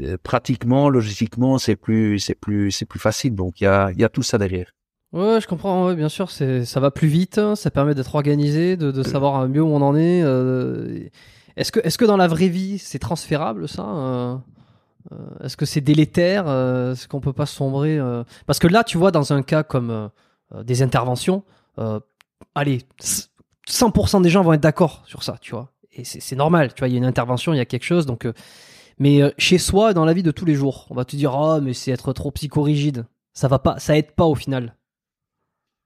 euh, 0.00 0.16
pratiquement, 0.22 0.88
logiquement, 0.88 1.58
c'est 1.58 1.76
plus, 1.76 2.18
c'est 2.20 2.34
plus, 2.34 2.70
c'est 2.70 2.86
plus 2.86 3.00
facile. 3.00 3.34
Donc 3.34 3.60
il 3.60 3.64
y 3.64 3.66
a, 3.66 3.92
y 3.92 4.04
a 4.04 4.08
tout 4.08 4.22
ça 4.22 4.38
derrière. 4.38 4.72
Ouais, 5.12 5.40
je 5.40 5.46
comprends. 5.46 5.86
Ouais, 5.86 5.96
bien 5.96 6.08
sûr, 6.08 6.30
c'est, 6.30 6.64
ça 6.64 6.80
va 6.80 6.90
plus 6.90 7.08
vite. 7.08 7.38
Hein, 7.38 7.56
ça 7.56 7.70
permet 7.70 7.94
d'être 7.94 8.14
organisé, 8.14 8.76
de, 8.76 8.90
de 8.90 9.02
savoir 9.02 9.48
mieux 9.48 9.62
où 9.62 9.68
on 9.68 9.82
en 9.82 9.96
est. 9.96 10.22
Euh, 10.22 11.08
est-ce 11.56 11.72
que, 11.72 11.80
est-ce 11.80 11.98
que 11.98 12.04
dans 12.04 12.16
la 12.16 12.28
vraie 12.28 12.48
vie, 12.48 12.78
c'est 12.78 13.00
transférable 13.00 13.68
ça 13.68 13.84
euh, 13.84 14.36
Est-ce 15.42 15.56
que 15.56 15.66
c'est 15.66 15.80
délétère 15.80 16.44
Est-ce 16.44 17.08
qu'on 17.08 17.20
peut 17.20 17.32
pas 17.32 17.46
sombrer 17.46 17.98
Parce 18.46 18.58
que 18.58 18.68
là, 18.68 18.84
tu 18.84 18.98
vois, 18.98 19.10
dans 19.10 19.32
un 19.32 19.42
cas 19.42 19.64
comme 19.64 20.10
des 20.64 20.82
interventions, 20.82 21.42
allez, 22.54 22.82
100% 23.68 24.22
des 24.22 24.30
gens 24.30 24.42
vont 24.42 24.52
être 24.52 24.62
d'accord 24.62 25.02
sur 25.06 25.24
ça, 25.24 25.36
tu 25.40 25.52
vois. 25.52 25.72
Et 25.92 26.04
c'est, 26.04 26.20
c'est 26.20 26.36
normal, 26.36 26.72
tu 26.72 26.80
vois. 26.80 26.88
Il 26.88 26.92
y 26.92 26.94
a 26.94 26.98
une 26.98 27.04
intervention, 27.04 27.52
il 27.52 27.56
y 27.56 27.60
a 27.60 27.64
quelque 27.64 27.84
chose, 27.84 28.06
donc 28.06 28.26
mais 29.00 29.22
euh, 29.22 29.30
chez 29.38 29.58
soi, 29.58 29.94
dans 29.94 30.04
la 30.04 30.12
vie 30.12 30.22
de 30.22 30.30
tous 30.30 30.44
les 30.44 30.54
jours, 30.54 30.86
on 30.90 30.94
va 30.94 31.04
te 31.04 31.16
dire 31.16 31.34
ah 31.34 31.58
mais 31.60 31.72
c'est 31.72 31.90
être 31.90 32.12
trop 32.12 32.30
psychorigide. 32.30 33.06
Ça 33.32 33.48
va 33.48 33.58
pas, 33.58 33.78
ça 33.78 33.96
aide 33.96 34.12
pas 34.12 34.26
au 34.26 34.34
final. 34.34 34.76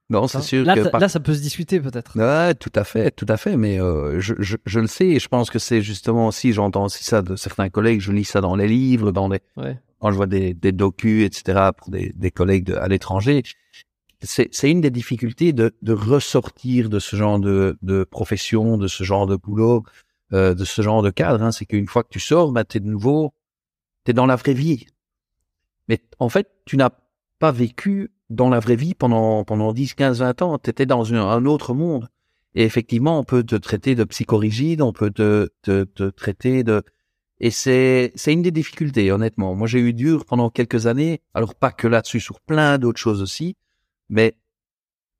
Non, 0.09 0.27
c'est 0.27 0.41
sûr. 0.41 0.63
Là, 0.63 0.75
que 0.75 0.97
là, 0.97 1.09
ça 1.09 1.19
peut 1.19 1.33
se 1.33 1.41
discuter 1.41 1.79
peut-être. 1.79 2.17
Ouais, 2.17 2.53
tout 2.53 2.71
à 2.75 2.83
fait, 2.83 3.09
tout 3.11 3.25
à 3.27 3.37
fait. 3.37 3.57
Mais 3.57 3.81
euh, 3.81 4.19
je, 4.19 4.35
je, 4.37 4.57
je, 4.65 4.79
le 4.79 4.87
sais 4.87 5.07
et 5.07 5.19
je 5.19 5.27
pense 5.27 5.49
que 5.49 5.57
c'est 5.57 5.81
justement 5.81 6.27
aussi, 6.27 6.53
j'entends 6.53 6.85
aussi 6.85 7.03
ça 7.03 7.21
de 7.21 7.35
certains 7.35 7.69
collègues, 7.69 8.01
je 8.01 8.11
lis 8.11 8.25
ça 8.25 8.39
dans 8.41 8.55
les 8.55 8.67
livres, 8.67 9.11
dans 9.11 9.27
les, 9.27 9.39
ouais. 9.57 9.79
quand 9.99 10.11
je 10.11 10.15
vois 10.15 10.27
des, 10.27 10.53
des 10.53 10.71
docus, 10.71 11.25
etc. 11.25 11.71
pour 11.75 11.89
des, 11.89 12.13
des 12.15 12.29
collègues 12.29 12.65
de, 12.65 12.75
à 12.75 12.87
l'étranger. 12.87 13.41
C'est, 14.21 14.49
c'est 14.51 14.71
une 14.71 14.81
des 14.81 14.91
difficultés 14.91 15.53
de, 15.53 15.75
de 15.81 15.93
ressortir 15.93 16.89
de 16.89 16.99
ce 16.99 17.15
genre 17.15 17.39
de, 17.39 17.77
de 17.81 18.03
profession, 18.03 18.77
de 18.77 18.87
ce 18.87 19.03
genre 19.03 19.25
de 19.27 19.35
boulot, 19.35 19.83
euh, 20.33 20.53
de 20.53 20.65
ce 20.65 20.81
genre 20.81 21.01
de 21.01 21.09
cadre, 21.09 21.43
hein, 21.43 21.51
c'est 21.51 21.65
qu'une 21.65 21.87
fois 21.87 22.03
que 22.03 22.09
tu 22.09 22.19
sors, 22.19 22.51
bah, 22.51 22.63
tu 22.63 22.77
es 22.77 22.79
de 22.79 22.87
nouveau, 22.87 23.33
tu 24.03 24.11
es 24.11 24.13
dans 24.13 24.25
la 24.25 24.35
vraie 24.35 24.53
vie. 24.53 24.85
mais 25.87 25.99
en 26.19 26.29
fait, 26.29 26.49
tu 26.65 26.77
n'as 26.77 26.91
pas 27.39 27.51
vécu 27.51 28.11
dans 28.29 28.49
la 28.49 28.59
vraie 28.59 28.75
vie 28.75 28.93
pendant, 28.95 29.43
pendant 29.43 29.73
10, 29.73 29.93
15, 29.93 30.19
20 30.19 30.41
ans. 30.41 30.57
Tu 30.57 30.69
étais 30.69 30.85
dans 30.85 31.13
un, 31.13 31.45
autre 31.45 31.73
monde. 31.73 32.09
Et 32.55 32.63
effectivement, 32.63 33.19
on 33.19 33.23
peut 33.23 33.43
te 33.43 33.55
traiter 33.55 33.95
de 33.95 34.03
psychorigide, 34.03 34.81
on 34.81 34.93
peut 34.93 35.11
te, 35.11 35.49
te, 35.61 35.83
te 35.83 36.03
traiter 36.09 36.63
de... 36.63 36.83
Et 37.41 37.51
c'est, 37.51 38.13
c'est 38.15 38.31
une 38.31 38.41
des 38.41 38.51
difficultés, 38.51 39.11
honnêtement. 39.11 39.55
Moi, 39.55 39.67
j'ai 39.67 39.79
eu 39.79 39.93
dur 39.93 40.25
pendant 40.25 40.49
quelques 40.49 40.87
années. 40.87 41.21
Alors, 41.33 41.53
pas 41.53 41.71
que 41.71 41.87
là-dessus, 41.87 42.21
sur 42.21 42.39
plein 42.39 42.77
d'autres 42.77 42.99
choses 42.99 43.21
aussi. 43.21 43.57
Mais 44.09 44.37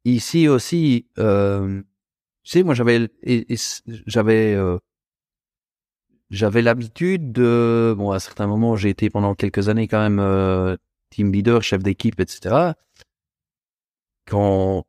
ici 0.05 0.47
aussi, 0.47 1.07
euh, 1.19 1.81
tu 2.43 2.51
sais, 2.51 2.63
moi, 2.63 2.73
j'avais, 2.73 3.09
j'avais, 4.05 4.53
euh, 4.53 4.77
j'avais 6.29 6.61
l'habitude 6.61 7.31
de, 7.31 7.93
bon, 7.97 8.11
à 8.11 8.19
certains 8.19 8.47
moments, 8.47 8.75
j'ai 8.75 8.89
été 8.89 9.09
pendant 9.09 9.35
quelques 9.35 9.67
années 9.67 9.87
quand 9.87 9.99
même 9.99 10.19
euh, 10.19 10.77
team 11.09 11.31
leader, 11.31 11.61
chef 11.63 11.83
d'équipe, 11.83 12.19
etc. 12.19 12.73
Quand 14.25 14.85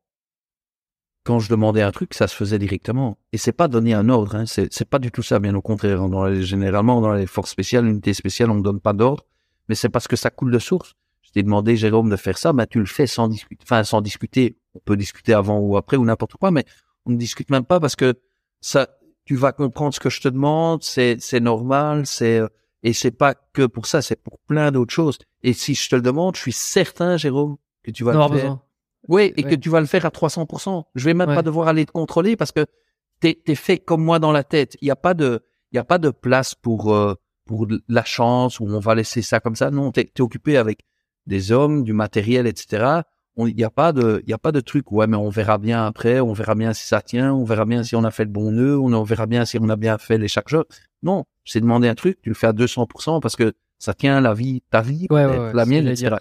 quand 1.27 1.41
je 1.41 1.51
demandais 1.51 1.83
un 1.83 1.91
truc, 1.91 2.15
ça 2.15 2.29
se 2.29 2.37
faisait 2.37 2.59
directement. 2.59 3.19
Et 3.33 3.37
c'est 3.37 3.53
pas 3.53 3.67
donner 3.67 3.95
un 3.95 4.09
ordre, 4.09 4.37
hein. 4.37 4.45
c'est, 4.47 4.85
pas 4.89 5.01
du 5.01 5.11
tout 5.11 5.23
ça, 5.23 5.41
bien 5.41 5.55
au 5.57 5.61
contraire. 5.61 6.01
Généralement, 6.41 7.01
dans 7.01 7.13
les 7.13 7.27
forces 7.27 7.51
spéciales, 7.51 7.85
l'unité 7.85 8.15
spéciale, 8.15 8.49
on 8.51 8.55
ne 8.55 8.63
donne 8.63 8.79
pas 8.79 8.93
d'ordre, 8.93 9.27
mais 9.69 9.75
c'est 9.75 9.89
parce 9.89 10.07
que 10.07 10.15
ça 10.15 10.31
coule 10.31 10.53
de 10.53 10.61
source. 10.61 10.95
Je 11.23 11.33
t'ai 11.33 11.43
demandé, 11.43 11.77
Jérôme, 11.77 12.09
de 12.09 12.17
faire 12.17 12.39
ça, 12.39 12.53
ben 12.53 12.65
tu 12.67 12.79
le 12.79 12.87
fais 12.87 13.09
sans 13.09 13.27
discuter, 13.27 13.61
enfin 13.65 13.83
sans 13.83 14.01
discuter. 14.01 14.57
On 14.77 14.79
peut 14.79 14.97
discuter 14.97 15.35
avant 15.35 15.59
ou 15.59 15.77
après 15.77 15.97
ou 15.97 16.05
n'importe 16.05 16.35
quoi, 16.35 16.53
mais 16.53 16.65
on 17.07 17.11
ne 17.11 17.17
discute 17.17 17.51
même 17.51 17.65
pas 17.65 17.81
parce 17.81 17.97
que 17.97 18.15
ça, 18.61 18.89
tu 19.25 19.35
vas 19.35 19.51
comprendre 19.51 19.93
ce 19.93 20.01
que 20.01 20.11
je 20.11 20.21
te 20.21 20.29
demande, 20.29 20.85
c'est 20.85 21.17
c'est 21.19 21.41
normal, 21.41 22.07
c'est 22.07 22.41
et 22.85 22.93
c'est 22.93 23.11
pas 23.11 23.35
que 23.35 23.67
pour 23.67 23.87
ça, 23.87 24.01
c'est 24.01 24.23
pour 24.23 24.39
plein 24.47 24.71
d'autres 24.71 24.95
choses. 24.95 25.19
Et 25.47 25.53
si 25.53 25.77
je 25.77 25.89
te 25.89 25.95
le 25.95 26.03
demande, 26.03 26.35
je 26.35 26.41
suis 26.41 26.53
certain, 26.53 27.17
Jérôme, 27.17 27.57
que 27.85 27.93
tu 27.93 28.03
vas 28.03 28.13
le 28.13 28.37
faire. 28.37 28.59
Oui, 29.07 29.33
et 29.37 29.45
que 29.45 29.55
tu 29.55 29.69
vas 29.69 29.79
le 29.79 29.87
faire 29.87 30.05
à 30.05 30.09
300%. 30.09 30.83
Je 30.97 31.05
vais 31.05 31.15
même 31.15 31.33
pas 31.33 31.43
devoir 31.43 31.69
aller 31.69 31.87
te 31.87 31.93
contrôler 31.93 32.35
parce 32.35 32.51
que 32.51 32.67
t'es 33.21 33.41
es 33.47 33.55
fait 33.55 33.79
comme 33.79 34.03
moi 34.03 34.19
dans 34.19 34.33
la 34.33 34.43
tête. 34.43 34.77
Il 34.81 34.89
y 34.89 34.91
a 34.91 34.97
pas 34.97 35.15
de 35.15 35.45
il 35.71 35.77
y 35.77 35.79
a 35.79 35.85
pas 35.85 35.99
de 35.99 36.11
place 36.11 36.57
pour 36.57 36.93
euh, 36.93 37.15
pour 37.45 37.69
la 37.89 38.05
chance 38.05 38.59
où 38.59 38.67
on 38.67 38.81
va 38.81 38.97
laisser 38.97 39.23
ça 39.23 39.39
comme 39.39 39.55
ça. 39.55 39.71
Non, 39.71 39.93
t'es 39.93 40.11
es 40.17 40.21
occupé 40.21 40.57
avec 40.57 40.81
des 41.27 41.53
hommes, 41.53 41.85
du 41.85 41.93
matériel, 41.93 42.49
etc. 42.49 43.03
Il 43.37 43.55
n'y 43.55 43.63
a 43.63 43.71
pas 43.71 43.93
de 43.93 44.25
il 44.27 44.31
y 44.31 44.35
a 44.35 44.39
pas 44.39 44.51
de 44.51 44.59
truc. 44.59 44.91
Ouais, 44.91 45.07
mais 45.07 45.17
on 45.17 45.29
verra 45.29 45.59
bien 45.59 45.87
après. 45.87 46.19
On 46.19 46.33
verra 46.33 46.57
bien 46.57 46.73
si 46.73 46.89
ça 46.89 47.03
tient. 47.03 47.33
On 47.33 47.45
verra 47.45 47.67
bien 47.67 47.85
si 47.85 47.95
on 47.95 48.03
a 48.03 48.11
fait 48.11 48.25
le 48.25 48.31
bon 48.31 48.51
nœud. 48.51 48.81
On 48.81 49.03
verra 49.05 49.27
bien 49.27 49.45
si 49.45 49.59
on 49.61 49.69
a 49.69 49.77
bien 49.77 49.97
fait 49.97 50.19
les 50.19 50.27
chargeurs. 50.27 50.65
Non, 51.05 51.25
c'est 51.45 51.61
demander 51.61 51.87
un 51.87 51.95
truc. 51.95 52.21
Tu 52.21 52.31
le 52.31 52.35
fais 52.35 52.49
à 52.49 52.53
200% 52.53 53.21
parce 53.21 53.37
que 53.37 53.55
ça 53.79 53.95
tient 53.95 54.21
la 54.21 54.35
vie, 54.35 54.63
ta 54.71 54.83
vie, 54.83 55.07
la 55.11 55.67
mienne, 55.67 55.89
etc. 55.89 56.17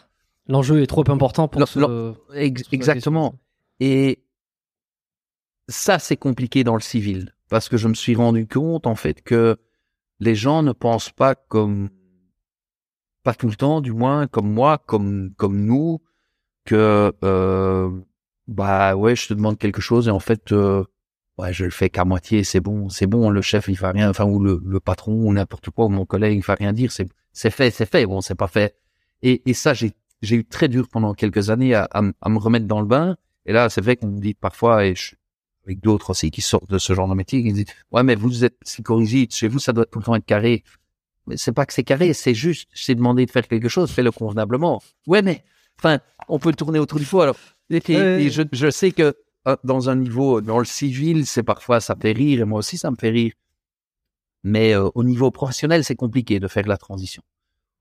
L'enjeu 0.47 0.81
est 0.81 0.87
trop 0.87 1.09
important 1.09 1.47
pour 1.47 1.67
ce, 1.67 2.13
exactement. 2.33 3.39
Et 3.79 4.23
ça, 5.67 5.99
c'est 5.99 6.17
compliqué 6.17 6.63
dans 6.63 6.75
le 6.75 6.81
civil 6.81 7.33
parce 7.49 7.69
que 7.69 7.77
je 7.77 7.87
me 7.87 7.93
suis 7.93 8.15
rendu 8.15 8.47
compte 8.47 8.87
en 8.87 8.95
fait 8.95 9.21
que 9.21 9.57
les 10.19 10.35
gens 10.35 10.63
ne 10.63 10.71
pensent 10.71 11.11
pas 11.11 11.35
comme 11.35 11.89
pas 13.23 13.33
tout 13.33 13.47
le 13.47 13.55
temps, 13.55 13.81
du 13.81 13.91
moins 13.91 14.27
comme 14.27 14.51
moi, 14.51 14.77
comme 14.77 15.33
comme 15.35 15.65
nous, 15.65 16.01
que 16.65 17.13
euh, 17.23 17.91
bah 18.47 18.95
ouais, 18.95 19.15
je 19.15 19.27
te 19.27 19.33
demande 19.33 19.57
quelque 19.57 19.81
chose 19.81 20.07
et 20.07 20.11
en 20.11 20.19
fait 20.19 20.51
euh, 20.51 20.83
ouais, 21.37 21.53
je 21.53 21.65
le 21.65 21.71
fais 21.71 21.89
qu'à 21.89 22.05
moitié, 22.05 22.43
c'est 22.43 22.59
bon, 22.59 22.89
c'est 22.89 23.07
bon, 23.07 23.29
le 23.29 23.41
chef 23.41 23.67
il 23.67 23.77
va 23.77 23.91
rien, 23.91 24.09
enfin 24.09 24.25
ou 24.25 24.39
le, 24.39 24.61
le 24.65 24.79
patron 24.79 25.13
ou 25.13 25.33
n'importe 25.33 25.69
quoi, 25.69 25.85
ou 25.85 25.89
mon 25.89 26.05
collègue 26.05 26.37
il 26.37 26.43
va 26.43 26.55
rien 26.55 26.73
dire, 26.73 26.91
c'est 26.91 27.07
c'est 27.33 27.51
fait, 27.51 27.69
c'est 27.69 27.89
fait, 27.89 28.05
bon, 28.05 28.21
c'est 28.21 28.35
pas 28.35 28.47
fait. 28.47 28.77
Et, 29.21 29.41
et 29.49 29.53
ça, 29.53 29.73
j'ai 29.73 29.91
j'ai 30.21 30.37
eu 30.37 30.45
très 30.45 30.67
dur 30.69 30.87
pendant 30.87 31.13
quelques 31.13 31.49
années 31.49 31.75
à, 31.75 31.87
à, 31.91 32.29
me 32.29 32.37
remettre 32.37 32.65
dans 32.65 32.79
le 32.79 32.87
bain. 32.87 33.17
Et 33.45 33.53
là, 33.53 33.69
c'est 33.69 33.81
vrai 33.81 33.95
qu'on 33.95 34.07
me 34.07 34.19
dit 34.19 34.33
parfois, 34.33 34.85
et 34.85 34.95
je, 34.95 35.15
avec 35.65 35.81
d'autres 35.81 36.11
aussi 36.11 36.31
qui 36.31 36.41
sortent 36.41 36.69
de 36.69 36.77
ce 36.77 36.93
genre 36.93 37.07
de 37.07 37.13
métier, 37.13 37.43
qui 37.43 37.53
disent 37.53 37.65
ouais, 37.91 38.03
mais 38.03 38.15
vous 38.15 38.43
êtes 38.43 38.57
psychorigide, 38.59 39.33
chez 39.33 39.47
vous 39.47 39.59
ça 39.59 39.73
doit 39.73 39.85
tout 39.85 39.99
le 39.99 40.05
temps 40.05 40.15
être 40.15 40.25
carré. 40.25 40.63
Mais 41.27 41.37
c'est 41.37 41.51
pas 41.51 41.65
que 41.65 41.73
c'est 41.73 41.83
carré, 41.83 42.13
c'est 42.13 42.35
juste, 42.35 42.69
c'est 42.73 42.95
demandé 42.95 43.25
de 43.25 43.31
faire 43.31 43.47
quelque 43.47 43.67
chose, 43.67 43.91
fais-le 43.91 44.11
convenablement. 44.11 44.81
Ouais, 45.07 45.21
mais 45.21 45.43
enfin, 45.79 45.99
on 46.29 46.39
peut 46.39 46.53
tourner 46.53 46.79
autour 46.79 46.99
du 46.99 47.05
pot. 47.05 47.21
Alors, 47.21 47.35
et, 47.69 48.29
je, 48.29 48.43
je 48.51 48.69
sais 48.69 48.91
que 48.91 49.15
dans 49.63 49.89
un 49.89 49.95
niveau, 49.95 50.41
dans 50.41 50.59
le 50.59 50.65
civil, 50.65 51.25
c'est 51.25 51.43
parfois 51.43 51.79
ça 51.79 51.95
fait 51.99 52.11
rire, 52.11 52.41
et 52.41 52.45
moi 52.45 52.59
aussi 52.59 52.77
ça 52.77 52.91
me 52.91 52.95
fait 52.95 53.09
rire. 53.09 53.33
Mais 54.43 54.75
euh, 54.75 54.89
au 54.95 55.03
niveau 55.03 55.31
professionnel, 55.31 55.83
c'est 55.83 55.95
compliqué 55.95 56.39
de 56.39 56.47
faire 56.47 56.67
la 56.67 56.77
transition 56.77 57.23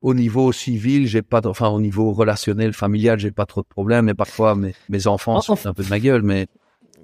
au 0.05 0.13
niveau 0.13 0.51
civil, 0.51 1.07
j'ai 1.07 1.23
pas, 1.23 1.41
enfin 1.47 1.69
au 1.69 1.81
niveau 1.81 2.13
relationnel, 2.13 2.73
familial, 2.73 3.17
j'ai 3.17 3.31
pas 3.31 3.47
trop 3.47 3.61
de 3.61 3.67
problèmes. 3.67 4.05
Mais 4.05 4.13
parfois, 4.13 4.53
mes, 4.55 4.75
mes 4.87 5.07
enfants 5.07 5.41
sont 5.41 5.57
un 5.65 5.73
peu 5.73 5.83
de 5.83 5.89
ma 5.89 5.99
gueule, 5.99 6.21
mais 6.21 6.45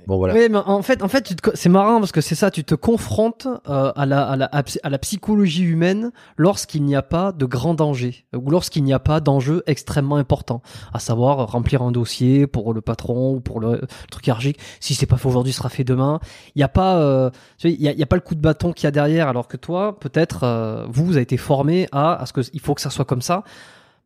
Bon 0.07 0.17
voilà. 0.17 0.33
Oui, 0.33 0.47
mais 0.49 0.57
en 0.57 0.81
fait, 0.81 1.03
en 1.03 1.07
fait, 1.07 1.33
c'est 1.53 1.69
marrant 1.69 1.99
parce 1.99 2.11
que 2.11 2.21
c'est 2.21 2.35
ça, 2.35 2.51
tu 2.51 2.63
te 2.63 2.75
confrontes 2.75 3.47
euh, 3.69 3.91
à, 3.95 4.05
la, 4.05 4.23
à, 4.23 4.35
la, 4.35 4.49
à 4.83 4.89
la 4.89 4.97
psychologie 4.99 5.63
humaine 5.63 6.11
lorsqu'il 6.37 6.83
n'y 6.83 6.95
a 6.95 7.01
pas 7.01 7.31
de 7.31 7.45
grand 7.45 7.73
danger 7.73 8.25
ou 8.35 8.49
lorsqu'il 8.49 8.83
n'y 8.83 8.93
a 8.93 8.99
pas 8.99 9.19
d'enjeu 9.19 9.63
extrêmement 9.67 10.15
important, 10.15 10.61
à 10.93 10.99
savoir 10.99 11.51
remplir 11.51 11.81
un 11.81 11.91
dossier 11.91 12.47
pour 12.47 12.73
le 12.73 12.81
patron 12.81 13.35
ou 13.35 13.39
pour 13.39 13.59
le, 13.59 13.81
truc 14.09 14.27
hiérarchique. 14.27 14.59
Si 14.79 14.95
c'est 14.95 15.05
pas 15.05 15.17
fait 15.17 15.27
aujourd'hui, 15.27 15.53
sera 15.53 15.69
fait 15.69 15.83
demain. 15.83 16.19
Il 16.55 16.59
n'y 16.59 16.63
a 16.63 16.69
pas, 16.69 16.97
euh, 16.97 17.29
il 17.63 17.81
y 17.81 17.87
a, 17.87 17.93
y 17.93 18.03
a, 18.03 18.07
pas 18.07 18.15
le 18.15 18.21
coup 18.21 18.35
de 18.35 18.41
bâton 18.41 18.73
qu'il 18.73 18.85
y 18.85 18.87
a 18.87 18.91
derrière, 18.91 19.27
alors 19.27 19.47
que 19.47 19.57
toi, 19.57 19.99
peut-être, 19.99 20.43
euh, 20.43 20.85
vous, 20.89 21.05
vous 21.05 21.13
avez 21.13 21.23
été 21.23 21.37
formé 21.37 21.87
à, 21.91 22.21
à 22.21 22.25
ce 22.25 22.33
que 22.33 22.41
il 22.53 22.59
faut 22.59 22.73
que 22.73 22.81
ça 22.81 22.89
soit 22.89 23.05
comme 23.05 23.21
ça, 23.21 23.43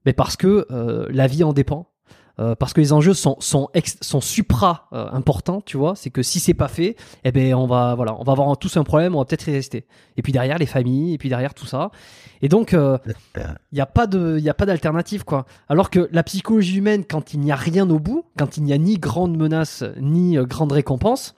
mais 0.05 0.13
parce 0.13 0.35
que 0.35 0.67
euh, 0.71 1.07
la 1.09 1.27
vie 1.27 1.43
en 1.43 1.53
dépend 1.53 1.87
euh, 2.39 2.55
parce 2.55 2.73
que 2.73 2.81
les 2.81 2.91
enjeux 2.91 3.13
sont 3.13 3.37
sont 3.39 3.69
sont 4.01 4.21
supra 4.21 4.87
euh, 4.93 5.07
importants, 5.11 5.61
tu 5.61 5.77
vois. 5.77 5.95
C'est 5.95 6.09
que 6.09 6.21
si 6.21 6.39
c'est 6.39 6.53
pas 6.53 6.67
fait, 6.67 6.95
eh 7.23 7.31
ben 7.31 7.53
on 7.53 7.67
va 7.67 7.95
voilà, 7.95 8.15
on 8.19 8.23
va 8.23 8.33
avoir 8.33 8.57
tous 8.57 8.75
un 8.77 8.83
problème, 8.83 9.15
on 9.15 9.19
va 9.19 9.25
peut-être 9.25 9.47
y 9.47 9.51
rester. 9.51 9.85
Et 10.17 10.21
puis 10.21 10.33
derrière 10.33 10.57
les 10.57 10.65
familles, 10.65 11.13
et 11.13 11.17
puis 11.17 11.29
derrière 11.29 11.53
tout 11.53 11.65
ça. 11.65 11.91
Et 12.41 12.49
donc 12.49 12.73
il 12.73 12.77
euh, 12.77 12.97
n'y 13.71 13.79
a 13.79 13.85
pas 13.85 14.07
de 14.07 14.37
il 14.39 14.49
a 14.49 14.53
pas 14.53 14.65
d'alternative 14.65 15.23
quoi. 15.23 15.45
Alors 15.69 15.89
que 15.89 16.09
la 16.11 16.23
psychologie 16.23 16.77
humaine, 16.77 17.05
quand 17.05 17.33
il 17.33 17.39
n'y 17.39 17.51
a 17.51 17.55
rien 17.55 17.89
au 17.89 17.99
bout, 17.99 18.25
quand 18.37 18.57
il 18.57 18.63
n'y 18.63 18.73
a 18.73 18.77
ni 18.77 18.97
grande 18.97 19.37
menace 19.37 19.83
ni 19.99 20.35
grande 20.35 20.73
récompense, 20.73 21.35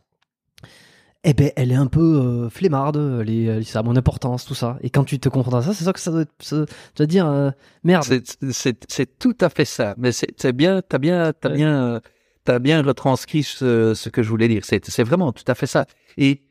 eh 1.30 1.34
ben, 1.34 1.51
elle 1.57 1.73
est 1.73 1.75
un 1.75 1.88
peu 1.88 2.45
euh, 2.45 2.49
flemmarde, 2.49 2.95
elle 2.95 3.65
ça 3.65 3.80
a 3.80 3.84
mon 3.84 3.97
importance, 3.97 4.45
tout 4.45 4.55
ça. 4.55 4.78
Et 4.82 4.89
quand 4.89 5.03
tu 5.03 5.19
te 5.19 5.28
confrontes 5.28 5.55
à 5.55 5.61
ça, 5.61 5.73
c'est 5.73 5.84
ça 5.84 5.91
que 5.91 5.99
ça 5.99 6.09
doit, 6.09 6.23
ça, 6.39 6.65
doit 6.95 7.05
dire, 7.05 7.28
euh, 7.28 7.51
merde. 7.84 8.05
C'est 8.49 9.19
tout 9.19 9.36
à 9.41 9.49
fait 9.49 9.65
ça. 9.65 9.93
Mais 9.97 10.13
c'est 10.13 10.53
bien, 10.53 10.82
t'as 10.82 10.99
bien, 10.99 11.34
t'as 11.34 11.49
bien, 11.49 11.84
euh, 11.84 11.99
t'as 12.45 12.59
bien 12.59 12.82
retranscrit 12.82 13.43
ce, 13.43 13.93
ce, 13.93 14.07
que 14.07 14.23
je 14.23 14.30
voulais 14.30 14.47
dire. 14.47 14.63
C'est 14.63 15.03
vraiment 15.03 15.34
tout 15.34 15.43
à 15.47 15.53
fait 15.53 15.67
ça. 15.67 15.86
Et 16.15 16.43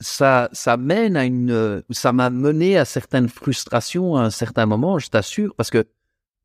ça, 0.00 0.48
ça 0.52 0.78
mène 0.78 1.14
à 1.18 1.26
une, 1.26 1.82
ça 1.90 2.14
m'a 2.14 2.30
mené 2.30 2.78
à 2.78 2.86
certaines 2.86 3.28
frustrations 3.28 4.16
à 4.16 4.22
un 4.22 4.30
certain 4.30 4.64
moment, 4.64 4.98
je 4.98 5.08
t'assure, 5.08 5.54
parce 5.56 5.68
que, 5.68 5.84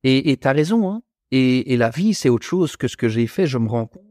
et 0.04 0.36
t'as 0.36 0.52
raison, 0.52 0.92
hein. 0.92 1.02
Et, 1.32 1.74
et 1.74 1.78
la 1.78 1.90
vie, 1.90 2.14
c'est 2.14 2.30
autre 2.30 2.46
chose 2.46 2.76
que 2.76 2.90
ce 2.90 2.98
que 2.98 3.08
j'ai 3.08 3.28
fait. 3.28 3.48
Je 3.48 3.58
me 3.58 3.68
rends 3.70 3.88
compte 3.88 4.07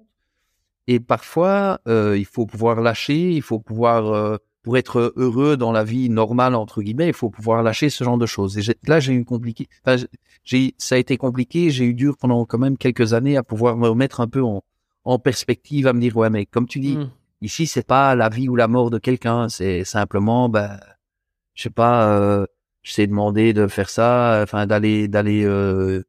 et 0.87 1.01
parfois, 1.01 1.81
euh, 1.89 2.17
il 2.17 2.27
faut 2.27 2.47
pouvoir 2.47 2.81
lâcher, 2.81 3.33
il 3.33 3.43
faut 3.43 3.59
pouvoir, 3.59 4.07
euh, 4.13 4.37
pour 4.63 4.77
être 4.77 5.13
heureux 5.17 5.57
dans 5.57 5.73
la 5.73 5.85
vie 5.85 6.09
normale 6.09 6.55
entre 6.55 6.83
guillemets, 6.83 7.09
il 7.09 7.15
faut 7.15 7.31
pouvoir 7.31 7.63
lâcher 7.63 7.91
ce 7.91 8.05
genre 8.05 8.19
de 8.19 8.27
choses. 8.27 8.59
Et 8.59 8.77
là, 8.87 9.01
j'ai 9.01 9.13
eu 9.13 9.25
compliqué. 9.25 9.69
Enfin, 9.85 10.05
j'ai, 10.45 10.75
ça 10.79 10.95
a 10.95 10.99
été 10.99 11.17
compliqué. 11.17 11.71
J'ai 11.71 11.85
eu 11.85 11.95
dur 11.95 12.17
pendant 12.17 12.45
quand 12.45 12.59
même 12.59 12.77
quelques 12.77 13.13
années 13.15 13.37
à 13.37 13.43
pouvoir 13.43 13.77
me 13.77 13.89
remettre 13.89 14.21
un 14.21 14.29
peu 14.29 14.43
en, 14.43 14.63
en 15.05 15.19
perspective, 15.19 15.87
à 15.87 15.93
me 15.93 16.01
dire 16.01 16.17
ouais, 16.17 16.31
mais 16.31 16.47
comme 16.47 16.67
tu 16.67 16.81
dis, 16.81 16.97
mmh. 16.97 17.11
ici 17.43 17.67
c'est 17.67 17.87
pas 17.87 18.15
la 18.15 18.29
vie 18.29 18.49
ou 18.49 18.57
la 18.57 18.69
mort 18.69 18.91
de 18.91 18.99
quelqu'un, 18.99 19.49
c'est 19.49 19.85
simplement, 19.85 20.49
ben, 20.49 20.79
je 21.55 21.65
sais 21.65 21.71
pas, 21.71 22.13
euh, 22.13 22.47
je 22.83 22.93
sais 22.93 23.07
demander 23.07 23.53
de 23.53 23.67
faire 23.67 23.89
ça, 23.91 24.41
enfin 24.43 24.67
d'aller 24.67 25.09
d'aller 25.09 25.45
euh, 25.45 26.05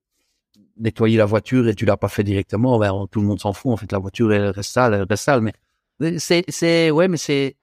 nettoyer 0.80 1.17
la 1.17 1.25
voiture 1.25 1.67
et 1.67 1.75
tu 1.75 1.86
l'as 1.86 1.97
pas 1.97 2.07
fait 2.09 2.23
directement, 2.23 2.80
ben, 2.80 3.07
tout 3.11 3.21
le 3.21 3.28
monde 3.28 3.39
s'en 3.39 3.53
fout. 3.53 3.71
En 3.71 3.78
fait, 3.78 3.91
la 3.91 3.99
voiture 3.99 4.34
elle 4.34 4.49
reste 4.49 4.71
sale, 4.71 4.93
elle 4.93 5.05
reste 5.09 5.23
sale. 5.23 5.41
Mais 5.41 6.19
c'est, 6.19 6.43
c'est, 6.49 6.91
ouais, 6.91 7.07
mais 7.07 7.17
c'est, 7.17 7.57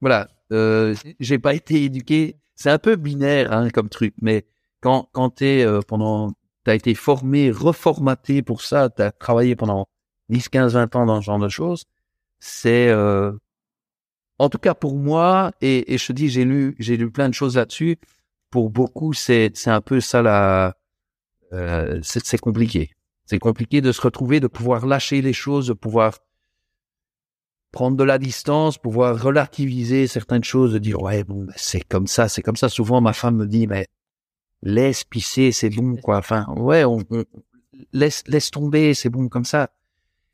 voilà. 0.00 0.28
Euh, 0.52 0.94
j'ai 1.20 1.38
pas 1.38 1.54
été 1.54 1.84
éduqué. 1.84 2.36
C'est 2.54 2.70
un 2.70 2.78
peu 2.78 2.96
binaire 2.96 3.52
hein, 3.52 3.70
comme 3.70 3.88
truc, 3.88 4.14
mais 4.22 4.46
quand 4.80 5.08
quand 5.12 5.30
t'es 5.30 5.64
euh, 5.64 5.80
pendant, 5.86 6.32
t'as 6.64 6.74
été 6.74 6.94
formé, 6.94 7.50
reformaté 7.50 8.42
pour 8.42 8.62
ça, 8.62 8.88
t'as 8.90 9.10
travaillé 9.12 9.56
pendant 9.56 9.88
10, 10.30 10.48
15, 10.48 10.74
20 10.74 10.96
ans 10.96 11.06
dans 11.06 11.20
ce 11.20 11.26
genre 11.26 11.38
de 11.38 11.48
choses. 11.48 11.84
C'est, 12.40 12.88
euh, 12.88 13.32
en 14.38 14.48
tout 14.48 14.58
cas 14.58 14.74
pour 14.74 14.96
moi, 14.96 15.52
et, 15.60 15.94
et 15.94 15.98
je 15.98 16.06
te 16.08 16.12
dis, 16.12 16.28
j'ai 16.28 16.44
lu, 16.44 16.76
j'ai 16.78 16.96
lu 16.96 17.10
plein 17.10 17.28
de 17.28 17.34
choses 17.34 17.56
là-dessus. 17.56 17.98
Pour 18.50 18.70
beaucoup, 18.70 19.12
c'est 19.12 19.50
c'est 19.54 19.70
un 19.70 19.80
peu 19.80 20.00
ça 20.00 20.22
la 20.22 20.76
euh, 21.52 22.00
c'est 22.02 22.38
compliqué. 22.38 22.90
C'est 23.24 23.38
compliqué 23.38 23.80
de 23.80 23.92
se 23.92 24.00
retrouver, 24.00 24.40
de 24.40 24.46
pouvoir 24.46 24.86
lâcher 24.86 25.20
les 25.22 25.32
choses, 25.32 25.66
de 25.68 25.72
pouvoir 25.72 26.18
prendre 27.72 27.96
de 27.96 28.04
la 28.04 28.18
distance, 28.18 28.78
pouvoir 28.78 29.20
relativiser 29.20 30.06
certaines 30.06 30.44
choses, 30.44 30.72
de 30.72 30.78
dire 30.78 31.00
ouais 31.02 31.24
bon 31.24 31.44
ben, 31.44 31.52
c'est 31.56 31.80
comme 31.82 32.06
ça, 32.06 32.28
c'est 32.28 32.42
comme 32.42 32.56
ça. 32.56 32.68
Souvent 32.68 33.00
ma 33.00 33.12
femme 33.12 33.36
me 33.36 33.46
dit 33.46 33.66
mais 33.66 33.86
laisse 34.62 35.04
pisser, 35.04 35.52
c'est 35.52 35.70
bon, 35.70 35.96
quoi. 35.96 36.16
Enfin, 36.18 36.46
ouais, 36.56 36.84
on, 36.84 36.98
on- 37.10 37.24
laisse, 37.92 38.22
laisse 38.26 38.50
tomber, 38.50 38.94
c'est 38.94 39.10
bon 39.10 39.28
comme 39.28 39.44
ça. 39.44 39.70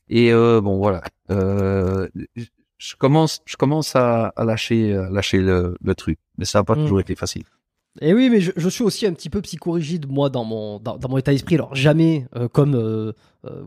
Et 0.08 0.32
euh, 0.32 0.60
bon, 0.60 0.78
voilà. 0.78 1.02
Euh, 1.30 2.08
je- 2.78 2.94
commence, 2.96 3.40
je 3.46 3.56
commence 3.56 3.96
à, 3.96 4.28
à 4.28 4.44
lâcher, 4.44 4.94
à 4.94 5.10
lâcher 5.10 5.38
le, 5.38 5.76
le 5.82 5.94
truc, 5.94 6.18
mais 6.38 6.44
ça 6.44 6.60
n'a 6.60 6.64
pas 6.64 6.74
Mm. 6.76 6.82
toujours 6.84 7.00
été 7.00 7.14
facile. 7.16 7.44
Et 8.01 8.14
oui, 8.14 8.30
mais 8.30 8.40
je, 8.40 8.68
suis 8.68 8.82
aussi 8.82 9.07
un 9.07 9.12
petit 9.12 9.28
peu 9.28 9.43
psychorigide, 9.43 10.11
moi, 10.11 10.30
dans 10.30 10.45
mon, 10.45 10.78
dans, 10.78 10.97
dans 10.97 11.09
mon 11.11 11.18
état 11.18 11.30
d'esprit. 11.32 11.57
Alors, 11.57 11.74
jamais 11.74 12.26
euh, 12.34 12.49
comme 12.49 12.74
euh, 12.74 13.12
euh, 13.45 13.64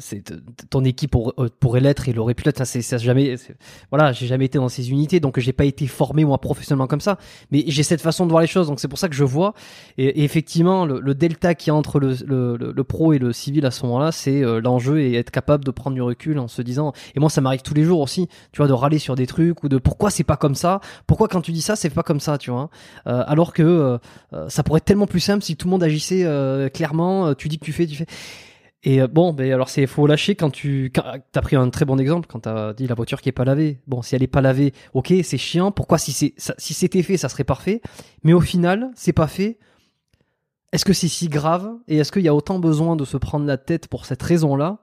c'est- 0.00 0.22
ton 0.70 0.84
équipe 0.84 1.14
euh, 1.16 1.48
pourrait 1.60 1.80
l'être 1.80 2.08
et 2.08 2.12
l'aurait 2.12 2.34
pu 2.34 2.44
l'être. 2.44 2.58
Ça, 2.58 2.64
c'est- 2.64 2.82
ça, 2.82 2.98
jamais, 2.98 3.36
voilà, 3.90 4.12
j'ai 4.12 4.26
jamais 4.26 4.46
été 4.46 4.58
dans 4.58 4.68
ces 4.68 4.90
unités, 4.90 5.20
donc 5.20 5.38
j'ai 5.38 5.52
pas 5.52 5.64
été 5.64 5.86
formé, 5.86 6.24
moi, 6.24 6.38
professionnellement 6.38 6.86
comme 6.86 7.00
ça. 7.00 7.18
Mais 7.50 7.64
j'ai 7.66 7.82
cette 7.82 8.00
façon 8.00 8.26
de 8.26 8.30
voir 8.30 8.40
les 8.40 8.46
choses, 8.46 8.66
donc 8.66 8.80
c'est 8.80 8.88
pour 8.88 8.98
ça 8.98 9.08
que 9.08 9.14
je 9.14 9.24
vois. 9.24 9.54
Et, 9.98 10.24
effectivement, 10.24 10.86
le, 10.86 11.00
le 11.00 11.14
delta 11.14 11.50
a 11.50 11.72
entre 11.72 12.00
le, 12.00 12.16
le, 12.26 12.56
le- 12.56 12.84
pro 12.84 13.12
et 13.12 13.18
le 13.18 13.32
civil 13.32 13.66
à 13.66 13.70
ce 13.70 13.84
moment-là, 13.86 14.12
c'est 14.12 14.42
euh, 14.44 14.60
l'enjeu 14.60 15.00
et 15.00 15.14
être 15.14 15.30
capable 15.30 15.64
de 15.64 15.70
prendre 15.70 15.94
du 15.94 16.02
recul 16.02 16.38
en 16.38 16.48
se 16.48 16.62
disant. 16.62 16.92
Et 17.14 17.20
moi, 17.20 17.30
ça 17.30 17.40
m'arrive 17.40 17.62
tous 17.62 17.74
les 17.74 17.82
jours 17.84 18.00
aussi, 18.00 18.28
tu 18.52 18.58
vois, 18.58 18.68
de 18.68 18.72
râler 18.72 18.98
sur 18.98 19.16
des 19.16 19.26
trucs 19.26 19.62
ou 19.64 19.68
de 19.68 19.78
pourquoi 19.78 20.10
c'est 20.10 20.24
pas 20.24 20.36
comme 20.36 20.54
ça, 20.54 20.80
pourquoi 21.06 21.28
quand 21.28 21.40
tu 21.40 21.52
dis 21.52 21.62
ça, 21.62 21.74
c'est 21.76 21.90
pas 21.90 22.02
comme 22.04 22.20
ça, 22.20 22.38
tu 22.38 22.50
vois? 22.50 22.70
Euh, 23.06 23.24
alors 23.26 23.52
que 23.52 23.62
euh, 23.62 23.98
euh, 24.32 24.48
ça 24.48 24.62
pourrait 24.62 24.78
être 24.78 24.84
tellement 24.84 25.06
plus 25.06 25.20
simple 25.20 25.42
si 25.42 25.56
tout 25.56 25.66
le 25.66 25.70
monde 25.72 25.82
agissait 25.82 26.24
euh, 26.24 26.68
clairement. 26.68 27.34
tu 27.34 27.48
dis 27.48 27.58
que 27.58 27.64
tu 27.64 27.72
fais, 27.72 27.86
tu 27.86 27.96
fais. 27.96 28.06
Et 28.86 29.02
euh, 29.02 29.08
bon, 29.08 29.32
ben 29.32 29.52
alors 29.52 29.68
c'est 29.68 29.84
faut 29.88 30.06
lâcher 30.06 30.36
quand 30.36 30.50
tu 30.50 30.92
quand, 30.94 31.02
t'as 31.32 31.40
pris 31.40 31.56
un 31.56 31.68
très 31.70 31.84
bon 31.84 31.98
exemple 31.98 32.28
quand 32.30 32.38
t'as 32.38 32.72
dit 32.72 32.86
la 32.86 32.94
voiture 32.94 33.20
qui 33.20 33.28
est 33.28 33.32
pas 33.32 33.44
lavée. 33.44 33.80
Bon, 33.88 34.00
si 34.00 34.14
elle 34.14 34.22
est 34.22 34.28
pas 34.28 34.40
lavée, 34.40 34.72
ok, 34.94 35.12
c'est 35.24 35.38
chiant. 35.38 35.72
Pourquoi 35.72 35.98
si 35.98 36.12
c'est 36.12 36.34
si 36.56 36.72
c'était 36.72 37.02
fait, 37.02 37.16
ça 37.16 37.28
serait 37.28 37.44
parfait. 37.44 37.82
Mais 38.22 38.32
au 38.32 38.40
final, 38.40 38.92
c'est 38.94 39.12
pas 39.12 39.26
fait. 39.26 39.58
Est-ce 40.72 40.84
que 40.84 40.92
c'est 40.92 41.08
si 41.08 41.28
grave 41.28 41.68
et 41.88 41.96
est-ce 41.96 42.12
qu'il 42.12 42.22
y 42.22 42.28
a 42.28 42.34
autant 42.34 42.60
besoin 42.60 42.94
de 42.94 43.04
se 43.04 43.16
prendre 43.16 43.44
la 43.44 43.56
tête 43.56 43.88
pour 43.88 44.06
cette 44.06 44.22
raison-là? 44.22 44.78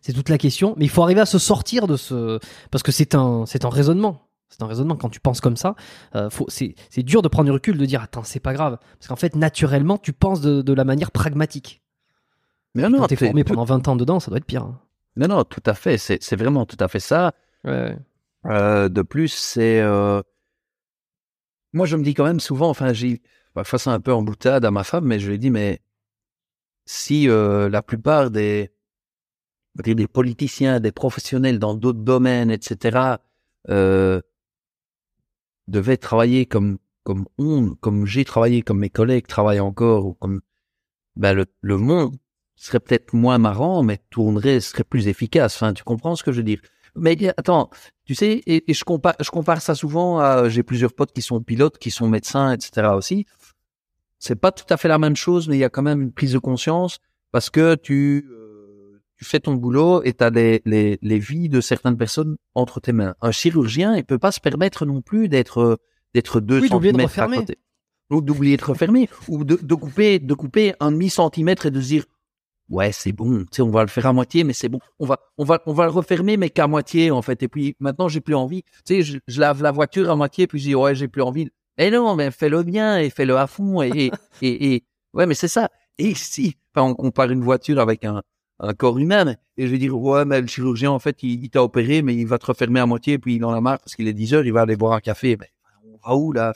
C'est 0.00 0.12
toute 0.12 0.28
la 0.28 0.38
question. 0.38 0.74
Mais 0.76 0.84
il 0.84 0.90
faut 0.90 1.02
arriver 1.02 1.20
à 1.20 1.26
se 1.26 1.40
sortir 1.40 1.88
de 1.88 1.96
ce 1.96 2.38
parce 2.70 2.84
que 2.84 2.92
c'est 2.92 3.16
un 3.16 3.46
c'est 3.46 3.64
un 3.64 3.70
raisonnement. 3.70 4.28
C'est 4.48 4.62
un 4.62 4.66
raisonnement 4.66 4.94
quand 4.94 5.08
tu 5.08 5.18
penses 5.18 5.40
comme 5.40 5.56
ça. 5.56 5.74
euh, 6.14 6.28
c'est, 6.46 6.76
dur 6.98 7.22
de 7.22 7.28
prendre 7.28 7.46
du 7.46 7.52
recul, 7.52 7.78
de 7.78 7.86
dire 7.86 8.00
attends 8.00 8.22
c'est 8.22 8.38
pas 8.38 8.52
grave, 8.52 8.78
parce 8.98 9.08
qu'en 9.08 9.16
fait 9.16 9.34
naturellement 9.34 9.98
tu 9.98 10.12
penses 10.12 10.40
de 10.40 10.72
la 10.72 10.84
manière 10.84 11.10
pragmatique. 11.10 11.82
Mais 12.74 12.88
non, 12.88 13.06
t'es 13.06 13.16
formé 13.16 13.44
pendant 13.44 13.64
20 13.64 13.88
ans 13.88 13.96
dedans, 13.96 14.20
ça 14.20 14.30
doit 14.30 14.38
être 14.38 14.46
pire. 14.46 14.62
hein. 14.62 14.80
non, 15.16 15.28
non, 15.28 15.44
tout 15.44 15.62
à 15.66 15.74
fait. 15.74 15.98
C'est, 15.98 16.36
vraiment 16.36 16.64
tout 16.66 16.78
à 16.80 16.88
fait 16.88 17.00
ça. 17.00 17.34
Ouais. 17.64 17.96
Euh, 18.46 18.88
de 18.88 19.02
plus, 19.02 19.28
c'est 19.28 19.80
euh, 19.80 20.20
moi 21.72 21.86
je 21.86 21.96
me 21.96 22.02
dis 22.02 22.14
quand 22.14 22.24
même 22.24 22.40
souvent, 22.40 22.68
enfin 22.68 22.92
j'ai 22.92 23.22
parfois 23.54 23.78
c'est 23.78 23.90
un 23.90 24.00
peu 24.00 24.12
en 24.12 24.22
boutade 24.22 24.64
à 24.64 24.70
ma 24.70 24.82
femme, 24.84 25.04
mais 25.04 25.20
je 25.20 25.30
lui 25.30 25.38
dis 25.38 25.50
mais 25.50 25.80
si 26.84 27.28
euh, 27.28 27.68
la 27.68 27.82
plupart 27.82 28.30
des 28.30 28.72
des 29.76 30.08
politiciens, 30.08 30.80
des 30.80 30.92
professionnels 30.92 31.58
dans 31.58 31.74
d'autres 31.74 32.00
domaines, 32.02 32.50
etc. 32.50 33.16
Devaient 35.68 35.96
travailler 35.96 36.46
comme 36.46 36.78
comme 37.04 37.26
on, 37.38 37.74
comme 37.76 38.06
j'ai 38.06 38.24
travaillé, 38.24 38.62
comme 38.62 38.78
mes 38.78 38.90
collègues 38.90 39.26
travaillent 39.26 39.60
encore, 39.60 40.06
ou 40.06 40.14
comme 40.14 40.40
ben 41.16 41.32
le, 41.34 41.46
le 41.60 41.76
monde 41.76 42.16
serait 42.66 42.80
peut-être 42.80 43.12
moins 43.12 43.38
marrant, 43.38 43.82
mais 43.82 43.98
tournerait, 44.10 44.60
serait 44.60 44.84
plus 44.84 45.08
efficace. 45.08 45.56
Enfin, 45.56 45.72
tu 45.72 45.82
comprends 45.84 46.16
ce 46.16 46.22
que 46.22 46.32
je 46.32 46.38
veux 46.38 46.42
dire? 46.44 46.60
Mais 46.94 47.16
attends, 47.36 47.70
tu 48.04 48.14
sais, 48.14 48.42
et, 48.46 48.70
et 48.70 48.74
je 48.74 48.84
compare, 48.84 49.14
je 49.20 49.30
compare 49.30 49.62
ça 49.62 49.74
souvent 49.74 50.18
à, 50.18 50.48
j'ai 50.48 50.62
plusieurs 50.62 50.92
potes 50.92 51.12
qui 51.12 51.22
sont 51.22 51.40
pilotes, 51.40 51.78
qui 51.78 51.90
sont 51.90 52.08
médecins, 52.08 52.52
etc. 52.52 52.88
aussi. 52.94 53.26
C'est 54.18 54.36
pas 54.36 54.52
tout 54.52 54.66
à 54.68 54.76
fait 54.76 54.88
la 54.88 54.98
même 54.98 55.16
chose, 55.16 55.48
mais 55.48 55.56
il 55.56 55.60
y 55.60 55.64
a 55.64 55.70
quand 55.70 55.82
même 55.82 56.02
une 56.02 56.12
prise 56.12 56.32
de 56.34 56.38
conscience 56.38 56.98
parce 57.32 57.50
que 57.50 57.74
tu, 57.74 58.28
euh, 58.30 59.00
tu 59.16 59.24
fais 59.24 59.40
ton 59.40 59.54
boulot 59.54 60.02
et 60.04 60.12
tu 60.12 60.22
as 60.22 60.30
les, 60.30 60.62
les, 60.64 60.98
les 61.02 61.18
vies 61.18 61.48
de 61.48 61.60
certaines 61.60 61.96
personnes 61.96 62.36
entre 62.54 62.78
tes 62.78 62.92
mains. 62.92 63.14
Un 63.22 63.32
chirurgien, 63.32 63.96
il 63.96 64.04
peut 64.04 64.18
pas 64.18 64.30
se 64.30 64.40
permettre 64.40 64.86
non 64.86 65.00
plus 65.00 65.28
d'être 65.28 65.80
d'être 66.14 66.40
deux 66.40 66.60
Oui, 66.60 66.68
de 66.68 66.74
centimètres 66.74 67.18
à 67.18 67.26
côté. 67.26 67.58
Ou 68.10 68.20
d'oublier 68.20 68.58
de 68.58 68.64
refermer, 68.64 69.08
ou 69.28 69.44
de, 69.44 69.58
de 69.60 69.74
couper, 69.74 70.18
de 70.18 70.34
couper 70.34 70.74
un 70.80 70.92
demi 70.92 71.08
centimètre 71.08 71.64
et 71.64 71.70
de 71.70 71.80
se 71.80 71.86
dire, 71.86 72.04
ouais, 72.72 72.90
c'est 72.90 73.12
bon, 73.12 73.40
tu 73.40 73.46
sais, 73.52 73.62
on 73.62 73.70
va 73.70 73.82
le 73.82 73.88
faire 73.88 74.06
à 74.06 74.12
moitié, 74.12 74.44
mais 74.44 74.54
c'est 74.54 74.68
bon. 74.68 74.80
On 74.98 75.06
va, 75.06 75.20
on 75.38 75.44
va, 75.44 75.62
on 75.66 75.74
va 75.74 75.84
le 75.84 75.90
refermer, 75.90 76.36
mais 76.36 76.50
qu'à 76.50 76.66
moitié, 76.66 77.10
en 77.10 77.22
fait. 77.22 77.42
Et 77.42 77.48
puis, 77.48 77.76
maintenant, 77.78 78.08
j'ai 78.08 78.20
plus 78.20 78.34
envie. 78.34 78.62
Tu 78.84 79.02
sais, 79.02 79.20
je, 79.28 79.40
lave 79.40 79.62
la 79.62 79.70
voiture 79.70 80.10
à 80.10 80.16
moitié, 80.16 80.46
puis 80.46 80.58
je 80.58 80.64
dis, 80.68 80.74
ouais, 80.74 80.94
j'ai 80.94 81.06
plus 81.06 81.22
envie. 81.22 81.50
Eh 81.78 81.90
non, 81.90 82.16
mais 82.16 82.30
fais-le 82.30 82.62
bien 82.62 82.98
et 82.98 83.10
fais-le 83.10 83.36
à 83.36 83.46
fond. 83.46 83.82
Et, 83.82 84.10
et, 84.42 84.74
et, 84.74 84.84
ouais, 85.12 85.26
mais 85.26 85.34
c'est 85.34 85.48
ça. 85.48 85.68
Et 85.98 86.14
si, 86.14 86.56
enfin, 86.74 86.88
on 86.88 86.94
compare 86.94 87.30
une 87.30 87.42
voiture 87.42 87.78
avec 87.78 88.04
un, 88.04 88.22
corps 88.78 88.98
humain, 88.98 89.34
et 89.56 89.66
je 89.66 89.72
vais 89.72 89.78
dire, 89.78 89.98
ouais, 89.98 90.24
mais 90.24 90.40
le 90.40 90.46
chirurgien, 90.46 90.90
en 90.90 90.98
fait, 90.98 91.22
il, 91.22 91.50
t'a 91.50 91.62
opéré, 91.62 92.00
mais 92.00 92.14
il 92.14 92.26
va 92.26 92.38
te 92.38 92.46
refermer 92.46 92.80
à 92.80 92.86
moitié, 92.86 93.18
puis 93.18 93.36
il 93.36 93.44
en 93.44 93.50
a 93.50 93.60
marre 93.60 93.80
parce 93.80 93.96
qu'il 93.96 94.08
est 94.08 94.12
10 94.12 94.34
heures, 94.34 94.46
il 94.46 94.52
va 94.52 94.62
aller 94.62 94.76
boire 94.76 94.94
un 94.94 95.00
café. 95.00 95.36
Mais 95.38 95.50
on 95.84 96.08
va 96.08 96.16
où, 96.16 96.32
là? 96.32 96.54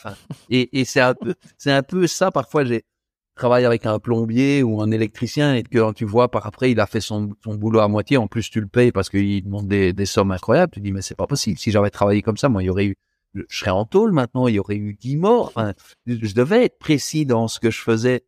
Et, 0.48 0.80
et 0.80 0.84
c'est 0.84 1.00
un 1.00 1.14
peu, 1.14 1.34
c'est 1.58 1.72
un 1.72 1.82
peu 1.82 2.06
ça. 2.06 2.30
Parfois, 2.30 2.64
travaille 3.36 3.64
avec 3.64 3.86
un 3.86 3.98
plombier 3.98 4.62
ou 4.62 4.82
un 4.82 4.90
électricien 4.90 5.54
et 5.54 5.62
que 5.62 5.92
tu 5.92 6.04
vois 6.04 6.30
par 6.30 6.46
après, 6.46 6.72
il 6.72 6.80
a 6.80 6.86
fait 6.86 7.00
son, 7.00 7.34
son 7.44 7.54
boulot 7.54 7.80
à 7.80 7.88
moitié. 7.88 8.16
En 8.16 8.26
plus, 8.26 8.50
tu 8.50 8.60
le 8.60 8.66
payes 8.66 8.92
parce 8.92 9.08
qu'il 9.08 9.44
demande 9.44 9.68
des, 9.68 9.92
des 9.92 10.06
sommes 10.06 10.32
incroyables. 10.32 10.72
Tu 10.72 10.80
dis, 10.80 10.92
mais 10.92 11.02
c'est 11.02 11.14
pas 11.14 11.26
possible. 11.26 11.58
Si 11.58 11.70
j'avais 11.70 11.90
travaillé 11.90 12.22
comme 12.22 12.36
ça, 12.36 12.48
moi, 12.48 12.62
il 12.62 12.66
y 12.66 12.70
aurait 12.70 12.86
eu, 12.86 12.96
je 13.34 13.42
serais 13.50 13.70
en 13.70 13.84
tôle 13.84 14.12
maintenant, 14.12 14.48
il 14.48 14.54
y 14.54 14.58
aurait 14.58 14.76
eu 14.76 14.94
10 14.94 15.16
morts. 15.18 15.52
Enfin, 15.54 15.74
je 16.06 16.34
devais 16.34 16.64
être 16.64 16.78
précis 16.78 17.26
dans 17.26 17.46
ce 17.46 17.60
que 17.60 17.70
je 17.70 17.80
faisais. 17.80 18.24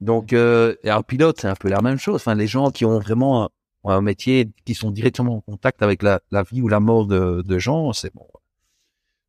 Donc, 0.00 0.32
euh, 0.32 0.76
et 0.84 0.90
un 0.90 1.02
pilote, 1.02 1.40
c'est 1.40 1.48
un 1.48 1.56
peu 1.56 1.68
la 1.68 1.82
même 1.82 1.98
chose. 1.98 2.16
Enfin, 2.16 2.36
les 2.36 2.46
gens 2.46 2.70
qui 2.70 2.84
ont 2.84 3.00
vraiment 3.00 3.44
un, 3.44 3.48
un 3.84 4.00
métier, 4.00 4.50
qui 4.64 4.74
sont 4.74 4.92
directement 4.92 5.36
en 5.36 5.40
contact 5.40 5.82
avec 5.82 6.02
la, 6.02 6.20
la 6.30 6.44
vie 6.44 6.62
ou 6.62 6.68
la 6.68 6.80
mort 6.80 7.06
de, 7.06 7.42
de 7.42 7.58
gens, 7.58 7.92
c'est 7.92 8.14
bon. 8.14 8.26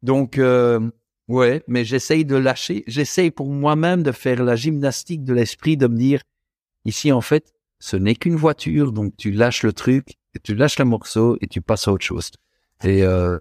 Donc, 0.03 0.37
euh, 0.37 0.79
ouais, 1.29 1.63
mais 1.67 1.85
j'essaye 1.85 2.25
de 2.25 2.35
lâcher. 2.35 2.83
J'essaye 2.87 3.31
pour 3.31 3.47
moi-même 3.47 4.03
de 4.03 4.11
faire 4.11 4.43
la 4.43 4.55
gymnastique 4.57 5.23
de 5.23 5.33
l'esprit, 5.33 5.77
de 5.77 5.87
me 5.87 5.95
dire, 5.97 6.21
ici, 6.83 7.11
en 7.13 7.21
fait, 7.21 7.53
ce 7.79 7.95
n'est 7.95 8.15
qu'une 8.15 8.35
voiture, 8.35 8.91
donc 8.91 9.15
tu 9.17 9.31
lâches 9.31 9.63
le 9.63 9.71
truc, 9.71 10.15
et 10.35 10.39
tu 10.43 10.53
lâches 10.55 10.77
le 10.79 10.85
morceau 10.85 11.37
et 11.41 11.47
tu 11.47 11.61
passes 11.61 11.87
à 11.87 11.93
autre 11.93 12.03
chose. 12.05 12.29
Et 12.83 13.03
euh, 13.03 13.37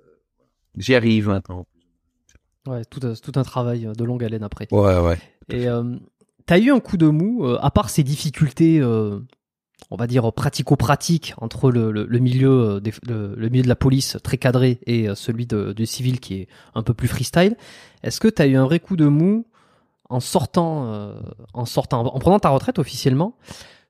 j'y 0.76 0.94
arrive 0.94 1.28
maintenant. 1.28 1.66
Ouais, 2.66 2.84
tout, 2.84 3.00
un- 3.06 3.14
tout 3.14 3.32
un 3.36 3.42
travail 3.42 3.88
de 3.96 4.04
longue 4.04 4.22
haleine 4.24 4.42
après. 4.44 4.68
Ouais, 4.70 4.98
ouais. 5.00 5.18
Et 5.50 5.66
euh, 5.68 5.96
t'as 6.46 6.58
eu 6.58 6.70
un 6.70 6.80
coup 6.80 6.96
de 6.96 7.06
mou, 7.08 7.44
euh, 7.46 7.58
à 7.60 7.70
part 7.70 7.88
ces 7.90 8.02
difficultés, 8.04 8.78
euh, 8.80 9.20
on 9.90 9.96
va 9.96 10.06
dire 10.06 10.32
pratico-pratiques 10.32 11.34
entre 11.38 11.70
le, 11.70 12.06
milieu 12.18 12.80
euh, 12.80 13.34
le, 13.36 13.48
milieu 13.48 13.62
de 13.62 13.68
la 13.68 13.76
police 13.76 14.16
très 14.22 14.36
cadré 14.36 14.78
et 14.86 15.08
euh, 15.08 15.14
celui 15.14 15.46
de, 15.46 15.72
du 15.72 15.86
civil 15.86 16.20
qui 16.20 16.34
est 16.34 16.48
un 16.74 16.82
peu 16.82 16.94
plus 16.94 17.08
freestyle. 17.08 17.56
Est-ce 18.02 18.20
que 18.20 18.28
t'as 18.28 18.46
eu 18.46 18.56
un 18.56 18.64
vrai 18.64 18.80
coup 18.80 18.96
de 18.96 19.06
mou 19.06 19.46
en 20.10 20.20
sortant, 20.20 20.92
euh, 20.92 21.14
en 21.52 21.64
sortant, 21.64 22.04
en 22.04 22.18
prenant 22.18 22.38
ta 22.38 22.48
retraite 22.48 22.78
officiellement 22.78 23.36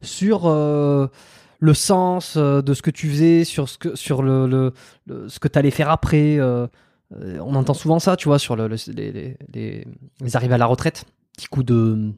sur 0.02 0.48
le 0.48 1.74
sens 1.74 2.36
de 2.36 2.74
ce 2.74 2.82
que 2.82 2.90
tu 2.90 3.08
faisais, 3.08 3.44
sur 3.44 3.68
ce 3.68 3.78
que, 3.78 3.96
sur 3.96 4.22
le, 4.22 4.72
ce 5.08 5.38
que 5.40 5.48
t'allais 5.48 5.70
faire 5.72 5.90
après. 5.90 6.38
on 6.40 7.54
entend 7.54 7.74
souvent 7.74 7.98
ça, 7.98 8.16
tu 8.16 8.28
vois, 8.28 8.38
sur 8.38 8.54
le, 8.56 8.68
le- 8.68 8.76
les, 8.94 9.10
les, 9.12 9.36
les, 9.52 9.86
les 10.20 10.36
arrivées 10.36 10.54
à 10.54 10.58
la 10.58 10.66
retraite 10.66 11.04
petit 11.36 11.46
coup 11.48 11.62
de 11.62 12.12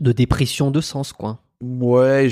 de 0.00 0.12
dépression 0.12 0.70
de 0.70 0.80
sens 0.80 1.12
quoi. 1.12 1.38
Ouais, 1.60 2.28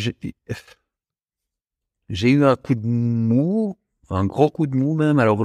j'ai 2.09 2.31
eu 2.31 2.45
un 2.45 2.57
coup 2.57 2.75
de 2.75 2.87
mou, 2.87 3.79
un 4.11 4.27
gros 4.27 4.51
coup 4.51 4.67
de 4.67 4.77
mou 4.77 4.95
même. 4.95 5.19
Alors 5.19 5.45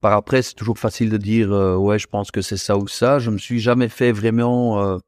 par 0.00 0.14
après, 0.14 0.42
c'est 0.42 0.54
toujours 0.54 0.78
facile 0.78 1.10
de 1.10 1.16
dire 1.18 1.52
euh, 1.52 1.76
ouais, 1.76 1.98
je 1.98 2.06
pense 2.06 2.30
que 2.30 2.40
c'est 2.40 2.56
ça 2.56 2.76
ou 2.78 2.88
ça. 2.88 3.18
Je 3.18 3.30
me 3.30 3.38
suis 3.38 3.60
jamais 3.60 3.88
fait 3.88 4.12
vraiment 4.12 4.82
euh, 4.82 4.98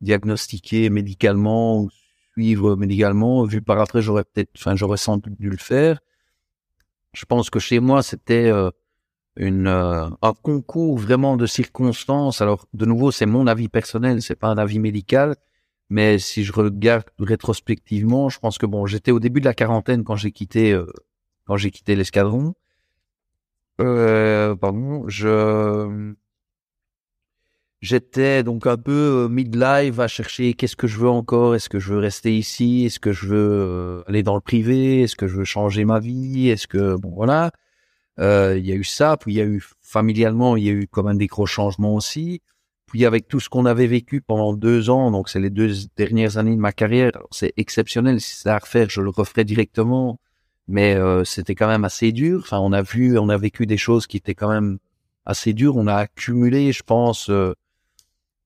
diagnostiquer 0.00 0.88
médicalement 0.90 1.80
ou 1.80 1.90
suivre 2.32 2.76
médicalement. 2.76 3.44
Vu 3.44 3.60
par 3.62 3.78
après, 3.80 4.00
j'aurais 4.02 4.24
peut-être, 4.24 4.50
enfin, 4.56 4.74
j'aurais 4.76 4.96
sans 4.96 5.18
doute 5.18 5.38
dû 5.38 5.50
le 5.50 5.58
faire. 5.58 6.00
Je 7.12 7.24
pense 7.26 7.50
que 7.50 7.58
chez 7.58 7.80
moi, 7.80 8.02
c'était 8.02 8.50
euh, 8.50 8.70
un 9.38 10.32
concours 10.42 10.98
vraiment 10.98 11.36
de 11.36 11.46
circonstances. 11.46 12.40
Alors 12.40 12.66
de 12.72 12.86
nouveau, 12.86 13.10
c'est 13.10 13.26
mon 13.26 13.46
avis 13.46 13.68
personnel, 13.68 14.22
c'est 14.22 14.36
pas 14.36 14.48
un 14.48 14.58
avis 14.58 14.78
médical. 14.78 15.36
Mais 15.90 16.18
si 16.18 16.44
je 16.44 16.52
regarde 16.52 17.04
rétrospectivement, 17.18 18.28
je 18.28 18.38
pense 18.38 18.58
que 18.58 18.66
bon, 18.66 18.86
j'étais 18.86 19.10
au 19.10 19.20
début 19.20 19.40
de 19.40 19.46
la 19.46 19.54
quarantaine 19.54 20.04
quand 20.04 20.16
j'ai 20.16 20.32
quitté 20.32 20.72
euh, 20.72 20.86
quand 21.46 21.56
j'ai 21.56 21.70
quitté 21.70 21.96
l'escadron. 21.96 22.54
Euh, 23.80 24.54
pardon, 24.56 25.08
je 25.08 26.14
j'étais 27.80 28.42
donc 28.42 28.66
un 28.66 28.76
peu 28.76 29.26
euh, 29.26 29.28
mid-life 29.28 29.98
à 29.98 30.08
chercher 30.08 30.54
qu'est-ce 30.54 30.76
que 30.76 30.86
je 30.86 30.98
veux 30.98 31.08
encore, 31.08 31.54
est-ce 31.54 31.68
que 31.68 31.78
je 31.78 31.92
veux 31.92 31.98
rester 31.98 32.36
ici, 32.36 32.84
est-ce 32.86 32.98
que 33.00 33.12
je 33.12 33.26
veux 33.26 33.50
euh, 33.50 34.02
aller 34.08 34.22
dans 34.22 34.34
le 34.34 34.40
privé, 34.40 35.02
est-ce 35.02 35.16
que 35.16 35.26
je 35.28 35.36
veux 35.36 35.44
changer 35.44 35.84
ma 35.84 36.00
vie, 36.00 36.48
est-ce 36.48 36.66
que 36.66 36.96
bon 36.96 37.10
voilà. 37.14 37.52
Euh, 38.18 38.56
Il 38.58 38.66
y 38.66 38.72
a 38.72 38.74
eu 38.74 38.84
ça, 38.84 39.16
puis 39.16 39.32
il 39.32 39.36
y 39.36 39.40
a 39.40 39.44
eu 39.44 39.62
familialement, 39.80 40.56
il 40.56 40.64
y 40.64 40.68
a 40.70 40.72
eu 40.72 40.88
des 41.14 41.26
gros 41.28 41.46
changements 41.46 41.94
aussi. 41.94 42.42
Puis 42.88 43.04
avec 43.04 43.28
tout 43.28 43.38
ce 43.38 43.48
qu'on 43.48 43.66
avait 43.66 43.86
vécu 43.86 44.20
pendant 44.20 44.52
deux 44.54 44.90
ans, 44.90 45.10
donc 45.10 45.28
c'est 45.28 45.40
les 45.40 45.50
deux 45.50 45.72
dernières 45.96 46.38
années 46.38 46.56
de 46.56 46.60
ma 46.60 46.72
carrière, 46.72 47.12
c'est 47.30 47.52
exceptionnel. 47.56 48.20
Si 48.20 48.36
c'est 48.36 48.48
à 48.48 48.58
refaire, 48.58 48.88
je 48.90 49.00
le 49.02 49.10
referai 49.10 49.44
directement. 49.44 50.18
Mais 50.68 50.94
euh, 50.96 51.24
c'était 51.24 51.54
quand 51.54 51.68
même 51.68 51.84
assez 51.84 52.12
dur. 52.12 52.40
Enfin, 52.42 52.58
on 52.60 52.72
a 52.72 52.82
vu, 52.82 53.18
on 53.18 53.28
a 53.30 53.38
vécu 53.38 53.66
des 53.66 53.78
choses 53.78 54.06
qui 54.06 54.18
étaient 54.18 54.34
quand 54.34 54.50
même 54.50 54.78
assez 55.24 55.52
dures. 55.54 55.76
On 55.76 55.86
a 55.86 55.94
accumulé, 55.94 56.72
je 56.72 56.82
pense, 56.82 57.30
euh, 57.30 57.54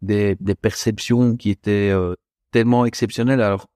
des, 0.03 0.37
des, 0.41 0.55
perceptions 0.55 1.37
qui 1.37 1.51
étaient 1.51 1.91
euh, 1.91 2.15
tellement 2.53 2.85
exceptionnelles. 2.87 3.41
Alors, 3.41 3.67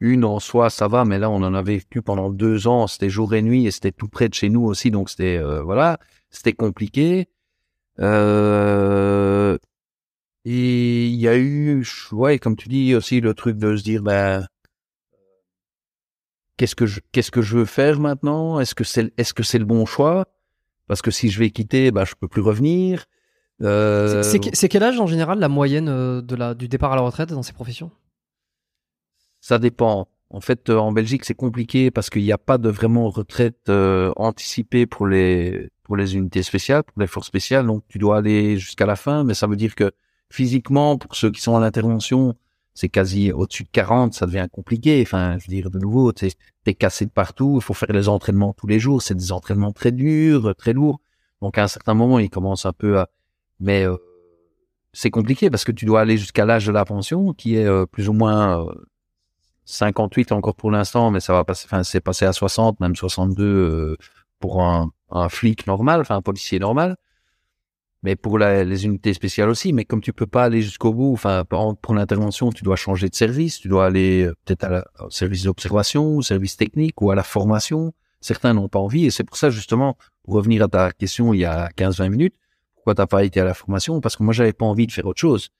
une 0.00 0.24
en 0.24 0.40
soi, 0.40 0.70
ça 0.70 0.88
va, 0.88 1.04
mais 1.04 1.18
là, 1.18 1.30
on 1.30 1.42
en 1.42 1.54
a 1.54 1.62
vécu 1.62 2.02
pendant 2.02 2.30
deux 2.30 2.68
ans. 2.68 2.86
C'était 2.86 3.10
jour 3.10 3.34
et 3.34 3.42
nuit 3.42 3.66
et 3.66 3.70
c'était 3.70 3.92
tout 3.92 4.08
près 4.08 4.28
de 4.28 4.34
chez 4.34 4.50
nous 4.50 4.64
aussi, 4.64 4.90
donc 4.90 5.10
c'était 5.10 5.40
voilà, 5.62 5.98
c'était 6.30 6.54
compliqué. 6.54 7.28
Euh, 8.00 9.58
et 10.44 11.06
il 11.06 11.16
y 11.16 11.28
a 11.28 11.36
eu, 11.36 11.84
ouais, 12.12 12.38
comme 12.38 12.56
tu 12.56 12.68
dis 12.68 12.94
aussi, 12.94 13.20
le 13.20 13.34
truc 13.34 13.58
de 13.58 13.76
se 13.76 13.82
dire, 13.82 14.02
ben, 14.02 14.46
qu'est-ce 16.56 16.74
que 16.74 16.86
je, 16.86 17.00
qu'est-ce 17.12 17.30
que 17.30 17.42
je 17.42 17.58
veux 17.58 17.64
faire 17.64 18.00
maintenant? 18.00 18.60
Est-ce 18.60 18.74
que 18.74 18.84
c'est, 18.84 19.12
est-ce 19.18 19.34
que 19.34 19.42
c'est 19.42 19.58
le 19.58 19.64
bon 19.64 19.86
choix? 19.86 20.26
Parce 20.86 21.02
que 21.02 21.10
si 21.10 21.30
je 21.30 21.38
vais 21.38 21.50
quitter, 21.50 21.90
ben, 21.90 22.04
je 22.04 22.14
peux 22.14 22.28
plus 22.28 22.42
revenir. 22.42 23.06
Euh... 23.62 24.22
C'est, 24.22 24.68
quel 24.68 24.82
âge 24.82 24.98
en 24.98 25.06
général 25.06 25.38
la 25.38 25.48
moyenne 25.48 25.88
euh, 25.88 26.22
de 26.22 26.34
la, 26.34 26.54
du 26.54 26.68
départ 26.68 26.92
à 26.92 26.96
la 26.96 27.02
retraite 27.02 27.28
dans 27.28 27.42
ces 27.42 27.52
professions? 27.52 27.90
Ça 29.40 29.58
dépend. 29.58 30.08
En 30.30 30.40
fait, 30.40 30.70
euh, 30.70 30.76
en 30.76 30.92
Belgique, 30.92 31.24
c'est 31.24 31.34
compliqué 31.34 31.90
parce 31.90 32.08
qu'il 32.08 32.22
n'y 32.22 32.32
a 32.32 32.38
pas 32.38 32.56
de 32.56 32.68
vraiment 32.68 33.10
retraite 33.10 33.68
euh, 33.68 34.12
anticipée 34.16 34.86
pour 34.86 35.06
les 35.06 35.68
pour 35.82 35.96
les 35.96 36.14
unités 36.14 36.44
spéciales, 36.44 36.84
pour 36.84 37.00
les 37.00 37.08
forces 37.08 37.26
spéciales. 37.26 37.66
Donc, 37.66 37.82
tu 37.88 37.98
dois 37.98 38.18
aller 38.18 38.56
jusqu'à 38.58 38.86
la 38.86 38.96
fin, 38.96 39.24
mais 39.24 39.34
ça 39.34 39.48
veut 39.48 39.56
dire 39.56 39.74
que 39.74 39.90
physiquement, 40.30 40.96
pour 40.96 41.16
ceux 41.16 41.30
qui 41.30 41.40
sont 41.40 41.56
à 41.56 41.60
l'intervention, 41.60 42.36
c'est 42.72 42.88
quasi 42.88 43.32
au-dessus 43.32 43.64
de 43.64 43.68
40, 43.72 44.14
ça 44.14 44.26
devient 44.26 44.46
compliqué. 44.50 45.02
Enfin, 45.02 45.36
je 45.38 45.46
veux 45.46 45.54
dire, 45.54 45.70
de 45.70 45.78
nouveau, 45.78 46.12
t'es 46.12 46.30
es 46.66 46.74
cassé 46.74 47.04
de 47.04 47.10
partout, 47.10 47.56
il 47.56 47.62
faut 47.62 47.74
faire 47.74 47.92
les 47.92 48.08
entraînements 48.08 48.54
tous 48.54 48.66
les 48.66 48.78
jours, 48.78 49.02
c'est 49.02 49.14
des 49.14 49.32
entraînements 49.32 49.72
très 49.72 49.92
durs, 49.92 50.54
très 50.56 50.72
lourds. 50.72 51.00
Donc 51.42 51.58
à 51.58 51.64
un 51.64 51.68
certain 51.68 51.94
moment, 51.94 52.18
il 52.18 52.30
commence 52.30 52.64
un 52.64 52.72
peu 52.72 52.98
à... 52.98 53.08
Mais 53.58 53.84
euh, 53.86 53.96
c'est 54.92 55.10
compliqué 55.10 55.50
parce 55.50 55.64
que 55.64 55.72
tu 55.72 55.84
dois 55.84 56.00
aller 56.00 56.16
jusqu'à 56.16 56.44
l'âge 56.46 56.66
de 56.66 56.72
la 56.72 56.84
pension, 56.84 57.32
qui 57.32 57.56
est 57.56 57.66
euh, 57.66 57.86
plus 57.86 58.08
ou 58.08 58.12
moins 58.12 58.66
58 59.64 60.32
euh, 60.32 60.34
encore 60.36 60.54
pour 60.54 60.70
l'instant, 60.70 61.10
mais 61.10 61.20
ça 61.20 61.32
va 61.32 61.44
passer, 61.44 61.66
enfin, 61.66 61.82
c'est 61.82 62.00
passé 62.00 62.24
à 62.24 62.32
60, 62.32 62.80
même 62.80 62.94
62 62.94 63.96
pour 64.38 64.62
un, 64.62 64.90
un 65.10 65.28
flic 65.28 65.66
normal, 65.66 66.00
enfin 66.02 66.16
un 66.16 66.22
policier 66.22 66.58
normal 66.58 66.96
mais 68.02 68.16
pour 68.16 68.38
les 68.38 68.84
unités 68.84 69.12
spéciales 69.14 69.48
aussi. 69.48 69.72
Mais 69.72 69.84
comme 69.84 70.00
tu 70.00 70.12
peux 70.12 70.26
pas 70.26 70.44
aller 70.44 70.62
jusqu'au 70.62 70.92
bout, 70.92 71.12
enfin 71.12 71.44
pour 71.44 71.94
l'intervention, 71.94 72.50
tu 72.50 72.64
dois 72.64 72.76
changer 72.76 73.08
de 73.08 73.14
service, 73.14 73.58
tu 73.58 73.68
dois 73.68 73.86
aller 73.86 74.24
euh, 74.24 74.34
peut-être 74.44 74.84
au 75.00 75.10
service 75.10 75.44
d'observation, 75.44 76.16
au 76.16 76.22
service 76.22 76.56
technique 76.56 77.00
ou 77.02 77.10
à 77.10 77.14
la 77.14 77.22
formation. 77.22 77.92
Certains 78.20 78.52
n'ont 78.54 78.68
pas 78.68 78.78
envie 78.78 79.06
et 79.06 79.10
c'est 79.10 79.24
pour 79.24 79.36
ça 79.36 79.50
justement, 79.50 79.96
pour 80.22 80.34
revenir 80.34 80.64
à 80.64 80.68
ta 80.68 80.92
question 80.92 81.32
il 81.34 81.40
y 81.40 81.44
a 81.44 81.68
15-20 81.76 82.08
minutes, 82.10 82.34
pourquoi 82.74 82.94
t'as 82.94 83.06
pas 83.06 83.24
été 83.24 83.40
à 83.40 83.44
la 83.44 83.54
formation? 83.54 84.00
Parce 84.00 84.16
que 84.16 84.22
moi 84.22 84.32
j'avais 84.32 84.52
pas 84.52 84.66
envie 84.66 84.86
de 84.86 84.92
faire 84.92 85.06
autre 85.06 85.20
chose. 85.20 85.50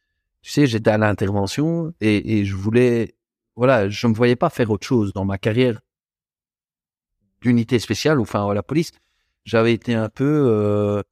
Tu 0.43 0.51
sais, 0.51 0.67
j'étais 0.67 0.91
à 0.91 0.99
l'intervention 0.99 1.93
et, 2.01 2.39
et 2.39 2.45
je 2.47 2.57
voulais, 2.57 3.15
voilà, 3.57 3.89
je 3.91 4.07
me 4.07 4.15
voyais 4.15 4.37
pas 4.37 4.49
faire 4.49 4.71
autre 4.71 4.87
chose 4.87 5.13
dans 5.13 5.27
ma 5.27 5.37
carrière 5.37 5.81
d'unité 7.43 7.79
spéciale 7.79 8.19
ou 8.19 8.23
enfin 8.23 8.49
à 8.49 8.55
la 8.55 8.63
police. 8.63 8.93
J'avais 9.45 9.73
été 9.73 9.95
un 9.95 10.09
peu 10.09 10.25
euh, 10.25 11.03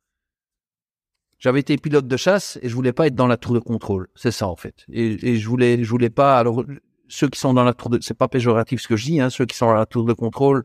j'avais 1.38 1.60
été 1.60 1.76
pilote 1.76 2.06
de 2.06 2.16
chasse 2.16 2.58
et 2.62 2.68
je 2.68 2.74
voulais 2.74 2.92
pas 2.92 3.06
être 3.06 3.14
dans 3.14 3.26
la 3.26 3.36
tour 3.36 3.54
de 3.54 3.60
contrôle. 3.60 4.08
C'est 4.14 4.30
ça 4.30 4.48
en 4.48 4.56
fait. 4.56 4.84
Et, 4.92 5.30
et, 5.30 5.36
je 5.36 5.48
voulais, 5.48 5.82
je 5.82 5.90
voulais 5.90 6.10
pas. 6.10 6.38
Alors 6.38 6.64
ceux 7.08 7.28
qui 7.28 7.38
sont 7.38 7.54
dans 7.54 7.64
la 7.64 7.74
tour 7.74 7.90
de, 7.90 7.98
c'est 8.00 8.16
pas 8.16 8.28
péjoratif 8.28 8.80
ce 8.80 8.88
que 8.88 8.96
je 8.96 9.04
dis. 9.04 9.20
Hein, 9.20 9.30
ceux 9.30 9.46
qui 9.46 9.56
sont 9.56 9.66
dans 9.66 9.74
la 9.74 9.86
tour 9.86 10.04
de 10.04 10.12
contrôle, 10.12 10.64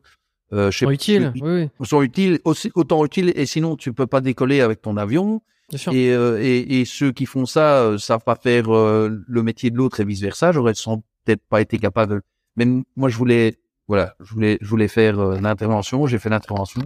euh, 0.52 0.72
je 0.72 0.80
sais 0.80 0.86
sont 0.86 0.92
utiles. 0.92 1.32
Oui, 1.36 1.70
oui. 1.80 1.86
Sont 1.88 2.02
utiles 2.02 2.40
aussi 2.44 2.72
autant 2.76 3.06
utiles. 3.06 3.32
Et 3.36 3.46
sinon 3.46 3.76
tu 3.76 3.94
peux 3.94 4.08
pas 4.08 4.22
décoller 4.22 4.62
avec 4.62 4.82
ton 4.82 4.98
avion. 4.98 5.42
Bien 5.70 5.78
sûr. 5.78 5.94
Et, 5.94 6.12
euh, 6.12 6.42
et, 6.42 6.82
et, 6.82 6.86
ceux 6.86 7.12
qui 7.12 7.26
font 7.26 7.46
ça 7.46 7.84
euh, 7.84 7.98
savent 7.98 8.24
pas 8.24 8.36
faire 8.36 8.74
euh, 8.74 9.24
le 9.28 9.44
métier 9.44 9.72
de 9.72 9.78
l'autre 9.78 10.00
et 10.00 10.06
vice 10.06 10.22
versa. 10.22 10.52
J'aurais 10.52 10.74
sans 10.74 10.98
peut-être 11.24 11.44
pas 11.48 11.62
été 11.62 11.78
capable. 11.78 12.22
Mais 12.56 12.66
moi 12.96 13.10
je 13.10 13.18
voulais, 13.18 13.58
voilà, 13.88 14.16
je 14.20 14.34
voulais, 14.34 14.58
je 14.62 14.68
voulais 14.68 14.88
faire 14.88 15.20
euh, 15.20 15.40
l'intervention. 15.40 16.06
J'ai 16.08 16.20
fait 16.20 16.30
l'intervention. 16.30 16.82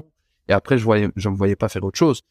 Et 0.47 0.53
après 0.53 0.77
je 0.77 0.83
voyais, 0.83 1.09
je 1.15 1.29
me 1.29 1.35
voyais 1.35 1.55
pas 1.55 1.69
faire 1.69 1.83
autre 1.83 1.97
chose. 1.97 2.21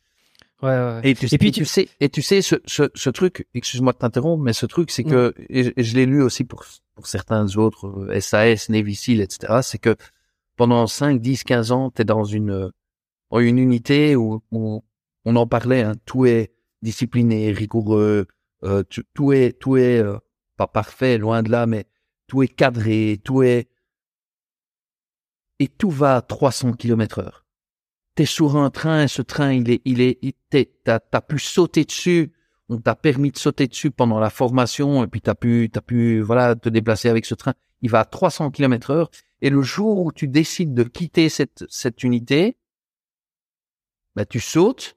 Ouais, 0.62 0.68
ouais. 0.68 1.00
Et, 1.04 1.14
tu, 1.14 1.26
puis 1.36 1.52
tu... 1.52 1.66
sais, 1.66 1.88
et 2.00 2.08
tu 2.08 2.22
sais, 2.22 2.40
ce, 2.40 2.56
ce, 2.64 2.84
ce 2.94 3.10
truc, 3.10 3.46
excuse-moi 3.52 3.92
de 3.92 3.98
t'interrompre, 3.98 4.42
mais 4.42 4.54
ce 4.54 4.64
truc, 4.64 4.90
c'est 4.90 5.04
que, 5.04 5.34
mm. 5.38 5.44
et, 5.50 5.82
je 5.82 5.94
l'ai 5.94 6.06
lu 6.06 6.22
aussi 6.22 6.44
pour, 6.44 6.64
pour 6.94 7.06
certains 7.06 7.56
autres, 7.56 8.08
SAS, 8.20 8.70
euh, 8.70 8.72
Navy 8.72 8.94
SEAL, 8.94 9.20
etc., 9.20 9.60
c'est 9.62 9.78
que 9.78 9.96
pendant 10.56 10.86
5, 10.86 11.20
10, 11.20 11.44
15 11.44 11.72
ans, 11.72 11.90
tu 11.90 12.02
es 12.02 12.04
dans 12.06 12.24
une, 12.24 12.70
une 13.32 13.58
unité 13.58 14.16
où, 14.16 14.42
où 14.50 14.82
on 15.26 15.36
en 15.36 15.46
parlait, 15.46 15.82
hein, 15.82 15.94
tout 16.06 16.24
est 16.24 16.52
discipliné, 16.80 17.52
rigoureux, 17.52 18.26
euh, 18.64 18.82
tout 19.14 19.32
est, 19.32 19.52
tout 19.58 19.76
est 19.76 19.98
euh, 19.98 20.16
pas 20.56 20.66
parfait, 20.66 21.18
loin 21.18 21.42
de 21.42 21.50
là, 21.50 21.66
mais 21.66 21.84
tout 22.28 22.42
est 22.42 22.48
cadré, 22.48 23.20
tout 23.22 23.42
est, 23.42 23.68
et 25.58 25.68
tout 25.68 25.90
va 25.90 26.16
à 26.16 26.22
300 26.22 26.72
km 26.72 27.18
heure 27.18 27.46
t'es 28.16 28.24
sur 28.24 28.56
un 28.56 28.70
train, 28.70 29.06
ce 29.06 29.22
train, 29.22 29.52
il 29.52 29.70
est, 29.70 29.82
il 29.84 30.00
est, 30.00 30.18
t'as, 30.64 31.00
as 31.12 31.20
pu 31.20 31.38
sauter 31.38 31.84
dessus, 31.84 32.32
on 32.68 32.78
t'a 32.78 32.96
permis 32.96 33.30
de 33.30 33.38
sauter 33.38 33.66
dessus 33.66 33.90
pendant 33.90 34.18
la 34.18 34.30
formation, 34.30 35.04
et 35.04 35.06
puis 35.06 35.20
t'as 35.20 35.34
pu, 35.34 35.70
t'as 35.72 35.80
pu, 35.80 36.20
voilà, 36.20 36.56
te 36.56 36.68
déplacer 36.68 37.08
avec 37.08 37.26
ce 37.26 37.34
train. 37.34 37.54
Il 37.82 37.90
va 37.90 38.00
à 38.00 38.04
300 38.04 38.50
km 38.50 38.90
heure, 38.90 39.10
et 39.42 39.50
le 39.50 39.62
jour 39.62 40.04
où 40.04 40.12
tu 40.12 40.28
décides 40.28 40.74
de 40.74 40.82
quitter 40.82 41.28
cette, 41.28 41.64
cette 41.68 42.02
unité, 42.02 42.56
bah, 44.14 44.24
tu 44.24 44.40
sautes, 44.40 44.96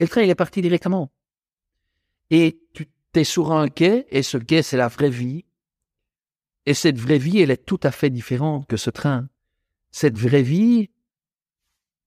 et 0.00 0.04
le 0.04 0.08
train, 0.08 0.22
il 0.22 0.30
est 0.30 0.34
parti 0.34 0.62
directement. 0.62 1.10
Et 2.30 2.60
tu 2.72 2.86
t'es 3.12 3.24
sur 3.24 3.52
un 3.52 3.68
quai, 3.68 4.06
et 4.10 4.22
ce 4.22 4.36
quai, 4.38 4.62
c'est 4.62 4.76
la 4.76 4.88
vraie 4.88 5.10
vie. 5.10 5.44
Et 6.66 6.74
cette 6.74 6.98
vraie 6.98 7.18
vie, 7.18 7.40
elle 7.40 7.50
est 7.50 7.64
tout 7.64 7.80
à 7.82 7.90
fait 7.90 8.10
différente 8.10 8.66
que 8.66 8.76
ce 8.76 8.90
train. 8.90 9.28
Cette 9.90 10.18
vraie 10.18 10.42
vie, 10.42 10.90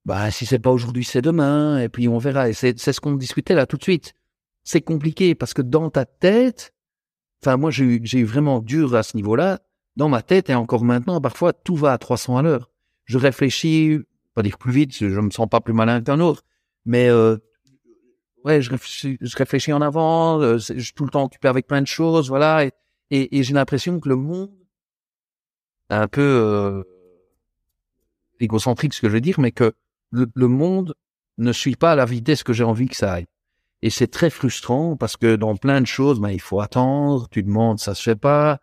bah, 0.05 0.31
si 0.31 0.45
c'est 0.45 0.59
pas 0.59 0.71
aujourd'hui, 0.71 1.03
c'est 1.03 1.21
demain, 1.21 1.79
et 1.79 1.89
puis 1.89 2.07
on 2.07 2.17
verra. 2.17 2.49
Et 2.49 2.53
c'est, 2.53 2.77
ce 2.77 2.99
qu'on 2.99 3.13
discutait 3.13 3.53
là 3.53 3.65
tout 3.65 3.77
de 3.77 3.83
suite. 3.83 4.13
C'est 4.63 4.81
compliqué 4.81 5.35
parce 5.35 5.53
que 5.53 5.61
dans 5.61 5.89
ta 5.89 6.05
tête, 6.05 6.73
enfin, 7.41 7.57
moi, 7.57 7.71
j'ai 7.71 7.85
eu, 7.85 8.03
eu 8.13 8.23
vraiment 8.23 8.59
dur 8.59 8.95
à 8.95 9.03
ce 9.03 9.15
niveau-là. 9.15 9.59
Dans 9.97 10.09
ma 10.09 10.21
tête, 10.21 10.49
et 10.49 10.55
encore 10.55 10.83
maintenant, 10.83 11.19
parfois, 11.19 11.53
tout 11.53 11.75
va 11.75 11.91
à 11.93 11.97
300 11.97 12.37
à 12.37 12.41
l'heure. 12.41 12.71
Je 13.05 13.17
réfléchis, 13.17 13.99
pas 14.33 14.41
dire 14.41 14.57
plus 14.57 14.71
vite, 14.71 14.93
je 14.93 15.19
me 15.19 15.29
sens 15.31 15.49
pas 15.49 15.59
plus 15.59 15.73
malin 15.73 16.01
qu'un 16.01 16.19
autre, 16.21 16.43
mais, 16.85 17.09
euh, 17.09 17.37
ouais, 18.45 18.61
je 18.61 18.69
réfléchis, 18.69 19.17
je 19.19 19.37
réfléchis 19.37 19.73
en 19.73 19.81
avant, 19.81 20.39
euh, 20.39 20.57
je 20.57 20.79
suis 20.79 20.93
tout 20.93 21.03
le 21.03 21.09
temps 21.09 21.23
occupé 21.23 21.49
avec 21.49 21.67
plein 21.67 21.81
de 21.81 21.87
choses, 21.87 22.29
voilà, 22.29 22.65
et, 22.65 22.71
et, 23.09 23.37
et 23.37 23.43
j'ai 23.43 23.53
l'impression 23.53 23.99
que 23.99 24.07
le 24.07 24.15
monde, 24.15 24.51
un 25.89 26.07
peu, 26.07 26.21
euh, 26.21 26.83
égocentrique 28.39 28.93
ce 28.93 29.01
que 29.01 29.09
je 29.09 29.13
veux 29.13 29.21
dire, 29.21 29.39
mais 29.39 29.51
que 29.51 29.73
le, 30.11 30.47
monde 30.47 30.95
ne 31.37 31.51
suit 31.51 31.75
pas 31.75 31.93
à 31.93 31.95
la 31.95 32.05
vitesse 32.05 32.43
que 32.43 32.53
j'ai 32.53 32.63
envie 32.63 32.87
que 32.87 32.95
ça 32.95 33.13
aille. 33.13 33.27
Et 33.81 33.89
c'est 33.89 34.07
très 34.07 34.29
frustrant 34.29 34.95
parce 34.95 35.17
que 35.17 35.35
dans 35.35 35.55
plein 35.55 35.81
de 35.81 35.87
choses, 35.87 36.19
ben, 36.19 36.29
il 36.29 36.41
faut 36.41 36.61
attendre, 36.61 37.27
tu 37.29 37.43
demandes, 37.43 37.79
ça 37.79 37.95
se 37.95 38.03
fait 38.03 38.15
pas, 38.15 38.59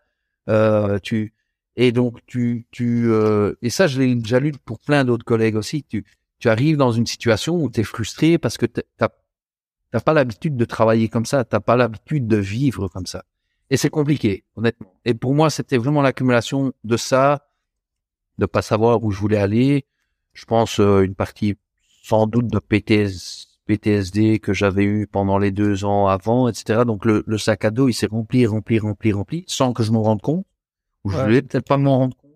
euh, 0.48 0.98
tu 1.02 1.34
et 1.76 1.92
donc 1.92 2.18
tu 2.26 2.66
tu 2.70 3.10
euh, 3.10 3.54
et 3.62 3.70
ça 3.70 3.86
je 3.86 4.00
l'ai 4.00 4.14
déjà 4.14 4.40
lu 4.40 4.52
pour 4.64 4.78
plein 4.80 5.04
d'autres 5.04 5.24
collègues 5.24 5.56
aussi. 5.56 5.84
Tu 5.84 6.04
tu 6.38 6.48
arrives 6.48 6.76
dans 6.76 6.92
une 6.92 7.06
situation 7.06 7.56
où 7.56 7.70
tu 7.70 7.80
es 7.80 7.84
frustré 7.84 8.38
parce 8.38 8.58
que 8.58 8.66
t'as 8.66 9.08
t'as 9.90 10.00
pas 10.00 10.12
l'habitude 10.12 10.56
de 10.56 10.64
travailler 10.64 11.08
comme 11.08 11.26
ça, 11.26 11.44
t'as 11.44 11.60
pas 11.60 11.76
l'habitude 11.76 12.28
de 12.28 12.36
vivre 12.36 12.88
comme 12.88 13.06
ça. 13.06 13.24
Et 13.70 13.76
c'est 13.76 13.90
compliqué, 13.90 14.44
honnêtement. 14.56 14.94
Et 15.04 15.14
pour 15.14 15.34
moi, 15.34 15.50
c'était 15.50 15.78
vraiment 15.78 16.02
l'accumulation 16.02 16.72
de 16.84 16.96
ça, 16.96 17.48
de 18.38 18.46
pas 18.46 18.62
savoir 18.62 19.02
où 19.04 19.10
je 19.10 19.18
voulais 19.18 19.38
aller, 19.38 19.86
je 20.38 20.44
pense, 20.44 20.78
euh, 20.78 21.02
une 21.02 21.16
partie 21.16 21.56
sans 22.02 22.28
doute 22.28 22.46
de 22.46 22.60
PTSD 22.60 24.38
que 24.38 24.52
j'avais 24.52 24.84
eu 24.84 25.08
pendant 25.08 25.36
les 25.36 25.50
deux 25.50 25.84
ans 25.84 26.06
avant, 26.06 26.48
etc. 26.48 26.84
Donc 26.86 27.04
le, 27.04 27.38
sac 27.38 27.64
à 27.64 27.70
dos, 27.70 27.88
il 27.88 27.92
s'est 27.92 28.06
rempli, 28.06 28.46
rempli, 28.46 28.78
rempli, 28.78 29.12
rempli, 29.12 29.44
sans 29.48 29.72
que 29.72 29.82
je 29.82 29.90
m'en 29.90 30.02
rende 30.02 30.22
compte. 30.22 30.46
Ou 31.04 31.10
je 31.10 31.18
voulais 31.18 31.42
peut-être 31.42 31.66
pas 31.66 31.76
m'en 31.76 31.98
rendre 31.98 32.16
compte. 32.16 32.30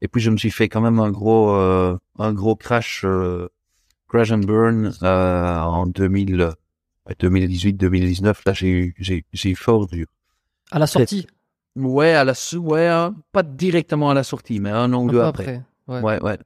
Et 0.00 0.08
puis 0.08 0.20
je 0.20 0.30
me 0.30 0.36
suis 0.36 0.50
fait 0.50 0.68
quand 0.68 0.80
même 0.80 0.98
un 0.98 1.10
gros, 1.10 1.52
euh, 1.54 1.96
un 2.18 2.32
gros 2.32 2.56
crash, 2.56 3.02
euh, 3.04 3.48
crash 4.08 4.32
and 4.32 4.38
burn 4.38 4.92
en 5.02 5.86
2000, 5.86 6.50
2018, 7.18 7.74
2019. 7.74 8.42
Là, 8.46 8.52
j'ai 8.52 8.68
eu, 8.68 8.94
j'ai, 8.98 9.24
j'ai 9.32 9.50
eu 9.50 9.56
fort 9.56 9.86
dur. 9.86 10.06
À 10.72 10.78
la 10.80 10.88
sortie? 10.88 11.26
Ouais, 11.76 12.14
à 12.14 12.24
la, 12.24 12.34
ouais, 12.56 12.88
hein, 12.88 13.14
pas 13.30 13.44
directement 13.44 14.10
à 14.10 14.14
la 14.14 14.24
sortie, 14.24 14.58
mais 14.58 14.70
un 14.70 14.92
an 14.92 15.04
ou 15.04 15.10
deux 15.10 15.20
après. 15.20 15.62
après. 15.86 16.02
Ouais, 16.02 16.20
ouais. 16.20 16.38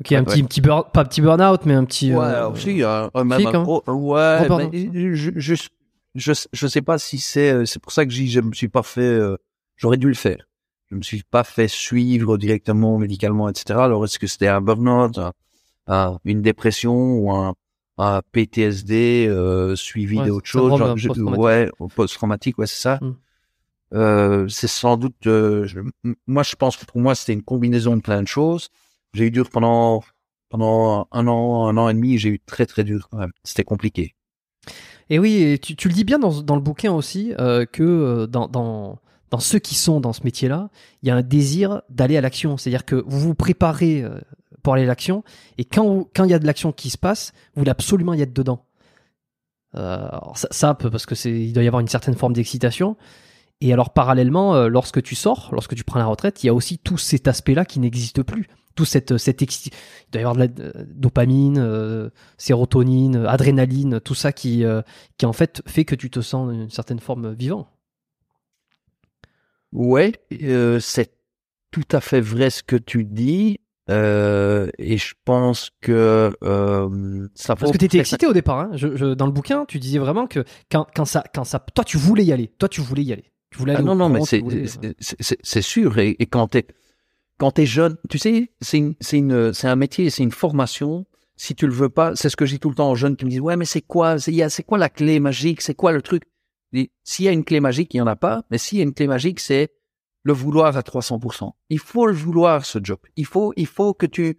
Ok, 0.00 0.12
un 0.12 0.24
petit, 0.24 0.42
petit 0.42 0.60
burn, 0.60 0.84
pas 0.92 1.04
petit 1.04 1.20
burn-out, 1.20 1.66
mais 1.66 1.74
un 1.74 1.84
petit. 1.84 2.12
Ouais, 2.14 2.24
euh, 2.24 2.48
aussi, 2.50 2.82
un, 2.82 3.10
un, 3.14 3.30
un 3.30 3.62
gros, 3.62 3.82
ouais, 3.86 4.48
je, 4.72 5.30
je, 6.14 6.32
je, 6.52 6.66
sais 6.66 6.80
pas 6.82 6.98
si 6.98 7.18
c'est, 7.18 7.52
euh, 7.52 7.66
c'est 7.66 7.80
pour 7.82 7.92
ça 7.92 8.06
que 8.06 8.10
je 8.12 8.40
me 8.40 8.52
suis 8.54 8.68
pas 8.68 8.82
fait, 8.82 9.00
euh, 9.02 9.36
j'aurais 9.76 9.98
dû 9.98 10.08
le 10.08 10.14
faire. 10.14 10.46
Je 10.90 10.96
me 10.96 11.02
suis 11.02 11.22
pas 11.22 11.44
fait 11.44 11.68
suivre 11.68 12.36
directement 12.38 12.98
médicalement, 12.98 13.48
etc. 13.48 13.78
Alors, 13.84 14.04
est-ce 14.04 14.18
que 14.18 14.26
c'était 14.26 14.48
un 14.48 14.60
burn-out, 14.60 15.18
un- 15.18 15.32
un- 15.86 16.18
une 16.24 16.42
dépression 16.42 16.94
ou 17.18 17.30
un, 17.32 17.54
un 17.98 18.22
PTSD 18.32 19.26
euh, 19.28 19.76
suivi 19.76 20.18
Ouais, 20.18 20.26
d'autre 20.26 20.46
chose 20.46 20.70
syndrome 20.72 20.78
genre, 20.78 20.96
je- 20.96 21.08
post-traumatique. 21.08 21.44
Ouais, 21.44 21.70
post-traumatique, 21.94 22.58
ouais, 22.58 22.66
c'est 22.66 22.80
ça. 22.80 22.98
Mm. 23.02 23.12
Euh, 23.92 24.48
c'est 24.48 24.68
sans 24.68 24.96
doute, 24.96 25.26
euh, 25.26 25.66
je- 25.66 25.80
moi, 26.26 26.42
je 26.42 26.54
pense 26.56 26.76
que 26.76 26.86
pour 26.86 27.00
moi, 27.00 27.14
c'était 27.14 27.32
une 27.34 27.42
combinaison 27.42 27.96
de 27.96 28.02
plein 28.02 28.22
de 28.22 28.28
choses. 28.28 28.68
J'ai 29.14 29.26
eu 29.26 29.30
dur 29.30 29.50
pendant 29.50 30.02
pendant 30.48 31.06
un 31.12 31.28
an, 31.28 31.68
un 31.68 31.76
an 31.76 31.88
et 31.88 31.94
demi, 31.94 32.18
j'ai 32.18 32.28
eu 32.30 32.40
très 32.40 32.66
très 32.66 32.82
dur 32.82 33.08
quand 33.10 33.18
même. 33.18 33.32
C'était 33.44 33.64
compliqué. 33.64 34.14
Et 35.08 35.18
oui, 35.18 35.58
tu, 35.62 35.76
tu 35.76 35.88
le 35.88 35.94
dis 35.94 36.04
bien 36.04 36.18
dans, 36.18 36.42
dans 36.42 36.56
le 36.56 36.60
bouquin 36.60 36.92
aussi, 36.92 37.32
euh, 37.38 37.66
que 37.66 37.82
euh, 37.82 38.26
dans, 38.26 38.48
dans, 38.48 38.98
dans 39.30 39.38
ceux 39.38 39.58
qui 39.60 39.74
sont 39.76 40.00
dans 40.00 40.12
ce 40.12 40.22
métier-là, 40.24 40.70
il 41.02 41.08
y 41.08 41.10
a 41.12 41.16
un 41.16 41.22
désir 41.22 41.82
d'aller 41.88 42.16
à 42.16 42.20
l'action. 42.20 42.56
C'est-à-dire 42.56 42.84
que 42.84 42.96
vous 43.06 43.20
vous 43.20 43.34
préparez 43.34 44.02
euh, 44.02 44.20
pour 44.62 44.74
aller 44.74 44.82
à 44.82 44.86
l'action, 44.86 45.22
et 45.56 45.64
quand 45.64 46.08
il 46.24 46.30
y 46.30 46.34
a 46.34 46.38
de 46.38 46.46
l'action 46.46 46.72
qui 46.72 46.90
se 46.90 46.98
passe, 46.98 47.32
vous 47.54 47.60
voulez 47.60 47.70
absolument 47.70 48.14
y 48.14 48.20
être 48.22 48.32
dedans. 48.34 48.66
Ça, 49.72 50.48
ça, 50.50 50.74
peut- 50.74 50.90
parce 50.90 51.06
que 51.06 51.14
c'est, 51.14 51.30
il 51.30 51.52
doit 51.52 51.62
y 51.62 51.68
avoir 51.68 51.80
une 51.80 51.88
certaine 51.88 52.16
forme 52.16 52.32
d'excitation. 52.32 52.96
Et 53.60 53.72
alors 53.72 53.92
parallèlement, 53.92 54.66
lorsque 54.66 55.00
tu 55.02 55.14
sors, 55.14 55.50
lorsque 55.52 55.74
tu 55.76 55.84
prends 55.84 56.00
la 56.00 56.06
retraite, 56.06 56.42
il 56.42 56.48
y 56.48 56.50
a 56.50 56.54
aussi 56.54 56.78
tout 56.78 56.98
cet 56.98 57.28
aspect-là 57.28 57.64
qui 57.64 57.78
n'existe 57.78 58.22
plus. 58.22 58.48
Tout 58.80 58.86
cette, 58.86 59.18
cette 59.18 59.42
il 59.42 59.70
doit 60.10 60.22
y 60.22 60.24
avoir 60.24 60.34
de 60.36 60.40
la 60.40 60.84
dopamine, 60.86 61.58
euh, 61.58 62.08
sérotonine, 62.38 63.26
adrénaline, 63.26 64.00
tout 64.00 64.14
ça 64.14 64.32
qui, 64.32 64.64
euh, 64.64 64.80
qui 65.18 65.26
en 65.26 65.34
fait 65.34 65.60
fait 65.66 65.84
que 65.84 65.94
tu 65.94 66.08
te 66.08 66.22
sens 66.22 66.50
une 66.50 66.70
certaine 66.70 66.98
forme 66.98 67.34
vivant. 67.34 67.68
Ouais, 69.72 70.12
euh, 70.42 70.80
c'est 70.80 71.12
tout 71.70 71.84
à 71.92 72.00
fait 72.00 72.22
vrai 72.22 72.48
ce 72.48 72.62
que 72.62 72.76
tu 72.76 73.04
dis. 73.04 73.58
Et 73.88 74.96
je 74.96 75.14
pense 75.26 75.72
que 75.82 76.32
ça 77.34 77.54
Parce 77.54 77.70
que 77.70 77.76
tu 77.76 77.84
étais 77.84 77.98
excité 77.98 78.26
au 78.26 78.32
départ. 78.32 78.60
Hein. 78.60 78.70
Je, 78.72 78.96
je- 78.96 79.12
dans 79.12 79.26
le 79.26 79.32
bouquin, 79.32 79.66
tu 79.66 79.78
disais 79.78 79.98
vraiment 79.98 80.26
que 80.26 80.42
quand, 80.72 80.86
quand, 80.96 81.04
ça, 81.04 81.22
quand 81.34 81.44
ça. 81.44 81.58
Toi, 81.74 81.84
tu 81.84 81.98
voulais 81.98 82.24
y 82.24 82.32
aller. 82.32 82.48
Toi, 82.56 82.70
tu 82.70 82.80
voulais 82.80 83.02
y 83.02 83.12
aller. 83.12 83.30
Tu 83.50 83.58
voulais 83.58 83.74
Ah 83.74 83.78
aller 83.78 83.84
non, 83.86 83.94
non, 83.94 84.08
mais 84.08 84.20
voulais- 84.40 84.64
c'est 85.42 85.62
sûr. 85.62 85.98
Et, 85.98 86.16
et 86.18 86.24
quand 86.26 86.48
t'es 86.48 86.66
quand 87.40 87.52
t'es 87.52 87.64
jeune, 87.64 87.96
tu 88.10 88.18
sais, 88.18 88.52
c'est 88.60 89.66
un 89.66 89.76
métier, 89.76 90.10
c'est 90.10 90.22
une 90.22 90.30
formation. 90.30 91.06
Si 91.36 91.54
tu 91.54 91.66
le 91.66 91.72
veux 91.72 91.88
pas, 91.88 92.14
c'est 92.14 92.28
ce 92.28 92.36
que 92.36 92.44
je 92.44 92.52
dis 92.52 92.60
tout 92.60 92.68
le 92.68 92.74
temps 92.74 92.90
aux 92.90 92.96
jeunes 92.96 93.16
qui 93.16 93.24
me 93.24 93.30
disent 93.30 93.40
ouais, 93.40 93.56
mais 93.56 93.64
c'est 93.64 93.80
quoi, 93.80 94.18
c'est 94.18 94.62
quoi 94.62 94.76
la 94.76 94.90
clé 94.90 95.20
magique, 95.20 95.62
c'est 95.62 95.74
quoi 95.74 95.92
le 95.92 96.02
truc? 96.02 96.24
S'il 97.02 97.24
y 97.24 97.28
a 97.28 97.32
une 97.32 97.44
clé 97.44 97.60
magique, 97.60 97.94
il 97.94 97.96
y 97.96 98.00
en 98.02 98.06
a 98.06 98.14
pas. 98.14 98.44
Mais 98.50 98.58
s'il 98.58 98.76
y 98.76 98.82
a 98.82 98.84
une 98.84 98.92
clé 98.92 99.06
magique, 99.06 99.40
c'est 99.40 99.70
le 100.22 100.34
vouloir 100.34 100.76
à 100.76 100.82
300%. 100.82 101.50
Il 101.70 101.78
faut 101.78 102.06
le 102.06 102.12
vouloir 102.12 102.66
ce 102.66 102.78
job. 102.82 102.98
Il 103.16 103.24
faut 103.24 103.54
il 103.56 103.66
faut 103.66 103.94
que 103.94 104.04
tu 104.04 104.36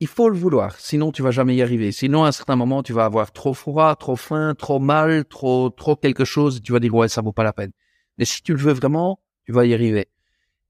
il 0.00 0.06
faut 0.06 0.30
le 0.30 0.36
vouloir, 0.38 0.80
sinon 0.80 1.12
tu 1.12 1.22
vas 1.22 1.30
jamais 1.30 1.56
y 1.56 1.60
arriver. 1.60 1.92
Sinon, 1.92 2.24
à 2.24 2.28
un 2.28 2.32
certain 2.32 2.56
moment, 2.56 2.82
tu 2.82 2.94
vas 2.94 3.04
avoir 3.04 3.32
trop 3.32 3.52
froid, 3.52 3.94
trop 3.96 4.16
faim, 4.16 4.54
trop 4.56 4.78
mal, 4.78 5.26
trop, 5.26 5.68
trop 5.68 5.94
quelque 5.94 6.24
chose, 6.24 6.56
et 6.56 6.60
tu 6.60 6.72
vas 6.72 6.80
dire 6.80 6.94
ouais, 6.94 7.08
ça 7.08 7.20
vaut 7.20 7.32
pas 7.32 7.44
la 7.44 7.52
peine. 7.52 7.72
Mais 8.16 8.24
si 8.24 8.42
tu 8.42 8.54
le 8.54 8.60
veux 8.60 8.72
vraiment, 8.72 9.20
tu 9.44 9.52
vas 9.52 9.66
y 9.66 9.74
arriver. 9.74 10.08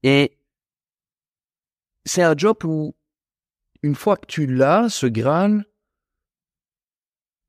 Et 0.03 0.38
c'est 2.05 2.23
un 2.23 2.35
job 2.35 2.57
où, 2.63 2.95
une 3.83 3.95
fois 3.95 4.17
que 4.17 4.25
tu 4.27 4.45
l'as, 4.47 4.89
ce 4.89 5.05
Graal, 5.07 5.65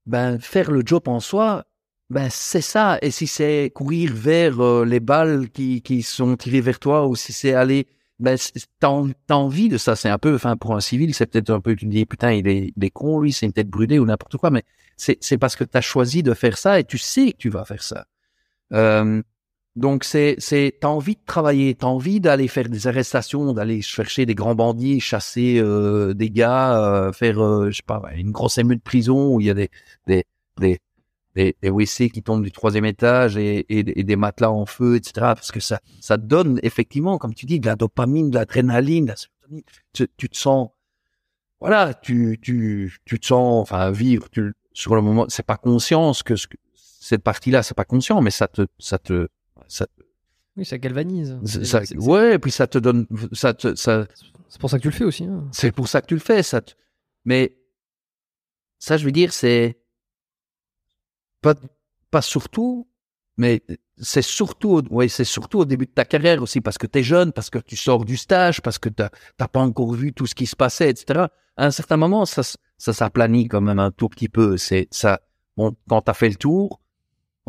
ben 0.07 0.39
faire 0.41 0.71
le 0.71 0.83
job 0.85 1.09
en 1.09 1.21
soi, 1.21 1.65
ben 2.11 2.29
c'est 2.31 2.61
ça. 2.61 2.99
Et 3.03 3.11
si 3.11 3.27
c'est 3.27 3.71
courir 3.75 4.13
vers 4.15 4.61
euh, 4.61 4.85
les 4.85 5.01
balles 5.01 5.51
qui, 5.51 5.83
qui 5.83 6.03
sont 6.03 6.37
tirées 6.37 6.61
vers 6.61 6.79
toi, 6.79 7.07
ou 7.07 7.17
si 7.17 7.33
c'est 7.33 7.55
aller 7.55 7.87
ben, 8.19 8.37
t'as 8.81 8.89
en- 8.89 9.09
t'as 9.27 9.35
envie 9.35 9.69
de 9.71 9.79
ça. 9.79 9.97
C'est 9.97 10.11
un 10.11 10.19
peu, 10.19 10.35
enfin, 10.35 10.57
pour 10.57 10.75
un 10.75 10.81
civil, 10.81 11.15
c'est 11.15 11.27
peut-être 11.27 11.49
un 11.51 11.61
peu, 11.61 11.75
tu 11.75 11.87
te 11.87 11.91
dis, 11.91 12.05
putain, 12.05 12.33
il 12.33 12.47
est, 12.49 12.73
il 12.77 12.85
est 12.85 12.91
con, 12.91 13.21
lui, 13.21 13.33
c'est 13.33 13.47
une 13.47 13.53
tête 13.55 13.69
brûlée 13.69 13.99
ou 13.99 14.05
n'importe 14.05 14.37
quoi, 14.37 14.51
mais 14.51 14.63
c'est, 14.97 15.17
c'est 15.23 15.39
parce 15.39 15.57
que 15.57 15.65
t'as 15.65 15.81
choisi 15.81 16.23
de 16.23 16.35
faire 16.35 16.59
ça 16.59 16.79
et 16.79 16.85
tu 16.85 16.99
sais 16.99 17.33
que 17.33 17.39
tu 17.39 17.49
vas 17.49 17.65
faire 17.65 17.83
ça. 17.83 18.07
Euh, 18.75 19.23
donc, 19.77 20.03
c'est, 20.03 20.35
c'est, 20.39 20.79
t'as 20.81 20.89
envie 20.89 21.15
de 21.15 21.21
travailler, 21.25 21.75
t'as 21.77 21.87
envie 21.87 22.19
d'aller 22.21 22.49
faire 22.49 22.69
des 22.69 22.89
arrestations, 22.89 23.53
d'aller 23.53 23.83
chercher 23.83 24.27
des 24.27 24.35
grands 24.35 24.57
bandits, 24.57 24.99
chasser 24.99 25.61
euh, 25.61 26.13
des 26.13 26.29
gars, 26.31 26.77
euh, 26.77 27.13
faire, 27.13 27.41
euh, 27.41 27.71
je 27.71 27.77
sais 27.77 27.83
pas, 27.87 28.03
une 28.17 28.33
grosse 28.33 28.59
émeute 28.59 28.79
de 28.79 28.83
prison 28.83 29.35
où 29.35 29.41
il 29.41 29.47
y 29.47 29.51
a 29.51 29.55
des, 29.55 29.71
des, 30.09 30.25
des, 30.59 30.81
des, 31.37 31.57
des 31.63 31.71
WC 31.71 32.11
qui 32.11 32.23
tombent 32.23 32.43
du 32.43 32.51
troisième 32.51 32.85
étage 32.85 33.37
et, 33.37 33.65
et, 33.69 34.03
des 34.03 34.17
matelas 34.17 34.51
en 34.51 34.67
feu, 34.67 34.97
etc. 34.97 35.13
Parce 35.19 35.53
que 35.53 35.61
ça, 35.61 35.81
ça 36.01 36.17
donne 36.17 36.59
effectivement, 36.65 37.17
comme 37.19 37.35
tu 37.35 37.47
dis, 37.47 37.61
de 37.61 37.67
la 37.67 37.77
dopamine, 37.77 38.31
de 38.31 38.37
l'adrénaline, 38.37 39.05
de 39.05 39.11
la. 39.11 39.17
Tu, 39.93 40.09
tu 40.17 40.29
te 40.29 40.37
sens, 40.37 40.71
voilà, 41.61 41.95
tu, 41.95 42.39
tu, 42.43 42.99
tu 43.05 43.21
te 43.21 43.27
sens, 43.27 43.63
enfin, 43.63 43.91
vivre. 43.93 44.29
Tu, 44.31 44.53
sur 44.73 44.97
le 44.97 45.03
moment, 45.03 45.27
c'est 45.29 45.47
pas 45.47 45.57
conscience 45.57 46.23
que, 46.23 46.35
ce 46.37 46.47
cette 46.75 47.23
partie-là, 47.23 47.63
c'est 47.63 47.75
pas 47.75 47.85
conscient, 47.85 48.21
mais 48.21 48.31
ça 48.31 48.47
te, 48.47 48.67
ça 48.79 48.99
te, 48.99 49.29
ça, 49.71 49.87
Oui, 50.57 50.65
ça 50.65 50.79
galvanise. 50.79 51.39
ça- 51.45 51.83
ouais, 51.97 52.35
et 52.35 52.39
puis 52.39 52.51
ça 52.51 52.67
te 52.67 52.79
donne, 52.79 53.07
ça 53.33 53.55
te, 53.55 53.75
ça, 53.75 54.07
C'est 54.49 54.61
pour 54.61 54.69
ça 54.71 54.79
que 54.79 54.83
tu 54.83 54.89
le 54.89 54.95
fais 54.95 55.05
aussi. 55.05 55.25
hein. 55.25 55.49
c'est 55.53 55.73
pour 55.73 55.89
ça 55.89 56.01
que 56.03 56.07
tu 56.07 56.15
le 56.15 56.21
fais, 56.21 56.43
ça. 56.43 56.61
te- 56.61 56.73
Mais 57.25 57.57
ça, 58.79 58.97
je 58.97 59.05
veux 59.05 59.13
dire, 59.13 59.33
c'est 59.33 59.79
pas 61.41 61.55
pas 62.11 62.23
surtout, 62.23 62.89
mais 63.37 63.63
c'est 63.99 64.23
surtout, 64.23 64.71
au- 64.79 64.83
ouais, 64.95 65.09
c'est 65.09 65.25
surtout 65.25 65.61
au 65.61 65.65
début 65.65 65.87
de 65.87 65.91
ta 65.93 66.05
carrière 66.05 66.43
aussi 66.43 66.61
parce 66.61 66.77
que 66.79 66.87
tu 66.87 66.99
es 66.99 67.03
jeune, 67.03 67.33
parce 67.33 67.51
que 67.51 67.59
tu 67.59 67.77
sors 67.77 68.05
du 68.05 68.17
stage, 68.17 68.61
parce 68.61 68.79
que 68.79 68.89
t'as 68.89 69.11
t'as 69.37 69.49
pas 69.49 69.61
encore 69.61 69.93
vu 69.93 70.13
tout 70.13 70.27
ce 70.27 70.35
qui 70.35 70.47
se 70.47 70.57
passait, 70.57 70.91
etc. 70.91 71.29
À 71.57 71.67
un 71.67 71.71
certain 71.71 71.97
moment, 71.97 72.25
ça 72.27 72.43
ça 72.79 72.93
s'aplanit 72.93 73.47
quand 73.49 73.61
même 73.61 73.79
un 73.79 73.91
tout 73.93 74.09
petit 74.09 74.29
peu. 74.29 74.57
C'est 74.57 74.89
ça. 74.91 75.21
Bon, 75.57 75.77
quand 75.89 76.03
t'as 76.03 76.15
fait 76.15 76.29
le 76.31 76.37
tour, 76.37 76.80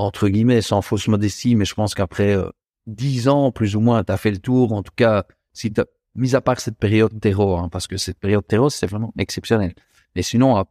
entre 0.02 0.30
guillemets, 0.30 0.62
sans 0.62 0.82
fausse 0.82 1.08
modestie, 1.08 1.56
mais 1.56 1.66
je 1.66 1.74
pense 1.74 1.94
qu'après 1.96 2.36
euh, 2.36 2.50
dix 2.88 3.28
ans 3.28 3.52
plus 3.52 3.76
ou 3.76 3.80
moins, 3.80 4.04
t'as 4.04 4.18
fait 4.18 4.32
le 4.32 4.40
tour. 4.40 4.74
En 4.74 4.84
tout 4.84 4.94
cas, 4.96 5.26
si 5.54 5.72
t'as 5.72 5.86
mis 6.16 6.36
à 6.36 6.42
part 6.42 6.60
cette 6.60 6.78
période 6.78 7.20
terreau, 7.20 7.58
hein, 7.58 7.70
parce 7.70 7.88
que 7.88 7.98
cette 7.98 8.20
période 8.20 8.46
terreau, 8.46 8.70
c'est 8.70 8.88
vraiment 8.88 9.14
exceptionnel. 9.18 9.74
Mais 10.16 10.22
sinon, 10.22 10.66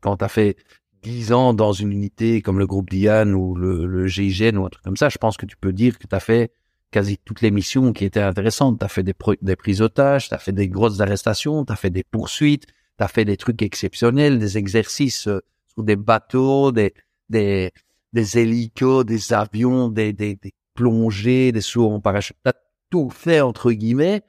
quand 0.00 0.16
tu 0.16 0.24
as 0.24 0.28
fait 0.28 0.56
10 1.02 1.32
ans 1.32 1.54
dans 1.54 1.72
une 1.72 1.92
unité 1.92 2.42
comme 2.42 2.58
le 2.58 2.66
groupe 2.66 2.90
Diane 2.90 3.34
ou 3.34 3.54
le, 3.54 3.86
le 3.86 4.06
GIGN 4.06 4.56
ou 4.56 4.64
un 4.64 4.68
truc 4.68 4.84
comme 4.84 4.96
ça, 4.96 5.08
je 5.08 5.18
pense 5.18 5.36
que 5.36 5.46
tu 5.46 5.56
peux 5.56 5.72
dire 5.72 5.98
que 5.98 6.06
tu 6.06 6.14
as 6.14 6.20
fait 6.20 6.52
quasi 6.90 7.18
toutes 7.18 7.40
les 7.40 7.50
missions 7.50 7.92
qui 7.92 8.04
étaient 8.04 8.20
intéressantes. 8.20 8.78
Tu 8.78 8.84
as 8.84 8.88
fait 8.88 9.02
des, 9.02 9.14
des 9.40 9.56
prises 9.56 9.78
d'otages, 9.78 10.28
tu 10.28 10.34
as 10.34 10.38
fait 10.38 10.52
des 10.52 10.68
grosses 10.68 11.00
arrestations, 11.00 11.64
tu 11.64 11.72
as 11.72 11.76
fait 11.76 11.90
des 11.90 12.04
poursuites, 12.04 12.66
tu 12.66 13.04
as 13.04 13.08
fait 13.08 13.24
des 13.24 13.36
trucs 13.36 13.60
exceptionnels, 13.62 14.38
des 14.38 14.58
exercices 14.58 15.26
euh, 15.26 15.40
sur 15.74 15.82
des 15.82 15.96
bateaux, 15.96 16.70
des, 16.70 16.94
des, 17.28 17.72
des 18.12 18.38
hélicos, 18.38 19.04
des 19.04 19.32
avions, 19.32 19.88
des, 19.88 20.12
des, 20.12 20.36
des 20.36 20.54
plongées, 20.74 21.52
des 21.52 21.60
sauts 21.60 21.90
en 21.90 22.00
parachute. 22.00 22.36
Tu 22.44 22.50
as 22.50 22.54
tout 22.90 23.10
fait 23.10 23.40
entre 23.40 23.72
guillemets, 23.72 24.22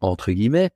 entre 0.00 0.32
guillemets, 0.32 0.70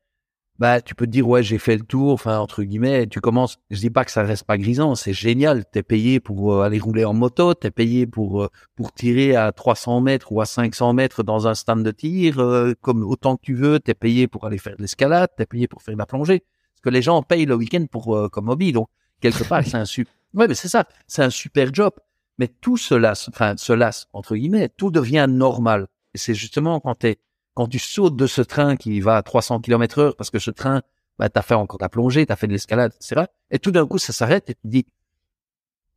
bah 0.59 0.81
tu 0.81 0.97
peux 0.97 1.07
te 1.07 1.13
dire 1.13 1.29
ouais 1.29 1.43
j'ai 1.43 1.59
fait 1.59 1.77
le 1.77 1.85
tour, 1.85 2.13
enfin 2.13 2.39
entre 2.39 2.65
guillemets, 2.65 3.07
tu 3.07 3.21
commences. 3.21 3.59
Je 3.71 3.79
dis 3.79 3.91
pas 3.91 4.05
que 4.05 4.11
ça 4.11 4.23
reste 4.25 4.45
pas 4.45 4.59
grisant, 4.59 4.97
c'est 4.97 5.13
génial. 5.13 5.65
T'es 5.71 5.85
payé 5.85 6.19
pour 6.19 6.53
euh, 6.53 6.63
aller 6.63 6.81
rouler 6.81 7.05
en 7.05 7.15
moto, 7.15 7.55
t'es 7.55 7.71
payé 7.71 8.07
pour 8.07 8.43
euh, 8.43 8.49
pour 8.75 8.93
tirer 8.93 9.37
à 9.37 9.53
300 9.53 10.01
mètres 10.01 10.33
ou 10.33 10.41
à 10.41 10.47
500 10.47 10.95
mètres 10.95 11.23
dans 11.23 11.47
un 11.47 11.55
stand 11.55 11.85
de 11.85 11.91
tir, 11.93 12.41
euh, 12.41 12.75
comme 12.81 13.05
autant 13.05 13.37
que 13.37 13.43
tu 13.43 13.55
veux. 13.55 13.79
T'es 13.79 13.95
payé 13.95 14.27
pour 14.27 14.47
aller 14.47 14.59
faire 14.59 14.77
de 14.77 14.83
l'escalade, 14.83 15.31
t'es 15.37 15.47
payé 15.47 15.69
pour 15.69 15.83
faire 15.83 15.95
de 15.95 15.99
la 15.99 16.07
plongée. 16.07 16.41
Parce 16.41 16.83
que 16.83 16.91
les 16.91 17.03
gens 17.03 17.23
payent 17.23 17.47
le 17.47 17.55
week-end 17.55 17.87
pour 17.91 18.17
euh, 18.17 18.29
comme 18.29 18.49
hobby, 18.49 18.73
donc 18.73 18.89
quelque 19.21 19.45
part 19.45 19.63
c'est 19.65 19.77
un 19.77 19.85
super. 19.85 20.13
Ouais 20.35 20.49
mais 20.49 20.55
c'est 20.55 20.69
ça, 20.69 20.85
c'est 21.07 21.23
un 21.23 21.31
super 21.31 21.73
job. 21.73 21.93
Mais 22.39 22.49
tout 22.49 22.77
cela, 22.77 23.15
enfin 23.29 23.55
cela 23.57 23.91
entre 24.13 24.37
guillemets, 24.37 24.69
tout 24.69 24.91
devient 24.91 25.27
normal. 25.29 25.89
Et 26.15 26.19
c'est 26.19 26.35
justement 26.35 26.81
quand 26.81 26.95
t'es 26.95 27.19
quand 27.55 27.67
tu 27.67 27.81
sautes 27.81 28.15
de 28.15 28.29
ce 28.29 28.41
train 28.41 28.77
qui 28.77 29.01
va 29.01 29.17
à 29.17 29.23
300 29.23 29.61
km 29.61 29.99
heure, 29.99 30.17
parce 30.17 30.31
que 30.31 30.39
ce 30.39 30.53
train, 30.53 30.83
bah, 31.19 31.29
t'as 31.29 31.43
fait 31.43 31.55
encore 31.55 31.79
ta 31.79 31.89
plongée, 31.89 32.25
t'as 32.25 32.37
fait 32.37 32.47
de 32.47 32.53
l'escalade, 32.53 32.93
etc. 32.95 33.25
Et 33.51 33.59
tout 33.59 33.73
d'un 33.73 33.85
coup, 33.85 33.99
ça 33.99 34.13
s'arrête 34.13 34.49
et 34.51 34.55
tu 34.55 34.61
dis, 34.65 34.87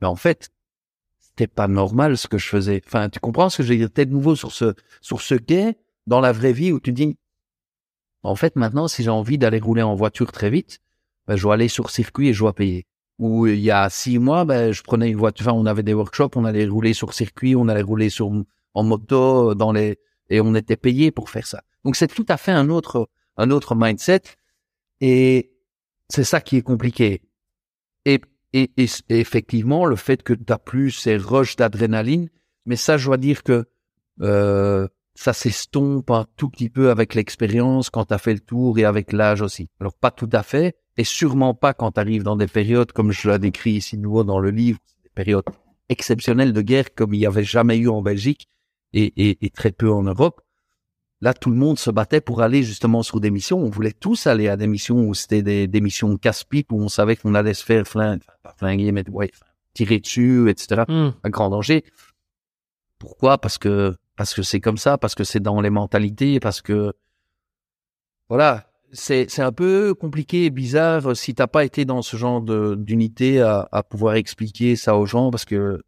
mais 0.01 0.07
en 0.07 0.15
fait, 0.15 0.49
c'était 1.19 1.45
pas 1.45 1.67
normal 1.67 2.17
ce 2.17 2.27
que 2.27 2.39
je 2.39 2.47
faisais. 2.47 2.81
Enfin, 2.87 3.09
tu 3.09 3.19
comprends 3.19 3.49
ce 3.49 3.57
que 3.57 3.63
je 3.63 3.69
veux 3.73 3.77
dire? 3.77 3.91
T'es 3.91 4.07
de 4.07 4.11
nouveau 4.11 4.35
sur 4.35 4.51
ce, 4.51 4.73
sur 5.01 5.21
ce 5.21 5.35
quai, 5.35 5.77
dans 6.07 6.19
la 6.19 6.31
vraie 6.31 6.53
vie, 6.53 6.71
où 6.71 6.79
tu 6.79 6.91
dis, 6.91 7.15
en 8.23 8.35
fait, 8.35 8.55
maintenant, 8.55 8.87
si 8.87 9.03
j'ai 9.03 9.09
envie 9.09 9.37
d'aller 9.37 9.59
rouler 9.59 9.83
en 9.83 9.93
voiture 9.95 10.31
très 10.31 10.49
vite, 10.49 10.79
ben, 11.27 11.35
je 11.35 11.43
dois 11.43 11.53
aller 11.53 11.67
sur 11.67 11.91
circuit 11.91 12.29
et 12.29 12.33
je 12.33 12.39
dois 12.39 12.53
payer. 12.53 12.87
Ou 13.21 13.45
il 13.45 13.59
y 13.59 13.69
a 13.69 13.87
six 13.91 14.17
mois, 14.17 14.45
ben, 14.45 14.71
je 14.71 14.81
prenais 14.81 15.11
une 15.11 15.15
voiture, 15.15 15.47
enfin, 15.47 15.55
on 15.55 15.67
avait 15.67 15.83
des 15.83 15.93
workshops, 15.93 16.31
on 16.35 16.43
allait 16.43 16.65
rouler 16.65 16.93
sur 16.93 17.13
circuit, 17.13 17.55
on 17.55 17.67
allait 17.67 17.83
rouler 17.83 18.09
sur, 18.09 18.31
en 18.73 18.83
moto, 18.83 19.53
dans 19.53 19.71
les, 19.71 19.99
et 20.31 20.41
on 20.41 20.55
était 20.55 20.75
payé 20.75 21.11
pour 21.11 21.29
faire 21.29 21.45
ça. 21.45 21.61
Donc 21.85 21.95
c'est 21.95 22.07
tout 22.07 22.25
à 22.29 22.37
fait 22.37 22.51
un 22.51 22.69
autre, 22.69 23.07
un 23.37 23.51
autre 23.51 23.75
mindset. 23.75 24.23
Et 25.01 25.53
c'est 26.09 26.23
ça 26.23 26.41
qui 26.41 26.57
est 26.57 26.63
compliqué. 26.63 27.21
Et, 28.05 28.21
et, 28.53 28.71
et, 28.77 28.89
effectivement, 29.09 29.85
le 29.85 29.97
fait 29.97 30.23
que 30.23 30.33
tu 30.33 30.43
plus 30.65 30.89
ces 30.89 31.15
rushs 31.15 31.57
d'adrénaline, 31.57 32.27
mais 32.65 32.75
ça, 32.75 32.97
je 32.97 33.05
dois 33.05 33.17
dire 33.17 33.43
que 33.43 33.65
euh, 34.21 34.87
ça 35.13 35.33
s'estompe 35.33 36.09
un 36.09 36.25
tout 36.37 36.49
petit 36.49 36.71
peu 36.71 36.89
avec 36.89 37.13
l'expérience 37.13 37.91
quand 37.91 38.05
tu 38.05 38.15
as 38.15 38.17
fait 38.17 38.33
le 38.33 38.39
tour 38.39 38.79
et 38.79 38.85
avec 38.85 39.13
l'âge 39.13 39.43
aussi. 39.43 39.69
Alors 39.79 39.93
pas 39.93 40.09
tout 40.09 40.29
à 40.31 40.41
fait, 40.41 40.75
et 41.01 41.03
sûrement 41.03 41.55
pas 41.55 41.73
quand 41.73 41.93
tu 41.93 41.99
arrives 41.99 42.21
dans 42.21 42.35
des 42.35 42.45
périodes 42.45 42.91
comme 42.91 43.11
je 43.11 43.27
l'ai 43.27 43.39
décrit 43.39 43.71
ici 43.71 43.97
de 43.97 44.03
nouveau 44.03 44.23
dans 44.23 44.39
le 44.39 44.51
livre, 44.51 44.77
des 45.03 45.09
périodes 45.09 45.45
exceptionnelles 45.89 46.53
de 46.53 46.61
guerre 46.61 46.93
comme 46.93 47.15
il 47.15 47.17
n'y 47.17 47.25
avait 47.25 47.43
jamais 47.43 47.75
eu 47.77 47.89
en 47.89 48.03
Belgique 48.03 48.47
et, 48.93 49.11
et, 49.17 49.43
et, 49.43 49.49
très 49.49 49.71
peu 49.71 49.91
en 49.91 50.03
Europe. 50.03 50.41
Là, 51.19 51.33
tout 51.33 51.49
le 51.49 51.55
monde 51.55 51.79
se 51.79 51.89
battait 51.89 52.21
pour 52.21 52.43
aller 52.43 52.61
justement 52.61 53.01
sur 53.01 53.19
des 53.19 53.31
missions. 53.31 53.57
On 53.57 53.69
voulait 53.69 53.93
tous 53.93 54.27
aller 54.27 54.47
à 54.47 54.57
des 54.57 54.67
missions 54.67 55.07
où 55.07 55.15
c'était 55.15 55.41
des, 55.41 55.67
des 55.67 55.81
missions 55.81 56.17
casse-pipe, 56.17 56.71
où 56.71 56.79
on 56.79 56.87
savait 56.87 57.15
qu'on 57.15 57.33
allait 57.33 57.55
se 57.55 57.65
faire 57.65 57.87
flinguer, 57.87 58.21
enfin, 58.27 58.37
pas 58.43 58.53
flinguer, 58.57 58.91
mais 58.91 59.09
ouais, 59.09 59.31
tirer 59.73 59.99
dessus, 59.99 60.51
etc., 60.51 60.83
Hmm. 60.87 61.09
à 61.23 61.29
grand 61.29 61.49
danger. 61.49 61.83
Pourquoi? 62.99 63.39
Parce 63.39 63.57
que 63.57 63.95
parce 64.17 64.35
que 64.35 64.43
c'est 64.43 64.59
comme 64.59 64.77
ça, 64.77 64.99
parce 64.99 65.15
que 65.15 65.23
c'est 65.23 65.39
dans 65.39 65.61
les 65.61 65.71
mentalités, 65.71 66.39
parce 66.39 66.61
que 66.61 66.93
voilà, 68.29 68.70
c'est 68.93 69.29
c'est 69.29 69.41
un 69.41 69.51
peu 69.51 69.93
compliqué 69.93 70.45
et 70.45 70.49
bizarre 70.49 71.15
si 71.15 71.33
t'as 71.33 71.47
pas 71.47 71.63
été 71.65 71.85
dans 71.85 72.01
ce 72.01 72.17
genre 72.17 72.41
de 72.41 72.75
d'unité 72.75 73.41
à, 73.41 73.67
à 73.71 73.83
pouvoir 73.83 74.15
expliquer 74.15 74.75
ça 74.75 74.95
aux 74.97 75.05
gens, 75.05 75.31
parce 75.31 75.45
que 75.45 75.81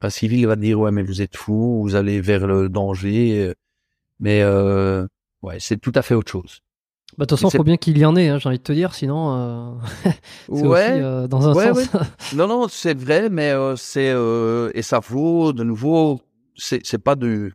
un 0.00 0.10
civil 0.10 0.46
va 0.46 0.56
te 0.56 0.60
dire 0.60 0.78
ouais 0.80 0.90
mais 0.90 1.02
vous 1.02 1.22
êtes 1.22 1.36
fou, 1.36 1.80
vous 1.82 1.94
allez 1.94 2.20
vers 2.20 2.46
le 2.46 2.68
danger, 2.68 3.48
euh, 3.48 3.54
mais 4.20 4.42
euh, 4.42 5.06
ouais 5.42 5.56
c'est 5.60 5.78
tout 5.80 5.92
à 5.94 6.02
fait 6.02 6.14
autre 6.14 6.30
chose. 6.30 6.60
Bah, 7.16 7.26
de 7.26 7.28
toute 7.28 7.38
façon, 7.38 7.56
faut 7.56 7.62
bien 7.62 7.76
qu'il 7.76 7.96
y 7.96 8.04
en 8.04 8.16
ait, 8.16 8.28
hein, 8.28 8.38
j'ai 8.38 8.48
envie 8.48 8.58
de 8.58 8.62
te 8.64 8.72
dire, 8.72 8.92
sinon, 8.92 9.36
euh, 9.36 9.70
c'est 10.46 10.66
aussi 10.66 10.82
euh, 10.82 11.28
dans 11.28 11.48
un 11.48 11.54
Ouais, 11.54 11.72
sens. 11.72 11.88
Non, 12.34 12.48
non, 12.48 12.66
c'est 12.68 12.98
vrai, 12.98 13.30
mais 13.30 13.50
euh, 13.50 13.76
c'est 13.76 14.10
euh, 14.10 14.72
et 14.74 14.82
ça 14.82 14.98
vaut 14.98 15.52
de 15.52 15.62
nouveau, 15.62 16.20
c'est 16.56 16.80
c'est 16.84 16.98
pas 16.98 17.14
de 17.14 17.52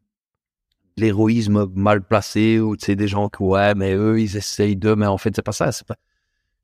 l'héroïsme 1.00 1.68
mal 1.76 2.02
placé 2.04 2.60
ou 2.60 2.76
tu 2.78 2.86
sais 2.86 2.96
des 2.96 3.08
gens 3.08 3.30
qui 3.30 3.44
ouais 3.44 3.74
mais 3.76 3.94
eux 3.94 4.20
ils 4.22 4.36
essayent 4.38 4.76
de 4.76 4.94
mais 4.94 5.06
en 5.08 5.18
fait 5.18 5.36
c'est 5.36 5.42
pas 5.42 5.52
ça, 5.52 5.72
c'est 5.72 5.86
pas. 5.88 5.96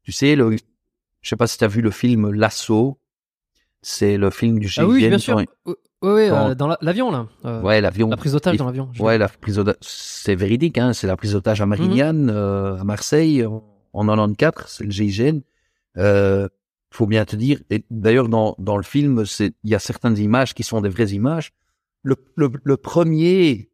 Tu 0.04 0.12
sais 0.12 0.36
le, 0.36 0.56
je 1.22 1.30
sais 1.30 1.36
pas 1.36 1.48
si 1.48 1.58
t'as 1.58 1.68
vu 1.68 1.82
le 1.82 1.92
film 1.92 2.32
L'assaut, 2.32 3.00
c'est 3.82 4.18
le 4.18 4.30
film 4.30 4.60
du 4.60 4.70
ah 4.78 4.86
oui, 4.86 5.00
GIGN 5.00 5.10
bien 5.10 5.18
sûr. 5.18 5.36
quand- 5.36 5.46
Oui, 5.66 5.74
oui, 6.04 6.30
quand- 6.30 6.50
euh, 6.50 6.56
dans 6.56 6.68
la- 6.68 6.78
l'avion, 6.82 7.12
là. 7.12 7.28
Euh, 7.46 7.62
Ouais, 7.62 7.82
l'avion. 7.82 8.10
La 8.10 8.18
prise 8.18 8.34
d'otage 8.34 8.58
dans 8.58 8.66
l'avion. 8.66 8.92
Ouais, 9.00 9.18
la 9.18 9.28
prise 9.30 9.56
d'otage, 9.56 9.76
c'est 9.82 10.36
véridique, 10.36 10.78
hein, 10.78 10.94
c'est 10.94 11.08
la 11.08 11.18
prise 11.18 11.34
d'otage 11.34 11.62
à 11.62 11.66
Marignane, 11.66 12.30
euh, 12.30 12.78
à 12.78 12.84
Marseille, 12.84 13.44
en, 13.46 13.64
en 13.94 14.06
94, 14.06 14.66
c'est 14.68 14.84
le 14.84 14.92
GIGN. 14.92 15.40
Euh, 15.98 16.48
faut 16.92 17.08
bien 17.08 17.26
te 17.26 17.36
dire, 17.36 17.60
et 17.70 17.84
d'ailleurs 17.90 18.30
dans, 18.30 18.56
dans 18.60 18.78
le 18.78 18.84
film, 18.84 19.24
il 19.40 19.70
y 19.70 19.76
a 19.76 19.80
certaines 19.80 20.18
images 20.18 20.54
qui 20.54 20.64
sont 20.64 20.82
des 20.82 20.90
vraies 20.90 21.10
images. 21.12 21.52
Le, 22.04 22.16
le, 22.36 22.52
le 22.64 22.78
premier 22.78 23.70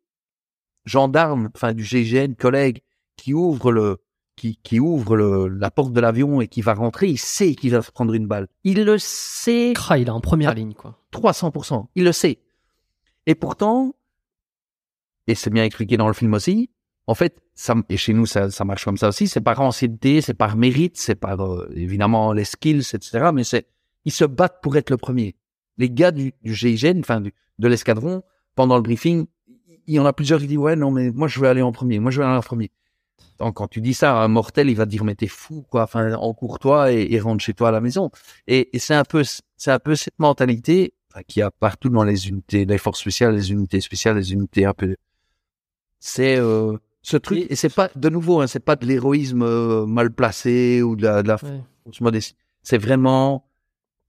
gendarme, 0.85 1.49
enfin 1.55 1.73
du 1.73 1.83
GIGN, 1.83 2.33
collègue, 2.37 2.81
qui 3.15 3.33
ouvre 3.33 3.71
le 3.71 3.97
qui, 4.37 4.57
qui 4.63 4.79
ouvre 4.79 5.15
le, 5.15 5.47
la 5.49 5.69
porte 5.69 5.93
de 5.93 5.99
l'avion 6.01 6.41
et 6.41 6.47
qui 6.47 6.61
va 6.61 6.73
rentrer, 6.73 7.07
il 7.07 7.17
sait 7.19 7.53
qu'il 7.53 7.71
va 7.71 7.81
se 7.83 7.91
prendre 7.91 8.13
une 8.13 8.25
balle. 8.25 8.47
Il 8.63 8.83
le 8.83 8.97
sait 8.97 9.73
Cra, 9.75 9.99
il 9.99 10.07
est 10.07 10.11
en 10.11 10.21
première 10.21 10.55
ligne, 10.55 10.73
quoi. 10.73 10.97
300%. 11.13 11.85
Il 11.95 12.05
le 12.05 12.11
sait. 12.11 12.39
Et 13.27 13.35
pourtant, 13.35 13.93
et 15.27 15.35
c'est 15.35 15.49
bien 15.51 15.63
expliqué 15.63 15.97
dans 15.97 16.07
le 16.07 16.13
film 16.13 16.33
aussi, 16.33 16.71
en 17.07 17.13
fait, 17.13 17.39
ça, 17.53 17.75
et 17.89 17.97
chez 17.97 18.13
nous, 18.13 18.25
ça, 18.25 18.49
ça 18.49 18.63
marche 18.65 18.85
comme 18.85 18.97
ça 18.97 19.09
aussi, 19.09 19.27
c'est 19.27 19.41
par 19.41 19.59
ancienneté, 19.61 20.21
c'est 20.21 20.33
par 20.33 20.55
mérite, 20.55 20.97
c'est 20.97 21.15
par, 21.15 21.39
euh, 21.41 21.69
évidemment, 21.75 22.33
les 22.33 22.45
skills, 22.45 22.79
etc. 22.93 23.29
Mais 23.33 23.43
c'est, 23.43 23.67
ils 24.05 24.11
se 24.11 24.25
battent 24.25 24.61
pour 24.63 24.75
être 24.77 24.89
le 24.89 24.97
premier. 24.97 25.35
Les 25.77 25.89
gars 25.89 26.11
du, 26.11 26.33
du 26.41 26.53
GIGN, 26.55 26.99
enfin, 26.99 27.21
du- 27.21 27.33
de 27.59 27.67
l'escadron, 27.67 28.23
pendant 28.55 28.75
le 28.77 28.81
briefing, 28.81 29.25
il 29.87 29.95
y 29.95 29.99
en 29.99 30.05
a 30.05 30.13
plusieurs 30.13 30.39
qui 30.39 30.47
disent, 30.47 30.57
ouais, 30.57 30.75
non, 30.75 30.91
mais 30.91 31.11
moi, 31.11 31.27
je 31.27 31.39
veux 31.39 31.47
aller 31.47 31.61
en 31.61 31.71
premier, 31.71 31.99
moi, 31.99 32.11
je 32.11 32.19
veux 32.19 32.25
aller 32.25 32.37
en 32.37 32.41
premier. 32.41 32.71
Donc, 33.39 33.55
quand 33.55 33.67
tu 33.67 33.81
dis 33.81 33.93
ça 33.93 34.19
à 34.19 34.23
un 34.23 34.27
mortel, 34.27 34.69
il 34.69 34.75
va 34.75 34.85
te 34.85 34.91
dire, 34.91 35.03
mais 35.03 35.15
t'es 35.15 35.27
fou, 35.27 35.65
quoi. 35.69 35.83
Enfin, 35.83 36.13
encours-toi 36.13 36.91
et, 36.91 37.07
et 37.11 37.19
rentre 37.19 37.43
chez 37.43 37.53
toi 37.53 37.69
à 37.69 37.71
la 37.71 37.81
maison. 37.81 38.11
Et, 38.47 38.75
et 38.75 38.79
c'est 38.79 38.93
un 38.93 39.03
peu, 39.03 39.23
c'est 39.57 39.71
un 39.71 39.79
peu 39.79 39.95
cette 39.95 40.19
mentalité 40.19 40.93
enfin, 41.11 41.23
qu'il 41.27 41.39
y 41.41 41.43
a 41.43 41.51
partout 41.51 41.89
dans 41.89 42.03
les 42.03 42.29
unités, 42.29 42.65
les 42.65 42.77
forces 42.77 42.99
spéciales, 42.99 43.35
les 43.35 43.51
unités 43.51 43.81
spéciales, 43.81 44.17
les 44.17 44.33
unités 44.33 44.65
un 44.65 44.73
peu. 44.73 44.95
C'est 45.99 46.37
euh, 46.37 46.77
ce 47.01 47.17
truc, 47.17 47.45
et 47.49 47.55
c'est 47.55 47.73
pas 47.73 47.89
de 47.95 48.09
nouveau, 48.09 48.41
hein, 48.41 48.47
c'est 48.47 48.59
pas 48.63 48.75
de 48.75 48.85
l'héroïsme 48.85 49.43
euh, 49.43 49.85
mal 49.85 50.11
placé 50.11 50.81
ou 50.81 50.95
de 50.95 51.03
la, 51.03 51.23
de 51.23 51.27
la 51.27 51.37
Ouais. 51.43 52.19
C'est 52.63 52.77
vraiment, 52.77 53.49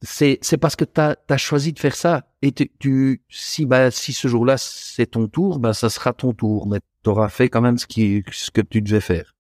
c'est 0.03 0.39
c'est 0.43 0.59
parce 0.59 0.77
que 0.77 0.85
t'as 0.85 1.15
as 1.29 1.37
choisi 1.37 1.73
de 1.73 1.79
faire 1.79 1.95
ça 1.95 2.27
et 2.43 2.53
tu, 2.53 2.71
tu 2.79 3.23
si 3.29 3.67
bah 3.67 3.91
si 3.91 4.13
ce 4.13 4.29
jour-là 4.29 4.57
c'est 4.59 5.07
ton 5.07 5.29
tour, 5.29 5.59
bah 5.59 5.75
ça 5.75 5.89
sera 5.91 6.13
ton 6.13 6.33
tour, 6.33 6.67
mais 6.67 6.81
t'auras 7.03 7.29
fait 7.29 7.49
quand 7.49 7.61
même 7.61 7.79
ce 7.79 7.87
qui 7.87 8.25
ce 8.31 8.51
que 8.51 8.61
tu 8.61 8.83
devais 8.83 9.01
faire. 9.01 9.35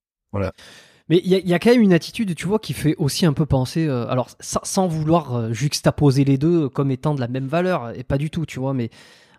Mais 1.08 1.20
il 1.24 1.28
y 1.28 1.34
a, 1.34 1.38
y 1.40 1.52
a 1.52 1.58
quand 1.58 1.70
même 1.70 1.82
une 1.82 1.92
attitude, 1.92 2.34
tu 2.34 2.46
vois, 2.46 2.58
qui 2.58 2.72
fait 2.72 2.94
aussi 2.96 3.26
un 3.26 3.32
peu 3.32 3.44
penser. 3.44 3.86
euh, 3.86 4.06
alors, 4.08 4.30
sans, 4.40 4.60
sans 4.62 4.86
vouloir 4.86 5.34
euh, 5.34 5.52
juxtaposer 5.52 6.24
les 6.24 6.38
deux 6.38 6.68
comme 6.68 6.90
étant 6.90 7.14
de 7.14 7.20
la 7.20 7.28
même 7.28 7.48
valeur, 7.48 7.90
et 7.98 8.04
pas 8.04 8.18
du 8.18 8.30
tout, 8.30 8.46
tu 8.46 8.60
vois, 8.60 8.72
mais 8.72 8.88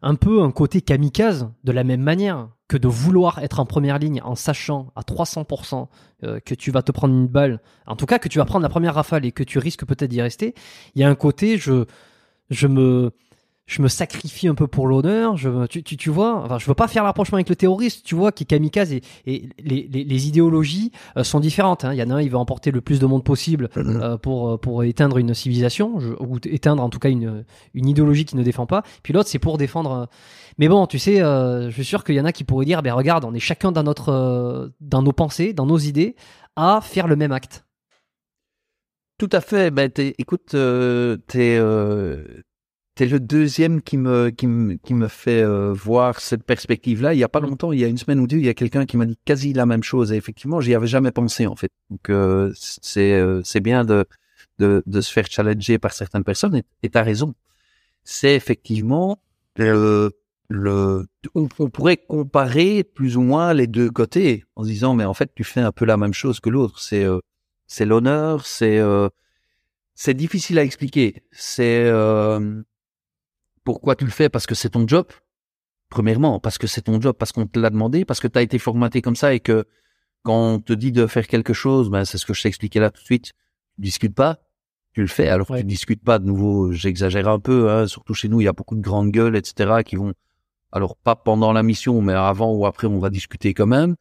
un 0.03 0.15
peu 0.15 0.43
un 0.43 0.51
côté 0.51 0.81
kamikaze 0.81 1.49
de 1.63 1.71
la 1.71 1.83
même 1.83 2.01
manière 2.01 2.49
que 2.67 2.77
de 2.77 2.87
vouloir 2.87 3.39
être 3.39 3.59
en 3.59 3.65
première 3.65 3.99
ligne 3.99 4.21
en 4.23 4.35
sachant 4.35 4.91
à 4.95 5.01
300% 5.01 5.87
euh, 6.23 6.39
que 6.41 6.53
tu 6.53 6.71
vas 6.71 6.81
te 6.81 6.91
prendre 6.91 7.13
une 7.13 7.27
balle, 7.27 7.61
en 7.87 7.95
tout 7.95 8.05
cas 8.05 8.19
que 8.19 8.27
tu 8.27 8.37
vas 8.37 8.45
prendre 8.45 8.63
la 8.63 8.69
première 8.69 8.95
rafale 8.95 9.25
et 9.25 9.31
que 9.31 9.43
tu 9.43 9.59
risques 9.59 9.85
peut-être 9.85 10.09
d'y 10.09 10.21
rester. 10.21 10.53
Il 10.95 11.01
y 11.01 11.05
a 11.05 11.09
un 11.09 11.15
côté, 11.15 11.57
je, 11.57 11.85
je 12.49 12.67
me, 12.67 13.11
je 13.65 13.81
me 13.81 13.87
sacrifie 13.87 14.47
un 14.47 14.55
peu 14.55 14.67
pour 14.67 14.87
l'honneur. 14.87 15.37
Je, 15.37 15.65
tu, 15.67 15.83
tu, 15.83 15.95
tu 15.97 16.09
vois, 16.09 16.35
enfin, 16.43 16.59
je 16.59 16.65
veux 16.65 16.73
pas 16.73 16.87
faire 16.87 17.03
l'approchement 17.03 17.37
avec 17.37 17.47
le 17.49 17.55
terroriste, 17.55 18.05
tu 18.05 18.13
vois, 18.13 18.31
qui 18.31 18.43
est 18.43 18.45
kamikaze 18.45 18.91
et, 18.93 19.01
et 19.25 19.49
les, 19.59 19.87
les, 19.91 20.03
les 20.03 20.27
idéologies 20.27 20.91
euh, 21.17 21.23
sont 21.23 21.39
différentes. 21.39 21.85
hein. 21.85 21.93
Il 21.93 21.97
y 21.99 22.03
en 22.03 22.09
a 22.09 22.15
un, 22.15 22.21
il 22.21 22.29
veut 22.29 22.37
emporter 22.37 22.71
le 22.71 22.81
plus 22.81 22.99
de 22.99 23.05
monde 23.05 23.23
possible 23.23 23.69
euh, 23.77 24.17
pour 24.17 24.51
euh, 24.51 24.57
pour 24.57 24.83
éteindre 24.83 25.17
une 25.17 25.33
civilisation 25.33 25.99
je- 25.99 26.13
ou 26.19 26.37
éteindre 26.45 26.83
en 26.83 26.89
tout 26.89 26.99
cas 26.99 27.09
une 27.09 27.45
une 27.73 27.87
idéologie 27.87 28.25
qui 28.25 28.35
ne 28.35 28.43
défend 28.43 28.65
pas. 28.65 28.83
Puis 29.01 29.13
l'autre, 29.13 29.29
c'est 29.29 29.39
pour 29.39 29.57
défendre. 29.57 29.91
euh, 29.93 30.05
Mais 30.57 30.67
bon, 30.67 30.85
tu 30.87 30.99
sais, 30.99 31.21
euh, 31.21 31.69
je 31.69 31.73
suis 31.75 31.85
sûr 31.85 32.03
qu'il 32.03 32.15
y 32.15 32.21
en 32.21 32.25
a 32.25 32.31
qui 32.33 32.43
pourraient 32.43 32.65
dire, 32.65 32.81
ben 32.83 32.93
regarde, 32.93 33.23
on 33.25 33.33
est 33.33 33.39
chacun 33.39 33.71
dans 33.71 33.83
notre 33.83 34.09
euh, 34.09 34.69
dans 34.81 35.01
nos 35.01 35.13
pensées, 35.13 35.53
dans 35.53 35.65
nos 35.65 35.77
idées, 35.79 36.15
à 36.55 36.81
faire 36.81 37.07
le 37.07 37.15
même 37.15 37.31
acte. 37.31 37.65
Tout 39.17 39.29
à 39.31 39.41
fait. 39.41 39.71
Ben, 39.71 39.89
écoute, 40.17 40.53
euh, 40.55 41.17
t'es 41.27 41.55
euh, 41.59 42.23
t'es 42.95 43.05
le 43.07 43.19
deuxième 43.19 43.81
qui 43.81 43.97
me 43.97 44.29
qui 44.29 44.47
me 44.47 44.75
qui 44.75 44.93
me 44.93 45.07
fait 45.07 45.41
euh, 45.43 45.73
voir 45.73 46.19
cette 46.19 46.43
perspective-là. 46.43 47.13
Il 47.13 47.19
y 47.19 47.23
a 47.23 47.29
pas 47.29 47.41
Mm. 47.41 47.45
longtemps, 47.47 47.71
il 47.71 47.79
y 47.79 47.83
a 47.83 47.87
une 47.87 47.97
semaine 47.97 48.19
ou 48.19 48.27
deux, 48.27 48.37
il 48.37 48.45
y 48.45 48.49
a 48.49 48.53
quelqu'un 48.53 48.85
qui 48.85 48.97
m'a 48.97 49.05
dit 49.05 49.17
quasi 49.25 49.53
la 49.53 49.65
même 49.65 49.83
chose. 49.83 50.11
Et 50.11 50.15
effectivement, 50.17 50.61
j'y 50.61 50.73
avais 50.75 50.87
jamais 50.87 51.11
pensé 51.11 51.47
en 51.47 51.55
fait. 51.55 51.71
Donc 51.89 52.09
euh, 52.09 52.51
c'est 52.55 53.13
euh, 53.13 53.41
c'est 53.43 53.59
bien 53.61 53.83
de, 53.85 54.05
de 54.59 54.83
de 54.85 55.01
se 55.01 55.11
faire 55.11 55.25
challenger 55.29 55.79
par 55.79 55.93
certaines 55.93 56.23
personnes. 56.23 56.61
Et 56.83 56.89
t'as 56.89 57.03
raison. 57.03 57.33
C'est 58.03 58.35
effectivement 58.35 59.19
le 59.55 60.11
le 60.49 61.07
on, 61.35 61.47
on 61.59 61.69
pourrait 61.69 61.97
comparer 61.97 62.83
plus 62.83 63.17
ou 63.17 63.21
moins 63.21 63.53
les 63.53 63.65
deux 63.67 63.89
côtés 63.89 64.43
en 64.55 64.63
se 64.63 64.67
disant 64.69 64.93
mais 64.93 65.05
en 65.05 65.13
fait 65.13 65.31
tu 65.35 65.43
fais 65.43 65.61
un 65.61 65.71
peu 65.71 65.85
la 65.85 65.97
même 65.97 66.13
chose 66.13 66.39
que 66.39 66.49
l'autre. 66.49 66.79
C'est 66.79 67.03
euh, 67.03 67.19
c'est 67.67 67.85
l'honneur, 67.85 68.45
c'est 68.45 68.77
euh, 68.79 69.09
c'est 69.95 70.13
difficile 70.15 70.59
à 70.59 70.63
expliquer. 70.63 71.23
C'est 71.31 71.85
euh, 71.85 72.61
pourquoi 73.63 73.95
tu 73.95 74.05
le 74.05 74.11
fais? 74.11 74.29
Parce 74.29 74.45
que 74.45 74.55
c'est 74.55 74.69
ton 74.69 74.87
job? 74.87 75.07
Premièrement, 75.89 76.39
parce 76.39 76.57
que 76.57 76.67
c'est 76.67 76.81
ton 76.81 76.99
job, 76.99 77.15
parce 77.17 77.31
qu'on 77.31 77.45
te 77.45 77.59
l'a 77.59 77.69
demandé, 77.69 78.03
parce 78.05 78.19
que 78.19 78.27
tu 78.27 78.37
as 78.39 78.41
été 78.41 78.57
formaté 78.57 79.01
comme 79.01 79.15
ça 79.15 79.33
et 79.33 79.39
que 79.39 79.65
quand 80.23 80.53
on 80.55 80.59
te 80.59 80.73
dit 80.73 80.91
de 80.91 81.05
faire 81.07 81.27
quelque 81.27 81.53
chose, 81.53 81.89
ben 81.89 82.05
c'est 82.05 82.17
ce 82.17 82.25
que 82.25 82.33
je 82.33 82.41
t'ai 82.41 82.47
expliqué 82.47 82.79
là 82.79 82.89
tout 82.89 83.01
de 83.01 83.05
suite. 83.05 83.25
Tu 83.75 83.81
discutes 83.81 84.15
pas, 84.15 84.39
tu 84.93 85.01
le 85.01 85.07
fais. 85.07 85.27
Alors 85.27 85.49
Ouais. 85.51 85.59
tu 85.59 85.65
discutes 85.65 86.03
pas 86.03 86.17
de 86.19 86.25
nouveau. 86.25 86.71
J'exagère 86.71 87.27
un 87.27 87.39
peu, 87.39 87.69
hein, 87.69 87.87
surtout 87.87 88.13
chez 88.13 88.27
nous, 88.29 88.41
il 88.41 88.45
y 88.45 88.47
a 88.47 88.53
beaucoup 88.53 88.75
de 88.75 88.81
grandes 88.81 89.11
gueules, 89.11 89.35
etc. 89.35 89.83
qui 89.85 89.95
vont 89.97 90.13
alors 90.71 90.95
pas 90.97 91.15
pendant 91.15 91.53
la 91.53 91.61
mission, 91.61 92.01
mais 92.01 92.13
avant 92.13 92.53
ou 92.53 92.65
après, 92.65 92.87
on 92.87 92.97
va 92.99 93.09
discuter 93.11 93.53
quand 93.53 93.67
même. 93.67 93.95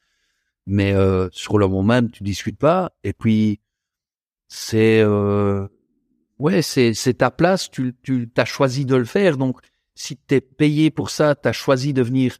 Mais 0.67 0.93
euh, 0.95 1.29
sur 1.33 1.59
le 1.59 1.67
moment 1.67 1.83
même, 1.83 2.11
tu 2.11 2.23
discutes 2.23 2.59
pas. 2.59 2.93
Et 3.05 3.13
puis 3.13 3.61
c'est 4.49 5.01
euh, 5.03 5.67
ouais, 6.45 6.63
c'est 6.63 6.95
c'est 6.95 7.15
ta 7.15 7.31
place. 7.31 7.71
Tu 7.71 7.95
tu 8.03 8.29
t'as 8.35 8.45
choisi 8.45 8.85
de 8.85 8.97
le 8.97 9.05
faire. 9.05 9.37
Donc 9.37 9.61
si 9.95 10.17
t'es 10.17 10.41
payé 10.41 10.91
pour 10.91 11.11
ça, 11.11 11.35
t'as 11.35 11.53
choisi 11.53 11.93
de 11.93 12.03
venir 12.03 12.39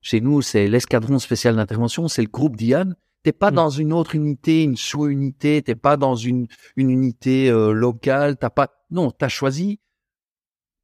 chez 0.00 0.20
nous. 0.20 0.42
C'est 0.42 0.68
l'escadron 0.68 1.18
spécial 1.18 1.56
d'intervention. 1.56 2.08
C'est 2.08 2.22
le 2.22 2.28
groupe 2.28 2.56
Diane. 2.56 2.96
T'es 3.22 3.32
pas 3.32 3.50
Mm. 3.50 3.54
dans 3.54 3.70
une 3.70 3.92
autre 3.92 4.14
unité, 4.14 4.62
une 4.62 4.76
sous-unité. 4.76 5.62
T'es 5.62 5.74
pas 5.76 5.96
dans 5.96 6.14
une 6.16 6.46
une 6.76 6.90
unité 6.90 7.50
euh, 7.50 7.72
locale. 7.72 8.36
T'as 8.36 8.50
pas 8.50 8.68
non. 8.90 9.10
T'as 9.10 9.28
choisi 9.28 9.80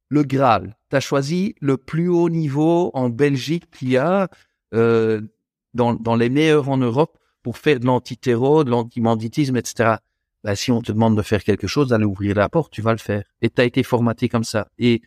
le 0.09 0.23
Graal. 0.23 0.75
T'as 0.89 0.99
choisi 0.99 1.55
le 1.61 1.77
plus 1.77 2.09
haut 2.09 2.29
niveau 2.29 2.91
en 2.93 3.09
Belgique 3.09 3.69
qu'il 3.71 3.89
y 3.91 3.97
a 3.97 4.27
euh, 4.73 5.21
dans 5.73 5.93
dans 5.93 6.15
les 6.15 6.29
meilleurs 6.29 6.69
en 6.69 6.77
Europe 6.77 7.17
pour 7.43 7.57
faire 7.57 7.79
de 7.79 7.85
l'antitéro, 7.85 8.63
de 8.63 8.69
l'antimanditisme, 8.71 9.55
etc. 9.57 9.95
Ben, 10.43 10.55
si 10.55 10.71
on 10.71 10.81
te 10.81 10.91
demande 10.91 11.15
de 11.15 11.21
faire 11.21 11.43
quelque 11.43 11.67
chose, 11.67 11.89
d'aller 11.89 12.05
ouvrir 12.05 12.35
la 12.35 12.49
porte, 12.49 12.71
tu 12.71 12.81
vas 12.81 12.93
le 12.93 12.97
faire. 12.97 13.23
Et 13.41 13.49
tu 13.49 13.61
as 13.61 13.65
été 13.65 13.83
formaté 13.83 14.27
comme 14.27 14.43
ça. 14.43 14.67
Et 14.79 15.01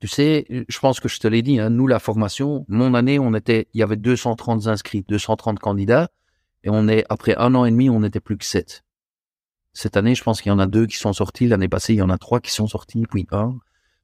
tu 0.00 0.08
sais, 0.08 0.46
je 0.68 0.78
pense 0.80 1.00
que 1.00 1.08
je 1.08 1.18
te 1.18 1.28
l'ai 1.28 1.42
dit, 1.42 1.60
hein, 1.60 1.70
nous, 1.70 1.86
la 1.86 1.98
formation, 1.98 2.64
mon 2.68 2.92
année, 2.94 3.18
on 3.18 3.34
était, 3.34 3.68
il 3.72 3.80
y 3.80 3.82
avait 3.82 3.96
230 3.96 4.66
inscrits, 4.66 5.04
230 5.08 5.60
candidats, 5.60 6.10
et 6.64 6.70
on 6.70 6.88
est, 6.88 7.04
après 7.08 7.36
un 7.36 7.54
an 7.54 7.64
et 7.64 7.70
demi, 7.70 7.88
on 7.88 8.00
n'était 8.00 8.20
plus 8.20 8.36
que 8.36 8.44
sept. 8.44 8.82
Cette 9.74 9.96
année, 9.96 10.14
je 10.14 10.22
pense 10.22 10.42
qu'il 10.42 10.50
y 10.50 10.52
en 10.52 10.58
a 10.58 10.66
deux 10.66 10.86
qui 10.86 10.96
sont 10.96 11.12
sortis. 11.12 11.46
L'année 11.46 11.68
passée, 11.68 11.94
il 11.94 11.98
y 11.98 12.02
en 12.02 12.10
a 12.10 12.18
trois 12.18 12.40
qui 12.40 12.50
sont 12.50 12.66
sortis, 12.66 13.04
puis 13.08 13.26
un. 13.30 13.58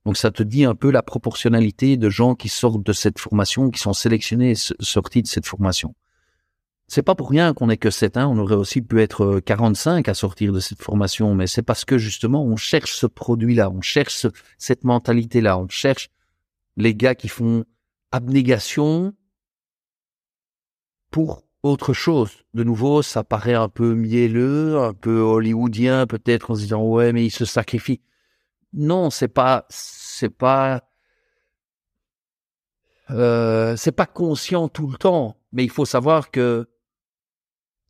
Donc 0.05 0.17
ça 0.17 0.31
te 0.31 0.43
dit 0.43 0.65
un 0.65 0.75
peu 0.75 0.91
la 0.91 1.03
proportionnalité 1.03 1.97
de 1.97 2.09
gens 2.09 2.35
qui 2.35 2.49
sortent 2.49 2.83
de 2.83 2.93
cette 2.93 3.19
formation, 3.19 3.71
qui 3.71 3.81
sont 3.81 3.93
sélectionnés 3.93 4.53
et 4.53 4.55
sortis 4.55 5.23
de 5.23 5.27
cette 5.27 5.47
formation. 5.47 5.95
C'est 6.91 7.03
pas 7.03 7.15
pour 7.15 7.29
rien 7.29 7.53
qu'on 7.53 7.69
est 7.69 7.77
que 7.77 7.91
7, 7.91 8.17
hein. 8.17 8.27
on 8.29 8.39
aurait 8.39 8.55
aussi 8.55 8.81
pu 8.81 9.03
être 9.03 9.41
45 9.41 10.09
euh, 10.09 10.11
à 10.11 10.15
sortir 10.15 10.55
de 10.55 10.61
cette 10.61 10.83
formation, 10.83 11.35
mais 11.35 11.47
c'est 11.47 11.63
parce 11.63 11.85
que 11.85 11.99
justement 11.99 12.43
on 12.43 12.57
cherche 12.57 12.97
ce 12.97 13.07
produit-là, 13.07 13.69
on 13.69 13.83
cherche 13.83 14.27
cette 14.57 14.85
mentalité-là, 14.85 15.59
on 15.59 15.69
cherche 15.69 16.09
les 16.79 16.95
gars 16.95 17.15
qui 17.15 17.29
font 17.29 17.67
abnégation 18.11 19.13
pour 21.11 21.45
autre 21.63 21.93
chose. 21.93 22.31
De 22.55 22.65
nouveau, 22.65 23.03
ça 23.03 23.23
paraît 23.23 23.53
un 23.53 23.69
peu 23.69 23.93
mielleux, 23.95 24.79
un 24.79 24.95
peu 24.95 25.21
hollywoodien 25.21 26.07
peut-être 26.07 26.53
en 26.53 26.55
se 26.55 26.61
disant 26.61 26.83
ouais 26.83 27.13
mais 27.13 27.27
il 27.27 27.31
se 27.31 27.45
sacrifie. 27.45 28.01
Non, 28.73 29.11
c'est 29.11 29.29
pas, 29.29 29.67
c'est 29.69 30.31
pas, 30.31 30.89
euh, 33.11 33.77
c'est 33.77 33.93
pas 33.93 34.07
conscient 34.07 34.69
tout 34.69 34.87
le 34.87 34.97
temps, 34.97 35.37
mais 35.53 35.65
il 35.65 35.71
faut 35.71 35.85
savoir 35.85 36.31
que 36.31 36.67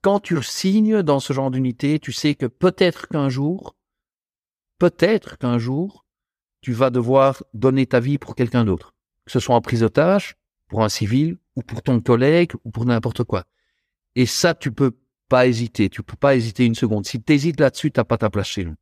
quand 0.02 0.20
tu 0.20 0.42
signes 0.42 1.02
dans 1.02 1.20
ce 1.20 1.32
genre 1.32 1.50
d'unité, 1.50 1.98
tu 1.98 2.12
sais 2.12 2.34
que 2.34 2.46
peut-être 2.46 3.08
qu'un 3.08 3.28
jour, 3.28 3.76
peut-être 4.78 5.38
qu'un 5.38 5.58
jour, 5.58 6.04
tu 6.60 6.72
vas 6.72 6.90
devoir 6.90 7.42
donner 7.54 7.86
ta 7.86 8.00
vie 8.00 8.18
pour 8.18 8.34
quelqu'un 8.34 8.64
d'autre. 8.64 8.94
Que 9.24 9.32
ce 9.32 9.40
soit 9.40 9.54
en 9.54 9.60
prise 9.60 9.80
d'otage, 9.80 10.36
pour 10.68 10.82
un 10.82 10.88
civil, 10.88 11.38
ou 11.56 11.62
pour 11.62 11.82
ton 11.82 12.00
collègue, 12.00 12.52
ou 12.64 12.70
pour 12.70 12.84
n'importe 12.84 13.24
quoi. 13.24 13.44
Et 14.14 14.26
ça, 14.26 14.54
tu 14.54 14.72
peux 14.72 14.96
pas 15.28 15.46
hésiter. 15.46 15.88
Tu 15.90 16.02
peux 16.02 16.16
pas 16.16 16.36
hésiter 16.36 16.64
une 16.64 16.74
seconde. 16.74 17.06
Si 17.06 17.22
tu 17.22 17.52
là-dessus, 17.58 17.90
t'as 17.92 18.04
pas 18.04 18.18
ta 18.18 18.30
place 18.30 18.48
chez 18.48 18.64
nous. 18.64 18.74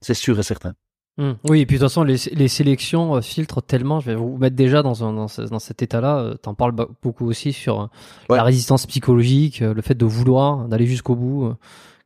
C'est 0.00 0.14
sûr 0.14 0.38
et 0.38 0.42
certain. 0.42 0.74
Mmh. 1.18 1.32
Oui, 1.48 1.60
et 1.60 1.66
puis 1.66 1.76
de 1.76 1.80
toute 1.80 1.88
façon, 1.90 2.02
les, 2.02 2.16
les 2.32 2.48
sélections 2.48 3.16
euh, 3.16 3.20
filtrent 3.20 3.62
tellement. 3.62 4.00
Je 4.00 4.06
vais 4.06 4.14
vous 4.14 4.38
mettre 4.38 4.56
déjà 4.56 4.82
dans, 4.82 5.04
un, 5.04 5.12
dans, 5.12 5.26
dans 5.26 5.58
cet 5.58 5.82
état-là. 5.82 6.18
Euh, 6.18 6.34
T'en 6.34 6.54
parles 6.54 6.74
beaucoup 7.02 7.26
aussi 7.26 7.52
sur 7.52 7.80
euh, 7.82 7.86
la 8.34 8.42
résistance 8.42 8.86
psychologique, 8.86 9.60
le 9.60 9.82
fait 9.82 9.94
de 9.96 10.04
vouloir, 10.06 10.68
d'aller 10.68 10.86
jusqu'au 10.86 11.16
bout. 11.16 11.54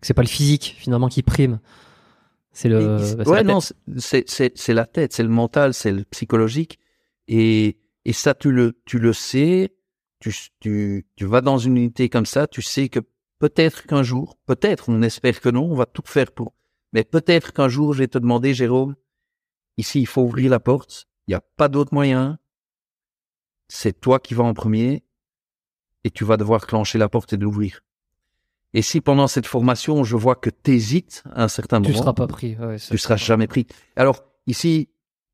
que 0.00 0.06
c'est 0.06 0.14
pas 0.14 0.22
le 0.22 0.28
physique 0.28 0.74
finalement 0.78 1.08
qui 1.08 1.22
prime. 1.22 1.60
C'est 2.52 2.68
le. 2.68 2.98
Bah, 3.16 3.24
ouais, 3.30 3.44
non, 3.44 3.58
c'est 3.96 4.68
la 4.68 4.86
tête, 4.86 5.12
c'est 5.12 5.22
le 5.22 5.28
mental, 5.28 5.74
c'est 5.74 5.92
le 5.92 6.04
psychologique. 6.04 6.78
Et, 7.28 7.78
et 8.04 8.12
ça, 8.12 8.34
tu 8.34 8.50
le, 8.52 8.80
tu 8.86 8.98
le 8.98 9.12
sais. 9.12 9.74
Tu, 10.20 10.32
tu, 10.60 11.06
tu 11.16 11.26
vas 11.26 11.42
dans 11.42 11.58
une 11.58 11.76
unité 11.76 12.08
comme 12.08 12.24
ça, 12.24 12.46
tu 12.46 12.62
sais 12.62 12.88
que 12.88 13.00
peut-être 13.38 13.84
qu'un 13.84 14.02
jour, 14.02 14.38
peut-être, 14.46 14.88
on 14.88 15.02
espère 15.02 15.38
que 15.38 15.50
non, 15.50 15.64
on 15.70 15.74
va 15.74 15.84
tout 15.84 16.02
faire 16.06 16.32
pour. 16.32 16.54
Mais 16.94 17.04
peut-être 17.04 17.52
qu'un 17.52 17.68
jour, 17.68 17.92
je 17.92 17.98
vais 17.98 18.08
te 18.08 18.18
demander, 18.18 18.54
Jérôme, 18.54 18.94
Ici, 19.76 20.00
il 20.00 20.06
faut 20.06 20.22
ouvrir 20.22 20.50
la 20.50 20.60
porte. 20.60 21.08
Il 21.26 21.32
n'y 21.32 21.34
a 21.34 21.42
pas 21.56 21.68
d'autre 21.68 21.94
moyen. 21.94 22.38
C'est 23.68 24.00
toi 24.00 24.20
qui 24.20 24.34
vas 24.34 24.44
en 24.44 24.54
premier 24.54 25.02
et 26.04 26.10
tu 26.10 26.24
vas 26.24 26.36
devoir 26.36 26.66
clencher 26.66 26.98
la 26.98 27.08
porte 27.08 27.32
et 27.32 27.36
l'ouvrir. 27.36 27.80
Et 28.74 28.82
si 28.82 29.00
pendant 29.00 29.26
cette 29.26 29.46
formation, 29.46 30.04
je 30.04 30.16
vois 30.16 30.34
que 30.34 30.50
tu 30.50 30.72
hésites 30.72 31.22
à 31.32 31.44
un 31.44 31.48
certain 31.48 31.78
moment, 31.78 31.90
tu 31.90 31.96
seras 31.96 32.12
pas 32.12 32.26
pris. 32.26 32.56
Ouais, 32.56 32.76
tu 32.76 32.98
seras 32.98 33.16
jamais 33.16 33.46
pris. 33.46 33.66
Alors 33.96 34.24
ici, 34.46 34.88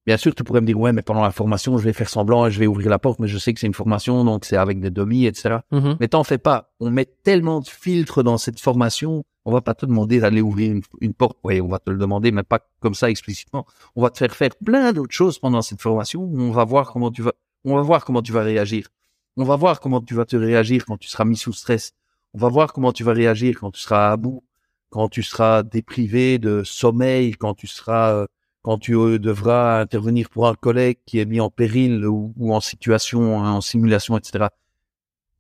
Bien 0.07 0.17
sûr, 0.17 0.35
tu 0.35 0.43
pourrais 0.45 0.63
me 0.63 0.67
dire, 0.67 0.81
ouais, 0.81 0.93
mais 0.93 1.03
pendant 1.03 1.23
la 1.23 1.31
formation, 1.31 1.77
je 1.77 1.85
vais 1.85 1.93
faire 1.93 2.09
semblant 2.09 2.47
et 2.47 2.51
je 2.51 2.59
vais 2.59 2.67
ouvrir 2.67 2.89
la 2.89 2.99
porte, 2.99 3.21
mais 3.21 3.29
je 3.29 3.37
sais 3.37 3.53
que 3.53 3.61
c'est 3.61 3.67
une 3.67 3.75
formation, 3.75 4.25
donc 4.25 4.47
c'est 4.47 4.57
avec 4.57 4.81
des 4.81 4.91
demi, 4.91 5.27
etc. 5.27 5.59
Mm-hmm. 5.73 5.99
Mais 6.01 6.09
t'en 6.09 6.25
fais 6.25 6.39
pas. 6.39 6.73
On 6.81 6.91
met 6.91 7.05
tellement 7.05 7.61
de 7.61 7.69
filtres 7.69 8.25
dans 8.25 8.39
cette 8.39 8.59
formation, 8.59 9.25
on 9.51 9.55
va 9.55 9.61
pas 9.61 9.75
te 9.75 9.85
demander 9.85 10.21
d'aller 10.21 10.41
ouvrir 10.41 10.81
une, 11.01 11.15
porte. 11.15 11.39
Oui, 11.43 11.61
on 11.61 11.69
va 11.69 11.81
te 11.81 11.91
le 11.91 11.99
demander, 11.99 12.31
mais 12.31 12.45
pas 12.45 12.61
comme 12.81 12.95
ça 12.95 13.11
explicitement. 13.11 13.67
On 13.97 14.03
va 14.03 14.11
te 14.11 14.19
faire 14.19 14.35
faire 14.35 14.55
plein 14.65 14.93
d'autres 14.93 15.13
choses 15.13 15.39
pendant 15.39 15.61
cette 15.61 15.83
formation. 15.83 16.23
On 16.23 16.53
va 16.53 16.65
voir 16.65 16.93
comment 16.93 17.11
tu 17.11 17.23
vas, 17.23 17.33
on 17.65 17.75
va 17.75 17.83
voir 17.83 18.05
comment 18.05 18.23
tu 18.23 18.33
vas 18.33 18.43
réagir. 18.43 18.89
On 19.37 19.45
va 19.45 19.57
voir 19.57 19.81
comment 19.81 20.01
tu 20.01 20.15
vas 20.15 20.25
te 20.25 20.37
réagir 20.37 20.85
quand 20.87 20.97
tu 20.97 21.09
seras 21.09 21.25
mis 21.25 21.37
sous 21.37 21.53
stress. 21.53 21.93
On 22.33 22.39
va 22.39 22.49
voir 22.49 22.73
comment 22.73 22.93
tu 22.93 23.03
vas 23.03 23.13
réagir 23.13 23.59
quand 23.59 23.73
tu 23.73 23.81
seras 23.81 24.13
à 24.13 24.17
bout, 24.17 24.45
quand 24.91 25.09
tu 25.09 25.23
seras 25.23 25.65
déprivé 25.65 26.39
de 26.39 26.63
sommeil, 26.65 27.33
quand 27.33 27.55
tu 27.55 27.67
seras 27.67 28.13
euh, 28.15 28.27
quand 28.63 28.79
tu 28.79 28.95
euh, 28.95 29.19
devras 29.19 29.81
intervenir 29.81 30.29
pour 30.31 30.47
un 30.47 30.55
collègue 30.55 30.99
qui 31.07 31.19
est 31.19 31.25
mis 31.25 31.41
en 31.41 31.51
péril 31.51 32.07
ou, 32.07 32.33
en 32.53 32.61
situation, 32.61 33.39
en 33.39 33.61
simulation, 33.61 34.17
etc. 34.17 34.47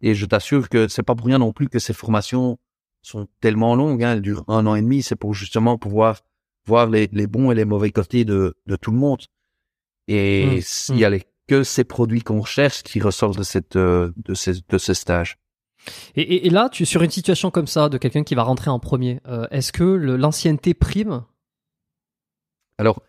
Et 0.01 0.15
je 0.15 0.27
t'assure 0.27 0.69
que 0.69 0.89
c'est 0.89 1.03
pas 1.03 1.15
pour 1.15 1.27
rien 1.27 1.39
non 1.39 1.53
plus 1.53 1.69
que 1.69 1.79
ces 1.79 1.93
formations 1.93 2.59
sont 3.03 3.29
tellement 3.41 3.75
longues, 3.75 4.05
hein, 4.05 4.15
elles 4.15 4.23
durent 4.23 4.45
un 4.49 4.67
an 4.67 4.75
et 4.75 4.83
demi, 4.83 5.03
c'est 5.03 5.17
pour 5.17 5.35
justement 5.35 5.79
pouvoir 5.79 6.21
voir 6.67 6.87
les, 6.87 7.09
bons 7.27 7.51
et 7.51 7.55
les 7.55 7.65
mauvais 7.65 7.91
côtés 7.91 8.25
de, 8.25 8.55
tout 8.81 8.91
le 8.91 8.99
monde. 8.99 9.23
Et 10.09 10.61
mmh, 10.61 10.93
il 10.93 10.99
y 10.99 11.05
a 11.05 11.11
mmh. 11.11 11.21
que 11.49 11.63
ces 11.63 11.85
produits 11.85 12.23
qu'on 12.23 12.41
recherche 12.41 12.83
qui 12.83 13.01
ressortent 13.01 13.39
de 13.39 13.43
cette 13.43 13.77
euh, 13.77 14.13
de 14.17 14.35
ces 14.35 14.55
de 14.69 14.79
ce 14.79 14.95
stage. 14.95 15.39
Et, 16.15 16.51
là, 16.51 16.69
tu 16.69 16.85
sur 16.85 17.03
une 17.03 17.11
situation 17.11 17.51
comme 17.51 17.67
ça 17.67 17.89
de 17.89 17.97
quelqu'un 17.97 18.23
qui 18.23 18.35
va 18.35 18.43
rentrer 18.43 18.69
en 18.69 18.79
premier, 18.79 19.21
euh, 19.27 19.47
est-ce 19.51 19.73
que 19.73 19.83
l'ancienneté 19.85 20.75
prime? 20.75 21.25
Alors, 22.77 23.03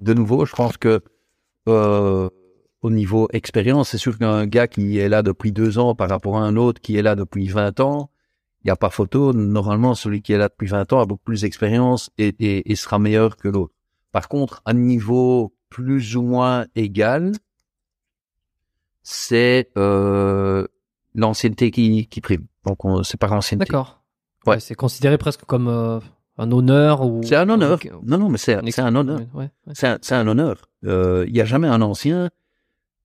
de 0.00 0.14
nouveau, 0.14 0.44
je 0.46 0.54
pense 0.54 0.76
que 0.76 1.02
euh, 1.68 2.28
au 2.82 2.90
niveau 2.90 3.28
expérience, 3.32 3.90
c'est 3.90 3.98
sûr 3.98 4.18
qu'un 4.18 4.46
gars 4.46 4.68
qui 4.68 4.98
est 4.98 5.08
là 5.08 5.22
depuis 5.22 5.52
deux 5.52 5.78
ans 5.78 5.94
par 5.94 6.08
rapport 6.08 6.38
à 6.38 6.42
un 6.42 6.56
autre 6.56 6.80
qui 6.80 6.96
est 6.96 7.02
là 7.02 7.14
depuis 7.14 7.48
20 7.48 7.80
ans, 7.80 8.09
il 8.62 8.66
n'y 8.66 8.70
a 8.70 8.76
pas 8.76 8.90
photo. 8.90 9.32
Normalement, 9.32 9.94
celui 9.94 10.22
qui 10.22 10.32
est 10.32 10.38
là 10.38 10.48
depuis 10.48 10.66
20 10.66 10.92
ans 10.92 11.00
a 11.00 11.06
beaucoup 11.06 11.24
plus 11.24 11.42
d'expérience 11.42 12.10
et, 12.18 12.34
et, 12.70 12.76
sera 12.76 12.98
meilleur 12.98 13.36
que 13.36 13.48
l'autre. 13.48 13.74
Par 14.12 14.28
contre, 14.28 14.62
à 14.64 14.70
un 14.70 14.74
niveau 14.74 15.54
plus 15.68 16.16
ou 16.16 16.22
moins 16.22 16.66
égal, 16.74 17.32
c'est 19.02 19.70
euh, 19.78 20.66
l'ancienneté 21.14 21.70
qui, 21.70 22.06
qui 22.06 22.20
prime. 22.20 22.46
Donc, 22.64 22.78
c'est 23.04 23.18
par 23.18 23.32
ancienneté. 23.32 23.66
D'accord. 23.66 24.02
Ouais. 24.46 24.60
C'est 24.60 24.74
considéré 24.74 25.16
presque 25.16 25.44
comme 25.44 25.68
euh, 25.68 26.00
un 26.40 26.50
honneur 26.52 27.02
ou 27.02 27.20
c'est 27.22 27.36
un 27.36 27.48
honneur 27.48 27.78
non 28.02 28.18
non 28.18 28.28
mais 28.30 28.38
c'est 28.38 28.54
un 28.54 28.94
honneur 28.94 29.20
c'est 29.74 30.12
un, 30.12 30.26
honneur 30.26 30.56
euh, 30.86 31.24
il 31.26 31.34
n'y 31.34 31.40
a 31.40 31.44
jamais 31.44 31.68
un 31.68 31.82
ancien 31.82 32.30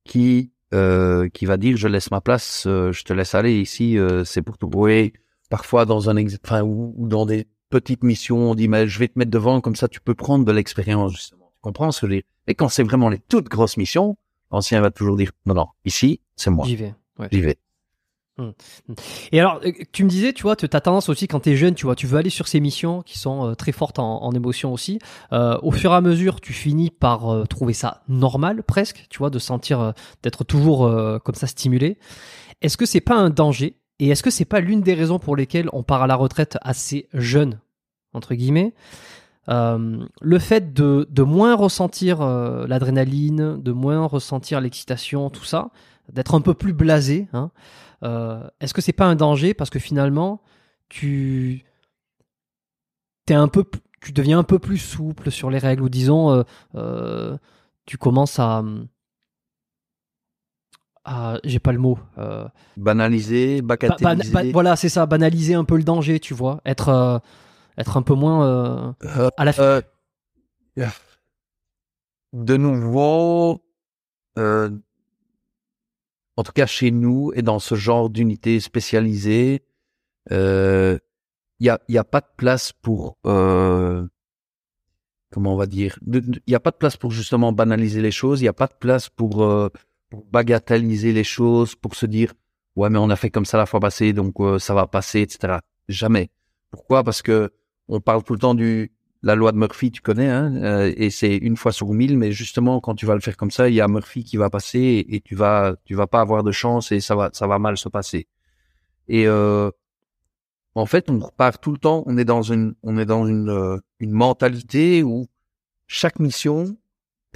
qui 0.06 0.52
euh, 0.73 1.27
qui 1.30 1.45
va 1.45 1.57
dire 1.57 1.76
je 1.76 1.90
laisse 1.90 2.11
ma 2.11 2.22
place 2.22 2.64
euh, 2.65 2.94
je 2.94 3.03
te 3.03 3.11
laisse 3.11 3.36
aller 3.36 3.60
ici 3.60 3.98
c'est 4.23 4.41
pour 4.41 4.57
tout 4.57 4.69
oui 4.73 5.11
parfois 5.56 5.86
dans 5.86 6.10
un 6.10 6.18
enfin 6.44 6.64
ou, 6.64 6.94
dans 7.07 7.26
des 7.26 7.48
petites 7.69 8.03
missions 8.03 8.52
on 8.52 8.56
dit 8.56 8.68
mais 8.68 8.90
je 8.90 8.99
vais 8.99 9.07
te 9.07 9.18
mettre 9.18 9.32
devant 9.32 9.61
comme 9.61 9.77
ça 9.77 9.88
tu 9.88 10.02
peux 10.02 10.14
prendre 10.14 10.44
de 10.44 10.52
l'expérience 10.52 11.14
justement. 11.14 11.49
Tu 11.56 11.61
comprends 11.61 11.94
ce 11.94 12.02
que 12.02 12.07
je 12.07 12.11
veux 12.11 12.18
dire? 12.18 12.27
Et 12.48 12.56
quand 12.56 12.68
c'est 12.68 12.84
vraiment 12.84 13.07
les 13.07 13.19
toutes 13.19 13.48
grosses 13.48 13.77
missions 13.77 14.18
l'ancien 14.52 14.82
va 14.82 14.91
toujours 14.91 15.15
dire 15.15 15.32
non 15.45 15.53
non 15.53 15.68
ici 15.86 16.19
c'est 16.36 16.49
moi. 16.49 16.65
J'y 16.65 16.76
vais. 16.76 16.94
J'y 17.32 17.40
vais. 17.40 17.57
Hum. 18.38 18.52
Et 19.32 19.40
alors, 19.40 19.61
euh, 19.65 19.72
tu 19.94 20.03
me 20.03 20.10
disais, 20.10 20.34
tu 20.34 20.44
vois, 20.44 20.57
tu 20.57 20.65
as 20.65 20.82
tendance 20.82 21.07
aussi 21.07 21.26
quand 21.26 21.40
tu 21.40 21.52
es 21.52 21.56
jeune, 21.56 21.73
tu 21.73 21.86
vois, 21.86 21.95
tu 21.95 22.06
veux 22.06 22.18
aller 22.18 22.30
sur 22.30 22.49
ces 22.49 22.60
missions 22.60 23.02
qui 23.02 23.18
sont 23.18 23.45
euh, 23.45 23.56
très 23.56 23.72
fortes 23.72 23.98
en, 23.98 24.22
en 24.23 24.32
émotion 24.34 24.73
aussi. 24.73 24.99
Euh, 25.32 25.57
au 25.64 25.72
fur 25.72 25.94
et 25.94 25.95
à 25.95 26.02
mesure, 26.02 26.41
tu 26.41 26.52
finis 26.52 26.90
par 26.90 27.30
euh, 27.30 27.45
trouver 27.45 27.72
ça 27.72 28.03
normal, 28.10 28.64
presque, 28.64 29.06
tu 29.10 29.19
vois, 29.19 29.30
de 29.30 29.40
sentir 29.40 29.94
d'être 30.22 30.44
toujours 30.44 30.80
comme 31.23 31.36
ça 31.36 31.48
stimulé. 31.48 31.98
Est-ce 32.61 32.76
que 32.76 32.86
c'est 32.86 32.99
pas 32.99 33.15
un 33.15 33.30
danger 33.30 33.77
Et 34.00 34.10
est-ce 34.10 34.24
que 34.24 34.30
c'est 34.30 34.46
pas 34.46 34.60
l'une 34.60 34.82
des 34.82 34.94
raisons 34.94 35.20
pour 35.20 35.36
lesquelles 35.36 35.70
on 35.74 35.84
part 35.84 36.04
à 36.04 36.08
la 36.08 36.16
retraite 36.16 36.58
assez 36.62 37.08
jeune, 37.14 37.60
entre 38.14 38.36
guillemets 38.36 38.74
le 39.48 40.40
fait 40.40 40.74
de, 40.74 41.22
moins 41.22 41.56
ressentir 41.56 42.26
l'adrénaline, 42.68 43.62
de 43.62 43.72
moins 43.72 44.04
ressentir 44.08 44.60
l'excitation, 44.60 45.30
tout 45.30 45.44
ça, 45.44 45.70
d'être 46.12 46.34
un 46.34 46.42
peu 46.42 46.56
plus 46.56 46.74
blasé, 46.74 47.28
hein, 47.32 47.52
euh, 48.04 48.48
est-ce 48.60 48.74
que 48.74 48.82
c'est 48.82 48.94
pas 48.94 49.06
un 49.06 49.16
danger 49.16 49.54
parce 49.54 49.70
que 49.70 49.80
finalement 49.80 50.42
tu 50.90 51.66
un 53.30 53.48
peu 53.48 53.64
tu 54.02 54.12
deviens 54.12 54.40
un 54.40 54.44
peu 54.44 54.60
plus 54.60 54.78
souple 54.78 55.32
sur 55.32 55.50
les 55.50 55.58
règles 55.58 55.82
ou 55.82 55.90
disons 55.90 56.32
euh, 56.32 56.44
euh, 56.76 57.38
tu 57.86 57.98
commences 57.98 58.38
à 58.38 58.64
j'ai 61.44 61.60
pas 61.60 61.72
le 61.72 61.80
mot 61.80 61.98
banaliser 62.77 63.61
bagatelliser 63.61 64.52
voilà 64.52 64.76
c'est 64.76 64.90
ça 64.90 65.06
banaliser 65.06 65.53
un 65.53 65.64
peu 65.64 65.77
le 65.77 65.84
danger 65.84 66.19
tu 66.19 66.34
vois. 66.34 66.61
Être 66.65 67.22
être 67.77 67.98
un 67.98 68.02
peu 68.02 68.14
moins 68.14 68.95
à 69.38 69.45
la 69.45 69.82
de 72.34 72.57
nouveau 72.57 73.61
en 74.38 74.72
tout 76.44 76.52
cas 76.53 76.65
chez 76.65 76.91
nous 76.91 77.32
et 77.36 77.41
dans 77.41 77.60
ce 77.60 77.76
genre 77.76 78.10
d'unité 78.10 78.60
spécialisée, 78.60 79.64
il 80.32 80.99
y 81.60 81.69
a, 81.69 81.80
y 81.88 81.98
a 81.98 82.03
pas 82.03 82.22
de 82.22 82.27
place 82.36 82.73
pour 82.73 83.18
comment 85.36 85.53
on 85.53 85.57
va 85.57 85.65
dire, 85.65 85.99
il 86.07 86.41
n'y 86.48 86.56
a 86.56 86.61
pas 86.61 86.72
de 86.72 86.77
place 86.77 86.95
pour 86.95 87.11
justement 87.11 87.52
banaliser 87.52 88.02
les 88.02 88.11
choses, 88.11 88.40
il 88.40 88.45
n'y 88.45 88.49
a 88.49 88.53
pas 88.53 88.68
de 88.68 88.76
place 88.80 89.10
pour, 89.10 89.44
euh, 89.44 89.68
pour, 90.16 90.26
bagateliser 90.32 91.14
les 91.14 91.24
choses, 91.24 91.76
pour 91.76 91.96
se 91.96 92.06
dire 92.06 92.34
ouais 92.76 92.90
mais 92.90 93.00
on 93.00 93.10
a 93.10 93.16
fait 93.16 93.30
comme 93.30 93.46
ça 93.46 93.58
la 93.58 93.66
fois 93.66 93.80
passée 93.80 94.14
donc 94.14 94.36
euh, 94.40 94.60
ça 94.60 94.74
va 94.74 94.88
passer 94.88 95.22
etc. 95.22 95.60
Jamais. 95.88 96.30
Pourquoi? 96.72 97.04
Parce 97.04 97.22
que 97.22 97.52
on 97.88 98.02
parle 98.02 98.24
tout 98.24 98.34
le 98.34 98.40
temps 98.40 98.56
du 98.56 98.92
la 99.22 99.34
loi 99.34 99.52
de 99.52 99.58
Murphy, 99.58 99.92
tu 99.92 100.02
connais, 100.02 100.30
hein, 100.30 100.56
euh, 100.58 100.94
et 100.98 101.10
c'est 101.10 101.36
une 101.36 101.58
fois 101.58 101.72
sur 101.72 101.92
mille, 101.94 102.16
mais 102.16 102.32
justement 102.32 102.80
quand 102.80 102.94
tu 102.96 103.08
vas 103.08 103.16
le 103.16 103.22
faire 103.22 103.38
comme 103.38 103.50
ça, 103.50 103.70
il 103.70 103.76
y 103.76 103.82
a 103.82 103.88
Murphy 103.88 104.24
qui 104.24 104.38
va 104.38 104.50
passer 104.50 105.06
et, 105.10 105.20
tu 105.22 105.36
vas 105.36 105.76
tu 105.86 105.96
vas 105.96 106.08
pas 106.08 106.22
avoir 106.22 106.44
de 106.44 106.52
chance 106.52 106.92
et 106.92 107.00
ça 107.00 107.16
va 107.16 107.30
ça 107.34 107.48
va 107.48 107.58
mal 107.60 107.78
se 107.78 107.90
passer. 107.90 108.28
Et 109.08 109.28
en 110.76 110.86
fait, 110.86 111.10
on 111.10 111.20
repart 111.20 111.62
tout 111.62 111.72
le 111.72 111.78
temps. 111.78 112.04
On 112.06 112.18
est 112.18 112.26
dans 112.26 112.42
une, 112.42 112.76
on 112.84 112.98
est 112.98 113.06
dans 113.06 113.26
une, 113.26 113.50
euh, 113.50 113.78
une 114.00 114.12
mentalité 114.12 115.04
où 115.04 115.28
chaque 115.88 116.20
mission 116.20 116.78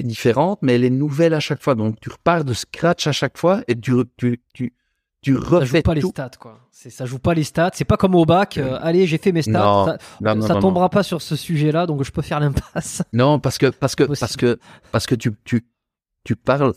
différente, 0.04 0.60
mais 0.62 0.76
elle 0.76 0.84
est 0.84 0.90
nouvelle 0.90 1.34
à 1.34 1.40
chaque 1.40 1.62
fois. 1.62 1.76
Donc, 1.76 2.00
tu 2.00 2.10
repars 2.10 2.44
de 2.44 2.54
scratch 2.54 3.08
à 3.08 3.12
chaque 3.12 3.38
fois 3.38 3.62
et 3.68 3.80
tu, 3.80 3.94
tu, 4.18 4.42
tu, 4.54 4.74
tu 5.22 5.36
refais 5.36 5.66
ça 5.66 5.66
joue 5.66 5.82
pas 5.84 5.94
les 5.94 6.02
stats, 6.02 6.32
quoi. 6.40 6.60
Ça 6.72 7.06
joue 7.06 7.20
pas 7.20 7.34
les 7.34 7.44
stats. 7.44 7.72
C'est 7.74 7.86
pas 7.86 7.98
comme 7.98 8.16
au 8.16 8.26
bac. 8.26 8.58
Euh, 8.58 8.80
allez, 8.82 9.06
j'ai 9.06 9.18
fait 9.18 9.32
mes 9.32 9.42
stats. 9.42 9.98
ça, 10.24 10.42
ça 10.42 10.56
tombera 10.56 10.90
pas 10.90 11.04
sur 11.04 11.22
ce 11.22 11.36
sujet-là, 11.36 11.86
donc 11.86 12.04
je 12.04 12.12
peux 12.12 12.22
faire 12.22 12.40
l'impasse. 12.40 13.02
Non, 13.14 13.40
parce 13.40 13.58
que, 13.58 13.68
parce 13.68 13.96
que, 13.96 14.04
parce 14.04 14.38
que, 14.38 14.60
parce 14.92 15.06
que 15.08 15.16
tu, 15.16 15.34
tu, 15.44 15.66
tu 16.24 16.36
parles, 16.36 16.74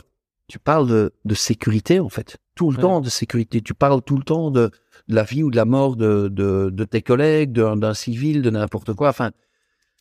tu 0.48 0.58
parles 0.58 0.88
de, 0.88 1.12
de 1.24 1.34
sécurité, 1.34 2.00
en 2.00 2.08
fait. 2.08 2.38
Tout 2.54 2.70
le 2.70 2.76
temps 2.76 3.00
de 3.00 3.08
sécurité. 3.08 3.62
Tu 3.62 3.74
parles 3.74 4.02
tout 4.02 4.16
le 4.16 4.24
temps 4.24 4.50
de, 4.50 4.70
de 5.08 5.14
la 5.14 5.22
vie 5.22 5.42
ou 5.42 5.50
de 5.50 5.56
la 5.56 5.64
mort 5.64 5.96
de, 5.96 6.28
de, 6.28 6.70
de 6.70 6.84
tes 6.84 7.00
collègues, 7.00 7.52
d'un 7.52 7.94
civil, 7.94 8.42
de 8.42 8.50
n'importe 8.50 8.92
quoi. 8.92 9.08
Enfin, 9.08 9.30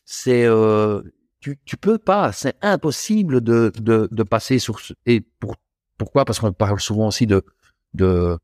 c'est 0.04 0.44
euh, 0.44 1.00
tu, 1.42 1.58
tu 1.64 1.76
peux 1.76 1.98
pas, 1.98 2.32
c'est 2.32 2.56
impossible 2.62 3.40
de, 3.42 3.72
de, 3.76 4.08
de 4.10 4.22
passer 4.22 4.58
sur 4.58 4.80
et 5.06 5.20
pour, 5.40 5.56
pourquoi? 5.98 6.24
Parce 6.24 6.40
qu'on 6.40 6.52
parle 6.52 6.80
souvent 6.80 7.08
aussi 7.08 7.26
de 7.26 7.42
de 7.94 8.38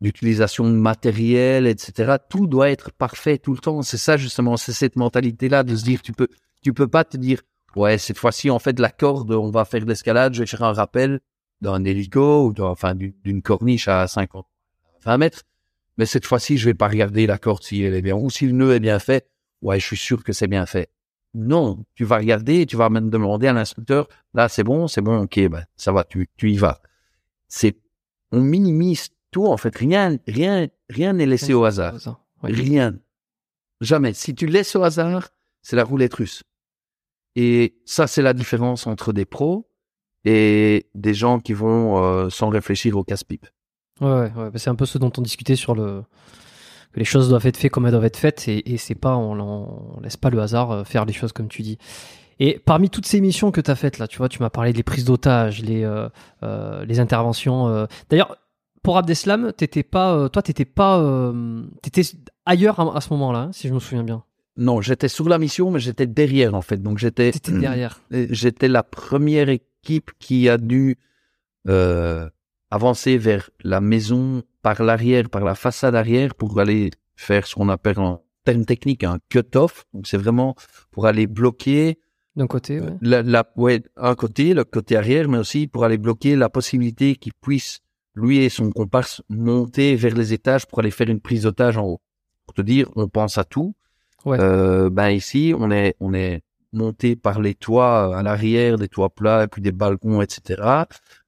d'utilisation 0.00 0.64
de 0.64 0.76
matériel, 0.76 1.66
etc. 1.66 2.16
Tout 2.28 2.46
doit 2.46 2.70
être 2.70 2.92
parfait 2.92 3.38
tout 3.38 3.52
le 3.52 3.58
temps. 3.58 3.82
C'est 3.82 3.98
ça 3.98 4.16
justement, 4.16 4.56
c'est 4.56 4.72
cette 4.72 4.96
mentalité-là 4.96 5.62
de 5.64 5.74
se 5.76 5.84
dire 5.84 6.02
tu 6.02 6.12
peux 6.12 6.28
tu 6.62 6.72
peux 6.72 6.88
pas 6.88 7.04
te 7.04 7.16
dire 7.16 7.40
ouais 7.76 7.98
cette 7.98 8.18
fois-ci 8.18 8.50
on 8.50 8.58
fait 8.58 8.74
de 8.74 8.82
la 8.82 8.90
corde, 8.90 9.32
on 9.32 9.50
va 9.50 9.64
faire 9.64 9.80
de 9.82 9.88
l'escalade, 9.88 10.34
je 10.34 10.40
vais 10.40 10.46
faire 10.46 10.62
un 10.62 10.72
rappel 10.72 11.20
d'un 11.62 11.84
hélico 11.84 12.48
ou 12.48 12.62
enfin 12.62 12.94
d'une 12.94 13.42
corniche 13.42 13.88
à 13.88 14.06
50 14.06 14.46
20 15.04 15.18
mètres 15.18 15.42
mais 15.96 16.06
cette 16.06 16.26
fois-ci, 16.26 16.58
je 16.58 16.66
vais 16.66 16.74
pas 16.74 16.88
regarder 16.88 17.26
la 17.26 17.38
corde 17.38 17.62
si 17.62 17.82
elle 17.82 17.94
est 17.94 18.02
bien 18.02 18.16
ou 18.16 18.30
si 18.30 18.46
le 18.46 18.52
nœud 18.52 18.74
est 18.74 18.80
bien 18.80 18.98
fait. 18.98 19.28
Ouais, 19.62 19.78
je 19.78 19.86
suis 19.86 19.96
sûr 19.96 20.24
que 20.24 20.32
c'est 20.32 20.48
bien 20.48 20.66
fait. 20.66 20.90
Non, 21.34 21.84
tu 21.94 22.04
vas 22.04 22.18
regarder 22.18 22.60
et 22.60 22.66
tu 22.66 22.76
vas 22.76 22.88
même 22.88 23.10
demander 23.10 23.48
à 23.48 23.52
l'instructeur, 23.52 24.08
là, 24.34 24.48
c'est 24.48 24.62
bon, 24.62 24.86
c'est 24.86 25.00
bon, 25.00 25.22
ok, 25.22 25.48
ben, 25.48 25.64
ça 25.76 25.90
va, 25.90 26.04
tu, 26.04 26.28
tu 26.36 26.52
y 26.52 26.56
vas. 26.56 26.80
C'est, 27.48 27.76
on 28.30 28.40
minimise 28.40 29.08
tout, 29.30 29.46
en 29.46 29.56
fait. 29.56 29.76
Rien, 29.76 30.16
rien, 30.28 30.68
rien 30.88 31.12
n'est 31.12 31.26
laissé 31.26 31.52
au 31.52 31.64
hasard. 31.64 31.94
Rien. 32.42 32.94
Jamais. 33.80 34.12
Si 34.12 34.34
tu 34.34 34.46
laisses 34.46 34.76
au 34.76 34.82
hasard, 34.84 35.28
c'est 35.62 35.76
la 35.76 35.84
roulette 35.84 36.14
russe. 36.14 36.44
Et 37.34 37.74
ça, 37.84 38.06
c'est 38.06 38.22
la 38.22 38.32
différence 38.32 38.86
entre 38.86 39.12
des 39.12 39.24
pros 39.24 39.68
et 40.24 40.86
des 40.94 41.14
gens 41.14 41.40
qui 41.40 41.52
vont 41.52 42.02
euh, 42.02 42.30
sans 42.30 42.48
réfléchir 42.48 42.96
au 42.96 43.02
casse-pipe. 43.02 43.46
Ouais, 44.00 44.32
ouais, 44.36 44.50
bah, 44.50 44.58
c'est 44.58 44.70
un 44.70 44.74
peu 44.74 44.86
ce 44.86 44.98
dont 44.98 45.12
on 45.18 45.22
discutait 45.22 45.56
sur 45.56 45.74
le 45.74 46.04
que 46.94 46.98
les 46.98 47.04
choses 47.04 47.28
doivent 47.28 47.46
être 47.46 47.56
faites 47.56 47.70
comme 47.70 47.84
elles 47.84 47.92
doivent 47.92 48.04
être 48.04 48.16
faites 48.16 48.48
et, 48.48 48.72
et 48.72 48.78
c'est 48.78 48.94
pas 48.94 49.16
on, 49.16 49.38
on, 49.38 50.00
laisse 50.00 50.16
pas 50.16 50.30
le 50.30 50.40
hasard 50.40 50.70
euh, 50.70 50.84
faire 50.84 51.04
les 51.04 51.12
choses 51.12 51.32
comme 51.32 51.48
tu 51.48 51.62
dis. 51.62 51.78
Et 52.40 52.60
parmi 52.64 52.90
toutes 52.90 53.06
ces 53.06 53.20
missions 53.20 53.50
que 53.50 53.60
tu 53.60 53.70
as 53.70 53.76
faites 53.76 53.98
là, 53.98 54.08
tu 54.08 54.18
vois, 54.18 54.28
tu 54.28 54.40
m'as 54.40 54.50
parlé 54.50 54.72
des 54.72 54.82
prises 54.82 55.04
d'otages, 55.04 55.62
les 55.62 55.84
euh, 55.84 56.08
euh, 56.42 56.84
les 56.84 57.00
interventions. 57.00 57.68
Euh. 57.68 57.86
D'ailleurs, 58.10 58.36
pour 58.82 58.98
Abdeslam, 58.98 59.52
t'étais 59.52 59.82
pas, 59.82 60.28
toi, 60.28 60.42
t'étais 60.42 60.64
pas, 60.64 61.32
t'étais 61.80 62.02
ailleurs 62.44 62.94
à, 62.94 63.00
ce 63.00 63.10
moment-là, 63.14 63.38
hein, 63.38 63.52
si 63.52 63.68
je 63.68 63.72
me 63.72 63.78
souviens 63.78 64.02
bien. 64.02 64.24
Non, 64.56 64.82
j'étais 64.82 65.08
sur 65.08 65.28
la 65.28 65.38
mission, 65.38 65.70
mais 65.70 65.80
j'étais 65.80 66.06
derrière 66.06 66.54
en 66.54 66.60
fait. 66.60 66.82
Donc 66.82 66.98
j'étais. 66.98 67.32
derrière. 67.48 68.00
J'étais 68.10 68.68
la 68.68 68.82
première 68.82 69.48
équipe 69.48 70.10
qui 70.18 70.48
a 70.48 70.58
dû 70.58 70.98
avancer 72.70 73.16
vers 73.16 73.48
la 73.62 73.80
maison 73.80 74.42
par 74.64 74.82
l'arrière, 74.82 75.28
par 75.28 75.44
la 75.44 75.54
façade 75.54 75.94
arrière 75.94 76.34
pour 76.34 76.58
aller 76.58 76.90
faire 77.16 77.46
ce 77.46 77.54
qu'on 77.54 77.68
appelle 77.68 77.98
en 77.98 78.24
termes 78.44 78.64
techniques 78.64 79.04
un 79.04 79.18
cut-off. 79.28 79.84
Donc 79.92 80.06
c'est 80.06 80.16
vraiment 80.16 80.56
pour 80.90 81.06
aller 81.06 81.26
bloquer 81.26 81.98
d'un 82.34 82.48
côté, 82.48 82.80
ouais. 82.80 82.96
La, 83.00 83.22
la, 83.22 83.44
ouais, 83.56 83.82
un 83.96 84.16
côté, 84.16 84.54
le 84.54 84.64
côté 84.64 84.96
arrière, 84.96 85.28
mais 85.28 85.38
aussi 85.38 85.68
pour 85.68 85.84
aller 85.84 85.98
bloquer 85.98 86.34
la 86.34 86.48
possibilité 86.48 87.14
qu'il 87.14 87.34
puisse, 87.34 87.80
lui 88.14 88.38
et 88.38 88.48
son 88.48 88.72
comparse, 88.72 89.22
monter 89.28 89.94
vers 89.94 90.14
les 90.14 90.32
étages 90.32 90.66
pour 90.66 90.80
aller 90.80 90.90
faire 90.90 91.08
une 91.08 91.20
prise 91.20 91.42
d'otage 91.42 91.76
en 91.76 91.84
haut. 91.84 92.00
Pour 92.46 92.54
te 92.54 92.62
dire, 92.62 92.88
on 92.96 93.06
pense 93.06 93.38
à 93.38 93.44
tout. 93.44 93.76
Ouais. 94.24 94.38
Euh, 94.40 94.90
ben 94.90 95.10
ici, 95.10 95.54
on 95.56 95.70
est, 95.70 95.94
on 96.00 96.12
est 96.12 96.42
monté 96.72 97.14
par 97.14 97.40
les 97.40 97.54
toits 97.54 98.18
à 98.18 98.22
l'arrière, 98.22 98.78
des 98.78 98.88
toits 98.88 99.14
plats, 99.14 99.44
et 99.44 99.46
puis 99.46 99.62
des 99.62 99.72
balcons, 99.72 100.20
etc. 100.20 100.60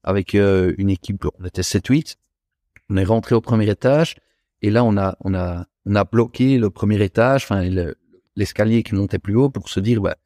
Avec 0.03 0.35
euh, 0.35 0.75
une 0.79 0.91
équipe, 0.91 1.25
on 1.39 1.45
était 1.45 1.63
7-8. 1.63 2.17
On 2.91 2.97
est 2.97 3.05
rentré 3.05 3.35
au 3.35 3.41
premier 3.41 3.69
étage 3.69 4.17
et 4.63 4.71
là 4.71 4.85
on 4.85 4.97
a 4.97 5.17
on 5.21 5.35
a 5.35 5.67
on 5.85 5.95
a 5.95 6.05
bloqué 6.05 6.59
le 6.59 6.71
premier 6.71 7.03
étage, 7.03 7.45
enfin 7.45 7.63
l'escalier 8.37 8.83
qui 8.83 8.95
montait 8.95 9.19
plus 9.19 9.37
haut 9.37 9.51
pour 9.51 9.69
se 9.69 9.81
dire 9.81 10.01
bah, 10.01 10.17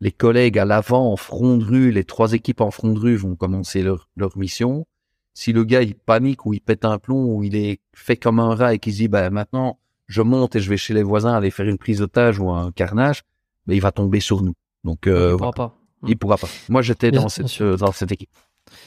les 0.00 0.12
collègues 0.12 0.58
à 0.58 0.64
l'avant 0.64 1.12
en 1.12 1.16
front 1.16 1.56
de 1.56 1.64
rue, 1.64 1.90
les 1.90 2.04
trois 2.04 2.32
équipes 2.32 2.60
en 2.60 2.70
front 2.70 2.92
de 2.92 2.98
rue 2.98 3.16
vont 3.16 3.34
commencer 3.34 3.82
leur, 3.82 4.08
leur 4.16 4.38
mission. 4.38 4.86
Si 5.34 5.52
le 5.52 5.64
gars 5.64 5.82
il 5.82 5.94
panique 5.94 6.46
ou 6.46 6.54
il 6.54 6.60
pète 6.60 6.84
un 6.84 6.98
plomb 6.98 7.34
ou 7.34 7.44
il 7.44 7.56
est 7.56 7.80
fait 7.94 8.16
comme 8.16 8.40
un 8.40 8.54
rat 8.54 8.74
et 8.74 8.78
qu'il 8.78 8.92
se 8.92 8.98
dit 8.98 9.08
bah 9.08 9.30
maintenant 9.30 9.78
je 10.08 10.22
monte 10.22 10.56
et 10.56 10.60
je 10.60 10.70
vais 10.70 10.76
chez 10.76 10.94
les 10.94 11.02
voisins 11.02 11.34
aller 11.34 11.50
faire 11.50 11.66
une 11.66 11.78
prise 11.78 11.98
d'otage 11.98 12.40
ou 12.40 12.50
un 12.50 12.72
carnage, 12.72 13.22
mais 13.66 13.76
il 13.76 13.80
va 13.80 13.92
tomber 13.92 14.20
sur 14.20 14.42
nous. 14.42 14.54
Donc, 14.84 15.06
euh, 15.06 15.32
il 15.32 15.36
pourra 15.36 15.52
pas. 15.52 15.74
Il 16.06 16.16
pourra 16.16 16.38
pas. 16.38 16.48
Moi, 16.68 16.82
j'étais 16.82 17.10
dans 17.10 17.28
cette, 17.28 17.60
euh, 17.60 17.76
dans 17.76 17.92
cette 17.92 18.10
équipe. 18.12 18.30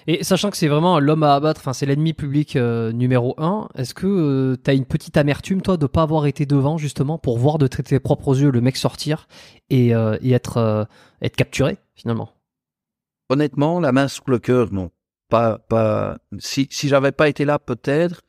Et 0.08 0.24
sachant 0.24 0.50
que 0.50 0.58
c'est 0.58 0.68
vraiment 0.68 1.00
l'homme 1.00 1.24
à 1.24 1.36
abattre, 1.36 1.74
c'est 1.74 1.86
l'ennemi 1.86 2.14
public 2.14 2.56
euh, 2.56 2.92
numéro 2.92 3.36
un, 3.38 3.68
est-ce 3.76 3.94
que 3.94 4.08
euh, 4.08 4.58
tu 4.64 4.70
as 4.70 4.74
une 4.74 4.86
petite 4.86 5.18
amertume 5.18 5.62
toi 5.62 5.78
de 5.78 5.86
pas 5.86 6.02
avoir 6.04 6.26
été 6.26 6.46
devant 6.46 6.78
justement 6.78 7.18
pour 7.18 7.38
voir 7.38 7.58
de 7.58 7.68
tes 7.68 8.00
propres 8.00 8.40
yeux 8.40 8.52
le 8.52 8.62
mec 8.62 8.78
sortir 8.78 9.28
et, 9.70 9.90
et 9.90 10.32
être 10.32 10.88
être 11.22 11.36
capturé 11.36 11.78
finalement? 11.96 12.30
Honnêtement, 13.30 13.80
la 13.80 13.92
main 13.92 14.08
sur 14.08 14.24
le 14.28 14.40
cœur, 14.40 14.72
non. 14.72 14.92
Pas 15.30 15.60
pas. 15.60 16.18
Si 16.40 16.68
si 16.70 16.88
j'avais 16.88 17.12
pas 17.12 17.30
été 17.30 17.46
là, 17.46 17.60
peut-être. 17.60 18.22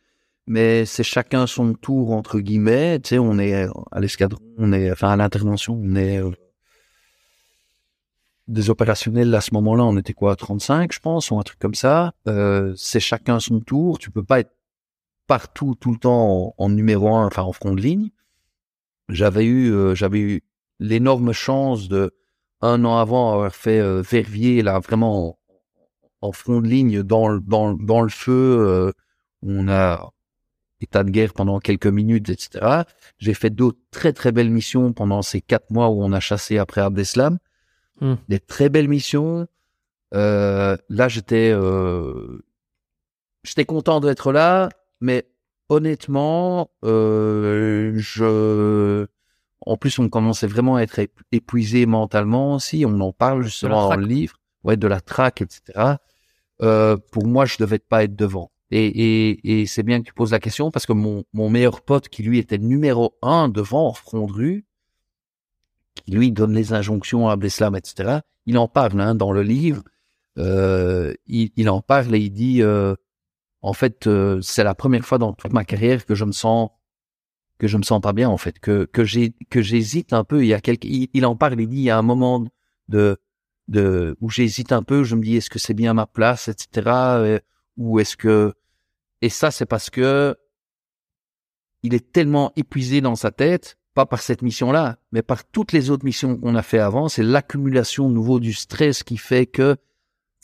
Mais 0.46 0.84
c'est 0.86 1.04
chacun 1.04 1.46
son 1.46 1.74
tour 1.74 2.12
entre 2.12 2.40
guillemets. 2.40 2.98
Tu 3.00 3.10
sais, 3.10 3.18
on 3.18 3.38
est 3.38 3.68
à 3.92 4.00
l'escadron, 4.00 4.40
on 4.58 4.72
est 4.72 4.90
enfin 4.90 5.10
à 5.10 5.16
l'intervention, 5.16 5.80
on 5.80 5.94
est 5.94 6.20
des 8.48 8.70
opérationnels 8.70 9.34
à 9.34 9.40
ce 9.40 9.54
moment-là, 9.54 9.84
on 9.84 9.96
était 9.96 10.14
quoi, 10.14 10.36
35, 10.36 10.92
je 10.92 11.00
pense, 11.00 11.30
ou 11.30 11.38
un 11.38 11.42
truc 11.42 11.58
comme 11.58 11.74
ça. 11.74 12.12
Euh, 12.26 12.74
c'est 12.76 13.00
chacun 13.00 13.40
son 13.40 13.60
tour. 13.60 13.98
Tu 13.98 14.10
peux 14.10 14.24
pas 14.24 14.40
être 14.40 14.52
partout 15.26 15.74
tout 15.78 15.92
le 15.92 15.98
temps 15.98 16.54
en, 16.56 16.68
numéro 16.68 17.14
un, 17.14 17.26
enfin 17.26 17.42
en 17.42 17.52
front 17.52 17.74
de 17.74 17.80
ligne. 17.80 18.10
J'avais 19.08 19.44
eu, 19.44 19.72
euh, 19.72 19.94
j'avais 19.94 20.20
eu 20.20 20.42
l'énorme 20.80 21.32
chance 21.32 21.88
de 21.88 22.12
un 22.60 22.84
an 22.84 22.98
avant 22.98 23.32
avoir 23.32 23.54
fait 23.54 23.80
euh, 23.80 24.02
Verviers 24.02 24.62
là 24.62 24.78
vraiment 24.78 25.38
en, 26.20 26.32
front 26.32 26.60
de 26.60 26.68
ligne 26.68 27.02
dans 27.02 27.28
le 27.28 27.40
dans, 27.40 27.74
dans 27.74 28.00
le 28.02 28.08
feu. 28.08 28.32
Euh, 28.32 28.92
on 29.42 29.68
a 29.68 30.12
état 30.80 31.04
de 31.04 31.10
guerre 31.10 31.32
pendant 31.32 31.60
quelques 31.60 31.86
minutes, 31.86 32.28
etc. 32.28 32.82
J'ai 33.18 33.34
fait 33.34 33.50
d'autres 33.50 33.80
très 33.90 34.12
très 34.12 34.32
belles 34.32 34.50
missions 34.50 34.92
pendant 34.92 35.22
ces 35.22 35.40
quatre 35.40 35.70
mois 35.70 35.88
où 35.88 36.02
on 36.02 36.12
a 36.12 36.20
chassé 36.20 36.58
après 36.58 36.80
Abdeslam. 36.80 37.38
Hmm. 38.02 38.16
Des 38.28 38.40
très 38.40 38.68
belles 38.68 38.88
missions. 38.88 39.46
Euh, 40.12 40.76
là, 40.88 41.06
j'étais, 41.06 41.52
euh, 41.54 42.44
j'étais 43.44 43.64
content 43.64 44.00
d'être 44.00 44.32
là, 44.32 44.70
mais 45.00 45.28
honnêtement, 45.68 46.72
euh, 46.84 47.92
je, 47.94 49.06
en 49.60 49.76
plus, 49.76 50.00
on 50.00 50.08
commençait 50.08 50.48
vraiment 50.48 50.74
à 50.74 50.82
être 50.82 51.00
épuisé 51.30 51.86
mentalement 51.86 52.56
aussi. 52.56 52.84
On 52.84 53.00
en 53.00 53.12
parle 53.12 53.44
justement 53.44 53.88
dans 53.88 53.96
le 53.96 54.04
livre, 54.04 54.34
ouais, 54.64 54.76
de 54.76 54.88
la 54.88 55.00
traque, 55.00 55.40
etc. 55.40 55.94
Euh, 56.60 56.96
pour 57.12 57.24
moi, 57.28 57.44
je 57.44 57.56
devais 57.58 57.78
pas 57.78 58.02
être 58.02 58.16
devant. 58.16 58.50
Et, 58.72 58.86
et, 58.86 59.60
et 59.60 59.66
c'est 59.66 59.84
bien 59.84 60.00
que 60.00 60.06
tu 60.06 60.12
poses 60.14 60.32
la 60.32 60.40
question 60.40 60.72
parce 60.72 60.86
que 60.86 60.92
mon, 60.92 61.22
mon 61.32 61.50
meilleur 61.50 61.82
pote, 61.82 62.08
qui 62.08 62.24
lui 62.24 62.38
était 62.38 62.58
numéro 62.58 63.16
un 63.22 63.48
devant 63.48 63.86
en 63.86 63.92
front 63.92 64.26
de 64.26 64.32
rue, 64.32 64.64
qui 65.94 66.12
lui 66.12 66.32
donne 66.32 66.52
les 66.52 66.72
injonctions 66.72 67.28
à 67.28 67.32
Abdeslam, 67.32 67.76
etc. 67.76 68.20
Il 68.46 68.58
en 68.58 68.68
parle 68.68 69.00
hein, 69.00 69.14
dans 69.14 69.32
le 69.32 69.42
livre. 69.42 69.82
Euh, 70.38 71.12
il, 71.26 71.50
il, 71.56 71.68
en 71.68 71.82
parle 71.82 72.14
et 72.14 72.18
il 72.18 72.30
dit 72.30 72.62
euh, 72.62 72.94
en 73.62 73.72
fait, 73.72 74.06
euh, 74.06 74.40
c'est 74.42 74.64
la 74.64 74.74
première 74.74 75.04
fois 75.04 75.18
dans 75.18 75.32
toute 75.32 75.52
ma 75.52 75.64
carrière 75.64 76.04
que 76.04 76.14
je 76.14 76.24
me 76.24 76.32
sens 76.32 76.70
que 77.58 77.68
je 77.68 77.76
me 77.76 77.84
sens 77.84 78.00
pas 78.00 78.12
bien 78.12 78.28
en 78.28 78.36
fait, 78.36 78.58
que 78.58 78.86
que 78.86 79.04
j'ai 79.04 79.34
que 79.48 79.62
j'hésite 79.62 80.12
un 80.12 80.24
peu. 80.24 80.42
Il 80.42 80.48
y 80.48 80.54
a 80.54 80.60
quelques, 80.60 80.84
il, 80.84 81.24
en 81.24 81.36
parle, 81.36 81.60
il 81.60 81.68
dit 81.68 81.76
il 81.76 81.82
y 81.82 81.90
a 81.90 81.98
un 81.98 82.02
moment 82.02 82.44
de 82.88 83.18
de 83.68 84.16
où 84.20 84.30
j'hésite 84.30 84.72
un 84.72 84.82
peu. 84.82 85.04
Je 85.04 85.14
me 85.14 85.22
dis 85.22 85.36
est-ce 85.36 85.48
que 85.48 85.60
c'est 85.60 85.74
bien 85.74 85.94
ma 85.94 86.06
place, 86.06 86.48
etc. 86.48 86.90
Euh, 86.90 87.38
ou 87.76 88.00
est-ce 88.00 88.16
que 88.16 88.54
et 89.20 89.28
ça 89.28 89.52
c'est 89.52 89.66
parce 89.66 89.90
que 89.90 90.36
il 91.84 91.94
est 91.94 92.12
tellement 92.12 92.52
épuisé 92.56 93.00
dans 93.00 93.14
sa 93.14 93.30
tête, 93.30 93.78
pas 93.94 94.06
par 94.06 94.22
cette 94.22 94.42
mission-là, 94.42 94.98
mais 95.12 95.22
par 95.22 95.44
toutes 95.44 95.72
les 95.72 95.90
autres 95.90 96.04
missions 96.04 96.36
qu'on 96.36 96.54
a 96.54 96.62
fait 96.62 96.78
avant. 96.78 97.08
C'est 97.08 97.22
l'accumulation 97.22 98.08
nouveau 98.08 98.40
du 98.40 98.52
stress 98.52 99.02
qui 99.02 99.16
fait 99.16 99.46
que 99.46 99.76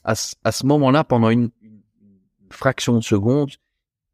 à, 0.05 0.15
à 0.45 0.53
ce 0.53 0.67
moment-là, 0.67 1.05
pendant 1.05 1.31
une 1.31 1.51
fraction 2.51 2.97
de 2.99 3.03
seconde, 3.03 3.53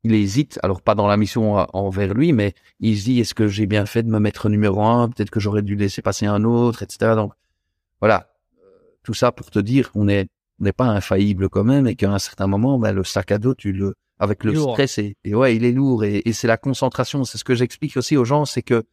il 0.04 0.14
hésite, 0.14 0.58
alors 0.62 0.82
pas 0.82 0.94
dans 0.94 1.06
la 1.06 1.16
mission 1.16 1.54
envers 1.74 2.12
lui, 2.14 2.32
mais 2.32 2.52
il 2.80 2.98
se 2.98 3.04
dit 3.04 3.20
est-ce 3.20 3.34
que 3.34 3.48
j'ai 3.48 3.66
bien 3.66 3.86
fait 3.86 4.02
de 4.02 4.10
me 4.10 4.18
mettre 4.18 4.48
numéro 4.48 4.82
un? 4.82 5.08
Peut-être 5.08 5.30
que 5.30 5.40
j'aurais 5.40 5.62
dû 5.62 5.76
laisser 5.76 6.02
passer 6.02 6.26
un 6.26 6.44
autre, 6.44 6.82
etc. 6.82 7.12
Donc 7.16 7.32
voilà, 8.00 8.30
tout 9.02 9.14
ça 9.14 9.32
pour 9.32 9.50
te 9.50 9.58
dire 9.58 9.90
qu'on 9.92 10.08
est 10.08 10.28
n'est 10.60 10.72
pas 10.72 10.86
infaillible 10.86 11.48
quand 11.48 11.64
même 11.64 11.86
et 11.86 11.96
qu'à 11.96 12.12
un 12.12 12.18
certain 12.18 12.46
moment, 12.46 12.78
ben, 12.78 12.92
le 12.92 13.02
sac 13.02 13.32
à 13.32 13.38
dos, 13.38 13.54
tu 13.54 13.72
le 13.72 13.94
avec 14.18 14.44
le 14.44 14.54
stress 14.54 14.98
et, 14.98 15.16
ouais, 15.26 15.56
il 15.56 15.64
est 15.64 15.72
lourd 15.72 16.04
et, 16.04 16.22
et 16.24 16.32
c'est 16.32 16.46
la 16.46 16.56
concentration. 16.56 17.24
C'est 17.24 17.38
ce 17.38 17.44
que 17.44 17.54
j'explique 17.54 17.96
aussi 17.96 18.16
aux 18.16 18.24
gens, 18.24 18.44
c'est 18.44 18.62
que 18.62 18.84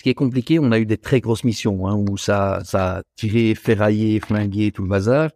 ce 0.00 0.02
qui 0.02 0.08
est 0.08 0.14
compliqué, 0.14 0.58
on 0.58 0.72
a 0.72 0.78
eu 0.78 0.86
des 0.86 0.96
très 0.96 1.20
grosses 1.20 1.44
missions 1.44 1.86
hein, 1.86 1.94
où 1.94 2.16
ça, 2.16 2.62
ça 2.64 2.96
a 2.96 3.02
tiré, 3.16 3.54
ferraillé, 3.54 4.18
flingué, 4.18 4.72
tout 4.72 4.82
le 4.82 4.88
bazar. 4.88 5.28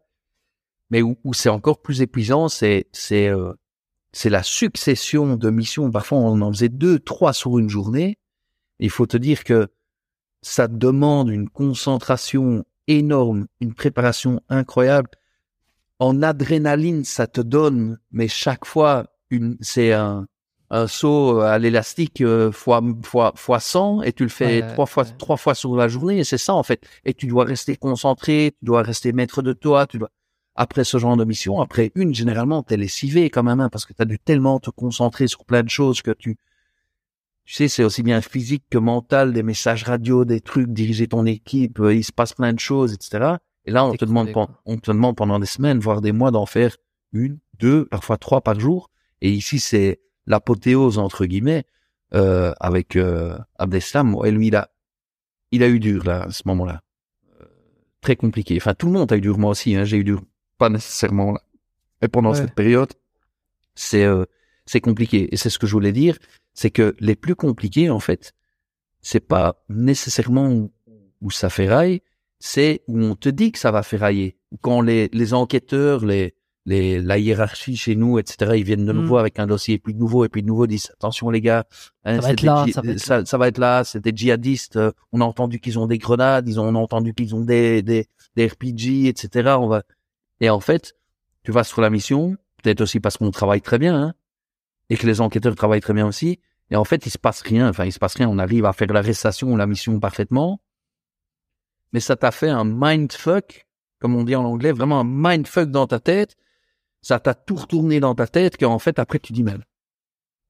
Mais 0.89 1.03
où, 1.03 1.19
où 1.23 1.35
c'est 1.35 1.51
encore 1.51 1.83
plus 1.83 2.01
épuisant, 2.01 2.49
c'est 2.49 2.87
c'est 2.91 3.29
euh, 3.29 3.53
la 4.25 4.43
succession 4.43 5.37
de 5.37 5.51
missions. 5.51 5.91
Parfois, 5.91 6.17
on 6.17 6.41
en 6.41 6.51
faisait 6.51 6.71
deux, 6.71 6.99
trois 6.99 7.35
sur 7.35 7.59
une 7.59 7.69
journée. 7.69 8.17
Il 8.79 8.89
faut 8.89 9.05
te 9.05 9.19
dire 9.19 9.45
que 9.45 9.69
ça 10.41 10.67
demande 10.67 11.29
une 11.29 11.51
concentration 11.51 12.65
énorme, 12.89 13.49
une 13.61 13.75
préparation 13.75 14.41
incroyable. 14.49 15.11
En 15.99 16.23
adrénaline, 16.23 17.05
ça 17.05 17.27
te 17.27 17.43
donne, 17.43 17.99
mais 18.13 18.29
chaque 18.29 18.65
fois, 18.65 19.09
une, 19.29 19.59
c'est 19.61 19.93
un, 19.93 20.27
un 20.75 20.89
saut 20.89 21.41
à 21.41 21.57
l'élastique 21.59 22.21
euh, 22.21 22.51
fois, 22.51 22.83
fois, 23.05 23.33
fois 23.37 23.61
100 23.61 24.03
et 24.03 24.13
tu 24.13 24.25
le 24.25 24.29
fais 24.29 24.67
trois 24.73 24.87
fois, 24.87 25.05
trois 25.05 25.37
fois 25.37 25.55
sur 25.55 25.77
la 25.77 25.87
journée 25.87 26.19
et 26.19 26.25
c'est 26.25 26.39
ça, 26.39 26.53
en 26.53 26.65
fait. 26.65 26.85
Et 27.05 27.15
tu 27.15 27.29
dois 27.29 27.45
rester 27.45 27.77
concentré, 27.77 28.55
tu 28.59 28.65
dois 28.65 28.83
rester 28.83 29.13
maître 29.13 29.41
de 29.41 29.53
toi, 29.53 29.87
tu 29.87 29.99
dois, 29.99 30.11
après 30.57 30.83
ce 30.83 30.99
genre 30.99 31.17
de 31.17 31.25
mission, 31.25 31.61
après 31.61 31.93
une, 31.95 32.13
généralement, 32.13 32.65
t'es 32.65 32.77
lessivé 32.77 33.31
quand 33.31 33.45
même, 33.45 33.61
hein, 33.61 33.69
parce 33.69 33.87
que 33.87 33.93
t'as 33.93 34.05
dû 34.05 34.19
tellement 34.19 34.59
te 34.59 34.71
concentrer 34.71 35.29
sur 35.29 35.45
plein 35.45 35.63
de 35.63 35.71
choses 35.71 36.03
que 36.03 36.11
tu, 36.11 36.39
tu 37.45 37.55
sais, 37.55 37.69
c'est 37.69 37.85
aussi 37.85 38.03
bien 38.03 38.21
physique 38.21 38.65
que 38.69 38.79
mental, 38.79 39.33
des 39.33 39.45
messages 39.45 39.85
radio, 39.85 40.25
des 40.25 40.41
trucs, 40.41 40.73
diriger 40.73 41.07
ton 41.07 41.25
équipe, 41.25 41.79
euh, 41.79 41.95
il 41.95 42.03
se 42.03 42.13
passe 42.13 42.33
plein 42.33 42.53
de 42.53 42.59
choses, 42.59 42.95
etc. 42.95 43.37
Et 43.65 43.71
là, 43.71 43.85
on 43.85 43.95
te 43.95 44.05
demande, 44.05 44.31
on 44.65 44.77
te 44.77 44.91
demande 44.91 45.17
pendant 45.17 45.39
des 45.39 45.47
semaines, 45.47 45.79
voire 45.79 46.01
des 46.01 46.13
mois, 46.13 46.33
d'en 46.33 46.47
faire 46.47 46.77
une, 47.13 47.39
deux, 47.61 47.85
parfois 47.87 48.19
trois 48.19 48.41
par 48.41 48.59
jour. 48.59 48.91
Et 49.21 49.31
ici, 49.31 49.61
c'est 49.61 50.01
l'apothéose 50.27 50.99
entre 50.99 51.27
guillemets 51.27 51.65
euh, 52.15 52.53
avec 52.61 52.97
euh, 52.97 53.37
Abdeslam. 53.59 54.17
Et 54.25 54.31
lui, 54.31 54.49
il 54.49 54.57
a, 54.57 54.71
il 55.51 55.63
a 55.63 55.69
eu 55.69 55.81
dur 55.81 56.05
là, 56.05 56.25
à 56.25 56.31
ce 56.31 56.43
moment-là, 56.47 56.83
euh, 57.41 57.45
très 58.01 58.17
compliqué. 58.17 58.57
Enfin, 58.57 58.75
tout 58.75 58.87
le 58.87 58.93
monde 58.93 59.13
a 59.13 59.17
eu 59.17 59.21
dur, 59.21 59.39
moi 59.39 59.51
aussi. 59.51 59.75
Hein, 59.75 59.85
j'ai 59.85 59.99
eu 59.99 60.05
dur 60.05 60.23
pas 60.59 60.69
nécessairement 60.69 61.33
là. 61.33 61.43
Et 62.03 62.09
pendant 62.09 62.35
cette 62.35 62.55
période, 62.55 62.93
c'est 63.75 64.05
euh, 64.05 64.25
c'est 64.67 64.81
compliqué. 64.81 65.33
Et 65.33 65.37
c'est 65.37 65.51
ce 65.51 65.59
que 65.59 65.67
je 65.67 65.73
voulais 65.73 65.93
dire, 65.93 66.19
c'est 66.53 66.71
que 66.71 66.95
les 67.01 67.17
plus 67.17 67.35
compliqués, 67.35 67.91
en 67.91 68.01
fait, 68.01 68.35
c'est 69.01 69.27
pas 69.27 69.65
nécessairement 69.69 70.69
où, 71.21 71.31
ça 71.31 71.49
ferraille, 71.49 72.03
c'est 72.39 72.83
où 72.87 73.01
on 73.01 73.17
te 73.17 73.29
dit 73.29 73.53
que 73.53 73.59
ça 73.59 73.71
va 73.71 73.83
ferrailler. 73.83 74.37
Quand 74.61 74.83
les, 74.83 75.09
les 75.13 75.35
enquêteurs, 75.35 76.05
les, 76.05 76.35
les, 76.67 77.01
la 77.01 77.19
hiérarchie 77.19 77.77
chez 77.77 77.95
nous, 77.95 78.19
etc., 78.19 78.53
ils 78.57 78.65
viennent 78.65 78.87
de 78.87 78.93
nous 78.93 79.03
mm. 79.03 79.07
voir 79.07 79.21
avec 79.21 79.39
un 79.39 79.47
dossier 79.47 79.79
plus 79.79 79.95
nouveau 79.95 80.25
et 80.25 80.29
puis 80.29 80.43
de 80.43 80.47
nouveau 80.47 80.67
disent 80.67 80.91
attention 80.93 81.31
les 81.31 81.41
gars, 81.41 81.67
hein, 82.05 82.21
ça, 82.21 82.29
va 82.29 82.33
être 82.33 82.43
là, 82.43 82.67
ça, 83.25 83.39
va 83.39 83.49
être 83.49 83.59
là, 83.59 83.85
c'est 83.85 84.01
des 84.01 84.13
djihadistes, 84.15 84.77
euh, 84.77 84.93
on 85.13 85.21
a 85.21 85.25
entendu 85.25 85.61
qu'ils 85.61 85.79
ont 85.79 85.87
des 85.87 85.99
grenades, 85.99 86.49
ils 86.49 86.59
ont, 86.59 86.69
on 86.69 86.75
a 86.75 86.79
entendu 86.79 87.13
qu'ils 87.13 87.35
ont 87.35 87.41
des, 87.41 87.83
des, 87.83 88.07
des 88.37 88.47
RPG, 88.47 89.07
etc. 89.07 89.57
On 89.59 89.69
va, 89.69 89.83
et 90.41 90.51
en 90.51 90.61
fait, 90.61 90.95
tu 91.43 91.53
vas 91.53 91.65
sur 91.65 91.81
la 91.81 91.91
mission, 91.91 92.37
peut-être 92.63 92.81
aussi 92.81 93.01
parce 93.01 93.19
qu'on 93.19 93.31
travaille 93.31 93.61
très 93.61 93.79
bien, 93.79 93.95
hein, 93.95 94.15
et 94.91 94.97
que 94.97 95.07
les 95.07 95.21
enquêteurs 95.21 95.55
travaillent 95.55 95.81
très 95.81 95.95
bien 95.95 96.07
aussi. 96.07 96.41
Et 96.71 96.77
en 96.77 96.85
fait, 96.85 97.07
il 97.07 97.11
se 97.11 97.19
passe 97.19 97.43
rien. 97.43 97.69
Enfin, 97.69 97.85
il 97.85 97.93
se 97.93 97.99
passe 97.99 98.15
rien. 98.15 98.29
On 98.29 98.39
arrive 98.39 98.65
à 98.65 98.73
faire 98.73 98.89
l'arrestation 98.89 99.53
ou 99.53 99.57
la 99.57 99.67
mission 99.67 99.99
parfaitement. 100.01 100.61
Mais 101.93 102.01
ça 102.01 102.17
t'a 102.17 102.31
fait 102.31 102.49
un 102.49 102.65
mindfuck, 102.65 103.67
comme 104.01 104.17
on 104.17 104.25
dit 104.25 104.35
en 104.35 104.45
anglais, 104.45 104.73
vraiment 104.73 105.01
un 105.01 105.05
mindfuck 105.05 105.71
dans 105.71 105.87
ta 105.87 106.01
tête. 106.01 106.37
Ça 107.05 107.21
t'a 107.21 107.35
tout 107.35 107.57
retourné 107.57 108.01
dans 108.01 108.15
ta 108.15 108.27
tête 108.27 108.57
qu'en 108.57 108.79
fait, 108.79 108.99
après, 108.99 109.19
tu 109.19 109.35
dis, 109.35 109.43
mais 109.43 109.53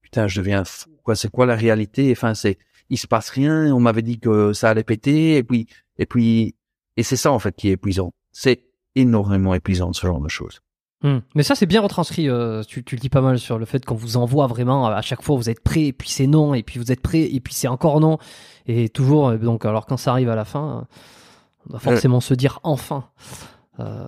putain, 0.02 0.28
je 0.28 0.40
deviens 0.40 0.62
fou. 0.64 0.88
Quoi, 1.02 1.16
c'est 1.16 1.28
quoi 1.28 1.46
la 1.46 1.56
réalité? 1.56 2.12
Enfin, 2.12 2.34
c'est, 2.34 2.58
il 2.90 2.96
se 2.96 3.08
passe 3.08 3.28
rien. 3.30 3.74
On 3.74 3.80
m'avait 3.80 4.02
dit 4.02 4.20
que 4.20 4.52
ça 4.52 4.70
allait 4.70 4.84
péter. 4.84 5.36
Et 5.36 5.42
puis, 5.42 5.66
et 5.98 6.06
puis, 6.06 6.54
et 6.96 7.02
c'est 7.02 7.16
ça, 7.16 7.32
en 7.32 7.40
fait, 7.40 7.56
qui 7.56 7.70
est 7.70 7.72
épuisant. 7.72 8.12
C'est 8.30 8.66
énormément 8.94 9.52
épuisant 9.52 9.92
ce 9.92 10.06
genre 10.06 10.20
de 10.20 10.28
choses. 10.28 10.60
Hmm. 11.02 11.18
Mais 11.34 11.42
ça, 11.42 11.56
c'est 11.56 11.66
bien 11.66 11.80
retranscrit. 11.80 12.28
Euh, 12.28 12.62
tu, 12.62 12.84
tu, 12.84 12.94
le 12.94 13.00
dis 13.00 13.08
pas 13.08 13.20
mal 13.20 13.40
sur 13.40 13.58
le 13.58 13.64
fait 13.64 13.84
qu'on 13.84 13.96
vous 13.96 14.16
envoie 14.16 14.46
vraiment 14.46 14.86
à 14.86 15.02
chaque 15.02 15.22
fois, 15.22 15.34
vous 15.34 15.50
êtes 15.50 15.60
prêt, 15.60 15.86
et 15.86 15.92
puis 15.92 16.08
c'est 16.08 16.28
non, 16.28 16.54
et 16.54 16.62
puis 16.62 16.78
vous 16.78 16.92
êtes 16.92 17.00
prêt, 17.00 17.22
et 17.22 17.40
puis 17.40 17.52
c'est 17.52 17.66
encore 17.66 17.98
non, 17.98 18.18
et 18.66 18.88
toujours. 18.88 19.30
Euh, 19.30 19.38
donc, 19.38 19.64
alors 19.64 19.86
quand 19.86 19.96
ça 19.96 20.12
arrive 20.12 20.30
à 20.30 20.36
la 20.36 20.44
fin, 20.44 20.86
on 21.68 21.72
va 21.72 21.80
forcément 21.80 22.20
se 22.20 22.32
dire 22.32 22.60
enfin. 22.62 23.08
Euh, 23.80 24.06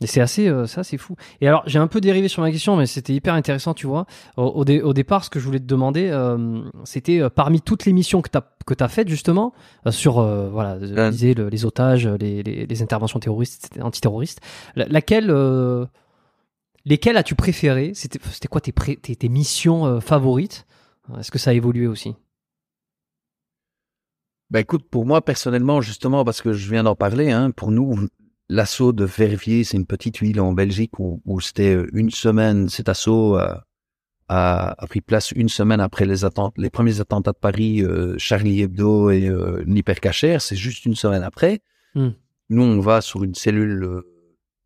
et 0.00 0.06
c'est 0.06 0.20
assez, 0.20 0.48
euh, 0.48 0.66
ça 0.66 0.84
c'est 0.84 0.96
fou. 0.96 1.16
Et 1.40 1.48
alors, 1.48 1.62
j'ai 1.66 1.78
un 1.78 1.88
peu 1.88 2.00
dérivé 2.00 2.28
sur 2.28 2.42
ma 2.42 2.52
question, 2.52 2.76
mais 2.76 2.86
c'était 2.86 3.14
hyper 3.14 3.34
intéressant, 3.34 3.74
tu 3.74 3.86
vois. 3.86 4.06
Au, 4.36 4.64
au, 4.64 4.92
départ, 4.92 5.24
ce 5.24 5.30
que 5.30 5.40
je 5.40 5.44
voulais 5.44 5.58
te 5.58 5.64
demander, 5.64 6.08
euh, 6.10 6.62
c'était 6.84 7.20
euh, 7.20 7.30
parmi 7.30 7.60
toutes 7.60 7.84
les 7.84 7.92
missions 7.92 8.22
que 8.22 8.30
tu 8.30 8.38
as, 8.38 8.44
que 8.64 8.74
as 8.78 8.88
faites, 8.88 9.08
justement, 9.08 9.52
sur, 9.90 10.22
voilà, 10.22 10.78
disais, 11.10 11.34
les 11.34 11.64
otages, 11.64 12.06
les, 12.06 12.42
les, 12.42 12.66
les, 12.66 12.82
interventions 12.82 13.18
terroristes, 13.18 13.70
antiterroristes, 13.80 14.40
laquelle, 14.76 15.34
lesquelles 16.84 17.16
as-tu 17.16 17.34
préféré 17.34 17.92
C'était 17.94 18.48
quoi 18.48 18.60
tes, 18.60 18.72
tes, 18.72 19.16
tes 19.16 19.28
missions 19.28 20.00
favorites? 20.00 20.66
Est-ce 21.18 21.30
que 21.30 21.38
ça 21.38 21.50
a 21.50 21.54
évolué 21.54 21.86
aussi? 21.86 22.14
Ben 24.50 24.60
écoute, 24.60 24.88
pour 24.88 25.04
moi 25.04 25.22
personnellement, 25.22 25.80
justement, 25.80 26.24
parce 26.24 26.40
que 26.40 26.52
je 26.52 26.70
viens 26.70 26.82
d'en 26.82 26.94
parler, 26.94 27.30
hein, 27.30 27.50
pour 27.50 27.70
nous, 27.70 28.08
l'assaut 28.48 28.92
de 28.92 29.04
Verviers, 29.04 29.64
c'est 29.64 29.76
une 29.76 29.86
petite 29.86 30.20
ville 30.20 30.40
en 30.40 30.52
Belgique 30.52 30.98
où, 30.98 31.20
où 31.24 31.40
c'était 31.40 31.74
euh, 31.74 31.88
une 31.92 32.10
semaine, 32.10 32.68
cet 32.68 32.88
assaut 32.88 33.36
a, 34.28 34.74
a, 34.78 34.86
pris 34.86 35.00
place 35.00 35.32
une 35.32 35.48
semaine 35.48 35.80
après 35.80 36.04
les, 36.04 36.24
attentats, 36.24 36.54
les 36.60 36.70
premiers 36.70 37.00
attentats 37.00 37.32
de 37.32 37.38
Paris, 37.38 37.82
euh, 37.82 38.14
Charlie 38.18 38.62
Hebdo 38.62 39.10
et 39.10 39.26
euh, 39.26 39.62
l'hypercacher, 39.66 40.38
c'est 40.38 40.56
juste 40.56 40.84
une 40.84 40.94
semaine 40.94 41.22
après. 41.22 41.60
Hmm. 41.94 42.10
Nous, 42.50 42.62
on 42.62 42.80
va 42.80 43.00
sur 43.00 43.24
une 43.24 43.34
cellule 43.34 43.82
euh, 43.84 44.02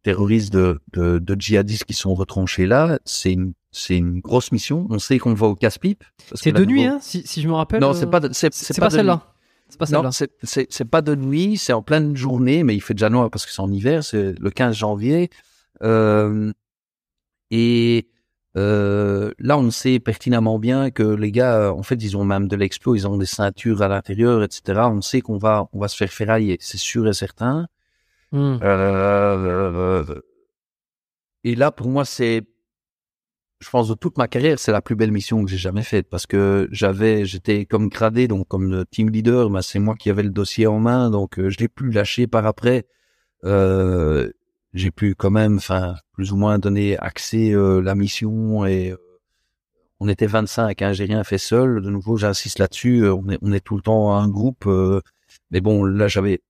terroriste 0.02 0.52
de, 0.52 0.80
de, 0.92 1.18
de, 1.18 1.36
djihadistes 1.38 1.84
qui 1.84 1.94
sont 1.94 2.14
retranchés 2.14 2.66
là. 2.66 2.98
C'est 3.04 3.32
une, 3.32 3.54
c'est 3.70 3.96
une 3.96 4.20
grosse 4.20 4.52
mission. 4.52 4.86
On 4.90 4.98
sait 4.98 5.18
qu'on 5.18 5.34
va 5.34 5.46
au 5.46 5.54
casse-pipe. 5.54 6.04
C'est 6.34 6.52
de 6.52 6.64
nuit, 6.64 6.84
hein, 6.84 6.98
si, 7.00 7.26
si 7.26 7.40
je 7.40 7.48
me 7.48 7.54
rappelle. 7.54 7.80
Non, 7.80 7.92
c'est 7.94 8.10
pas, 8.10 8.20
c'est, 8.32 8.52
c'est 8.52 8.74
pas, 8.78 8.86
pas 8.86 8.90
celle-là. 8.90 9.31
C'est 9.72 9.78
pas 9.78 10.02
Non, 10.02 10.10
c'est 10.12 10.84
pas 10.84 11.00
de 11.00 11.14
nuit, 11.14 11.56
c'est 11.56 11.72
en 11.72 11.82
pleine 11.82 12.14
journée, 12.14 12.62
mais 12.62 12.74
il 12.74 12.80
fait 12.80 12.92
déjà 12.92 13.08
noir 13.08 13.30
parce 13.30 13.46
que 13.46 13.52
c'est 13.52 13.62
en 13.62 13.72
hiver, 13.72 14.04
c'est 14.04 14.38
le 14.38 14.50
15 14.50 14.76
janvier. 14.76 15.30
Euh, 15.82 16.52
et 17.50 18.08
euh, 18.58 19.32
là, 19.38 19.56
on 19.56 19.70
sait 19.70 19.98
pertinemment 19.98 20.58
bien 20.58 20.90
que 20.90 21.02
les 21.02 21.32
gars, 21.32 21.72
en 21.72 21.82
fait, 21.82 21.94
ils 21.94 22.18
ont 22.18 22.24
même 22.24 22.48
de 22.48 22.56
l'explos, 22.56 22.94
ils 22.94 23.08
ont 23.08 23.16
des 23.16 23.26
ceintures 23.26 23.80
à 23.80 23.88
l'intérieur, 23.88 24.42
etc. 24.42 24.82
On 24.92 25.00
sait 25.00 25.22
qu'on 25.22 25.38
va, 25.38 25.68
on 25.72 25.80
va 25.80 25.88
se 25.88 25.96
faire 25.96 26.12
ferrailler, 26.12 26.58
c'est 26.60 26.78
sûr 26.78 27.08
et 27.08 27.14
certain. 27.14 27.66
Hmm. 28.30 28.58
Euh, 28.62 30.20
et 31.44 31.54
là, 31.54 31.72
pour 31.72 31.88
moi, 31.88 32.04
c'est 32.04 32.42
je 33.62 33.70
pense 33.70 33.88
de 33.88 33.94
toute 33.94 34.18
ma 34.18 34.26
carrière, 34.26 34.58
c'est 34.58 34.72
la 34.72 34.82
plus 34.82 34.96
belle 34.96 35.12
mission 35.12 35.44
que 35.44 35.50
j'ai 35.50 35.56
jamais 35.56 35.84
faite 35.84 36.08
parce 36.10 36.26
que 36.26 36.68
j'avais, 36.72 37.24
j'étais 37.24 37.64
comme 37.64 37.88
gradé, 37.88 38.26
donc 38.26 38.48
comme 38.48 38.84
team 38.90 39.08
leader, 39.08 39.50
bah, 39.50 39.62
c'est 39.62 39.78
moi 39.78 39.94
qui 39.94 40.10
avais 40.10 40.24
le 40.24 40.30
dossier 40.30 40.66
en 40.66 40.80
main, 40.80 41.10
donc 41.10 41.38
euh, 41.38 41.48
je 41.48 41.58
l'ai 41.58 41.68
plus 41.68 41.92
lâché 41.92 42.26
par 42.26 42.44
après. 42.44 42.86
Euh, 43.44 44.30
j'ai 44.74 44.90
pu 44.90 45.14
quand 45.14 45.30
même, 45.30 45.56
enfin, 45.56 45.94
plus 46.12 46.32
ou 46.32 46.36
moins 46.36 46.58
donner 46.58 46.98
accès 46.98 47.52
euh, 47.52 47.80
la 47.80 47.94
mission 47.94 48.66
et 48.66 48.90
euh, 48.90 48.96
on 50.00 50.08
était 50.08 50.26
25, 50.26 50.82
hein, 50.82 50.92
j'ai 50.92 51.04
rien 51.04 51.22
fait 51.22 51.38
seul. 51.38 51.82
De 51.82 51.90
nouveau, 51.90 52.16
j'insiste 52.16 52.58
là-dessus, 52.58 53.06
on 53.06 53.52
est, 53.52 53.60
tout 53.60 53.76
le 53.76 53.82
temps 53.82 54.12
un 54.16 54.28
groupe, 54.28 54.68
mais 55.52 55.60
bon, 55.60 55.84
là 55.84 56.08
j'avais, 56.08 56.42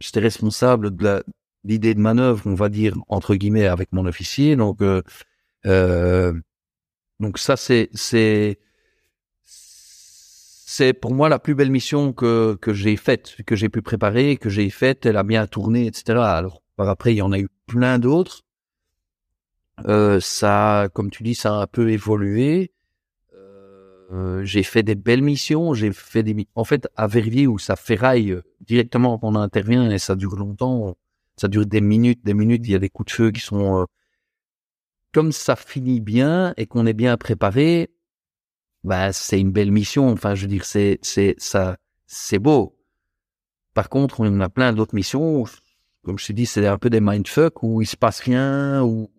j'étais 0.00 0.20
responsable 0.20 0.96
de 0.96 1.22
l'idée 1.64 1.94
de 1.94 2.00
manœuvre, 2.00 2.42
on 2.46 2.54
va 2.54 2.70
dire 2.70 2.96
entre 3.08 3.34
guillemets, 3.34 3.66
avec 3.66 3.92
mon 3.92 4.06
officier, 4.06 4.56
donc 4.56 4.80
donc 5.64 7.38
ça, 7.38 7.56
c'est 7.56 7.88
c'est 7.94 8.58
c'est 9.44 10.92
pour 10.92 11.14
moi 11.14 11.28
la 11.28 11.38
plus 11.38 11.54
belle 11.54 11.70
mission 11.70 12.12
que 12.12 12.56
que 12.60 12.72
j'ai 12.72 12.96
faite, 12.96 13.36
que 13.46 13.56
j'ai 13.56 13.68
pu 13.68 13.82
préparer, 13.82 14.36
que 14.36 14.50
j'ai 14.50 14.70
faite. 14.70 15.06
Elle 15.06 15.16
a 15.16 15.22
bien 15.22 15.46
tourné, 15.46 15.86
etc. 15.86 16.18
Alors 16.18 16.62
par 16.76 16.88
après, 16.88 17.14
il 17.14 17.18
y 17.18 17.22
en 17.22 17.32
a 17.32 17.38
eu 17.38 17.48
plein 17.66 17.98
d'autres. 17.98 18.42
Euh, 19.86 20.20
ça, 20.20 20.88
comme 20.94 21.10
tu 21.10 21.22
dis, 21.22 21.34
ça 21.34 21.56
a 21.56 21.62
un 21.62 21.66
peu 21.66 21.90
évolué. 21.90 22.72
Euh, 24.12 24.44
j'ai 24.44 24.62
fait 24.62 24.82
des 24.82 24.94
belles 24.94 25.22
missions. 25.22 25.74
J'ai 25.74 25.92
fait 25.92 26.22
des, 26.22 26.46
en 26.54 26.64
fait, 26.64 26.88
à 26.96 27.06
Verviers 27.06 27.46
où 27.46 27.58
ça 27.58 27.76
ferraille 27.76 28.32
euh, 28.32 28.42
directement 28.60 29.18
quand 29.18 29.28
on 29.28 29.34
intervient 29.36 29.90
et 29.90 29.98
ça 29.98 30.14
dure 30.14 30.36
longtemps. 30.36 30.96
Ça 31.36 31.48
dure 31.48 31.66
des 31.66 31.80
minutes, 31.80 32.24
des 32.24 32.34
minutes. 32.34 32.62
Il 32.66 32.72
y 32.72 32.74
a 32.76 32.78
des 32.78 32.90
coups 32.90 33.12
de 33.12 33.16
feu 33.16 33.30
qui 33.32 33.40
sont 33.40 33.82
euh, 33.82 33.84
comme 35.14 35.32
ça 35.32 35.56
finit 35.56 36.00
bien 36.00 36.52
et 36.56 36.66
qu'on 36.66 36.84
est 36.84 36.92
bien 36.92 37.16
préparé. 37.16 37.90
Bah, 38.82 39.12
c'est 39.12 39.40
une 39.40 39.52
belle 39.52 39.72
mission. 39.72 40.10
Enfin, 40.10 40.34
je 40.34 40.42
veux 40.42 40.48
dire, 40.48 40.64
c'est, 40.64 40.98
c'est 41.00 41.36
ça, 41.38 41.78
c'est 42.06 42.40
beau. 42.40 42.76
Par 43.72 43.88
contre, 43.88 44.20
on 44.20 44.40
a 44.40 44.48
plein 44.50 44.72
d'autres 44.72 44.94
missions. 44.94 45.44
Comme 46.02 46.18
je 46.18 46.26
t'ai 46.26 46.32
dit, 46.34 46.46
c'est 46.46 46.66
un 46.66 46.78
peu 46.78 46.90
des 46.90 47.00
mindfuck 47.00 47.62
où 47.62 47.80
il 47.80 47.86
se 47.86 47.96
passe 47.96 48.20
rien, 48.20 48.82
où 48.82 49.10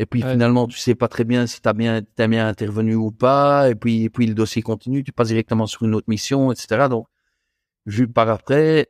et 0.00 0.06
puis 0.06 0.22
finalement, 0.22 0.68
tu 0.68 0.78
sais 0.78 0.94
pas 0.94 1.08
très 1.08 1.24
bien 1.24 1.48
si 1.48 1.60
tu 1.60 1.68
as 1.68 1.72
bien, 1.72 2.02
as 2.18 2.28
bien 2.28 2.46
intervenu 2.46 2.94
ou 2.94 3.10
pas. 3.10 3.68
Et 3.68 3.74
puis, 3.74 4.04
et 4.04 4.10
puis 4.10 4.26
le 4.26 4.34
dossier 4.34 4.62
continue, 4.62 5.02
tu 5.02 5.12
passes 5.12 5.28
directement 5.28 5.66
sur 5.66 5.82
une 5.82 5.94
autre 5.94 6.08
mission, 6.08 6.52
etc. 6.52 6.88
Donc, 6.88 7.06
vu 7.84 8.06
par 8.06 8.28
après, 8.28 8.86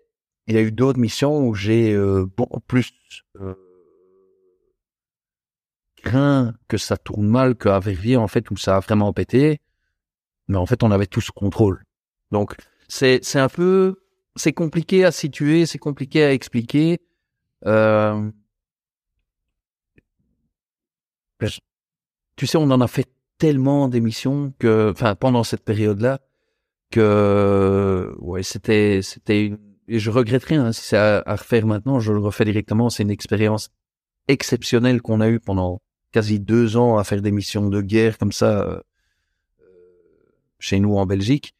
il 0.46 0.54
y 0.54 0.58
a 0.58 0.60
eu 0.60 0.70
d'autres 0.70 0.98
missions 0.98 1.46
où 1.46 1.54
j'ai 1.54 1.94
euh, 1.94 2.26
beaucoup 2.36 2.60
plus 2.60 2.92
euh, 3.40 3.54
craint 6.02 6.54
que 6.68 6.76
ça 6.76 6.96
tourne 6.96 7.26
mal 7.26 7.56
qu'à 7.56 7.78
Verviers, 7.78 8.16
en 8.16 8.28
fait, 8.28 8.50
où 8.50 8.56
ça 8.56 8.76
a 8.76 8.80
vraiment 8.80 9.12
pété. 9.12 9.60
Mais 10.48 10.56
en 10.56 10.66
fait, 10.66 10.82
on 10.82 10.90
avait 10.90 11.06
tout 11.06 11.20
ce 11.20 11.30
contrôle. 11.30 11.84
Donc, 12.30 12.54
c'est, 12.88 13.20
c'est 13.22 13.38
un 13.38 13.48
peu, 13.48 13.96
c'est 14.36 14.52
compliqué 14.52 15.04
à 15.04 15.12
situer, 15.12 15.66
c'est 15.66 15.78
compliqué 15.78 16.24
à 16.24 16.32
expliquer. 16.32 17.00
Euh, 17.66 18.30
tu 22.36 22.46
sais, 22.46 22.56
on 22.56 22.70
en 22.70 22.80
a 22.80 22.88
fait 22.88 23.08
tellement 23.38 23.88
d'émissions 23.88 24.52
que, 24.58 24.90
enfin, 24.92 25.14
pendant 25.14 25.44
cette 25.44 25.64
période-là, 25.64 26.20
que, 26.90 28.14
ouais, 28.20 28.42
c'était, 28.42 29.00
c'était 29.02 29.46
une, 29.46 29.58
et 29.88 29.98
je 29.98 30.10
regretterais, 30.10 30.56
hein, 30.56 30.72
si 30.72 30.82
c'est 30.82 30.98
à, 30.98 31.22
refaire 31.26 31.66
maintenant, 31.66 31.98
je 31.98 32.12
le 32.12 32.20
refais 32.20 32.44
directement. 32.44 32.90
C'est 32.90 33.02
une 33.02 33.10
expérience 33.10 33.70
exceptionnelle 34.28 35.00
qu'on 35.00 35.20
a 35.22 35.30
eue 35.30 35.40
pendant 35.40 35.80
quasi 36.12 36.40
deux 36.40 36.76
ans 36.76 36.98
à 36.98 37.04
faire 37.04 37.22
des 37.22 37.32
missions 37.32 37.68
de 37.68 37.80
guerre 37.80 38.18
comme 38.18 38.32
ça, 38.32 38.62
euh, 38.62 38.80
chez 40.58 40.80
nous 40.80 40.96
en 40.96 41.06
Belgique. 41.06 41.54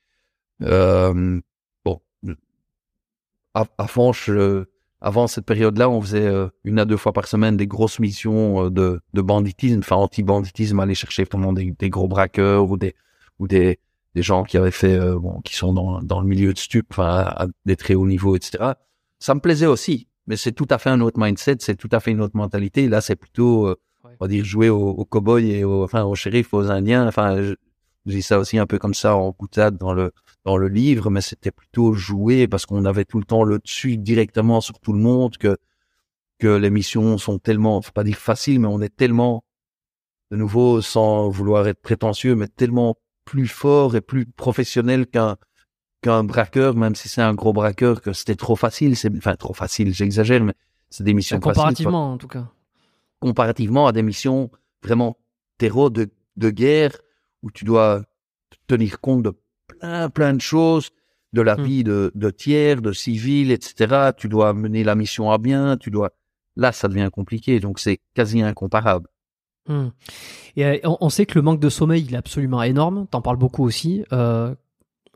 Euh, 0.63 1.41
bon, 1.85 2.01
à 3.55 3.67
je, 4.13 4.65
avant 5.01 5.27
cette 5.29 5.47
période-là, 5.47 5.89
on 5.89 6.01
faisait 6.01 6.27
euh, 6.27 6.49
une 6.65 6.79
à 6.79 6.85
deux 6.85 6.97
fois 6.97 7.13
par 7.13 7.29
semaine 7.29 7.57
des 7.57 7.67
grosses 7.67 8.01
missions 8.01 8.67
euh, 8.67 8.71
de, 8.71 9.23
banditisme, 9.23 9.79
enfin 9.79 9.97
anti-banditisme, 9.97 10.79
aller 10.81 10.95
chercher 10.95 11.25
vraiment 11.25 11.53
des, 11.53 11.91
gros 11.91 12.09
braqueurs 12.09 12.69
ou 12.69 12.77
des 12.77 12.95
ou 13.39 13.47
des, 13.47 13.79
des 14.17 14.23
gens 14.23 14.43
qui 14.43 14.57
avaient 14.57 14.73
fait 14.73 14.95
euh, 14.95 15.19
qui 15.45 15.55
sont 15.55 15.73
dans, 15.73 16.03
dans 16.03 16.21
le 16.21 16.27
milieu 16.27 16.53
de 16.53 16.59
stup, 16.59 16.87
enfin 16.91 17.09
à, 17.27 17.47
des 17.65 17.77
très 17.77 17.95
hauts 17.95 18.07
niveaux, 18.07 18.35
etc. 18.35 18.73
Ça 19.21 19.35
me 19.35 19.41
plaisait 19.41 19.67
aussi, 19.67 20.09
mais 20.27 20.37
c'est 20.37 20.53
tout 20.53 20.67
à 20.71 20.79
fait 20.79 20.91
un 20.91 21.01
autre 21.01 21.21
mindset, 21.21 21.59
c'est 21.61 21.77
tout 21.77 21.89
à 21.93 22.01
fait 22.01 22.11
une 22.11 22.21
autre 22.21 22.37
mentalité. 22.37 22.89
Là, 22.89 23.01
c'est 23.01 23.17
plutôt, 23.17 23.75
on 24.21 24.25
va 24.25 24.29
dire, 24.29 24.45
jouer 24.45 24.69
aux, 24.71 24.91
aux 24.91 25.05
cow-boys 25.05 25.41
et 25.43 25.65
aux, 25.65 25.85
enfin 25.85 26.05
aux 26.05 26.15
shérifs, 26.15 26.53
aux 26.55 26.71
Indiens. 26.71 27.07
Enfin, 27.07 27.43
je, 27.43 27.55
je 28.07 28.13
dis 28.13 28.23
ça 28.23 28.39
aussi 28.39 28.59
un 28.59 28.67
peu 28.67 28.79
comme 28.79 28.95
ça 28.95 29.17
en 29.17 29.35
boutade 29.39 29.77
dans 29.77 29.93
le 29.93 30.13
dans 30.45 30.57
le 30.57 30.69
livre, 30.69 31.11
mais 31.11 31.21
c'était 31.21 31.51
plutôt 31.51 31.93
joué 31.93 32.49
parce 32.49 32.65
qu'on 32.65 32.85
avait 32.85 33.05
tout 33.05 33.19
le 33.19 33.25
temps 33.25 33.45
le 33.45 33.59
dessus 33.59 33.99
directement 33.99 34.61
sur 34.61 34.79
tout 34.81 34.93
le 34.93 35.01
monde 35.01 35.37
que 35.37 35.57
que 36.39 36.49
les 36.49 36.71
missions 36.71 37.19
sont 37.19 37.39
tellement, 37.39 37.83
faut 37.83 37.93
pas 37.93 38.05
dire 38.05 38.17
faciles, 38.17 38.61
mais 38.61 38.69
on 38.69 38.81
est 38.81 38.95
tellement, 38.95 39.45
de 40.31 40.37
nouveau, 40.37 40.81
sans 40.81 41.29
vouloir 41.29 41.67
être 41.67 41.83
prétentieux, 41.83 42.35
mais 42.37 42.47
tellement 42.47 42.97
plus 43.25 43.49
fort 43.49 43.97
et 43.97 44.01
plus 44.01 44.27
professionnel 44.27 45.07
qu'un 45.07 45.37
qu'un 46.01 46.23
braqueur, 46.23 46.77
même 46.77 46.95
si 46.95 47.09
c'est 47.09 47.23
un 47.23 47.35
gros 47.35 47.53
braqueur, 47.53 48.01
que 48.01 48.13
c'était 48.13 48.37
trop 48.37 48.55
facile. 48.55 48.97
C'est 48.97 49.15
enfin 49.17 49.35
trop 49.35 49.53
facile, 49.53 49.93
j'exagère, 49.93 50.45
mais 50.45 50.55
c'est 50.91 51.03
des 51.03 51.13
missions 51.13 51.41
comparativement 51.41 52.13
en 52.13 52.19
tout 52.19 52.29
cas. 52.29 52.47
Comparativement 53.21 53.87
à 53.87 53.93
des 53.93 54.03
missions 54.03 54.51
vraiment 54.83 55.17
terreau 55.59 55.91
de 55.91 56.09
de 56.39 56.51
guerre 56.51 56.97
où 57.43 57.51
tu 57.51 57.65
dois 57.65 58.03
tenir 58.67 59.01
compte 59.01 59.25
de 59.25 59.33
plein, 59.67 60.09
plein 60.09 60.33
de 60.33 60.41
choses, 60.41 60.91
de 61.33 61.43
la 61.43 61.57
hmm. 61.57 61.63
vie 61.63 61.85
de, 61.85 62.13
de 62.15 62.31
tiers, 62.31 62.81
de 62.81 62.93
civils, 62.93 63.51
etc. 63.51 64.13
Tu 64.17 64.29
dois 64.29 64.55
mener 64.55 64.85
la 64.85 64.95
mission 64.95 65.31
à 65.31 65.39
bien, 65.39 65.77
tu 65.77 65.91
dois... 65.91 66.11
Là, 66.57 66.73
ça 66.73 66.89
devient 66.89 67.11
compliqué, 67.13 67.61
donc 67.61 67.79
c'est 67.79 68.01
quasi 68.15 68.43
incomparable. 68.43 69.09
Hmm. 69.69 69.89
Et 70.57 70.65
euh, 70.65 70.79
on, 70.85 71.09
sait 71.11 71.27
que 71.27 71.35
le 71.35 71.43
manque 71.43 71.61
de 71.61 71.69
sommeil, 71.69 72.05
il 72.05 72.15
est 72.15 72.19
absolument 72.19 72.63
énorme. 72.63 73.07
T'en 73.11 73.21
parles 73.21 73.37
beaucoup 73.37 73.65
aussi. 73.65 74.05
Euh, 74.13 74.55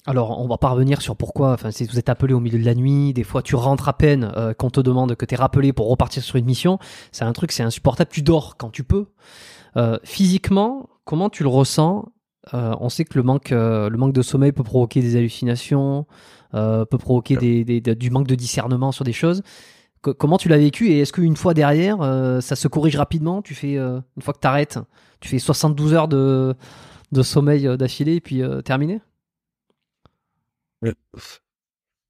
alors, 0.04 0.40
on 0.40 0.48
va 0.48 0.58
pas 0.58 0.70
revenir 0.70 1.00
sur 1.00 1.14
pourquoi. 1.14 1.52
Enfin, 1.52 1.70
si 1.70 1.86
vous 1.86 1.96
êtes 1.98 2.08
appelé 2.08 2.34
au 2.34 2.40
milieu 2.40 2.58
de 2.58 2.64
la 2.64 2.74
nuit, 2.74 3.12
des 3.12 3.22
fois 3.22 3.40
tu 3.40 3.54
rentres 3.54 3.88
à 3.88 3.92
peine, 3.92 4.32
euh, 4.36 4.52
qu'on 4.52 4.68
te 4.68 4.80
demande 4.80 5.14
que 5.14 5.24
tu 5.24 5.34
es 5.34 5.36
rappelé 5.36 5.72
pour 5.72 5.88
repartir 5.88 6.24
sur 6.24 6.36
une 6.36 6.44
mission. 6.44 6.78
C'est 7.12 7.24
un 7.24 7.32
truc, 7.32 7.52
c'est 7.52 7.62
insupportable. 7.62 8.10
Tu 8.12 8.22
dors 8.22 8.56
quand 8.56 8.70
tu 8.70 8.82
peux. 8.82 9.06
Euh, 9.76 9.98
physiquement, 10.02 10.88
comment 11.04 11.30
tu 11.30 11.44
le 11.44 11.48
ressens? 11.48 12.12
Euh, 12.54 12.74
on 12.80 12.88
sait 12.88 13.04
que 13.04 13.16
le 13.16 13.22
manque, 13.22 13.52
euh, 13.52 13.88
le 13.88 13.96
manque 13.96 14.12
de 14.12 14.22
sommeil 14.22 14.52
peut 14.52 14.64
provoquer 14.64 15.00
des 15.00 15.16
hallucinations, 15.16 16.06
euh, 16.54 16.84
peut 16.84 16.98
provoquer 16.98 17.36
des, 17.36 17.80
du 17.80 18.10
manque 18.10 18.26
de 18.26 18.34
discernement 18.34 18.92
sur 18.92 19.04
des 19.04 19.12
choses. 19.12 19.42
comment 20.00 20.36
tu 20.36 20.48
l'as 20.48 20.58
vécu 20.58 20.88
et 20.90 21.00
est-ce 21.00 21.12
qu'une 21.12 21.36
fois 21.36 21.54
derrière, 21.54 21.98
ça 22.42 22.56
se 22.56 22.66
corrige 22.66 22.96
rapidement? 22.96 23.40
Tu 23.42 23.54
fais 23.54 23.76
une 23.76 24.22
fois 24.22 24.34
que 24.34 24.40
tu 24.40 24.48
arrêtes, 24.48 24.78
tu 25.20 25.28
fais 25.28 25.38
72 25.38 25.94
heures 25.94 26.08
de, 26.08 26.56
de 27.12 27.22
sommeil 27.22 27.76
d'affilée 27.78 28.16
et 28.16 28.20
puis 28.20 28.42
terminé? 28.64 29.00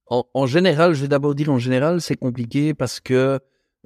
En, 0.07 0.25
en, 0.35 0.47
général, 0.47 0.95
je 0.95 1.03
vais 1.03 1.09
d'abord 1.09 1.35
dire 1.35 1.51
en 1.51 1.59
général, 1.59 2.01
c'est 2.01 2.17
compliqué 2.17 2.75
parce 2.75 3.01
que 3.01 3.41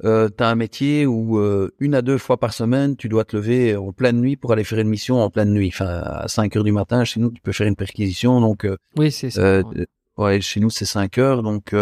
euh, 0.04 0.28
tu 0.36 0.44
as 0.44 0.48
un 0.48 0.54
métier 0.54 1.06
où 1.06 1.38
euh, 1.38 1.72
une 1.78 1.94
à 1.94 2.02
deux 2.02 2.18
fois 2.18 2.36
par 2.36 2.52
semaine, 2.52 2.96
tu 2.96 3.08
dois 3.08 3.24
te 3.24 3.36
lever 3.36 3.76
en 3.76 3.92
pleine 3.92 4.20
nuit 4.20 4.36
pour 4.36 4.52
aller 4.52 4.64
faire 4.64 4.78
une 4.78 4.88
mission 4.88 5.20
en 5.20 5.30
pleine 5.30 5.52
nuit. 5.52 5.70
Enfin, 5.72 5.86
à 5.86 6.28
5 6.28 6.54
heures 6.56 6.64
du 6.64 6.72
matin, 6.72 7.04
chez 7.04 7.20
nous, 7.20 7.30
tu 7.30 7.40
peux 7.40 7.52
faire 7.52 7.66
une 7.66 7.76
perquisition. 7.76 8.40
Donc, 8.40 8.64
euh, 8.64 8.76
oui, 8.98 9.10
c'est 9.10 9.30
ça. 9.30 9.40
Euh, 9.40 9.62
ouais. 10.18 10.40
chez 10.40 10.60
nous, 10.60 10.70
c'est 10.70 10.84
5 10.84 11.16
heures. 11.18 11.42
Donc, 11.42 11.74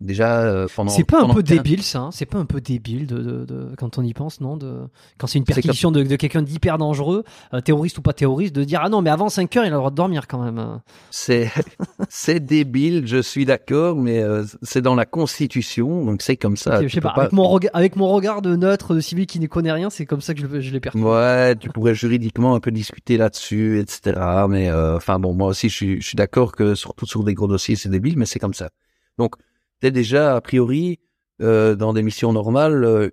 déjà 0.00 0.42
euh, 0.42 0.66
pendant. 0.74 0.90
C'est 0.90 1.04
pas 1.04 1.22
un 1.22 1.28
peu 1.28 1.42
débile 1.42 1.82
ça 1.82 2.00
hein 2.00 2.10
C'est 2.12 2.26
pas 2.26 2.38
un 2.38 2.46
peu 2.46 2.60
débile 2.60 3.06
de, 3.06 3.68
quand 3.76 3.98
on 3.98 4.02
y 4.02 4.14
pense, 4.14 4.40
non 4.40 4.56
de, 4.56 4.88
Quand 5.18 5.26
c'est 5.26 5.38
une 5.38 5.44
perquisition 5.44 5.90
de, 5.90 6.02
de 6.02 6.16
quelqu'un 6.16 6.42
d'hyper 6.42 6.78
dangereux, 6.78 7.24
euh, 7.54 7.60
terroriste 7.60 7.98
ou 7.98 8.02
pas 8.02 8.12
terroriste, 8.12 8.54
de 8.54 8.64
dire 8.64 8.80
ah 8.82 8.88
non 8.88 9.02
mais 9.02 9.10
avant 9.10 9.28
5 9.28 9.54
heures 9.56 9.64
il 9.64 9.68
a 9.68 9.70
le 9.70 9.76
droit 9.76 9.90
de 9.90 9.96
dormir 9.96 10.26
quand 10.26 10.42
même. 10.42 10.58
Hein. 10.58 10.82
C'est 11.10 11.50
c'est 12.08 12.40
débile, 12.40 13.06
je 13.06 13.20
suis 13.20 13.44
d'accord, 13.44 13.96
mais 13.96 14.20
euh, 14.20 14.44
c'est 14.62 14.82
dans 14.82 14.94
la 14.94 15.06
Constitution, 15.06 16.04
donc 16.04 16.22
c'est 16.22 16.36
comme 16.36 16.56
ça. 16.56 16.82
je 16.82 16.88
sais 16.88 17.00
pas, 17.00 17.10
Avec, 17.10 17.32
mon 17.32 17.48
regard, 17.48 17.70
avec 17.74 17.96
mon 17.96 18.08
regard 18.08 18.42
de 18.42 18.56
neutre 18.56 18.94
de 18.94 19.00
civil 19.00 19.26
qui 19.26 19.40
ne 19.40 19.46
connaît 19.46 19.72
rien, 19.72 19.90
c'est 19.90 20.06
comme 20.06 20.20
ça 20.20 20.34
que 20.34 20.40
je, 20.40 20.60
je 20.60 20.72
l'ai 20.72 20.80
perçu. 20.80 20.98
Ouais, 20.98 21.56
tu 21.56 21.68
pourrais 21.68 21.94
juridiquement 21.94 22.54
un 22.54 22.60
peu 22.60 22.70
discuter 22.70 23.16
là-dessus, 23.16 23.80
etc. 23.80 24.18
Mais 24.48 24.72
enfin 24.72 25.18
bon, 25.18 25.34
moi 25.34 25.48
aussi 25.48 25.68
je 25.68 25.74
suis, 25.74 26.00
je 26.00 26.06
suis 26.06 26.16
d'accord 26.16 26.52
que 26.52 26.74
surtout 26.74 27.06
sur 27.06 27.22
des 27.24 27.34
gros 27.34 27.48
dossiers 27.48 27.76
c'est 27.76 27.90
débile, 27.90 28.16
mais 28.16 28.26
c'est 28.26 28.38
comme 28.38 28.54
ça. 28.54 28.70
Donc 29.18 29.34
t'es 29.80 29.90
déjà 29.90 30.36
a 30.36 30.40
priori 30.40 31.00
euh, 31.40 31.74
dans 31.74 31.92
des 31.92 32.02
missions 32.02 32.32
normales, 32.32 32.84
euh, 32.84 33.10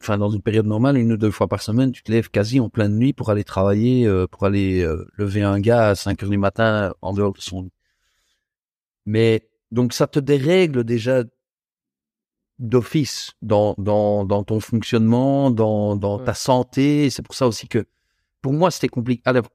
enfin 0.00 0.18
dans 0.18 0.30
une 0.30 0.42
période 0.42 0.66
normale, 0.66 0.96
une 0.96 1.12
ou 1.12 1.16
deux 1.16 1.30
fois 1.30 1.48
par 1.48 1.62
semaine, 1.62 1.92
tu 1.92 2.02
te 2.02 2.12
lèves 2.12 2.30
quasi 2.30 2.60
en 2.60 2.68
pleine 2.68 2.96
nuit 2.96 3.12
pour 3.12 3.30
aller 3.30 3.44
travailler, 3.44 4.06
euh, 4.06 4.26
pour 4.26 4.44
aller 4.44 4.82
euh, 4.82 5.06
lever 5.16 5.42
un 5.42 5.60
gars 5.60 5.90
à 5.90 5.94
5 5.94 6.22
heures 6.22 6.30
du 6.30 6.38
matin 6.38 6.92
en 7.00 7.12
dehors 7.12 7.32
de 7.32 7.40
son 7.40 7.62
lit. 7.62 7.72
Mais 9.06 9.48
donc 9.70 9.92
ça 9.92 10.06
te 10.06 10.18
dérègle 10.18 10.84
déjà 10.84 11.24
d'office 12.58 13.32
dans, 13.42 13.74
dans, 13.78 14.24
dans 14.24 14.44
ton 14.44 14.60
fonctionnement, 14.60 15.50
dans, 15.50 15.96
dans 15.96 16.18
ta 16.18 16.34
santé. 16.34 17.10
C'est 17.10 17.22
pour 17.22 17.34
ça 17.34 17.46
aussi 17.46 17.68
que 17.68 17.84
pour 18.42 18.52
moi 18.52 18.70
c'était 18.70 18.88
compliqué. 18.88 19.22
Alors, 19.24 19.48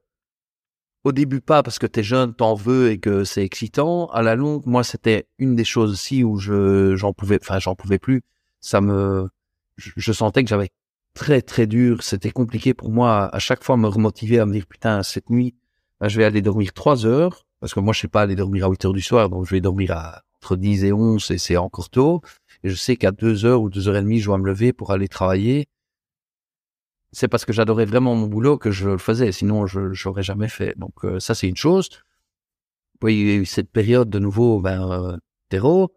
au 1.04 1.12
début 1.12 1.42
pas 1.42 1.64
parce 1.64 1.80
que 1.80 1.88
t'es 1.88 2.04
jeune, 2.04 2.34
t'en 2.34 2.56
veux 2.56 2.92
et 2.92 3.00
que 3.00 3.24
c'est 3.24 3.44
excitant. 3.44 4.08
À 4.08 4.22
la 4.22 4.36
longue, 4.36 4.66
moi 4.66 4.84
c'était 4.84 5.28
une 5.38 5.56
des 5.56 5.64
choses 5.64 5.92
aussi 5.92 6.24
où 6.24 6.38
je 6.38 6.96
j'en 6.96 7.14
pouvais, 7.14 7.40
enfin 7.42 7.60
j'en 7.60 7.76
pouvais 7.76 8.00
plus. 8.00 8.22
Ça 8.62 8.82
me, 8.82 9.30
je, 9.78 10.12
sentais 10.12 10.44
que 10.44 10.50
j'avais 10.50 10.70
très 11.14 11.42
très 11.42 11.68
dur. 11.68 12.04
C'était 12.04 12.32
compliqué 12.32 12.74
pour 12.74 12.92
moi 12.92 13.34
à, 13.34 13.40
chaque 13.40 13.64
fois 13.64 13.78
me 13.78 13.88
remotiver 13.88 14.40
à 14.40 14.46
me 14.46 14.54
dire 14.54 14.68
putain 14.68 15.04
cette 15.04 15.30
nuit, 15.30 15.56
ben, 16.02 16.10
je 16.10 16.18
vais 16.18 16.26
aller 16.26 16.42
dormir 16.42 16.74
trois 16.74 17.06
heures 17.06 17.46
parce 17.60 17.74
que 17.74 17.80
moi 17.80 17.94
je 17.94 18.02
sais 18.02 18.08
pas 18.08 18.22
aller 18.22 18.36
dormir 18.36 18.66
à 18.66 18.70
8 18.70 18.86
heures 18.86 18.94
du 18.94 19.02
soir, 19.02 19.30
donc 19.30 19.46
je 19.46 19.52
vais 19.52 19.62
dormir 19.62 19.92
à 19.92 20.22
entre 20.42 20.56
10 20.56 20.86
et 20.86 20.94
11 20.94 21.32
et 21.32 21.38
c'est 21.38 21.58
encore 21.58 21.90
tôt. 21.90 22.22
Et 22.64 22.70
je 22.70 22.76
sais 22.76 22.96
qu'à 22.96 23.12
deux 23.12 23.46
heures 23.46 23.62
ou 23.62 23.70
deux 23.70 23.88
heures 23.88 23.98
et 23.98 24.02
demie, 24.02 24.20
je 24.20 24.26
dois 24.26 24.38
me 24.38 24.46
lever 24.46 24.74
pour 24.74 24.92
aller 24.92 25.08
travailler. 25.08 25.68
C'est 27.12 27.28
parce 27.28 27.46
que 27.46 27.54
j'adorais 27.54 27.86
vraiment 27.86 28.16
mon 28.16 28.28
boulot 28.28 28.58
que 28.58 28.72
je 28.72 28.90
le 28.90 28.98
faisais. 28.98 29.32
Sinon, 29.32 29.66
je 29.66 29.94
j'aurais 29.94 30.24
jamais 30.24 30.48
fait. 30.48 30.78
Donc 30.78 31.04
euh, 31.04 31.20
ça, 31.20 31.36
c'est 31.36 31.48
une 31.48 31.58
chose. 31.58 31.90
Oui, 33.02 33.20
il 33.20 33.28
y 33.28 33.32
a 33.32 33.36
eu 33.36 33.46
cette 33.46 33.72
période 33.72 34.10
de 34.10 34.20
nouveau, 34.20 34.60
ben, 34.60 34.92
euh, 34.92 35.18
terreau. 35.50 35.94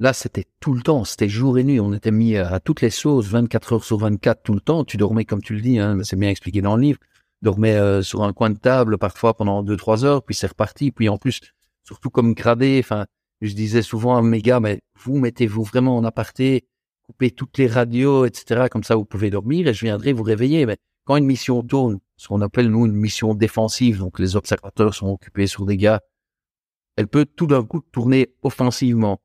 Là, 0.00 0.14
c'était 0.14 0.46
tout 0.60 0.72
le 0.72 0.80
temps, 0.82 1.04
c'était 1.04 1.28
jour 1.28 1.58
et 1.58 1.64
nuit. 1.64 1.78
On 1.78 1.92
était 1.92 2.10
mis 2.10 2.36
à, 2.36 2.58
toutes 2.58 2.80
les 2.80 2.90
sauces, 2.90 3.26
24 3.26 3.74
heures 3.74 3.84
sur 3.84 3.98
24, 3.98 4.42
tout 4.42 4.54
le 4.54 4.60
temps. 4.60 4.84
Tu 4.84 4.96
dormais 4.96 5.26
comme 5.26 5.42
tu 5.42 5.54
le 5.54 5.60
dis, 5.60 5.78
hein, 5.78 5.98
c'est 6.02 6.16
bien 6.16 6.30
expliqué 6.30 6.62
dans 6.62 6.76
le 6.76 6.82
livre. 6.82 6.98
Dormais 7.42 7.76
euh, 7.76 8.02
sur 8.02 8.22
un 8.22 8.32
coin 8.32 8.50
de 8.50 8.58
table 8.58 8.98
parfois 8.98 9.34
pendant 9.34 9.62
deux 9.62 9.76
trois 9.76 10.04
heures, 10.04 10.22
puis 10.22 10.34
c'est 10.34 10.46
reparti. 10.46 10.90
Puis 10.90 11.08
en 11.10 11.18
plus, 11.18 11.40
surtout 11.84 12.10
comme 12.10 12.32
gradé, 12.34 12.80
enfin, 12.82 13.06
je 13.42 13.52
disais 13.54 13.82
souvent 13.82 14.16
à 14.16 14.22
mes 14.22 14.40
gars, 14.40 14.60
mais 14.60 14.80
vous 14.98 15.18
mettez-vous 15.18 15.64
vraiment 15.64 15.96
en 15.96 16.04
aparté, 16.04 16.64
coupez 17.10 17.30
toutes 17.30 17.58
les 17.58 17.66
radios, 17.66 18.24
etc. 18.24 18.68
Comme 18.70 18.84
ça, 18.84 18.94
vous 18.94 19.04
pouvez 19.04 19.30
dormir 19.30 19.66
et 19.66 19.74
je 19.74 19.84
viendrai 19.84 20.12
vous 20.12 20.22
réveiller. 20.22 20.64
Mais 20.66 20.76
quand 21.04 21.16
une 21.16 21.26
mission 21.26 21.62
tourne, 21.62 21.98
ce 22.16 22.28
qu'on 22.28 22.40
appelle 22.40 22.68
nous 22.68 22.86
une 22.86 22.92
mission 22.92 23.34
défensive, 23.34 23.98
donc 23.98 24.18
les 24.18 24.36
observateurs 24.36 24.94
sont 24.94 25.08
occupés 25.08 25.46
sur 25.46 25.66
des 25.66 25.76
gars, 25.76 26.00
elle 26.96 27.08
peut 27.08 27.26
tout 27.26 27.46
d'un 27.46 27.64
coup 27.64 27.80
tourner 27.92 28.32
offensivement. 28.42 29.20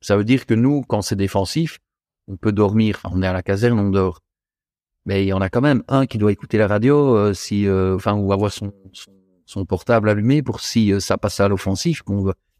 Ça 0.00 0.16
veut 0.16 0.24
dire 0.24 0.46
que 0.46 0.54
nous, 0.54 0.82
quand 0.82 1.02
c'est 1.02 1.16
défensif, 1.16 1.80
on 2.28 2.36
peut 2.36 2.52
dormir. 2.52 3.00
on 3.10 3.22
est 3.22 3.26
à 3.26 3.32
la 3.32 3.42
caserne, 3.42 3.78
on 3.78 3.90
dort. 3.90 4.20
Mais 5.06 5.24
il 5.24 5.28
y 5.28 5.32
en 5.32 5.40
a 5.40 5.50
quand 5.50 5.60
même 5.60 5.82
un 5.88 6.06
qui 6.06 6.18
doit 6.18 6.32
écouter 6.32 6.56
la 6.56 6.66
radio, 6.66 7.16
euh, 7.16 7.34
si, 7.34 7.66
euh, 7.66 7.96
enfin, 7.96 8.14
ou 8.14 8.32
avoir 8.32 8.52
son, 8.52 8.72
son, 9.44 9.66
portable 9.66 10.08
allumé 10.08 10.42
pour 10.42 10.60
si 10.60 10.92
euh, 10.92 11.00
ça 11.00 11.18
passe 11.18 11.40
à 11.40 11.48
l'offensif. 11.48 12.02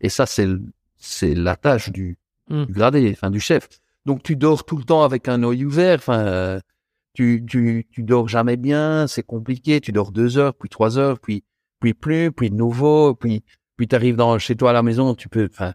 Et 0.01 0.09
ça, 0.09 0.27
c'est 0.27 0.49
c'est 0.97 1.35
la 1.35 1.57
tâche 1.57 1.91
du, 1.91 2.19
hmm. 2.49 2.65
du, 2.65 2.73
gradé, 2.73 3.11
enfin 3.13 3.31
du 3.31 3.41
chef. 3.41 3.69
Donc 4.07 4.23
tu 4.23 4.37
dors 4.37 4.65
tout 4.65 4.77
le 4.77 4.85
temps 4.85 5.03
avec 5.03 5.29
un 5.29 5.43
œil 5.43 5.65
ouvert. 5.65 5.97
Enfin, 5.97 6.61
tu, 7.15 7.45
tu 7.49 7.87
tu 7.91 8.03
dors 8.03 8.29
jamais 8.29 8.57
bien. 8.57 9.07
C'est 9.07 9.23
compliqué. 9.23 9.81
Tu 9.81 9.93
dors 9.93 10.13
deux 10.13 10.39
heures, 10.39 10.55
puis 10.55 10.69
trois 10.69 10.99
heures, 10.99 11.21
puis 11.21 11.45
puis 11.81 11.95
plus, 11.95 12.33
puis 12.33 12.51
de 12.51 12.57
nouveau, 12.57 13.15
puis 13.15 13.45
puis 13.77 13.89
tu 13.89 13.95
arrives 13.97 14.17
dans 14.17 14.39
chez 14.39 14.57
toi 14.57 14.71
à 14.71 14.73
la 14.73 14.83
maison. 14.83 15.15
Tu 15.15 15.29
peux, 15.29 15.49
enfin, 15.51 15.75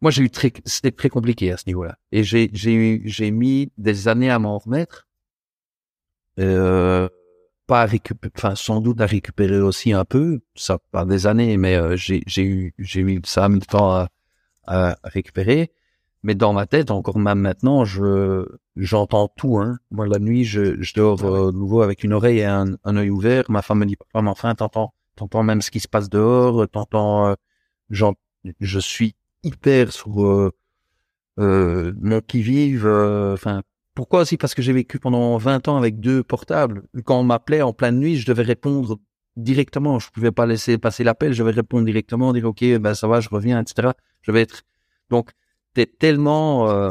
moi, 0.00 0.10
j'ai 0.10 0.22
eu 0.22 0.30
très, 0.30 0.52
c'était 0.64 0.92
très 0.92 1.08
compliqué 1.08 1.50
à 1.52 1.56
ce 1.56 1.64
niveau-là. 1.66 1.98
Et 2.12 2.22
j'ai, 2.22 2.50
j'ai 2.52 2.74
eu, 2.74 3.02
j'ai 3.04 3.30
mis 3.30 3.72
des 3.78 4.08
années 4.08 4.30
à 4.30 4.38
m'en 4.38 4.58
remettre. 4.58 5.08
Euh, 6.38 7.08
pas 7.66 7.82
à 7.82 7.86
récupérer, 7.86 8.32
enfin, 8.36 8.54
sans 8.54 8.80
doute 8.80 9.00
à 9.00 9.06
récupérer 9.06 9.60
aussi 9.60 9.92
un 9.92 10.04
peu. 10.04 10.40
Ça, 10.54 10.78
pas 10.92 11.04
des 11.04 11.26
années, 11.26 11.56
mais 11.56 11.76
euh, 11.76 11.96
j'ai, 11.96 12.22
j'ai 12.26 12.44
eu, 12.44 12.74
j'ai 12.78 13.00
eu 13.00 13.20
ça 13.24 13.48
mis 13.48 13.58
temps 13.60 13.90
à, 13.92 14.08
à, 14.66 14.96
récupérer. 15.04 15.72
Mais 16.22 16.34
dans 16.34 16.52
ma 16.52 16.66
tête, 16.66 16.90
encore 16.90 17.18
même 17.18 17.38
maintenant, 17.38 17.84
je, 17.84 18.44
j'entends 18.76 19.28
tout, 19.28 19.58
hein. 19.58 19.78
Moi, 19.90 20.06
la 20.06 20.18
nuit, 20.18 20.44
je, 20.44 20.80
je 20.82 20.94
dors 20.94 21.20
ah 21.22 21.26
euh, 21.26 21.52
nouveau 21.52 21.82
avec 21.82 22.02
une 22.02 22.12
oreille 22.12 22.38
et 22.38 22.44
un, 22.44 22.66
un 22.84 22.96
œil 22.96 23.10
ouvert. 23.10 23.44
Ma 23.48 23.62
femme 23.62 23.78
me 23.78 23.86
dit, 23.86 23.96
mais 24.14 24.28
enfin, 24.28 24.54
t'entends, 24.54 24.94
t'entends 25.14 25.42
même 25.42 25.62
ce 25.62 25.70
qui 25.70 25.80
se 25.80 25.88
passe 25.88 26.08
dehors, 26.10 26.68
t'entends, 26.68 27.28
euh, 27.28 27.34
je 28.60 28.78
suis 28.78 29.14
hyper 29.42 29.92
sur 29.92 30.24
euh, 30.24 30.50
euh, 31.38 31.92
mon 32.00 32.20
qui-vive. 32.20 32.86
Euh, 32.86 33.34
enfin, 33.34 33.62
pourquoi 33.94 34.20
aussi? 34.22 34.36
Parce 34.36 34.54
que 34.54 34.62
j'ai 34.62 34.72
vécu 34.72 34.98
pendant 34.98 35.36
20 35.36 35.68
ans 35.68 35.76
avec 35.76 36.00
deux 36.00 36.22
portables. 36.22 36.82
Quand 37.04 37.20
on 37.20 37.24
m'appelait 37.24 37.62
en 37.62 37.72
pleine 37.72 37.98
nuit, 37.98 38.16
je 38.16 38.26
devais 38.26 38.42
répondre 38.42 38.98
directement. 39.36 39.98
Je 39.98 40.10
pouvais 40.10 40.32
pas 40.32 40.46
laisser 40.46 40.78
passer 40.78 41.04
l'appel. 41.04 41.32
Je 41.32 41.42
devais 41.42 41.54
répondre 41.54 41.84
directement, 41.84 42.32
dire 42.32 42.46
OK, 42.46 42.64
ben 42.78 42.94
ça 42.94 43.08
va, 43.08 43.20
je 43.20 43.28
reviens, 43.28 43.60
etc. 43.60 43.90
Je 44.22 44.32
vais 44.32 44.42
être 44.42 44.62
donc 45.10 45.30
t'es 45.78 45.86
tellement 45.86 46.68
euh, 46.68 46.90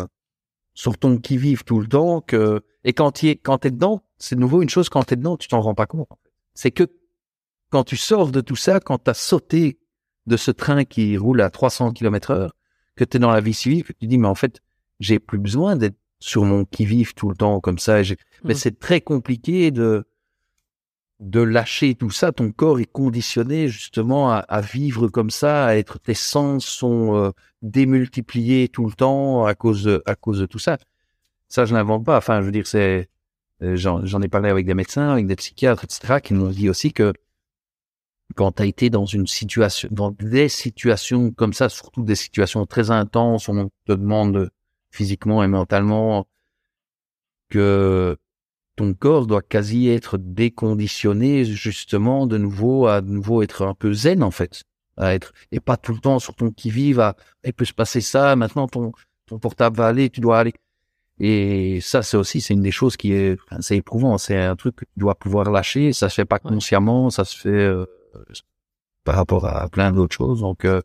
sur 0.73 0.97
ton 0.97 1.17
qui 1.17 1.37
vive 1.37 1.63
tout 1.65 1.81
le 1.81 1.87
temps 1.87 2.21
que 2.21 2.61
et 2.85 2.93
quand 2.93 3.11
tu 3.11 3.27
es 3.27 3.35
quand 3.35 3.57
t'es 3.57 3.71
dedans, 3.71 4.01
c'est 4.17 4.35
de 4.35 4.39
nouveau 4.39 4.61
une 4.61 4.69
chose. 4.69 4.87
Quand 4.87 5.03
t'es 5.03 5.17
dedans, 5.17 5.35
tu 5.35 5.49
t'en 5.49 5.59
rends 5.59 5.75
pas 5.75 5.87
compte. 5.87 6.07
C'est 6.53 6.71
que 6.71 6.85
quand 7.69 7.83
tu 7.83 7.97
sors 7.97 8.31
de 8.31 8.39
tout 8.39 8.55
ça, 8.55 8.79
quand 8.79 8.97
t'as 8.97 9.13
sauté 9.13 9.77
de 10.25 10.37
ce 10.37 10.51
train 10.51 10.85
qui 10.85 11.17
roule 11.17 11.41
à 11.41 11.49
300 11.49 11.91
km 11.91 12.31
heure, 12.31 12.55
que 12.95 13.03
tu 13.03 13.17
es 13.17 13.19
dans 13.19 13.31
la 13.31 13.41
vie 13.41 13.53
civile, 13.53 13.83
que 13.83 13.91
tu 13.91 14.07
dis, 14.07 14.17
mais 14.17 14.27
en 14.27 14.35
fait, 14.35 14.61
j'ai 15.01 15.19
plus 15.19 15.37
besoin 15.37 15.75
d'être 15.75 15.97
sur 16.19 16.45
mon 16.45 16.63
qui-vive 16.63 17.13
tout 17.13 17.29
le 17.29 17.35
temps 17.35 17.59
comme 17.59 17.77
ça. 17.77 18.01
Mais 18.43 18.53
mmh. 18.53 18.57
c'est 18.57 18.79
très 18.79 19.01
compliqué 19.01 19.71
de 19.71 20.07
de 21.19 21.41
lâcher 21.41 21.95
tout 21.95 22.11
ça. 22.11 22.31
Ton 22.31 22.51
corps 22.51 22.79
est 22.79 22.91
conditionné 22.91 23.67
justement 23.67 24.31
à, 24.31 24.61
vivre 24.61 25.07
comme 25.07 25.29
ça, 25.31 25.65
à 25.65 25.75
être 25.75 25.99
tes 25.99 26.13
sens 26.13 26.65
sont 26.65 27.15
euh, 27.15 27.31
démultipliés 27.61 28.69
tout 28.69 28.85
le 28.85 28.93
temps 28.93 29.45
à 29.45 29.55
cause 29.55 29.83
de, 29.83 30.03
à 30.05 30.15
cause 30.15 30.39
de 30.39 30.45
tout 30.45 30.59
ça. 30.59 30.77
Ça, 31.49 31.65
je 31.65 31.73
n'invente 31.73 32.05
pas. 32.05 32.17
Enfin, 32.17 32.41
je 32.41 32.45
veux 32.45 32.51
dire, 32.51 32.67
c'est 32.67 33.09
euh, 33.63 33.75
j'en 33.75 34.21
ai 34.21 34.27
parlé 34.27 34.49
avec 34.49 34.65
des 34.65 34.75
médecins, 34.75 35.09
avec 35.11 35.27
des 35.27 35.35
psychiatres, 35.35 35.83
etc., 35.85 36.19
qui 36.23 36.33
nous 36.33 36.49
dit 36.49 36.69
aussi 36.69 36.93
que 36.93 37.13
quand 38.35 38.53
tu 38.53 38.63
as 38.63 38.65
été 38.65 38.89
dans 38.89 39.05
une 39.05 39.25
situation, 39.25 39.89
dans 39.91 40.11
des 40.11 40.49
situations 40.49 41.31
comme 41.31 41.53
ça, 41.53 41.69
surtout 41.69 42.03
des 42.03 42.15
situations 42.15 42.65
très 42.65 42.91
intenses, 42.91 43.49
on 43.49 43.69
te 43.85 43.93
demande 43.93 44.51
physiquement 44.91 45.43
et 45.43 45.47
mentalement 45.47 46.27
que 47.49 48.17
ton 48.77 48.93
corps 48.93 49.27
doit 49.27 49.41
quasi 49.41 49.89
être 49.89 50.17
déconditionné 50.17 51.43
justement 51.43 52.27
de 52.27 52.37
nouveau 52.37 52.87
à 52.87 53.01
de 53.01 53.09
nouveau 53.09 53.43
être 53.43 53.65
un 53.65 53.73
peu 53.73 53.91
zen 53.91 54.23
en 54.23 54.31
fait 54.31 54.63
à 54.95 55.13
être 55.13 55.33
et 55.51 55.59
pas 55.59 55.75
tout 55.75 55.93
le 55.93 55.99
temps 55.99 56.19
sur 56.19 56.33
ton 56.35 56.51
qui 56.51 56.69
vive 56.69 57.01
à 57.01 57.17
il 57.43 57.53
peut 57.53 57.65
se 57.65 57.73
passer 57.73 57.99
ça 57.99 58.37
maintenant 58.37 58.67
ton 58.67 58.93
ton 59.25 59.37
portable 59.39 59.75
va 59.75 59.87
aller 59.87 60.09
tu 60.09 60.21
dois 60.21 60.39
aller 60.39 60.53
et 61.19 61.79
ça 61.81 62.01
c'est 62.03 62.15
aussi 62.15 62.39
c'est 62.39 62.53
une 62.53 62.61
des 62.61 62.71
choses 62.71 62.95
qui 62.95 63.11
est 63.11 63.37
c'est 63.59 63.75
éprouvant 63.75 64.17
c'est 64.17 64.37
un 64.37 64.55
truc 64.55 64.77
que 64.77 64.85
tu 64.85 64.99
dois 64.99 65.15
pouvoir 65.15 65.51
lâcher 65.51 65.91
ça 65.91 66.07
se 66.07 66.15
fait 66.15 66.25
pas 66.25 66.39
consciemment 66.39 67.09
ça 67.09 67.25
se 67.25 67.37
fait 67.37 67.49
euh, 67.49 67.85
par 69.07 69.15
rapport 69.15 69.45
à 69.45 69.69
plein 69.69 69.93
d'autres 69.93 70.13
choses. 70.13 70.41
Donc, 70.41 70.65
euh, 70.65 70.81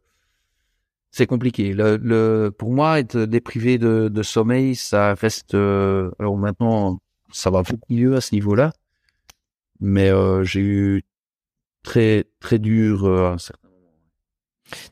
c'est 1.11 1.27
compliqué. 1.27 1.73
Le, 1.73 1.97
le, 1.97 2.53
pour 2.57 2.71
moi, 2.73 3.01
être 3.01 3.19
déprivé 3.19 3.79
de, 3.79 4.09
de 4.09 4.23
sommeil, 4.23 4.77
ça 4.77 5.15
reste. 5.15 5.55
Euh, 5.55 6.13
alors 6.21 6.37
maintenant, 6.37 7.01
ça 7.33 7.51
va 7.51 7.63
beaucoup 7.63 7.93
mieux 7.93 8.17
à 8.17 8.21
ce 8.21 8.35
niveau-là, 8.35 8.73
mais 9.81 10.11
euh, 10.11 10.45
j'ai 10.45 10.61
eu 10.61 11.05
très 11.83 12.27
très 12.41 12.59
dur 12.59 13.07
à 13.07 13.33
un 13.33 13.39
certain 13.39 13.69
moment. 13.69 13.93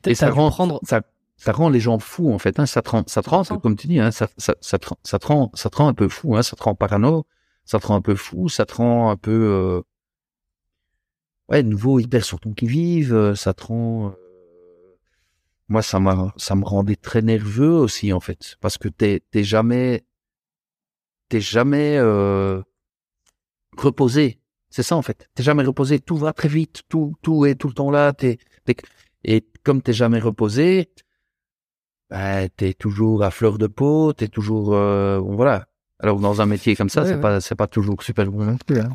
Et 0.05 0.15
ça 0.15 0.29
rend, 0.29 0.79
ça, 0.83 1.01
ça 1.37 1.51
rend 1.51 1.69
les 1.69 1.79
gens 1.79 1.99
fous 1.99 2.31
en 2.31 2.39
fait. 2.39 2.59
Hein. 2.59 2.65
Ça 2.65 2.81
te 2.81 2.89
rend, 2.89 3.03
ça 3.07 3.21
te 3.21 3.29
rend, 3.29 3.43
comme 3.43 3.75
tu 3.75 3.87
dis, 3.87 3.99
hein, 3.99 4.11
ça, 4.11 4.27
ça, 4.37 4.55
ça, 4.61 4.79
te, 4.79 4.87
ça 5.03 5.19
te 5.19 5.27
rend, 5.27 5.51
ça 5.53 5.69
te 5.69 5.77
rend 5.77 5.87
un 5.87 5.93
peu 5.93 6.09
fou. 6.09 6.35
Hein. 6.35 6.43
Ça 6.43 6.55
te 6.55 6.63
rend 6.63 6.75
parano, 6.75 7.25
ça 7.65 7.79
te 7.79 7.87
rend 7.87 7.95
un 7.95 8.01
peu 8.01 8.15
fou, 8.15 8.49
ça 8.49 8.65
te 8.65 8.75
rend 8.75 9.09
un 9.09 9.17
peu 9.17 9.83
ouais, 11.51 11.63
nouveau 11.63 11.99
hyper 11.99 12.23
sur 12.23 12.39
ton 12.39 12.53
qui 12.53 12.65
vive, 12.65 13.13
euh, 13.13 13.35
ça 13.35 13.53
te 13.53 13.65
rend. 13.65 14.09
Euh, 14.09 14.97
moi, 15.67 15.81
ça 15.81 15.99
m'a, 15.99 16.33
ça 16.37 16.55
me 16.55 16.65
rendait 16.65 16.95
très 16.95 17.21
nerveux 17.21 17.71
aussi 17.71 18.11
en 18.13 18.19
fait, 18.19 18.55
parce 18.61 18.77
que 18.77 18.87
t'es, 18.87 19.21
t'es 19.31 19.43
jamais, 19.43 20.03
t'es 21.31 21.39
jamais 21.39 21.95
euh, 21.97 22.61
reposé. 23.77 24.39
C'est 24.69 24.83
ça 24.83 24.97
en 24.97 25.01
fait. 25.01 25.29
T'es 25.33 25.43
jamais 25.43 25.63
reposé. 25.63 25.99
Tout 25.99 26.17
va 26.17 26.33
très 26.33 26.49
vite. 26.49 26.83
Tout, 26.89 27.15
tout 27.21 27.45
est 27.45 27.55
tout 27.55 27.69
le 27.69 27.73
temps 27.73 27.89
là. 27.89 28.11
T'es, 28.11 28.37
et 29.23 29.45
comme 29.63 29.81
t'es 29.81 29.93
jamais 29.93 30.19
reposé, 30.19 30.91
bah, 32.09 32.49
t'es 32.49 32.73
toujours 32.73 33.23
à 33.23 33.31
fleur 33.31 33.57
de 33.57 33.67
peau. 33.67 34.11
T'es 34.11 34.27
toujours, 34.27 34.73
euh, 34.73 35.19
voilà. 35.19 35.67
Alors 35.99 36.19
dans 36.19 36.41
un 36.41 36.45
métier 36.45 36.75
comme 36.75 36.89
ça, 36.89 37.05
c'est 37.05 37.21
pas, 37.21 37.39
c'est 37.39 37.55
pas 37.55 37.67
toujours 37.67 38.03
super 38.03 38.29
bon 38.29 38.43
non 38.43 38.57
plus. 38.57 38.79
Hein. 38.79 38.89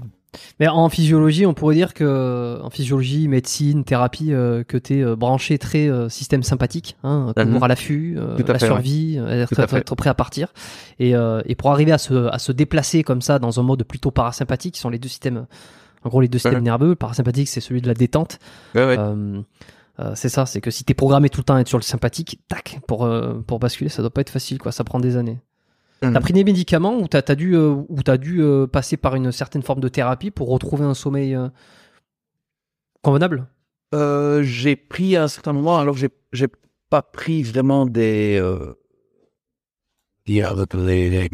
Mais 0.61 0.69
en 0.69 0.89
physiologie, 0.89 1.47
on 1.47 1.55
pourrait 1.55 1.75
dire 1.75 1.95
que 1.95 2.61
en 2.63 2.71
physiologie, 2.71 3.29
médecine, 3.29 3.85
thérapie, 3.85 4.33
euh, 4.33 4.65
que 4.65 4.77
tu 4.77 4.99
es 4.99 5.03
euh, 5.03 5.17
branché 5.17 5.59
très 5.59 5.89
euh, 5.89 6.09
système 6.09 6.43
sympathique, 6.43 6.97
hein, 7.03 7.33
toujours 7.37 7.59
mhm. 7.59 7.63
à 7.63 7.69
l'affût, 7.69 8.19
la 8.47 8.59
survie, 8.59 9.17
être, 9.17 9.95
prêt 9.95 10.11
à 10.11 10.15
partir. 10.15 10.53
Et, 10.99 11.13
et 11.45 11.55
pour 11.55 11.71
arriver 11.71 11.93
à 11.93 11.99
se, 11.99 12.29
à 12.29 12.39
se 12.39 12.53
déplacer 12.53 13.03
comme 13.03 13.23
ça 13.23 13.39
dans 13.39 13.61
un 13.61 13.63
mode 13.63 13.85
plutôt 13.85 14.11
parasympathique, 14.11 14.75
qui 14.75 14.81
sont 14.81 14.91
les 14.91 14.99
deux 14.99 15.09
systèmes, 15.09 15.47
en 16.05 16.09
gros 16.09 16.21
les 16.21 16.29
deux 16.29 16.39
systèmes 16.39 16.63
nerveux. 16.63 16.91
Le 16.91 16.97
parasympathique, 16.97 17.49
c'est 17.49 17.61
celui 17.61 17.83
de 17.83 17.89
la 17.89 17.95
détente. 17.95 18.39
c'est 20.15 20.29
ça, 20.29 20.47
c'est 20.47 20.61
que 20.61 20.71
si 20.71 20.85
t'es 20.85 20.95
programmé 20.95 21.29
tout 21.31 21.41
le 21.41 21.45
temps 21.45 21.55
à 21.55 21.61
être 21.61 21.69
sur 21.69 21.79
le 21.79 21.83
sympathique, 21.83 22.41
tac, 22.49 22.81
pour 22.87 23.09
pour 23.47 23.59
basculer, 23.59 23.91
ça 23.91 24.03
doit 24.03 24.11
pas 24.11 24.21
être 24.21 24.31
facile, 24.31 24.59
quoi. 24.59 24.73
Ça 24.73 24.85
prend 24.85 25.01
des 25.01 25.17
années. 25.17 25.39
T'as 26.01 26.11
mhm. 26.11 26.21
pris 26.21 26.33
des 26.35 26.45
médicaments 26.45 26.99
ou 26.99 27.09
t'as 27.09 27.23
as 27.27 27.35
dû, 27.35 27.55
euh, 27.55 27.71
ou 27.89 27.99
as 28.07 28.19
dû 28.19 28.43
euh, 28.43 28.67
passer 28.67 28.97
par 28.97 29.15
une 29.15 29.33
certaine 29.33 29.63
forme 29.63 29.81
de 29.81 29.89
thérapie 29.89 30.31
pour 30.31 30.49
retrouver 30.49 30.85
un 30.85 30.95
sommeil 30.95 31.35
euh, 31.35 31.49
convenable? 33.03 33.47
J'ai 34.43 34.77
pris 34.77 35.17
à 35.17 35.23
un 35.23 35.29
certain 35.29 35.55
moment, 35.55 35.79
alors 35.79 35.97
j'ai 35.97 36.11
j'ai 36.33 36.49
pas 36.91 37.01
pris 37.01 37.43
vraiment 37.43 37.87
des, 37.87 38.39
des, 40.27 40.43
des 40.43 41.31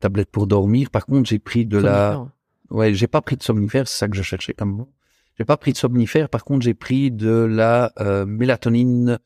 tablettes 0.00 0.30
pour 0.30 0.46
dormir. 0.46 0.90
Par 0.90 1.06
contre, 1.06 1.30
j'ai 1.30 1.38
pris 1.38 1.64
de 1.64 1.78
la, 1.78 2.26
ouais, 2.68 2.92
j'ai 2.92 3.06
pas 3.06 3.22
pris 3.22 3.38
de 3.38 3.42
somnifère, 3.42 3.88
c'est 3.88 3.96
ça 3.96 4.08
que 4.08 4.16
je 4.16 4.22
cherchais 4.22 4.52
comme 4.52 4.72
mot. 4.72 4.92
J'ai 5.38 5.46
pas 5.46 5.56
pris 5.56 5.72
de 5.72 5.78
somnifère. 5.78 6.28
Par 6.28 6.44
contre, 6.44 6.62
j'ai 6.62 6.74
pris 6.74 7.10
de 7.10 7.30
la 7.30 7.90
mélatonine 8.26 9.18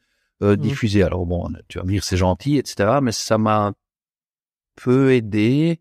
euh, 0.43 0.55
mmh. 0.55 0.57
diffusé. 0.57 1.03
Alors 1.03 1.25
bon, 1.27 1.49
tu 1.69 1.79
vas 1.79 1.85
me 1.85 1.91
dire 1.91 2.05
c'est 2.05 2.17
gentil, 2.17 2.59
etc. 2.59 2.99
Mais 3.03 3.13
ça 3.13 3.39
m'a 3.39 3.73
peu 4.77 5.13
aidé. 5.13 5.81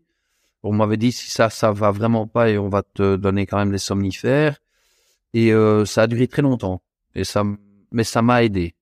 On 0.62 0.72
m'avait 0.72 0.96
dit 0.96 1.12
si 1.12 1.30
ça, 1.30 1.50
ça 1.50 1.72
va 1.72 1.90
vraiment 1.90 2.26
pas 2.28 2.48
et 2.50 2.58
on 2.58 2.68
va 2.68 2.82
te 2.82 3.16
donner 3.16 3.46
quand 3.46 3.58
même 3.58 3.72
des 3.72 3.78
somnifères. 3.78 4.58
Et 5.34 5.52
euh, 5.52 5.84
ça 5.84 6.02
a 6.02 6.06
duré 6.06 6.28
très 6.28 6.42
longtemps. 6.42 6.82
Et 7.14 7.24
ça, 7.24 7.42
mais 7.90 8.04
ça 8.04 8.22
m'a 8.22 8.44
aidé. 8.44 8.74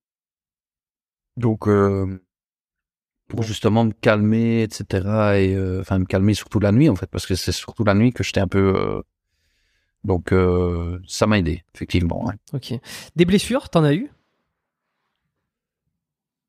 Donc, 1.36 1.68
euh, 1.68 2.20
pour 3.28 3.42
justement 3.44 3.84
me 3.84 3.92
calmer, 3.92 4.62
etc. 4.62 4.84
Et 5.38 5.56
enfin 5.80 5.98
me 6.00 6.04
calmer 6.04 6.34
surtout 6.34 6.60
la 6.60 6.72
nuit 6.72 6.90
en 6.90 6.96
fait, 6.96 7.06
parce 7.06 7.26
que 7.26 7.34
c'est 7.36 7.52
surtout 7.52 7.84
la 7.84 7.94
nuit 7.94 8.12
que 8.12 8.22
j'étais 8.22 8.40
un 8.40 8.48
peu. 8.48 9.02
Donc, 10.04 10.34
ça 11.06 11.26
m'a 11.26 11.38
aidé 11.38 11.64
effectivement. 11.74 12.26
ouais. 12.26 12.34
Ok. 12.52 12.74
Des 13.16 13.24
blessures, 13.24 13.70
t'en 13.70 13.84
as 13.84 13.94
eu? 13.94 14.10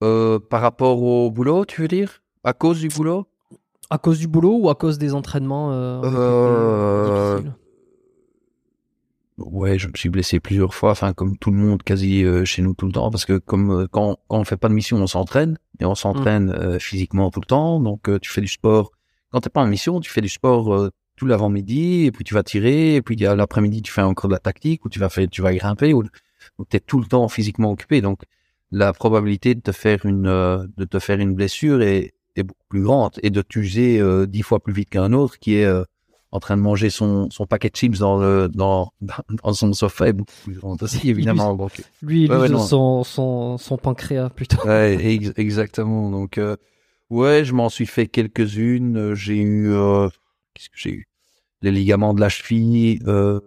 Euh, 0.04 0.40
par 0.40 0.62
rapport 0.62 1.02
au 1.02 1.30
boulot, 1.32 1.66
tu 1.66 1.82
veux 1.82 1.88
dire? 1.88 2.22
À 2.44 2.54
cause 2.54 2.80
du 2.80 2.88
boulot? 2.90 3.28
À 3.90 3.98
cause 3.98 4.20
du 4.20 4.28
boulot 4.28 4.58
ou 4.58 4.70
à 4.70 4.76
cause 4.76 4.98
des 4.98 5.14
entraînements 5.14 5.72
euh, 5.74 6.02
Euh, 6.04 7.36
difficiles? 7.38 7.54
Ouais, 9.38 9.80
je 9.80 9.88
me 9.88 9.94
suis 9.96 10.10
blessé 10.10 10.40
plusieurs 10.40 10.74
fois, 10.74 10.92
enfin 10.92 11.14
comme 11.14 11.36
tout 11.38 11.52
le 11.52 11.58
monde 11.58 11.82
quasi 11.84 12.24
euh, 12.24 12.46
chez 12.46 12.62
nous 12.62 12.74
tout 12.74 12.86
le 12.86 12.92
temps, 12.92 13.10
parce 13.10 13.26
que 13.26 13.38
comme 13.38 13.72
euh, 13.72 13.88
quand, 13.90 14.18
quand 14.28 14.38
on 14.40 14.44
fait 14.44 14.58
pas 14.58 14.70
de 14.70 14.74
mission, 14.74 14.98
on 14.98 15.08
s'entraîne 15.08 15.58
et 15.80 15.86
on 15.86 15.96
s'entraîne 15.96 16.52
euh, 16.52 16.78
physiquement 16.80 17.32
tout 17.32 17.40
le 17.40 17.48
temps. 17.48 17.80
Donc 17.80 18.08
euh, 18.08 18.20
tu 18.20 18.30
fais 18.32 18.42
du 18.42 18.48
sport. 18.48 18.92
Quand 19.32 19.42
t'es 19.42 19.50
pas 19.50 19.62
en 19.62 19.68
mission, 19.68 20.00
tu 20.00 20.12
fais 20.12 20.22
du 20.22 20.30
sport 20.30 20.74
euh, 20.74 20.90
tout 21.16 21.26
l'avant-midi 21.26 22.06
et 22.06 22.12
puis 22.12 22.24
tu 22.24 22.34
vas 22.34 22.44
tirer 22.44 22.96
et 22.96 23.02
puis 23.02 23.24
à 23.26 23.36
l'après-midi 23.36 23.82
tu 23.82 23.92
fais 23.92 24.02
encore 24.02 24.28
de 24.28 24.34
la 24.34 24.40
tactique 24.40 24.86
ou 24.86 24.90
tu 24.90 25.00
vas 25.00 25.10
faire, 25.10 25.28
tu 25.30 25.42
vas 25.42 25.54
grimper 25.54 25.94
ou 25.94 26.04
donc 26.04 26.70
t'es 26.70 26.80
tout 26.80 27.00
le 27.00 27.06
temps 27.06 27.28
physiquement 27.28 27.72
occupé. 27.72 28.02
Donc 28.02 28.22
la 28.72 28.94
probabilité 28.94 29.56
de 29.56 29.62
te 29.62 29.72
faire 29.72 30.06
une 30.06 30.28
euh, 30.28 30.66
de 30.78 30.86
te 30.86 31.00
faire 31.00 31.20
une 31.20 31.34
blessure 31.36 31.82
est, 31.82 32.14
est 32.36 32.44
beaucoup 32.44 32.66
plus 32.70 32.84
grande 32.84 33.14
et 33.24 33.30
de 33.30 33.42
t'user 33.42 34.00
euh, 34.00 34.26
dix 34.28 34.44
fois 34.44 34.60
plus 34.60 34.74
vite 34.74 34.90
qu'un 34.90 35.14
autre 35.14 35.40
qui 35.40 35.56
est 35.56 35.66
euh, 35.66 35.84
en 36.32 36.40
train 36.40 36.56
de 36.58 36.62
manger 36.62 36.90
son, 36.90 37.30
son 37.30 37.46
paquet 37.46 37.70
de 37.70 37.76
chips 37.76 38.00
dans, 38.00 38.18
le, 38.20 38.48
dans, 38.50 38.94
dans 39.44 39.54
son 39.54 39.74
sofa 39.74 40.08
est 40.08 40.14
beaucoup 40.14 40.34
plus 40.44 40.54
grande 40.56 40.82
aussi, 40.84 41.10
évidemment. 41.10 41.60
Lui, 42.02 42.24
il 42.26 42.34
Ouais, 42.34 42.50
use 42.50 42.62
son, 42.64 43.04
son, 43.04 43.58
son 43.58 43.78
pancréas 43.78 44.30
plutôt. 44.30 44.58
ouais, 44.64 44.98
ex- 45.16 45.34
exactement. 45.38 46.10
Donc, 46.12 46.38
euh, 46.38 46.56
ouais, 47.10 47.46
je 47.46 47.54
m'en 47.54 47.70
suis 47.70 47.86
fait 47.86 48.08
quelques-unes. 48.08 49.14
J'ai 49.16 49.38
eu, 49.42 49.72
euh, 49.74 50.10
qu'est-ce 50.54 50.70
que 50.70 50.78
j'ai 50.78 50.92
eu? 50.92 51.08
Les 51.64 51.72
ligaments 51.72 52.14
de 52.14 52.22
la 52.22 52.30
cheville 52.30 53.00
euh, 53.08 53.40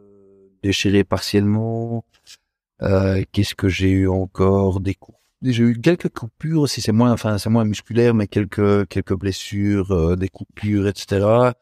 déchirés 0.62 1.05
partiellement. 1.05 2.05
Euh, 2.82 3.22
qu'est-ce 3.32 3.55
que 3.55 3.68
j'ai 3.68 3.90
eu 3.90 4.09
encore? 4.09 4.80
Des 4.80 4.94
coups. 4.94 5.18
J'ai 5.42 5.62
eu 5.62 5.80
quelques 5.80 6.09
coupures 6.09 6.62
aussi. 6.62 6.80
C'est 6.80 6.92
moins, 6.92 7.12
enfin, 7.12 7.38
c'est 7.38 7.51
moins 7.51 7.64
musculaire, 7.64 8.14
mais 8.14 8.26
quelques 8.26 8.86
quelques 8.88 9.14
blessures, 9.14 9.90
euh, 9.92 10.16
des 10.16 10.28
coupures, 10.28 10.86
etc. 10.88 11.52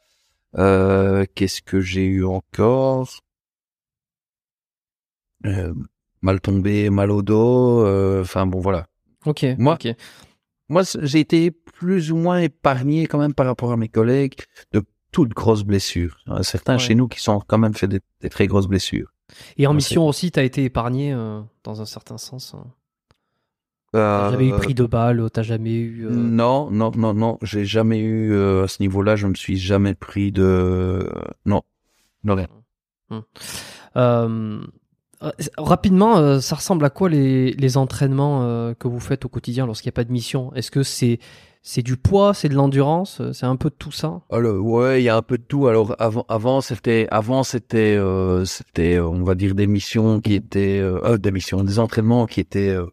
Euh, 0.58 1.24
qu'est-ce 1.34 1.62
que 1.62 1.80
j'ai 1.80 2.04
eu 2.06 2.24
encore? 2.24 3.08
Euh, 5.46 5.74
Mal 6.20 6.40
tombé, 6.40 6.88
mal 6.90 7.10
au 7.10 7.20
dos. 7.22 7.84
euh, 7.84 8.22
Enfin 8.22 8.46
bon, 8.46 8.60
voilà. 8.60 8.86
Ok. 9.26 9.44
Moi-. 9.58 9.76
Moi, 10.68 10.82
j'ai 11.02 11.18
été 11.18 11.50
plus 11.50 12.12
ou 12.12 12.16
moins 12.16 12.38
épargné 12.38 13.06
quand 13.08 13.18
même 13.18 13.34
par 13.34 13.46
rapport 13.46 13.72
à 13.72 13.76
mes 13.76 13.88
collègues 13.88 14.34
de 14.72 14.82
toutes 15.10 15.30
grosses 15.34 15.64
blessures. 15.64 16.16
A 16.28 16.44
Certains 16.44 16.74
Ouais. 16.74 16.78
chez 16.78 16.94
nous 16.94 17.08
qui 17.08 17.20
sont 17.20 17.40
quand 17.40 17.58
même 17.58 17.74
fait 17.74 17.88
des, 17.88 18.00
des 18.20 18.28
très 18.30 18.46
grosses 18.46 18.68
blessures. 18.68 19.11
Et 19.56 19.66
en 19.66 19.70
Ouais, 19.70 19.76
mission 19.76 20.06
aussi, 20.08 20.30
t'as 20.30 20.42
été 20.44 20.64
épargné 20.64 21.12
euh, 21.12 21.40
dans 21.64 21.80
un 21.80 21.84
certain 21.86 22.18
sens. 22.18 22.54
hein. 22.54 22.64
T'as 23.92 23.98
Euh, 23.98 24.30
jamais 24.30 24.48
eu 24.48 24.52
pris 24.52 24.74
de 24.74 24.84
balles, 24.86 25.28
t'as 25.30 25.42
jamais 25.42 25.74
eu. 25.74 26.06
euh, 26.06 26.10
Non, 26.10 26.70
non, 26.70 26.90
non, 26.96 27.12
non. 27.14 27.38
J'ai 27.42 27.64
jamais 27.66 27.98
eu 28.00 28.32
euh, 28.32 28.64
à 28.64 28.68
ce 28.68 28.80
niveau-là. 28.82 29.16
Je 29.16 29.26
me 29.26 29.34
suis 29.34 29.58
jamais 29.58 29.94
pris 29.94 30.32
de. 30.32 31.10
Non, 31.44 31.62
non 32.24 32.34
rien. 32.34 32.48
Euh, 33.96 34.62
euh, 35.22 35.30
rapidement, 35.58 36.16
euh, 36.18 36.40
ça 36.40 36.56
ressemble 36.56 36.84
à 36.84 36.90
quoi 36.90 37.08
les, 37.08 37.52
les 37.52 37.76
entraînements 37.76 38.42
euh, 38.44 38.74
que 38.74 38.88
vous 38.88 39.00
faites 39.00 39.24
au 39.24 39.28
quotidien 39.28 39.66
lorsqu'il 39.66 39.88
n'y 39.88 39.92
a 39.94 39.96
pas 39.96 40.04
de 40.04 40.12
mission? 40.12 40.52
Est-ce 40.54 40.70
que 40.70 40.82
c'est 40.82 41.18
c'est 41.62 41.82
du 41.82 41.96
poids, 41.96 42.34
c'est 42.34 42.48
de 42.48 42.54
l'endurance, 42.54 43.20
euh, 43.20 43.32
c'est 43.32 43.46
un 43.46 43.54
peu 43.56 43.70
de 43.70 43.74
tout 43.74 43.92
ça 43.92 44.20
Alors 44.30 44.64
ouais, 44.64 45.00
il 45.00 45.04
y 45.04 45.08
a 45.08 45.16
un 45.16 45.22
peu 45.22 45.38
de 45.38 45.44
tout. 45.44 45.68
Alors 45.68 45.94
avant, 46.00 46.24
avant 46.28 46.60
c'était, 46.60 47.06
avant 47.10 47.44
c'était, 47.44 47.96
euh, 47.96 48.44
c'était, 48.44 48.96
euh, 48.96 49.06
on 49.06 49.22
va 49.22 49.36
dire 49.36 49.54
des 49.54 49.68
missions 49.68 50.20
qui 50.20 50.34
étaient, 50.34 50.80
euh, 50.80 51.18
des 51.18 51.30
missions, 51.30 51.62
des 51.62 51.78
entraînements 51.78 52.26
qui 52.26 52.40
étaient 52.40 52.70
euh, 52.70 52.86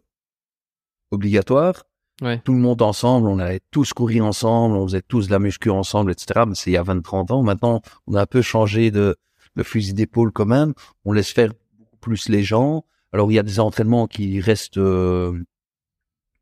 obligatoires. 1.10 1.82
Ouais. 2.22 2.38
Tout 2.44 2.52
le 2.52 2.60
monde 2.60 2.82
ensemble, 2.82 3.28
on 3.28 3.38
allait 3.38 3.60
tous 3.70 3.92
courir 3.92 4.24
ensemble, 4.26 4.76
on 4.76 4.86
faisait 4.86 5.02
tous 5.02 5.26
de 5.26 5.32
la 5.32 5.38
muscu 5.38 5.70
ensemble, 5.70 6.12
etc. 6.12 6.44
Mais 6.46 6.54
c'est 6.54 6.70
il 6.70 6.74
y 6.74 6.76
a 6.76 6.82
20-30 6.82 7.32
ans. 7.32 7.42
Maintenant, 7.42 7.80
on 8.06 8.14
a 8.14 8.22
un 8.22 8.26
peu 8.26 8.42
changé 8.42 8.90
de, 8.90 9.16
de 9.56 9.62
fusil 9.62 9.94
d'épaule 9.94 10.30
quand 10.30 10.46
même. 10.46 10.74
On 11.04 11.12
laisse 11.12 11.32
faire 11.32 11.52
plus 12.00 12.28
les 12.28 12.42
gens. 12.42 12.84
Alors 13.12 13.32
il 13.32 13.34
y 13.34 13.38
a 13.38 13.42
des 13.42 13.58
entraînements 13.58 14.06
qui 14.06 14.40
restent 14.40 14.78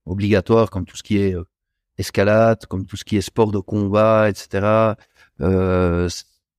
obligatoires, 0.09 0.70
comme 0.70 0.84
tout 0.84 0.96
ce 0.96 1.02
qui 1.02 1.18
est 1.18 1.34
euh, 1.34 1.44
escalade, 1.99 2.66
comme 2.66 2.87
tout 2.87 2.97
ce 2.97 3.05
qui 3.05 3.16
est 3.16 3.20
sport 3.20 3.51
de 3.53 3.59
combat, 3.59 4.29
etc. 4.31 4.95
Euh, 5.41 6.09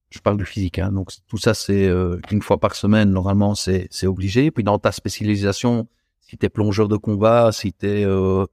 je 0.09 0.19
parle 0.19 0.37
du 0.37 0.45
physique, 0.45 0.79
hein. 0.79 0.91
donc 0.91 1.11
tout 1.27 1.37
ça 1.37 1.53
c'est 1.53 1.87
euh, 1.87 2.19
une 2.31 2.41
fois 2.41 2.59
par 2.59 2.75
semaine 2.75 3.11
normalement 3.11 3.55
c'est 3.55 3.87
c'est 3.91 4.07
obligé. 4.07 4.51
Puis 4.51 4.63
dans 4.63 4.79
ta 4.79 4.91
spécialisation, 4.91 5.87
si 6.21 6.37
t'es 6.37 6.49
plongeur 6.49 6.87
de 6.87 6.97
combat, 6.97 7.51
si 7.51 7.73
t'es 7.73 8.05
euh, 8.05 8.45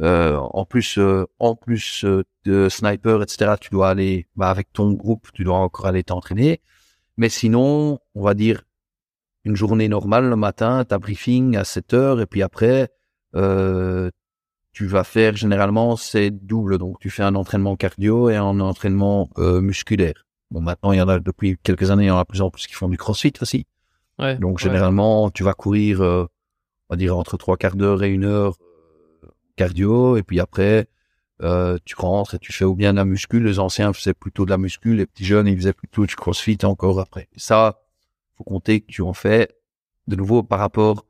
euh, 0.00 0.36
en 0.36 0.64
plus 0.66 0.98
euh, 0.98 1.24
en 1.38 1.54
plus 1.56 2.04
euh, 2.04 2.22
de 2.44 2.68
sniper, 2.68 3.22
etc. 3.22 3.54
Tu 3.60 3.70
dois 3.70 3.90
aller 3.90 4.26
bah, 4.36 4.50
avec 4.50 4.72
ton 4.72 4.92
groupe, 4.92 5.28
tu 5.32 5.44
dois 5.44 5.56
encore 5.58 5.86
aller 5.86 6.02
t'entraîner. 6.04 6.60
Mais 7.16 7.28
sinon, 7.30 7.98
on 8.14 8.22
va 8.22 8.34
dire 8.34 8.62
une 9.44 9.56
journée 9.56 9.88
normale 9.88 10.28
le 10.28 10.36
matin, 10.36 10.84
t'as 10.84 10.98
briefing 10.98 11.56
à 11.56 11.64
7 11.64 11.94
heures 11.94 12.20
et 12.20 12.26
puis 12.26 12.42
après 12.42 12.90
euh, 13.34 14.10
tu 14.76 14.84
vas 14.84 15.04
faire 15.04 15.34
généralement 15.34 15.96
c'est 15.96 16.30
double. 16.30 16.76
Donc 16.76 16.98
tu 17.00 17.08
fais 17.08 17.22
un 17.22 17.34
entraînement 17.34 17.76
cardio 17.76 18.28
et 18.28 18.36
un 18.36 18.60
entraînement 18.60 19.30
euh, 19.38 19.62
musculaire. 19.62 20.26
Bon 20.50 20.60
maintenant 20.60 20.92
il 20.92 20.98
y 20.98 21.00
en 21.00 21.08
a 21.08 21.18
depuis 21.18 21.56
quelques 21.62 21.90
années 21.90 22.04
il 22.04 22.08
y 22.08 22.10
en 22.10 22.18
a 22.18 22.26
plus 22.26 22.42
en 22.42 22.50
plus 22.50 22.66
qui 22.66 22.74
font 22.74 22.90
du 22.90 22.98
crossfit 22.98 23.32
aussi. 23.40 23.66
Ouais. 24.18 24.36
Donc 24.36 24.58
ouais. 24.58 24.64
généralement 24.64 25.30
tu 25.30 25.44
vas 25.44 25.54
courir 25.54 26.02
euh, 26.02 26.26
on 26.90 26.94
va 26.94 26.96
dire 26.98 27.16
entre 27.16 27.38
trois 27.38 27.56
quarts 27.56 27.74
d'heure 27.74 28.02
et 28.02 28.10
une 28.10 28.26
heure 28.26 28.58
euh, 29.24 29.28
cardio 29.56 30.18
et 30.18 30.22
puis 30.22 30.40
après 30.40 30.88
euh, 31.40 31.78
tu 31.86 31.94
rentres 31.96 32.34
et 32.34 32.38
tu 32.38 32.52
fais 32.52 32.66
ou 32.66 32.74
bien 32.74 32.92
de 32.92 32.98
la 32.98 33.06
muscu. 33.06 33.40
Les 33.40 33.58
anciens 33.58 33.94
faisaient 33.94 34.12
plutôt 34.12 34.44
de 34.44 34.50
la 34.50 34.58
muscu, 34.58 34.94
les 34.94 35.06
petits 35.06 35.24
jeunes 35.24 35.46
ils 35.46 35.56
faisaient 35.56 35.72
plutôt 35.72 36.04
du 36.04 36.16
crossfit 36.16 36.58
encore 36.64 37.00
après. 37.00 37.30
Ça 37.36 37.80
faut 38.36 38.44
compter 38.44 38.82
que 38.82 38.88
tu 38.88 39.00
en 39.00 39.14
fais 39.14 39.48
de 40.06 40.16
nouveau 40.16 40.42
par 40.42 40.58
rapport 40.58 41.06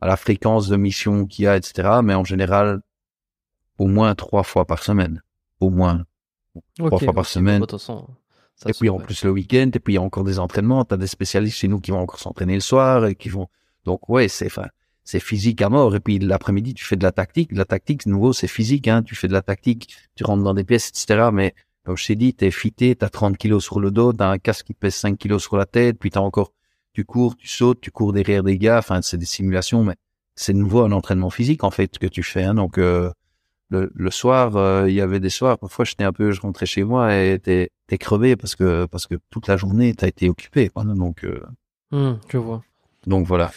à 0.00 0.08
la 0.08 0.16
fréquence 0.16 0.66
de 0.66 0.76
mission 0.76 1.26
qu'il 1.26 1.44
y 1.44 1.46
a, 1.46 1.56
etc. 1.56 2.00
Mais 2.02 2.14
en 2.14 2.24
général, 2.24 2.80
au 3.78 3.86
moins 3.86 4.14
trois 4.14 4.42
fois 4.42 4.64
par 4.64 4.82
semaine. 4.82 5.22
Au 5.60 5.70
moins. 5.70 6.04
Trois 6.76 6.98
fois 6.98 7.12
par 7.12 7.26
semaine. 7.26 7.60
de 7.60 7.66
toute 7.66 7.80
façon, 7.80 8.08
ça 8.56 8.70
et 8.70 8.72
puis 8.72 8.88
en 8.88 8.98
plus 8.98 9.24
le 9.24 9.30
week-end, 9.30 9.70
et 9.74 9.78
puis 9.80 9.94
il 9.94 9.96
y 9.96 9.98
a 9.98 10.02
encore 10.02 10.24
des 10.24 10.38
entraînements. 10.38 10.84
T'as 10.84 10.96
des 10.96 11.06
spécialistes 11.06 11.58
chez 11.58 11.68
nous 11.68 11.80
qui 11.80 11.90
vont 11.90 12.00
encore 12.00 12.20
s'entraîner 12.20 12.54
le 12.54 12.60
soir 12.60 13.06
et 13.06 13.14
qui 13.14 13.28
vont. 13.28 13.48
Donc 13.84 14.08
ouais, 14.08 14.28
c'est 14.28 14.48
c'est 15.02 15.20
physique 15.20 15.60
à 15.60 15.68
mort. 15.68 15.94
Et 15.94 16.00
puis 16.00 16.18
l'après-midi, 16.18 16.74
tu 16.74 16.84
fais 16.84 16.96
de 16.96 17.02
la 17.02 17.12
tactique. 17.12 17.50
La 17.52 17.64
tactique, 17.64 18.06
de 18.06 18.10
nouveau, 18.10 18.32
c'est 18.32 18.48
physique. 18.48 18.88
Hein. 18.88 19.02
Tu 19.02 19.14
fais 19.14 19.28
de 19.28 19.32
la 19.32 19.42
tactique, 19.42 19.94
tu 20.14 20.24
rentres 20.24 20.44
dans 20.44 20.54
des 20.54 20.64
pièces, 20.64 20.88
etc. 20.88 21.28
Mais 21.32 21.54
comme 21.84 21.96
je 21.96 22.06
t'ai 22.06 22.16
dit, 22.16 22.32
t'es 22.32 22.50
fité, 22.50 22.94
t'as 22.94 23.08
30 23.10 23.36
kilos 23.36 23.62
sur 23.62 23.80
le 23.80 23.90
dos, 23.90 24.12
t'as 24.12 24.30
un 24.30 24.38
casque 24.38 24.66
qui 24.66 24.74
pèse 24.74 24.94
5 24.94 25.18
kilos 25.18 25.42
sur 25.42 25.56
la 25.56 25.66
tête, 25.66 25.98
puis 25.98 26.10
t'as 26.10 26.20
encore, 26.20 26.52
tu 26.94 27.04
cours, 27.04 27.36
tu 27.36 27.48
sautes, 27.48 27.80
tu 27.80 27.90
cours 27.90 28.12
derrière 28.12 28.42
des 28.42 28.56
gars. 28.56 28.78
Enfin, 28.78 29.02
c'est 29.02 29.18
des 29.18 29.26
simulations, 29.26 29.84
mais 29.84 29.96
c'est 30.36 30.54
nouveau 30.54 30.82
un 30.82 30.92
entraînement 30.92 31.30
physique 31.30 31.64
en 31.64 31.70
fait 31.70 31.98
que 31.98 32.06
tu 32.06 32.22
fais. 32.22 32.44
Hein. 32.44 32.54
Donc 32.54 32.78
euh, 32.78 33.10
le, 33.74 33.90
le 33.94 34.10
soir, 34.10 34.56
euh, 34.56 34.86
il 34.88 34.94
y 34.94 35.00
avait 35.00 35.20
des 35.20 35.30
soirs. 35.30 35.58
Parfois, 35.58 35.84
j'étais 35.84 36.04
un 36.04 36.12
peu, 36.12 36.30
je 36.32 36.40
rentrais 36.40 36.66
chez 36.66 36.84
moi 36.84 37.14
et 37.14 37.38
t'es 37.38 37.70
t'es 37.86 37.98
crevé 37.98 38.36
parce 38.36 38.54
que 38.56 38.86
parce 38.86 39.06
que 39.06 39.16
toute 39.30 39.46
la 39.48 39.56
journée 39.56 39.92
t'as 39.94 40.08
été 40.08 40.28
occupé. 40.28 40.68
quoi. 40.70 40.84
Donc 40.84 41.24
euh, 41.24 41.40
Hmm, 41.90 42.14
je 42.28 42.38
vois. 42.38 42.62
donc 43.06 43.26
voilà. 43.26 43.50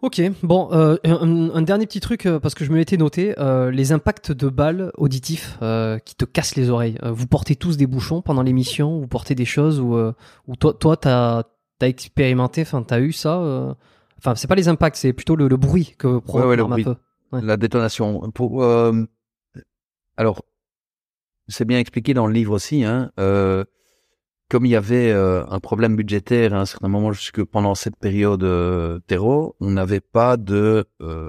Ok, 0.00 0.20
bon, 0.44 0.68
euh, 0.72 0.96
un, 1.04 1.50
un 1.54 1.62
dernier 1.62 1.86
petit 1.86 1.98
truc, 1.98 2.28
parce 2.40 2.54
que 2.54 2.64
je 2.64 2.70
me 2.70 2.76
l'étais 2.76 2.96
noté, 2.96 3.34
euh, 3.40 3.72
les 3.72 3.90
impacts 3.90 4.30
de 4.30 4.48
balles 4.48 4.92
auditifs 4.96 5.58
euh, 5.60 5.98
qui 5.98 6.14
te 6.14 6.24
cassent 6.24 6.54
les 6.54 6.70
oreilles. 6.70 6.98
Vous 7.02 7.26
portez 7.26 7.56
tous 7.56 7.76
des 7.76 7.88
bouchons 7.88 8.22
pendant 8.22 8.42
l'émission, 8.42 9.00
vous 9.00 9.08
portez 9.08 9.34
des 9.34 9.44
choses, 9.44 9.80
ou, 9.80 9.96
euh, 9.96 10.12
ou 10.46 10.54
toi, 10.54 10.72
toi 10.72 10.96
t'as 10.96 11.42
as 11.80 11.88
expérimenté, 11.88 12.62
enfin, 12.62 12.82
t'as 12.82 13.00
eu 13.00 13.10
ça 13.12 13.74
Enfin, 14.18 14.34
c'est 14.36 14.46
pas 14.48 14.54
les 14.56 14.68
impacts, 14.68 14.96
c'est 14.96 15.12
plutôt 15.12 15.34
le, 15.36 15.48
le 15.48 15.56
bruit 15.56 15.94
que 15.98 16.18
provoque 16.18 16.48
ouais, 16.48 16.56
le. 16.56 16.64
Ouais. 16.64 17.42
La 17.42 17.56
détonation. 17.56 18.30
Pour, 18.32 18.64
alors, 20.18 20.42
c'est 21.46 21.64
bien 21.64 21.78
expliqué 21.78 22.12
dans 22.12 22.26
le 22.26 22.32
livre 22.32 22.52
aussi. 22.52 22.84
Hein, 22.84 23.12
euh, 23.20 23.64
comme 24.50 24.66
il 24.66 24.70
y 24.70 24.76
avait 24.76 25.12
euh, 25.12 25.46
un 25.48 25.60
problème 25.60 25.94
budgétaire 25.94 26.54
à 26.54 26.58
un 26.58 26.66
certain 26.66 26.88
moment, 26.88 27.12
jusque 27.12 27.44
pendant 27.44 27.76
cette 27.76 27.96
période 27.96 28.42
euh, 28.42 28.98
terreau, 29.06 29.54
on 29.60 29.70
n'avait 29.70 30.00
pas 30.00 30.36
de, 30.36 30.86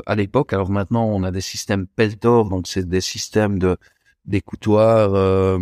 à 0.08 0.16
l'époque. 0.16 0.54
Alors 0.54 0.72
maintenant, 0.72 1.06
on 1.06 1.22
a 1.24 1.30
des 1.30 1.42
systèmes 1.42 1.86
Peltor, 1.86 2.50
donc 2.50 2.68
c'est 2.68 2.88
des 2.90 3.02
systèmes 3.02 3.60
de 3.60 3.78
d'écoutoirs, 4.26 5.60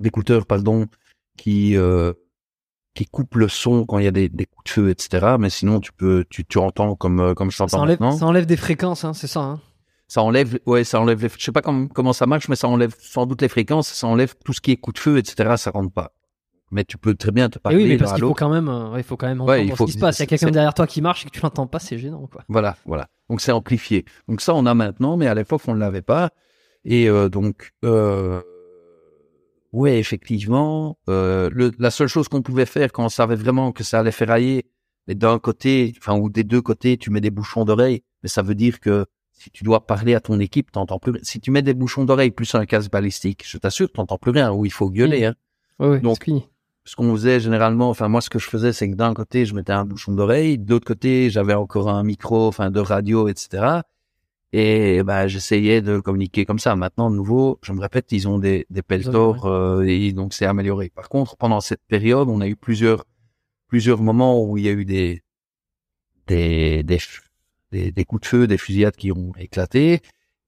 d'écouteurs, 0.00 0.46
pardon, 0.46 0.86
qui 1.36 1.76
qui 2.94 3.06
coupe 3.06 3.36
le 3.36 3.48
son 3.48 3.84
quand 3.84 3.98
il 3.98 4.04
y 4.04 4.08
a 4.08 4.12
des, 4.12 4.28
des 4.28 4.46
coups 4.46 4.64
de 4.64 4.70
feu, 4.70 4.90
etc. 4.90 5.36
Mais 5.38 5.50
sinon, 5.50 5.80
tu 5.80 5.92
peux, 5.92 6.24
tu, 6.30 6.44
tu 6.44 6.58
entends 6.58 6.94
comme 6.94 7.34
comme 7.34 7.50
je 7.50 7.58
t'entends 7.58 7.84
maintenant. 7.84 8.12
ça 8.12 8.26
enlève 8.26 8.46
des 8.46 8.56
fréquences, 8.56 9.04
hein, 9.04 9.12
c'est 9.12 9.26
ça. 9.26 9.40
Hein. 9.40 9.60
Ça 10.12 10.22
enlève, 10.22 10.58
ouais, 10.66 10.84
ça 10.84 11.00
enlève. 11.00 11.22
Les, 11.22 11.30
je 11.30 11.42
sais 11.42 11.52
pas 11.52 11.62
comment 11.62 11.88
comment 11.88 12.12
ça 12.12 12.26
marche, 12.26 12.46
mais 12.50 12.54
ça 12.54 12.68
enlève 12.68 12.94
sans 12.98 13.24
doute 13.24 13.40
les 13.40 13.48
fréquences. 13.48 13.88
Ça 13.88 14.06
enlève 14.06 14.34
tout 14.44 14.52
ce 14.52 14.60
qui 14.60 14.72
est 14.72 14.76
coup 14.76 14.92
de 14.92 14.98
feu, 14.98 15.16
etc. 15.16 15.54
Ça 15.56 15.70
rentre 15.70 15.90
pas. 15.90 16.12
Mais 16.70 16.84
tu 16.84 16.98
peux 16.98 17.14
très 17.14 17.30
bien 17.30 17.48
te 17.48 17.56
Et 17.56 17.60
parler 17.62 17.78
oui, 17.78 17.88
mais 17.88 17.96
parce 17.96 18.12
qu'il 18.12 18.24
faut 18.24 18.34
quand 18.34 18.50
même, 18.50 18.68
euh, 18.68 18.90
ouais, 18.90 19.00
il 19.00 19.04
faut 19.04 19.16
quand 19.16 19.26
même 19.26 19.40
Ouais, 19.40 19.60
entendre 19.60 19.70
il 19.70 19.74
faut 19.74 19.86
ce 19.86 19.92
qui 19.92 19.98
se 19.98 19.98
passe. 19.98 20.18
Il 20.18 20.20
y 20.20 20.24
a 20.24 20.26
quelqu'un 20.26 20.50
derrière 20.50 20.74
toi 20.74 20.86
qui 20.86 21.00
marche 21.00 21.24
et 21.24 21.30
que 21.30 21.34
tu 21.34 21.40
l'entends 21.40 21.66
pas, 21.66 21.78
c'est 21.78 21.96
gênant, 21.96 22.28
quoi. 22.30 22.44
Voilà, 22.48 22.76
voilà. 22.84 23.08
Donc 23.30 23.40
c'est 23.40 23.52
amplifié. 23.52 24.04
Donc 24.28 24.42
ça, 24.42 24.54
on 24.54 24.66
a 24.66 24.74
maintenant, 24.74 25.16
mais 25.16 25.28
à 25.28 25.34
l'époque, 25.34 25.62
on 25.66 25.72
ne 25.72 25.80
l'avait 25.80 26.02
pas. 26.02 26.28
Et 26.84 27.08
euh, 27.08 27.30
donc, 27.30 27.72
euh, 27.82 28.42
ouais, 29.72 29.98
effectivement, 29.98 30.98
euh, 31.08 31.48
le, 31.54 31.70
la 31.78 31.90
seule 31.90 32.08
chose 32.08 32.28
qu'on 32.28 32.42
pouvait 32.42 32.66
faire 32.66 32.92
quand 32.92 33.06
on 33.06 33.08
savait 33.08 33.36
vraiment 33.36 33.72
que 33.72 33.82
ça 33.82 34.00
allait 34.00 34.12
ferrailler, 34.12 34.66
mais 35.08 35.14
d'un 35.14 35.38
côté, 35.38 35.94
enfin 35.96 36.18
ou 36.18 36.28
des 36.28 36.44
deux 36.44 36.60
côtés, 36.60 36.98
tu 36.98 37.08
mets 37.08 37.22
des 37.22 37.30
bouchons 37.30 37.64
d'oreille. 37.64 38.02
Mais 38.22 38.28
ça 38.28 38.42
veut 38.42 38.54
dire 38.54 38.78
que 38.78 39.06
si 39.42 39.50
tu 39.50 39.64
dois 39.64 39.84
parler 39.86 40.14
à 40.14 40.20
ton 40.20 40.38
équipe, 40.38 40.70
t'entends 40.70 41.00
plus. 41.00 41.18
Si 41.22 41.40
tu 41.40 41.50
mets 41.50 41.62
des 41.62 41.74
bouchons 41.74 42.04
d'oreille 42.04 42.30
plus 42.30 42.54
un 42.54 42.64
casque 42.64 42.92
balistique, 42.92 43.42
je 43.44 43.58
t'assure, 43.58 43.90
t'entends 43.90 44.18
plus 44.18 44.30
rien. 44.30 44.52
Ou 44.52 44.64
il 44.66 44.72
faut 44.72 44.88
gueuler. 44.88 45.24
Hein. 45.24 45.34
Ouais, 45.80 45.88
ouais, 45.88 46.00
Donc, 46.00 46.30
ce 46.84 46.94
qu'on 46.94 47.12
faisait 47.12 47.40
généralement, 47.40 47.90
enfin 47.90 48.08
moi 48.08 48.20
ce 48.20 48.30
que 48.30 48.38
je 48.38 48.48
faisais, 48.48 48.72
c'est 48.72 48.88
que 48.88 48.94
d'un 48.94 49.14
côté 49.14 49.44
je 49.44 49.54
mettais 49.54 49.72
un 49.72 49.84
bouchon 49.84 50.12
d'oreille, 50.12 50.58
de 50.58 50.70
l'autre 50.70 50.86
côté 50.86 51.28
j'avais 51.28 51.54
encore 51.54 51.88
un 51.88 52.04
micro, 52.04 52.46
enfin 52.46 52.70
de 52.70 52.78
radio, 52.78 53.26
etc. 53.28 53.80
Et 54.52 55.02
ben 55.02 55.26
j'essayais 55.26 55.80
de 55.80 55.98
communiquer 55.98 56.44
comme 56.44 56.58
ça. 56.58 56.76
Maintenant, 56.76 57.10
de 57.10 57.16
nouveau, 57.16 57.58
je 57.62 57.72
me 57.72 57.80
répète, 57.80 58.12
ils 58.12 58.28
ont 58.28 58.38
des 58.38 58.66
des 58.70 58.82
peltors 58.82 59.46
euh, 59.46 59.82
et 59.82 60.12
donc 60.12 60.34
c'est 60.34 60.46
amélioré. 60.46 60.90
Par 60.94 61.08
contre, 61.08 61.36
pendant 61.36 61.60
cette 61.60 61.82
période, 61.88 62.28
on 62.28 62.40
a 62.40 62.46
eu 62.46 62.54
plusieurs 62.56 63.04
plusieurs 63.66 64.00
moments 64.00 64.44
où 64.44 64.56
il 64.56 64.64
y 64.64 64.68
a 64.68 64.72
eu 64.72 64.84
des 64.84 65.22
des 66.28 66.84
des 66.84 66.98
des, 67.72 67.90
des 67.90 68.04
coups 68.04 68.22
de 68.22 68.26
feu, 68.26 68.46
des 68.46 68.58
fusillades 68.58 68.96
qui 68.96 69.10
ont 69.10 69.32
éclaté 69.38 70.00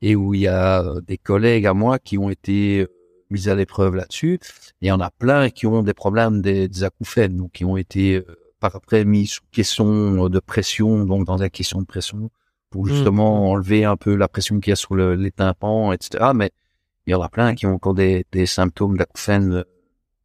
et 0.04 0.14
où 0.14 0.34
il 0.34 0.42
y 0.42 0.48
a 0.48 0.82
euh, 0.82 1.00
des 1.00 1.18
collègues 1.18 1.66
à 1.66 1.72
moi 1.72 1.98
qui 1.98 2.18
ont 2.18 2.28
été 2.28 2.80
euh, 2.80 2.86
mis 3.30 3.48
à 3.48 3.54
l'épreuve 3.54 3.96
là-dessus. 3.96 4.34
Et 4.34 4.86
il 4.86 4.88
y 4.88 4.92
en 4.92 5.00
a 5.00 5.10
plein 5.10 5.48
qui 5.48 5.66
ont 5.66 5.82
des 5.82 5.94
problèmes 5.94 6.42
des, 6.42 6.68
des 6.68 6.84
acouphènes, 6.84 7.36
donc 7.38 7.52
qui 7.52 7.64
ont 7.64 7.78
été 7.78 8.16
euh, 8.16 8.24
par 8.60 8.76
après 8.76 9.04
mis 9.04 9.26
sous 9.26 9.42
question 9.50 10.28
de 10.28 10.38
pression, 10.40 11.04
donc 11.04 11.26
dans 11.26 11.38
la 11.38 11.48
question 11.48 11.80
de 11.80 11.86
pression, 11.86 12.30
pour 12.70 12.86
justement 12.86 13.50
enlever 13.50 13.84
un 13.84 13.96
peu 13.96 14.14
la 14.14 14.28
pression 14.28 14.60
qu'il 14.60 14.70
y 14.70 14.72
a 14.72 14.76
sur 14.76 14.94
le, 14.94 15.14
les 15.14 15.30
tympans, 15.30 15.92
etc. 15.92 16.32
Mais 16.34 16.50
il 17.06 17.12
y 17.12 17.14
en 17.14 17.22
a 17.22 17.28
plein 17.28 17.54
qui 17.54 17.66
ont 17.66 17.74
encore 17.74 17.94
des, 17.94 18.26
des 18.30 18.46
symptômes 18.46 18.96
d'acouphènes 18.96 19.64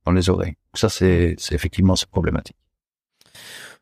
dans 0.06 0.12
les 0.12 0.30
oreilles. 0.30 0.56
Donc 0.72 0.78
ça, 0.78 0.90
c'est 0.90 1.36
c'est 1.38 1.56
effectivement 1.56 1.96
c'est 1.96 2.10
problématique. 2.10 2.59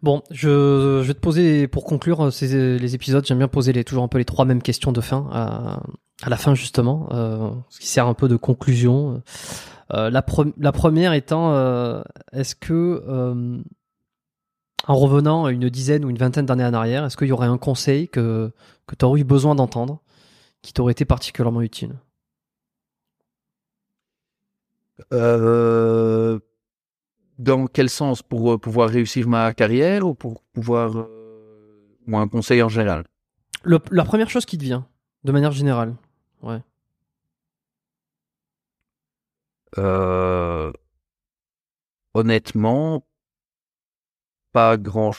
Bon, 0.03 0.21
je, 0.29 1.01
vais 1.01 1.13
te 1.15 1.19
poser, 1.19 1.67
pour 1.67 1.83
conclure 1.83 2.27
euh, 2.27 2.31
ces, 2.31 2.77
les 2.77 2.95
épisodes, 2.95 3.25
j'aime 3.25 3.39
bien 3.39 3.47
poser 3.47 3.83
toujours 3.83 4.03
un 4.03 4.07
peu 4.07 4.19
les 4.19 4.25
trois 4.25 4.45
mêmes 4.45 4.61
questions 4.61 4.91
de 4.91 5.01
fin, 5.01 5.27
à, 5.31 5.81
à 6.21 6.29
la 6.29 6.37
fin 6.37 6.53
justement, 6.53 7.09
euh, 7.13 7.49
ce 7.69 7.79
qui 7.79 7.87
sert 7.87 8.05
un 8.07 8.13
peu 8.13 8.27
de 8.27 8.35
conclusion. 8.35 9.23
Euh, 9.93 10.09
la, 10.11 10.21
pre- 10.21 10.53
la 10.57 10.71
première 10.71 11.13
étant, 11.13 11.53
euh, 11.53 12.03
est-ce 12.31 12.55
que, 12.55 13.03
euh, 13.07 13.57
en 14.87 14.95
revenant 14.95 15.47
une 15.49 15.69
dizaine 15.69 16.05
ou 16.05 16.09
une 16.11 16.17
vingtaine 16.17 16.45
d'années 16.45 16.65
en 16.65 16.73
arrière, 16.73 17.03
est-ce 17.03 17.17
qu'il 17.17 17.27
y 17.27 17.31
aurait 17.31 17.47
un 17.47 17.57
conseil 17.57 18.07
que, 18.07 18.51
que 18.85 18.95
tu 18.95 19.03
aurais 19.03 19.21
eu 19.21 19.23
besoin 19.23 19.55
d'entendre, 19.55 20.01
qui 20.61 20.73
t'aurait 20.73 20.91
été 20.91 21.05
particulièrement 21.05 21.61
utile? 21.61 21.95
Euh, 25.13 26.39
dans 27.37 27.67
quel 27.67 27.89
sens? 27.89 28.21
Pour 28.21 28.53
euh, 28.53 28.57
pouvoir 28.57 28.89
réussir 28.89 29.27
ma 29.27 29.53
carrière 29.53 30.05
ou 30.07 30.13
pour 30.13 30.41
pouvoir... 30.53 30.97
euh, 30.97 31.07
ou 32.07 32.17
un 32.17 32.27
conseil 32.27 32.61
en 32.63 32.69
général? 32.69 33.05
Le- 33.63 33.79
La 33.91 34.05
première 34.05 34.29
chose 34.29 34.45
qui 34.45 34.57
te 34.57 34.63
vient, 34.63 34.87
de 35.23 35.31
manière 35.31 35.51
générale, 35.51 35.95
ouais. 36.41 36.61
Euh, 39.77 40.71
honnêtement, 42.13 43.05
pas 44.53 44.77
grand, 44.77 45.11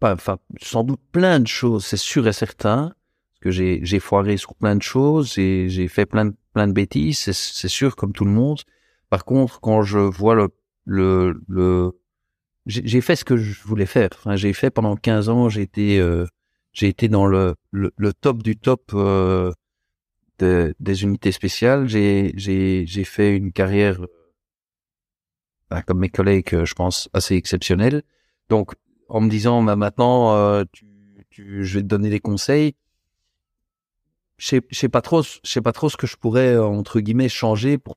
pas, 0.00 0.14
enfin, 0.14 0.38
sans 0.60 0.82
doute 0.84 1.00
plein 1.12 1.38
de 1.40 1.46
choses, 1.46 1.86
c'est 1.86 1.96
sûr 1.96 2.26
et 2.26 2.32
certain, 2.32 2.92
parce 3.30 3.40
que 3.40 3.50
j'ai, 3.50 4.00
foiré 4.00 4.36
sur 4.36 4.54
plein 4.56 4.76
de 4.76 4.82
choses 4.82 5.38
et 5.38 5.68
j'ai 5.68 5.88
fait 5.88 6.06
plein 6.06 6.26
de, 6.26 6.34
plein 6.52 6.66
de 6.66 6.72
bêtises, 6.72 7.30
c'est 7.32 7.68
sûr, 7.68 7.94
comme 7.96 8.12
tout 8.12 8.24
le 8.24 8.30
monde. 8.32 8.60
Par 9.08 9.24
contre, 9.24 9.60
quand 9.60 9.82
je 9.82 9.98
vois 9.98 10.34
le, 10.34 10.48
le, 10.84 11.40
le, 11.48 11.92
j'ai, 12.66 13.00
fait 13.00 13.16
ce 13.16 13.24
que 13.24 13.36
je 13.36 13.62
voulais 13.64 13.86
faire. 13.86 14.10
Enfin, 14.14 14.36
j'ai 14.36 14.52
fait 14.52 14.70
pendant 14.70 14.96
15 14.96 15.28
ans, 15.28 15.48
j'ai 15.48 15.62
été, 15.62 15.98
euh, 16.00 16.26
j'ai 16.72 16.88
été 16.88 17.08
dans 17.08 17.26
le, 17.26 17.54
le, 17.70 17.92
le 17.96 18.12
top 18.12 18.42
du 18.42 18.56
top, 18.56 18.92
euh, 18.94 19.52
de- 20.38 20.74
des 20.80 21.04
unités 21.04 21.32
spéciales. 21.32 21.88
J'ai, 21.88 22.32
j'ai, 22.36 22.84
j'ai 22.86 23.04
fait 23.04 23.36
une 23.36 23.52
carrière, 23.52 24.00
ben, 25.70 25.82
comme 25.82 25.98
mes 25.98 26.08
collègues, 26.08 26.54
euh, 26.54 26.64
je 26.64 26.74
pense, 26.74 27.08
assez 27.12 27.34
exceptionnelle. 27.36 28.02
Donc, 28.48 28.72
en 29.08 29.20
me 29.20 29.28
disant, 29.30 29.62
bah, 29.62 29.76
maintenant, 29.76 30.34
euh, 30.36 30.64
tu, 30.72 30.86
tu, 31.30 31.64
je 31.64 31.74
vais 31.78 31.82
te 31.82 31.88
donner 31.88 32.10
des 32.10 32.20
conseils. 32.20 32.74
Je 34.38 34.58
sais, 34.72 34.88
pas 34.88 35.00
trop, 35.02 35.22
je 35.22 35.38
sais 35.44 35.60
pas 35.62 35.72
trop 35.72 35.88
ce 35.88 35.96
que 35.96 36.06
je 36.06 36.16
pourrais, 36.16 36.54
euh, 36.54 36.64
entre 36.64 37.00
guillemets, 37.00 37.28
changer 37.28 37.78
pour 37.78 37.96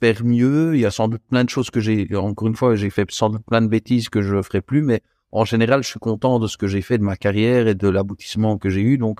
faire 0.00 0.24
mieux. 0.24 0.74
Il 0.74 0.80
y 0.80 0.86
a 0.86 0.90
sans 0.90 1.08
doute 1.08 1.22
plein 1.28 1.44
de 1.44 1.50
choses 1.50 1.70
que 1.70 1.80
j'ai, 1.80 2.08
encore 2.16 2.48
une 2.48 2.56
fois, 2.56 2.74
j'ai 2.74 2.90
fait 2.90 3.10
sans 3.10 3.30
doute 3.30 3.44
plein 3.46 3.62
de 3.62 3.68
bêtises 3.68 4.08
que 4.08 4.22
je 4.22 4.42
ferai 4.42 4.60
plus, 4.60 4.82
mais 4.82 5.02
en 5.32 5.44
général, 5.44 5.82
je 5.82 5.88
suis 5.88 6.00
content 6.00 6.38
de 6.38 6.46
ce 6.46 6.56
que 6.56 6.66
j'ai 6.66 6.82
fait 6.82 6.98
de 6.98 7.04
ma 7.04 7.16
carrière 7.16 7.68
et 7.68 7.74
de 7.74 7.88
l'aboutissement 7.88 8.58
que 8.58 8.68
j'ai 8.68 8.80
eu. 8.80 8.98
Donc, 8.98 9.18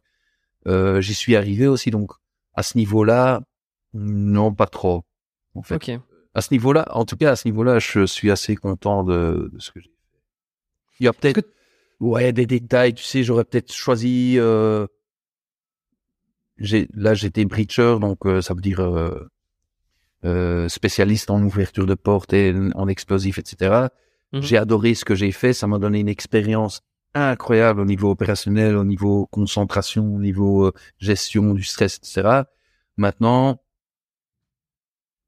euh, 0.66 1.00
j'y 1.00 1.14
suis 1.14 1.36
arrivé 1.36 1.66
aussi. 1.66 1.90
Donc, 1.90 2.12
à 2.54 2.62
ce 2.62 2.76
niveau-là, 2.76 3.42
non, 3.94 4.52
pas 4.52 4.66
trop. 4.66 5.04
En 5.54 5.62
fait, 5.62 5.92
à 6.34 6.40
ce 6.40 6.52
niveau-là, 6.52 6.86
en 6.90 7.04
tout 7.04 7.16
cas, 7.16 7.32
à 7.32 7.36
ce 7.36 7.46
niveau-là, 7.46 7.78
je 7.78 8.06
suis 8.06 8.30
assez 8.30 8.56
content 8.56 9.04
de, 9.04 9.50
de 9.52 9.58
ce 9.58 9.70
que 9.70 9.80
j'ai 9.80 9.88
fait. 9.90 10.20
Il 11.00 11.04
y 11.04 11.08
a 11.08 11.12
peut-être, 11.12 11.48
ouais, 12.00 12.32
des 12.32 12.46
détails. 12.46 12.94
Tu 12.94 13.04
sais, 13.04 13.22
j'aurais 13.22 13.44
peut-être 13.44 13.72
choisi. 13.72 14.34
Euh, 14.38 14.86
j'ai, 16.58 16.88
là, 16.94 17.14
j'étais 17.14 17.44
breacher, 17.44 17.96
donc 18.00 18.26
euh, 18.26 18.42
ça 18.42 18.54
veut 18.54 18.60
dire 18.60 18.80
euh, 20.24 20.68
spécialiste 20.68 21.30
en 21.30 21.42
ouverture 21.42 21.86
de 21.86 21.94
porte 21.94 22.32
et 22.32 22.54
en 22.74 22.88
explosifs, 22.88 23.38
etc. 23.38 23.88
Mhm. 24.32 24.42
J'ai 24.42 24.56
adoré 24.56 24.94
ce 24.94 25.04
que 25.04 25.14
j'ai 25.14 25.32
fait. 25.32 25.52
Ça 25.52 25.66
m'a 25.66 25.78
donné 25.78 26.00
une 26.00 26.08
expérience 26.08 26.82
incroyable 27.14 27.80
au 27.80 27.84
niveau 27.84 28.10
opérationnel, 28.10 28.76
au 28.76 28.84
niveau 28.84 29.26
concentration, 29.26 30.14
au 30.14 30.20
niveau 30.20 30.66
euh, 30.66 30.72
gestion 30.98 31.54
du 31.54 31.64
stress, 31.64 31.96
etc. 31.96 32.42
Maintenant, 32.96 33.60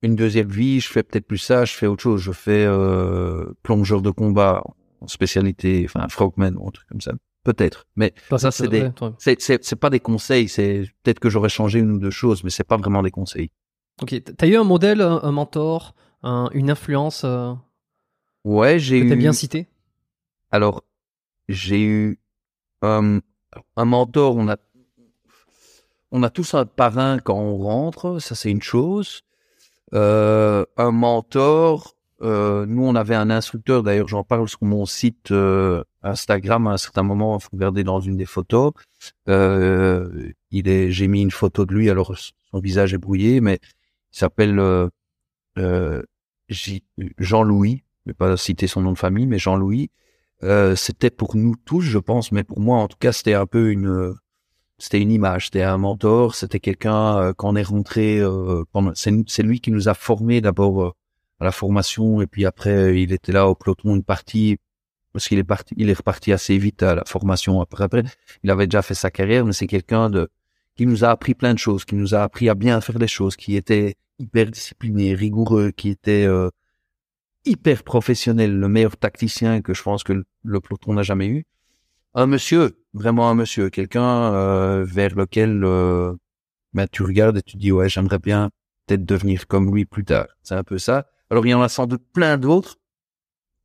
une 0.03 0.17
deuxième 0.17 0.49
vie, 0.49 0.81
je 0.81 0.89
fais 0.89 1.03
peut-être 1.03 1.27
plus 1.27 1.39
ça, 1.39 1.65
je 1.65 1.75
fais 1.75 1.87
autre 1.87 2.03
chose. 2.03 2.21
Je 2.21 2.33
fais 2.33 2.65
euh, 2.67 3.47
plongeur 3.63 4.03
de 4.03 4.11
combat 4.11 4.63
en 5.01 5.07
spécialité, 5.07 5.87
enfin 5.87 6.07
frogman 6.09 6.57
ou 6.57 6.69
un 6.69 6.71
truc 6.71 6.89
comme 6.89 7.01
ça. 7.01 7.13
Peut-être. 7.45 7.87
Mais 7.97 8.13
ça, 8.37 8.51
c'est 8.53 8.69
des, 8.69 8.91
c'est 9.19 9.77
pas 9.77 9.91
des 9.91 10.01
conseils. 10.01 10.49
C'est 10.49 10.85
peut-être 11.03 11.19
que 11.19 11.29
j'aurais 11.29 11.49
changé 11.49 11.81
une 11.81 11.93
ou 11.93 11.99
deux 11.99 12.11
choses, 12.11 12.45
mais 12.45 12.51
c'est 12.51 12.63
pas 12.63 12.77
vraiment 12.77 13.03
des 13.03 13.11
conseils. 13.11 13.51
Ok. 14.01 14.15
T'as 14.37 14.47
eu 14.47 14.57
un 14.57 14.65
modèle, 14.65 15.01
un, 15.01 15.31
mentor, 15.33 15.95
un- 16.23 16.49
une 16.53 16.71
influence 16.71 17.23
euh, 17.25 17.53
Ouais, 18.45 18.79
j'ai 18.79 19.01
t'as 19.09 19.15
eu. 19.15 19.19
bien 19.19 19.33
cité 19.33 19.69
Alors, 20.51 20.83
j'ai 21.49 21.83
eu 21.83 22.19
euh, 22.85 23.21
un 23.77 23.85
mentor. 23.85 24.37
On 24.37 24.49
a, 24.49 24.57
on 26.11 26.23
a 26.23 26.31
tous 26.31 26.55
un 26.55 26.65
parrain 26.67 27.19
quand 27.19 27.39
on 27.39 27.59
rentre. 27.59 28.19
Ça, 28.21 28.35
c'est 28.35 28.51
une 28.51 28.63
chose. 28.63 29.23
Euh, 29.95 30.65
un 30.77 30.91
mentor. 30.91 31.95
euh, 32.23 32.67
nous, 32.67 32.83
on 32.85 32.95
avait 32.95 33.15
un 33.15 33.31
instructeur. 33.31 33.83
D'ailleurs, 33.83 34.09
j'en 34.09 34.25
parle 34.25 34.49
sur 34.49 34.63
mon 34.65 34.87
site 34.87 35.33
Instagram. 36.03 36.67
À 36.67 36.73
un 36.73 36.77
certain 36.79 37.03
moment, 37.03 37.37
il 37.39 37.43
faut 37.43 37.51
regarder 37.53 37.85
dans 37.85 38.01
une 38.01 38.17
des 38.17 38.27
photos. 38.27 38.73
Il 39.29 40.69
est. 40.69 40.91
J'ai 40.91 41.09
mis 41.09 41.23
une 41.23 41.31
photo 41.31 41.65
de 41.67 41.75
lui. 41.75 41.91
Alors, 41.91 42.17
son 42.17 42.59
visage 42.61 42.95
est 42.95 42.99
brouillé, 42.99 43.41
mais 43.41 43.61
il 44.13 44.19
s'appelle 44.19 44.59
euh, 44.59 44.89
euh, 45.59 46.03
Jean-Louis. 46.49 47.83
Je 48.05 48.11
vais 48.11 48.15
pas 48.15 48.37
citer 48.37 48.67
son 48.67 48.83
nom 48.83 48.93
de 48.93 48.99
famille, 48.99 49.27
mais 49.27 49.39
Jean-Louis. 49.39 49.91
Euh, 50.43 50.75
c'était 50.75 51.11
pour 51.11 51.37
nous 51.37 51.55
tous, 51.65 51.83
je 51.83 51.99
pense, 51.99 52.33
mais 52.33 52.43
pour 52.43 52.61
moi, 52.61 52.79
en 52.79 52.89
tout 52.89 52.97
cas, 52.99 53.13
c'était 53.13 53.35
un 53.35 53.47
peu 53.47 53.71
une, 53.71 54.15
c'était 54.79 55.01
une 55.01 55.13
image, 55.13 55.47
c'était 55.47 55.63
un 55.63 55.79
mentor, 55.79 56.35
c'était 56.35 56.59
quelqu'un 56.59 57.19
euh, 57.19 57.33
quand 57.33 57.51
on 57.51 57.57
est 57.57 57.63
rentré, 57.63 58.21
c'est, 58.95 59.43
lui 59.43 59.61
qui 59.61 59.71
nous 59.71 59.89
a 59.89 59.95
formés 59.95 60.41
d'abord 60.41 60.97
à 61.39 61.45
la 61.45 61.53
formation, 61.53 62.21
et 62.21 62.27
puis 62.27 62.45
après, 62.45 63.01
il 63.01 63.13
était 63.13 63.31
là 63.33 63.49
au 63.49 63.55
peloton 63.55 63.95
une 63.95 64.03
partie, 64.03 64.59
parce 65.13 65.29
qu'il 65.29 65.39
est 65.39 65.45
parti, 65.45 65.75
il 65.79 65.91
est 65.91 65.95
reparti 65.95 66.33
assez 66.33 66.59
vite 66.59 66.83
à 66.83 66.97
la 66.97 67.05
formation. 67.05 67.61
Après, 67.61 67.85
après, 67.85 68.03
il 68.43 68.51
avait 68.51 68.67
déjà 68.67 68.83
fait 68.83 68.95
sa 68.95 69.11
carrière, 69.11 69.45
mais 69.45 69.53
c'est 69.53 69.69
quelqu'un 69.69 70.11
de 70.11 70.29
qui 70.77 70.87
nous 70.87 71.05
a 71.05 71.09
appris 71.09 71.35
plein 71.35 71.55
de 71.55 71.59
choses, 71.59 71.85
qui 71.85 71.95
nous 71.95 72.15
a 72.15 72.23
appris 72.23 72.49
à 72.49 72.55
bien 72.55 72.81
faire 72.81 72.99
les 72.99 73.09
choses, 73.09 73.37
qui 73.37 73.57
était 73.57 73.97
hyper 74.19 74.51
discipliné, 74.51 75.15
rigoureux, 75.15 75.71
qui 75.71 75.91
était 75.91 76.25
euh, 76.25 76.51
hyper 77.45 77.83
professionnel, 77.83 78.59
le 78.59 78.69
meilleur 78.69 78.97
tacticien 78.97 79.63
que 79.63 79.75
je 79.75 79.83
pense 79.83 80.05
que 80.05 80.25
le, 80.43 80.61
peloton 80.61 80.95
n'a 80.95 81.03
jamais 81.03 81.27
eu. 81.27 81.45
Un 82.15 82.27
monsieur, 82.27 82.79
vraiment 82.95 83.29
un 83.31 83.35
monsieur, 83.35 83.71
quelqu'un 83.71 84.33
euh, 84.35 84.85
vers 84.85 85.15
lequel 85.15 85.63
euh, 85.65 86.15
ben, 86.75 86.87
tu 86.91 87.03
regardes 87.03 87.39
et 87.39 87.43
tu 87.43 87.57
dis 87.57 87.73
ouais 87.73 87.89
j'aimerais 87.89 88.19
bien 88.19 88.51
peut-être 88.87 89.05
devenir 89.05 89.47
comme 89.47 89.75
lui 89.75 89.85
plus 89.85 90.05
tard. 90.05 90.27
C'est 90.43 90.55
un 90.55 90.65
peu 90.65 90.79
ça. 90.79 91.07
Alors 91.31 91.47
il 91.47 91.51
y 91.51 91.55
en 91.55 91.63
a 91.63 91.69
sans 91.69 91.87
doute 91.87 92.05
plein 92.13 92.37
d'autres. 92.37 92.77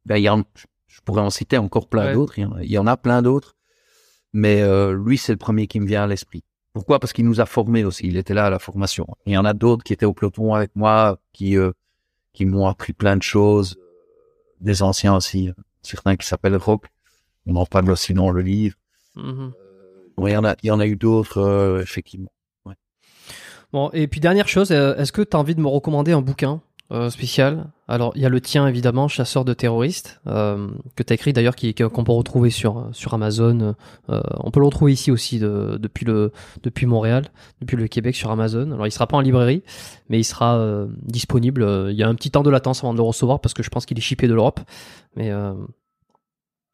Ben, 0.06 0.18
il 0.18 0.24
y 0.24 0.30
en, 0.30 0.44
je 0.88 1.02
pourrais 1.02 1.22
en 1.22 1.30
citer 1.30 1.58
encore 1.58 1.90
plein 1.90 2.14
d'autres. 2.14 2.40
Il, 2.40 2.72
y 2.72 2.78
en 2.78 2.88
a 2.88 2.98
plein 2.98 3.22
d'autres. 3.22 3.56
Mais 4.34 4.62
euh, 4.62 4.94
lui, 4.94 5.18
c'est 5.18 5.34
le 5.34 5.38
premier 5.38 5.68
qui 5.68 5.80
me 5.80 5.86
vient 5.86 6.04
à 6.04 6.08
l'esprit. 6.08 6.44
Pourquoi? 6.78 7.00
Parce 7.00 7.12
qu'il 7.12 7.26
nous 7.26 7.42
a 7.42 7.48
formés 7.48 7.84
aussi. 7.84 8.06
Il 8.06 8.18
était 8.18 8.36
là 8.36 8.46
à 8.46 8.50
la 8.52 8.60
formation. 8.60 9.08
Il 9.26 9.34
y 9.34 9.38
en 9.38 9.46
a 9.46 9.56
d'autres 9.56 9.84
qui 9.84 9.94
étaient 9.94 10.06
au 10.06 10.14
peloton 10.14 10.54
avec 10.54 10.76
moi, 10.76 11.18
qui 11.34 11.58
euh, 11.58 11.72
qui 12.34 12.46
m'ont 12.46 12.68
appris 12.68 12.94
plein 12.94 13.18
de 13.18 13.24
choses. 13.24 13.78
Des 14.62 14.84
anciens 14.84 15.16
aussi, 15.16 15.50
certains 15.82 16.16
qui 16.16 16.28
s'appellent 16.28 16.56
Rock. 16.56 16.86
On 17.48 17.56
en 17.56 17.66
parle 17.66 17.90
aussi 17.90 18.14
dans 18.14 18.30
le 18.30 18.44
livre. 18.44 18.76
Mm-hmm. 19.16 19.52
il 20.20 20.30
y 20.30 20.38
en 20.38 20.44
a, 20.44 20.56
il 20.62 20.68
y 20.68 20.72
en 20.72 20.80
a 20.80 20.86
eu 20.86 20.96
d'autres 20.96 21.40
euh, 21.40 21.82
effectivement. 21.82 22.32
Bon, 23.74 23.90
et 23.92 24.08
puis 24.08 24.20
dernière 24.20 24.48
chose, 24.48 24.72
est-ce 24.72 25.12
que 25.12 25.24
tu 25.24 25.36
as 25.36 25.40
envie 25.40 25.56
de 25.56 25.62
me 25.62 25.68
recommander 25.68 26.12
un 26.12 26.22
bouquin? 26.22 26.62
Euh, 26.90 27.10
spécial. 27.10 27.70
Alors 27.90 28.14
il 28.16 28.22
y 28.22 28.26
a 28.26 28.30
le 28.30 28.40
tien 28.40 28.66
évidemment, 28.66 29.10
chasseur 29.10 29.44
de 29.44 29.54
terroristes, 29.54 30.22
euh, 30.26 30.70
que 30.96 31.04
tu 31.04 31.12
as 31.12 31.16
écrit 31.16 31.34
d'ailleurs, 31.34 31.56
qui 31.56 31.74
qu'on 31.74 32.04
peut 32.06 32.14
retrouver 32.14 32.50
sur 32.50 32.88
sur 32.94 33.14
Amazon. 33.14 33.76
Euh, 34.10 34.22
on 34.40 34.52
peut 34.52 34.62
le 34.62 34.68
retrouver 34.68 34.94
ici 34.94 35.12
aussi 35.12 35.38
de, 35.38 35.78
depuis 35.82 36.06
le 36.06 36.32
depuis 36.64 36.86
Montréal, 36.86 37.26
depuis 37.60 37.76
le 37.76 37.90
Québec 37.90 38.16
sur 38.16 38.32
Amazon. 38.32 38.72
Alors 38.72 38.88
il 38.88 38.92
sera 38.92 39.06
pas 39.06 39.18
en 39.18 39.20
librairie, 39.20 39.64
mais 40.08 40.18
il 40.18 40.24
sera 40.24 40.86
disponible. 41.04 41.88
Il 41.90 41.98
y 41.98 42.04
a 42.04 42.08
un 42.08 42.16
petit 42.16 42.32
temps 42.32 42.44
de 42.44 42.50
latence 42.50 42.86
avant 42.86 42.94
de 42.94 43.00
le 43.00 43.04
recevoir 43.04 43.42
parce 43.42 43.54
que 43.54 43.64
je 43.64 43.70
pense 43.70 43.86
qu'il 43.86 43.98
est 43.98 44.02
shippé 44.02 44.30
de 44.30 44.34
l'Europe, 44.34 44.62
mais 45.18 45.30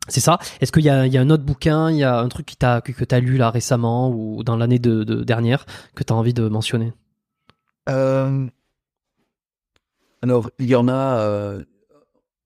c'est 0.09 0.19
ça. 0.19 0.37
Est-ce 0.61 0.71
qu'il 0.71 0.83
y 0.83 0.85
y 0.85 0.89
a 1.17 1.21
un 1.21 1.29
autre 1.31 1.43
bouquin, 1.43 1.89
il 1.89 1.97
y 1.97 2.03
a 2.03 2.19
un 2.19 2.29
truc 2.29 2.45
qui 2.45 2.57
que, 2.57 2.91
que 2.91 3.03
tu 3.03 3.15
as 3.15 3.19
lu 3.19 3.37
là 3.37 3.49
récemment 3.49 4.11
ou 4.11 4.43
dans 4.43 4.57
l'année 4.57 4.79
de, 4.79 5.03
de 5.03 5.23
dernière 5.23 5.65
que 5.95 6.03
tu 6.03 6.13
as 6.13 6.15
envie 6.15 6.35
de 6.35 6.47
mentionner? 6.49 6.93
Alors, 10.23 10.49
il 10.57 10.67
y 10.67 10.75
en 10.75 10.87
a, 10.87 11.19
euh, 11.19 11.65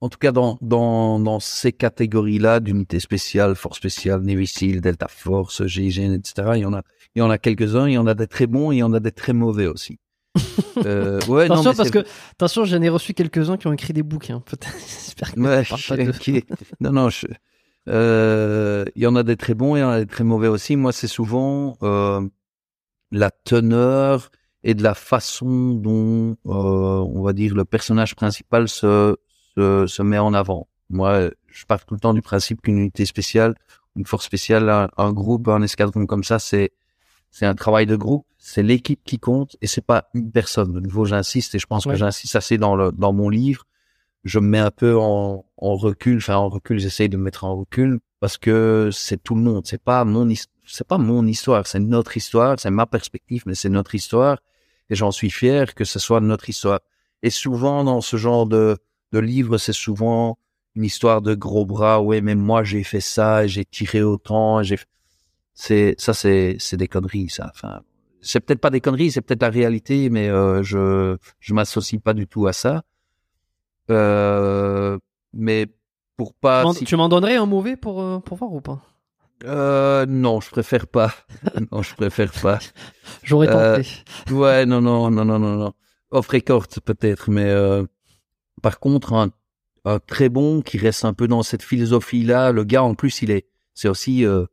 en 0.02 0.10
tout 0.10 0.18
cas 0.18 0.32
dans, 0.32 0.58
dans, 0.62 1.20
dans 1.20 1.40
ces 1.40 1.72
catégories-là 1.72 2.60
d'unités 2.60 3.00
spéciales, 3.00 3.54
force 3.54 3.78
spéciale, 3.78 4.22
Navy 4.22 4.48
Seal, 4.48 4.82
Delta 4.82 5.08
Force, 5.08 5.64
GIGN, 5.64 6.12
etc. 6.14 6.54
Il 6.56 6.62
y 6.62 6.66
en 6.66 6.74
a, 6.74 6.82
il 7.14 7.20
y 7.20 7.22
en 7.22 7.30
a 7.30 7.38
quelques-uns. 7.38 7.88
Il 7.88 7.94
y 7.94 7.98
en 8.00 8.08
a 8.08 8.16
des 8.16 8.26
très 8.26 8.48
bons 8.48 8.72
et 8.72 8.78
il 8.78 8.80
y 8.80 8.84
en 8.84 8.94
a 8.94 9.00
des 9.00 9.12
très 9.12 9.32
mauvais 9.32 9.68
aussi. 9.68 10.00
euh, 10.86 11.20
ouais, 11.28 11.44
attention 11.46 11.70
non, 11.70 11.76
parce 11.76 11.92
que 11.92 12.04
attention, 12.32 12.66
j'en 12.66 12.82
ai 12.82 12.90
reçu 12.90 13.14
quelques-uns 13.14 13.58
qui 13.58 13.68
ont 13.68 13.74
écrit 13.74 13.94
des 13.94 14.02
bouquins. 14.02 14.42
J'espère 14.80 15.36
que 15.36 15.40
ouais, 15.40 15.64
pas 15.64 15.98
de... 15.98 16.44
non, 16.80 16.92
non, 16.92 17.10
je... 17.10 17.28
euh, 17.90 18.86
il 18.96 19.04
y 19.04 19.06
en 19.06 19.16
a 19.16 19.22
des 19.22 19.38
très 19.38 19.54
bons 19.54 19.76
et 19.76 19.80
il 19.80 19.82
y 19.84 19.86
en 19.86 19.92
a 19.92 20.00
des 20.00 20.08
très 20.08 20.24
mauvais 20.24 20.48
aussi. 20.48 20.76
Moi, 20.78 20.94
c'est 20.94 21.08
souvent 21.08 21.78
euh, 21.84 22.28
la 23.12 23.30
teneur 23.30 24.32
et 24.68 24.76
de 24.76 24.84
la 24.84 24.94
façon 24.94 25.76
dont, 25.76 26.36
euh, 26.46 26.52
on 27.16 27.22
va 27.22 27.32
dire, 27.32 27.56
le 27.56 27.64
personnage 27.64 28.16
principal 28.16 28.68
se, 28.68 29.16
se, 29.56 29.88
se, 29.88 30.02
met 30.02 30.18
en 30.18 30.34
avant. 30.34 30.68
Moi, 30.90 31.30
je 31.48 31.66
pars 31.66 31.86
tout 31.86 31.94
le 31.94 32.02
temps 32.02 32.14
du 32.14 32.22
principe 32.22 32.62
qu'une 32.62 32.78
unité 32.78 33.06
spéciale, 33.06 33.56
une 33.96 34.06
force 34.06 34.26
spéciale, 34.26 34.90
un, 34.98 35.14
groupe, 35.14 35.48
un 35.48 35.62
escadron 35.62 36.06
comme 36.06 36.26
ça, 36.26 36.38
c'est 36.38 36.72
c'est 37.32 37.46
un 37.46 37.56
travail 37.56 37.86
de 37.86 37.96
groupe, 37.96 38.26
c'est 38.38 38.62
l'équipe 38.62 39.00
qui 39.06 39.20
compte 39.20 39.56
et 39.62 39.68
c'est 39.68 39.86
pas 39.86 40.10
une 40.14 40.32
personne. 40.32 40.74
De 40.74 40.82
nouveau, 40.82 41.06
j'insiste 41.06 41.56
et 41.56 41.60
je 41.60 41.66
pense 41.66 41.86
que 41.86 41.96
j'insiste 41.96 42.36
assez 42.36 42.58
dans 42.58 42.76
le 42.76 42.92
dans 42.92 43.14
mon 43.14 43.30
livre. 43.30 43.64
Je 44.26 44.40
me 44.40 44.48
mets 44.50 44.60
un 44.60 44.72
peu 44.72 44.98
en, 44.98 45.46
en 45.58 45.76
recul, 45.76 46.18
enfin 46.18 46.36
en 46.36 46.50
recul, 46.50 46.80
j'essaye 46.80 47.08
de 47.08 47.16
me 47.16 47.24
mettre 47.24 47.46
en 47.46 47.56
recul 47.56 48.00
parce 48.20 48.38
que 48.38 48.90
c'est 48.92 49.24
tout 49.24 49.36
le 49.36 49.42
monde. 49.42 49.66
C'est 49.66 49.82
pas 49.82 50.04
mon 50.04 50.28
c'est 50.66 50.88
pas 50.88 50.98
mon 50.98 51.26
histoire, 51.26 51.66
c'est 51.68 51.80
notre 51.80 52.18
histoire, 52.18 52.60
c'est 52.60 52.72
ma 52.72 52.86
perspective, 52.86 53.44
mais 53.46 53.56
c'est 53.56 53.70
notre 53.70 53.96
histoire 53.96 54.38
et 54.90 54.96
j'en 54.96 55.12
suis 55.12 55.30
fier 55.30 55.76
que 55.76 55.86
ce 55.86 56.00
soit 56.00 56.20
notre 56.22 56.50
histoire. 56.50 56.80
Et 57.24 57.30
souvent, 57.30 57.84
dans 57.84 58.02
ce 58.02 58.18
genre 58.18 58.46
de, 58.46 58.78
de 59.12 59.20
livre, 59.20 59.58
c'est 59.58 59.74
souvent 59.74 60.38
une 60.76 60.84
histoire 60.84 61.22
de 61.22 61.34
gros 61.36 61.66
bras. 61.66 62.02
Ouais, 62.02 62.22
mais 62.22 62.36
moi, 62.36 62.64
j'ai 62.64 62.84
fait 62.84 63.02
ça, 63.02 63.48
j'ai 63.48 63.66
tiré 63.66 64.04
autant, 64.04 64.62
j'ai, 64.64 64.78
c'est, 65.54 65.96
ça, 65.98 66.14
c'est, 66.14 66.58
c'est 66.60 66.78
des 66.78 66.88
conneries, 66.88 67.30
ça. 67.30 67.50
Enfin, 67.54 67.82
c'est 68.22 68.40
peut-être 68.40 68.62
pas 68.62 68.70
des 68.70 68.82
conneries, 68.82 69.12
c'est 69.12 69.22
peut-être 69.22 69.42
la 69.42 69.50
réalité, 69.50 70.10
mais 70.10 70.30
euh, 70.30 70.62
je, 70.64 71.18
je 71.40 71.54
m'associe 71.54 72.02
pas 72.02 72.14
du 72.14 72.28
tout 72.28 72.48
à 72.48 72.54
ça. 72.54 72.84
Euh, 73.90 74.98
mais 75.34 75.68
pour 76.16 76.34
pas. 76.34 76.64
Tu 76.74 76.96
m'en 76.96 77.10
donnerais 77.10 77.36
un 77.36 77.46
mauvais 77.46 77.78
pour, 77.78 78.02
euh, 78.02 78.20
pour 78.20 78.38
voir 78.38 78.54
ou 78.54 78.62
pas? 78.62 78.82
Euh, 79.44 80.06
non, 80.08 80.42
je 80.42 80.50
préfère 80.50 80.88
pas. 80.88 81.14
non, 81.72 81.82
je 81.82 81.96
préfère 81.96 82.32
pas. 82.32 82.60
J'aurais 83.24 83.48
tenté. 83.48 83.90
Euh, 84.30 84.34
ouais, 84.34 84.66
non, 84.66 84.82
non, 84.82 85.10
non, 85.12 85.26
non, 85.26 85.40
non, 85.40 85.56
non. 85.56 85.74
Off 86.12 86.28
record 86.30 86.68
peut-être, 86.84 87.30
mais 87.30 87.50
euh, 87.50 87.84
par 88.62 88.80
contre, 88.80 89.14
un, 89.14 89.30
un, 89.86 90.00
très 90.00 90.30
bon 90.30 90.62
qui 90.62 90.78
reste 90.78 91.06
un 91.06 91.14
peu 91.14 91.28
dans 91.28 91.44
cette 91.44 91.64
philosophie-là. 91.64 92.52
Le 92.52 92.64
gars, 92.64 92.84
en 92.84 92.96
plus, 92.96 93.22
il 93.22 93.32
est, 93.32 93.48
c'est 93.74 93.90
aussi 93.90 94.26
euh, 94.26 94.46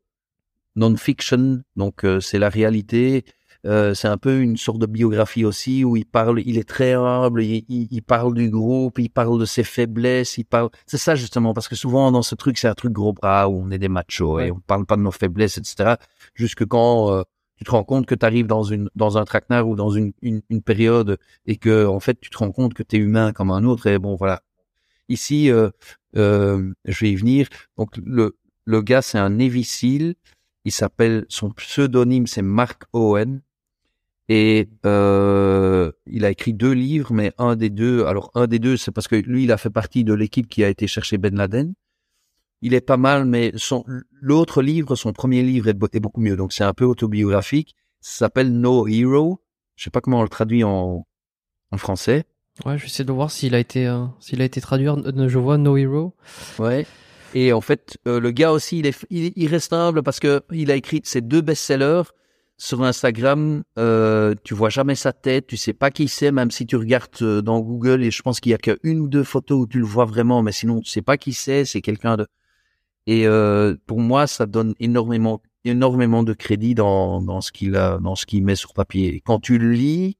non-fiction, 0.76 1.62
donc 1.76 2.04
euh, 2.04 2.20
c'est 2.20 2.38
la 2.38 2.48
réalité. 2.48 3.24
Euh, 3.66 3.94
c'est 3.94 4.08
un 4.08 4.18
peu 4.18 4.40
une 4.40 4.58
sorte 4.58 4.78
de 4.78 4.86
biographie 4.86 5.44
aussi 5.44 5.84
où 5.84 5.96
il 5.96 6.04
parle, 6.04 6.42
il 6.44 6.58
est 6.58 6.68
très 6.68 6.92
humble, 6.92 7.42
il, 7.42 7.64
il, 7.68 8.02
parle 8.02 8.34
du 8.34 8.50
groupe, 8.50 8.98
il 8.98 9.08
parle 9.08 9.40
de 9.40 9.46
ses 9.46 9.64
faiblesses, 9.64 10.36
il 10.36 10.44
parle. 10.44 10.68
C'est 10.86 10.98
ça 10.98 11.14
justement 11.14 11.54
parce 11.54 11.68
que 11.68 11.74
souvent 11.74 12.12
dans 12.12 12.22
ce 12.22 12.34
truc 12.34 12.58
c'est 12.58 12.68
un 12.68 12.74
truc 12.74 12.92
gros 12.92 13.14
bras 13.14 13.48
où 13.48 13.62
on 13.64 13.70
est 13.70 13.78
des 13.78 13.88
machos 13.88 14.40
et 14.40 14.50
on 14.50 14.60
parle 14.60 14.84
pas 14.84 14.96
de 14.96 15.02
nos 15.02 15.10
faiblesses, 15.10 15.56
etc. 15.56 15.94
Jusque 16.34 16.66
quand 16.66 17.10
euh, 17.10 17.22
tu 17.56 17.64
te 17.64 17.70
rends 17.70 17.84
compte 17.84 18.04
que 18.04 18.14
tu 18.14 18.26
arrives 18.26 18.46
dans 18.46 18.64
une 18.64 18.90
dans 18.94 19.16
un 19.16 19.24
traquenard 19.24 19.66
ou 19.66 19.76
dans 19.76 19.90
une, 19.90 20.12
une, 20.20 20.42
une, 20.50 20.60
période 20.60 21.18
et 21.46 21.56
que 21.56 21.86
en 21.86 22.00
fait 22.00 22.20
tu 22.20 22.28
te 22.28 22.36
rends 22.36 22.52
compte 22.52 22.74
que 22.74 22.82
tu 22.82 22.96
es 22.96 22.98
humain 22.98 23.32
comme 23.32 23.50
un 23.50 23.64
autre 23.64 23.86
et 23.86 23.98
bon 23.98 24.14
voilà. 24.14 24.42
Ici, 25.08 25.50
euh, 25.50 25.70
euh, 26.16 26.72
je 26.84 27.00
vais 27.04 27.12
y 27.12 27.16
venir. 27.16 27.48
Donc 27.78 27.96
le 28.04 28.36
le 28.66 28.82
gars 28.82 29.00
c'est 29.00 29.18
un 29.18 29.38
Seal. 29.62 30.16
Il 30.66 30.72
s'appelle 30.72 31.24
son 31.28 31.50
pseudonyme 31.50 32.26
c'est 32.26 32.42
Mark 32.42 32.84
Owen 32.92 33.40
et 34.28 34.70
euh, 34.86 35.92
il 36.06 36.24
a 36.24 36.30
écrit 36.30 36.54
deux 36.54 36.72
livres, 36.72 37.12
mais 37.12 37.32
un 37.38 37.56
des 37.56 37.68
deux, 37.68 38.04
alors 38.06 38.30
un 38.34 38.46
des 38.46 38.58
deux, 38.58 38.76
c'est 38.76 38.90
parce 38.90 39.08
que 39.08 39.16
lui, 39.16 39.44
il 39.44 39.52
a 39.52 39.58
fait 39.58 39.70
partie 39.70 40.04
de 40.04 40.14
l'équipe 40.14 40.48
qui 40.48 40.64
a 40.64 40.68
été 40.68 40.86
chercher 40.86 41.18
Ben 41.18 41.36
Laden. 41.36 41.74
Il 42.62 42.72
est 42.72 42.80
pas 42.80 42.96
mal, 42.96 43.26
mais 43.26 43.52
son 43.56 43.84
l'autre 44.10 44.62
livre, 44.62 44.96
son 44.96 45.12
premier 45.12 45.42
livre 45.42 45.68
est, 45.68 45.74
beaucoup 45.74 46.22
mieux. 46.22 46.36
Donc 46.36 46.54
c'est 46.54 46.64
un 46.64 46.72
peu 46.72 46.86
autobiographique. 46.86 47.76
Ça 48.00 48.20
s'appelle 48.20 48.52
No 48.52 48.86
Hero. 48.86 49.42
Je 49.76 49.84
sais 49.84 49.90
pas 49.90 50.00
comment 50.00 50.20
on 50.20 50.22
le 50.22 50.28
traduit 50.30 50.64
en, 50.64 51.06
en 51.70 51.76
français. 51.76 52.24
Ouais, 52.64 52.78
je 52.78 52.82
vais 52.82 52.86
essayer 52.86 53.04
de 53.04 53.12
voir 53.12 53.30
s'il 53.30 53.54
a 53.54 53.58
été 53.58 53.86
euh, 53.86 54.06
s'il 54.20 54.40
a 54.40 54.46
été 54.46 54.62
traduit. 54.62 54.86
Je 54.86 55.38
vois 55.38 55.58
No 55.58 55.76
Hero. 55.76 56.14
Ouais. 56.58 56.86
Et 57.34 57.52
en 57.52 57.60
fait, 57.60 57.98
euh, 58.06 58.20
le 58.20 58.30
gars 58.30 58.52
aussi, 58.52 58.78
il 58.78 58.86
est, 58.86 59.06
il, 59.10 59.32
il 59.36 59.48
reste 59.48 59.74
humble 59.74 60.02
parce 60.02 60.20
que 60.20 60.42
il 60.50 60.70
a 60.70 60.76
écrit 60.76 61.02
ses 61.04 61.20
deux 61.20 61.42
best-sellers 61.42 62.04
sur 62.56 62.82
Instagram, 62.82 63.64
euh, 63.78 64.34
tu 64.44 64.54
vois 64.54 64.68
jamais 64.68 64.94
sa 64.94 65.12
tête, 65.12 65.46
tu 65.46 65.56
sais 65.56 65.72
pas 65.72 65.90
qui 65.90 66.08
c'est, 66.08 66.30
même 66.30 66.50
si 66.50 66.66
tu 66.66 66.76
regardes 66.76 67.10
euh, 67.22 67.42
dans 67.42 67.60
Google 67.60 68.04
et 68.04 68.10
je 68.10 68.22
pense 68.22 68.40
qu'il 68.40 68.52
y 68.52 68.54
a 68.54 68.58
qu'une 68.58 69.00
ou 69.00 69.08
deux 69.08 69.24
photos 69.24 69.62
où 69.62 69.66
tu 69.66 69.78
le 69.78 69.84
vois 69.84 70.04
vraiment, 70.04 70.42
mais 70.42 70.52
sinon 70.52 70.80
tu 70.80 70.88
sais 70.88 71.02
pas 71.02 71.16
qui 71.16 71.32
c'est, 71.32 71.64
c'est 71.64 71.80
quelqu'un 71.80 72.16
de. 72.16 72.26
Et 73.06 73.26
euh, 73.26 73.76
pour 73.86 74.00
moi, 74.00 74.26
ça 74.26 74.46
donne 74.46 74.74
énormément, 74.80 75.42
énormément 75.64 76.22
de 76.22 76.32
crédit 76.32 76.74
dans 76.74 77.20
dans 77.22 77.40
ce 77.40 77.52
qu'il 77.52 77.76
a, 77.76 77.98
dans 77.98 78.14
ce 78.14 78.24
qu'il 78.26 78.44
met 78.44 78.56
sur 78.56 78.72
papier. 78.72 79.20
quand 79.24 79.40
tu 79.40 79.58
le 79.58 79.72
lis, 79.72 80.16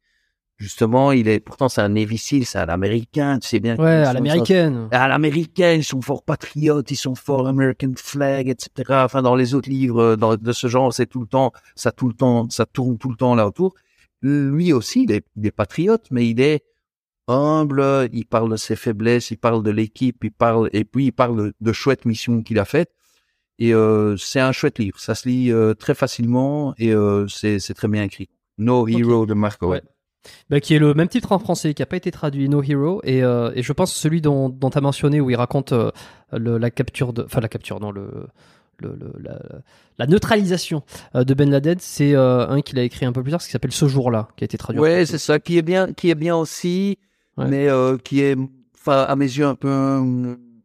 Justement, 0.56 1.10
il 1.10 1.26
est 1.26 1.40
pourtant 1.40 1.68
c'est 1.68 1.80
un 1.80 1.88
Navy 1.88 2.16
c'est 2.16 2.56
un 2.56 2.68
Américain, 2.68 3.38
tu 3.40 3.48
sais 3.48 3.58
bien. 3.58 3.76
Ouais, 3.76 4.04
à 4.04 4.12
l'américaine. 4.12 4.88
À 4.92 5.08
l'américaine, 5.08 5.80
ils 5.80 5.84
sont 5.84 6.00
fort 6.00 6.22
patriotes, 6.22 6.90
ils 6.92 6.96
sont 6.96 7.16
fort 7.16 7.48
American 7.48 7.92
flag, 7.96 8.48
etc. 8.48 8.70
Enfin, 9.04 9.22
dans 9.22 9.34
les 9.34 9.54
autres 9.54 9.68
livres 9.68 10.14
dans, 10.14 10.36
de 10.36 10.52
ce 10.52 10.68
genre, 10.68 10.94
c'est 10.94 11.06
tout 11.06 11.20
le 11.20 11.26
temps, 11.26 11.52
ça 11.74 11.90
tout 11.90 12.06
le 12.06 12.14
temps, 12.14 12.48
ça 12.50 12.66
tourne 12.66 12.98
tout 12.98 13.10
le 13.10 13.16
temps 13.16 13.34
là 13.34 13.46
autour. 13.48 13.74
Lui 14.22 14.72
aussi, 14.72 15.02
il 15.02 15.12
est, 15.12 15.26
il 15.36 15.44
est 15.44 15.50
patriote, 15.50 16.06
mais 16.10 16.28
il 16.28 16.40
est 16.40 16.64
humble. 17.26 18.08
Il 18.12 18.24
parle 18.24 18.50
de 18.50 18.56
ses 18.56 18.76
faiblesses, 18.76 19.32
il 19.32 19.38
parle 19.38 19.62
de 19.62 19.70
l'équipe, 19.70 20.22
il 20.22 20.32
parle 20.32 20.70
et 20.72 20.84
puis 20.84 21.06
il 21.06 21.12
parle 21.12 21.36
de, 21.36 21.54
de 21.60 21.72
chouettes 21.72 22.04
missions 22.04 22.42
qu'il 22.42 22.58
a 22.58 22.64
faites. 22.64 22.92
Et 23.58 23.72
euh, 23.74 24.16
c'est 24.16 24.40
un 24.40 24.52
chouette 24.52 24.78
livre. 24.78 24.98
Ça 24.98 25.14
se 25.14 25.28
lit 25.28 25.52
euh, 25.52 25.74
très 25.74 25.94
facilement 25.94 26.74
et 26.78 26.92
euh, 26.92 27.26
c'est 27.28 27.74
très 27.74 27.88
bien 27.88 28.02
écrit. 28.02 28.28
No 28.58 28.86
Hero 28.88 29.26
de 29.26 29.34
Marco. 29.34 29.68
Ouais. 29.68 29.82
Bah, 30.50 30.60
qui 30.60 30.74
est 30.74 30.78
le 30.78 30.94
même 30.94 31.08
titre 31.08 31.32
en 31.32 31.38
français, 31.38 31.74
qui 31.74 31.82
n'a 31.82 31.86
pas 31.86 31.96
été 31.96 32.10
traduit, 32.10 32.48
No 32.48 32.62
Hero, 32.62 33.00
et, 33.04 33.22
euh, 33.22 33.52
et 33.54 33.62
je 33.62 33.72
pense 33.72 33.92
celui 33.94 34.20
dont, 34.20 34.48
dont 34.48 34.70
tu 34.70 34.78
as 34.78 34.80
mentionné, 34.80 35.20
où 35.20 35.30
il 35.30 35.36
raconte 35.36 35.72
euh, 35.72 35.90
le, 36.32 36.58
la 36.58 36.70
capture 36.70 37.12
de, 37.12 37.24
enfin 37.24 37.40
la 37.40 37.48
capture, 37.48 37.80
non, 37.80 37.90
le, 37.90 38.26
le, 38.78 38.96
la, 39.20 39.38
la, 39.98 40.06
neutralisation 40.06 40.82
euh, 41.14 41.24
de 41.24 41.34
Ben 41.34 41.50
Laden, 41.50 41.76
c'est 41.78 42.14
euh, 42.14 42.48
un 42.48 42.60
qu'il 42.60 42.78
a 42.78 42.82
écrit 42.82 43.06
un 43.06 43.12
peu 43.12 43.22
plus 43.22 43.30
tard, 43.30 43.40
ce 43.40 43.46
qui 43.46 43.52
s'appelle 43.52 43.72
Ce 43.72 43.86
jour-là, 43.86 44.28
qui 44.36 44.44
a 44.44 44.46
été 44.46 44.58
traduit. 44.58 44.80
Ouais, 44.80 45.06
c'est 45.06 45.18
ça, 45.18 45.38
qui 45.38 45.58
est 45.58 45.62
bien, 45.62 45.92
qui 45.92 46.10
est 46.10 46.14
bien 46.14 46.36
aussi, 46.36 46.98
mais 47.36 47.68
qui 48.04 48.20
est 48.20 48.36
à 48.86 49.16
mes 49.16 49.26
yeux, 49.26 49.46
un 49.46 49.54
peu 49.54 50.00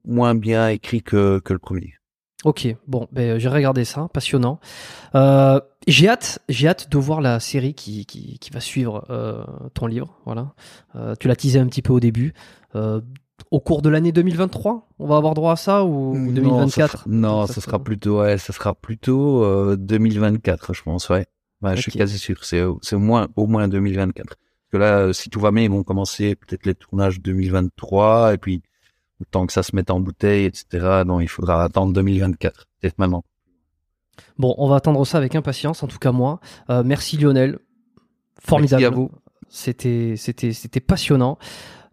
moins 0.06 0.36
bien 0.36 0.69
écrit 0.69 1.03
que, 1.03 1.40
que 1.40 1.53
le 1.53 1.60
premier. 1.60 1.99
Ok, 2.45 2.68
bon, 2.88 3.07
ben, 3.11 3.38
j'ai 3.38 3.49
regardé 3.49 3.84
ça, 3.84 4.07
passionnant. 4.14 4.61
Euh, 5.14 5.60
j'ai 5.88 6.07
hâte, 6.07 6.40
j'ai 6.48 6.70
hâte 6.70 6.90
de 6.90 6.98
voir 6.98 7.20
la 7.20 7.41
série 7.41 7.74
qui, 7.74 8.06
qui, 8.06 8.40
qui 8.40 8.49
va 8.52 8.61
suivre 8.61 9.06
euh, 9.10 9.44
ton 9.74 9.88
livre. 9.88 10.16
Voilà, 10.26 10.53
euh, 10.95 11.16
tu 11.20 11.28
l'as 11.28 11.36
teasé 11.36 11.60
un 11.60 11.68
petit 11.68 11.82
peu 11.82 11.91
au 11.91 11.99
début. 11.99 12.34
Euh, 12.76 13.02
au 13.52 13.60
cours 13.60 13.82
de 13.82 13.90
l'année 13.90 14.14
2023, 14.14 14.88
on 14.99 15.07
va 15.07 15.18
avoir 15.18 15.34
droit 15.34 15.53
à 15.53 15.56
ça 15.57 15.84
ou 15.84 16.14
2024 16.32 17.10
Non, 17.10 17.45
ça, 17.45 17.60
sera, 17.60 17.80
plutôt, 17.80 18.22
ouais, 18.22 18.38
ça 18.38 18.53
sera 18.53 18.74
plutôt 18.74 19.76
2024, 19.76 20.74
je 20.74 20.84
pense, 20.84 21.10
ouais. 21.10 21.26
ouais 21.61 21.76
Je 21.76 21.82
suis 21.82 21.91
quasi 21.91 22.20
sûr, 22.20 22.44
c'est 22.45 22.64
c'est 22.82 22.95
au 22.95 22.99
moins 22.99 23.28
au 23.36 23.48
moins 23.48 23.68
2024. 23.68 24.28
Parce 24.28 24.38
que 24.72 24.78
là, 24.78 25.11
si 25.14 25.30
tout 25.30 25.40
va 25.40 25.52
bien, 25.52 25.64
ils 25.64 25.72
vont 25.72 25.84
commencer 25.84 26.36
peut-être 26.36 26.66
les 26.66 26.76
tournages 26.76 27.22
2023 27.22 28.36
et 28.36 28.38
puis 28.38 28.61
le 29.20 29.26
temps 29.26 29.46
que 29.46 29.54
ça 29.54 29.64
se 29.64 29.76
mette 29.76 29.91
en 29.91 30.00
bouteille, 30.00 30.46
etc. 30.46 31.04
Donc 31.06 31.22
il 31.22 31.28
faudra 31.28 31.64
attendre 31.64 31.94
2024, 31.94 32.68
peut-être 32.80 32.98
maintenant. 32.98 33.24
Bon, 34.38 34.56
on 34.58 34.68
va 34.68 34.78
attendre 34.78 35.06
ça 35.06 35.18
avec 35.18 35.36
impatience, 35.36 35.84
en 35.84 35.88
tout 35.88 36.00
cas 36.00 36.12
moi. 36.12 36.40
Euh, 36.70 36.84
merci 36.86 37.18
Lionel, 37.18 37.60
formidable. 38.40 38.82
Merci 38.82 38.94
à 38.94 38.96
vous. 38.96 39.12
C'était, 39.50 40.14
c'était, 40.18 40.54
c'était 40.54 40.80
passionnant. 40.80 41.38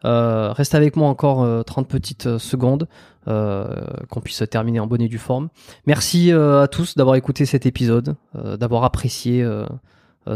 Euh, 0.05 0.53
reste 0.53 0.74
avec 0.74 0.94
moi 0.97 1.09
encore 1.09 1.43
euh, 1.43 1.62
30 1.62 1.89
petites 1.89 2.27
euh, 2.27 2.39
secondes, 2.39 2.86
euh, 3.28 3.66
qu'on 4.11 4.20
puisse 4.20 4.43
terminer 4.48 4.78
en 4.78 4.86
bonne 4.86 5.01
et 5.01 5.09
due 5.09 5.19
forme. 5.19 5.48
Merci 5.86 6.32
euh, 6.32 6.62
à 6.62 6.69
tous 6.69 6.97
d'avoir 6.97 7.16
écouté 7.16 7.47
cet 7.47 7.66
épisode, 7.66 8.16
d'avoir 8.35 8.85
apprécié 8.85 9.47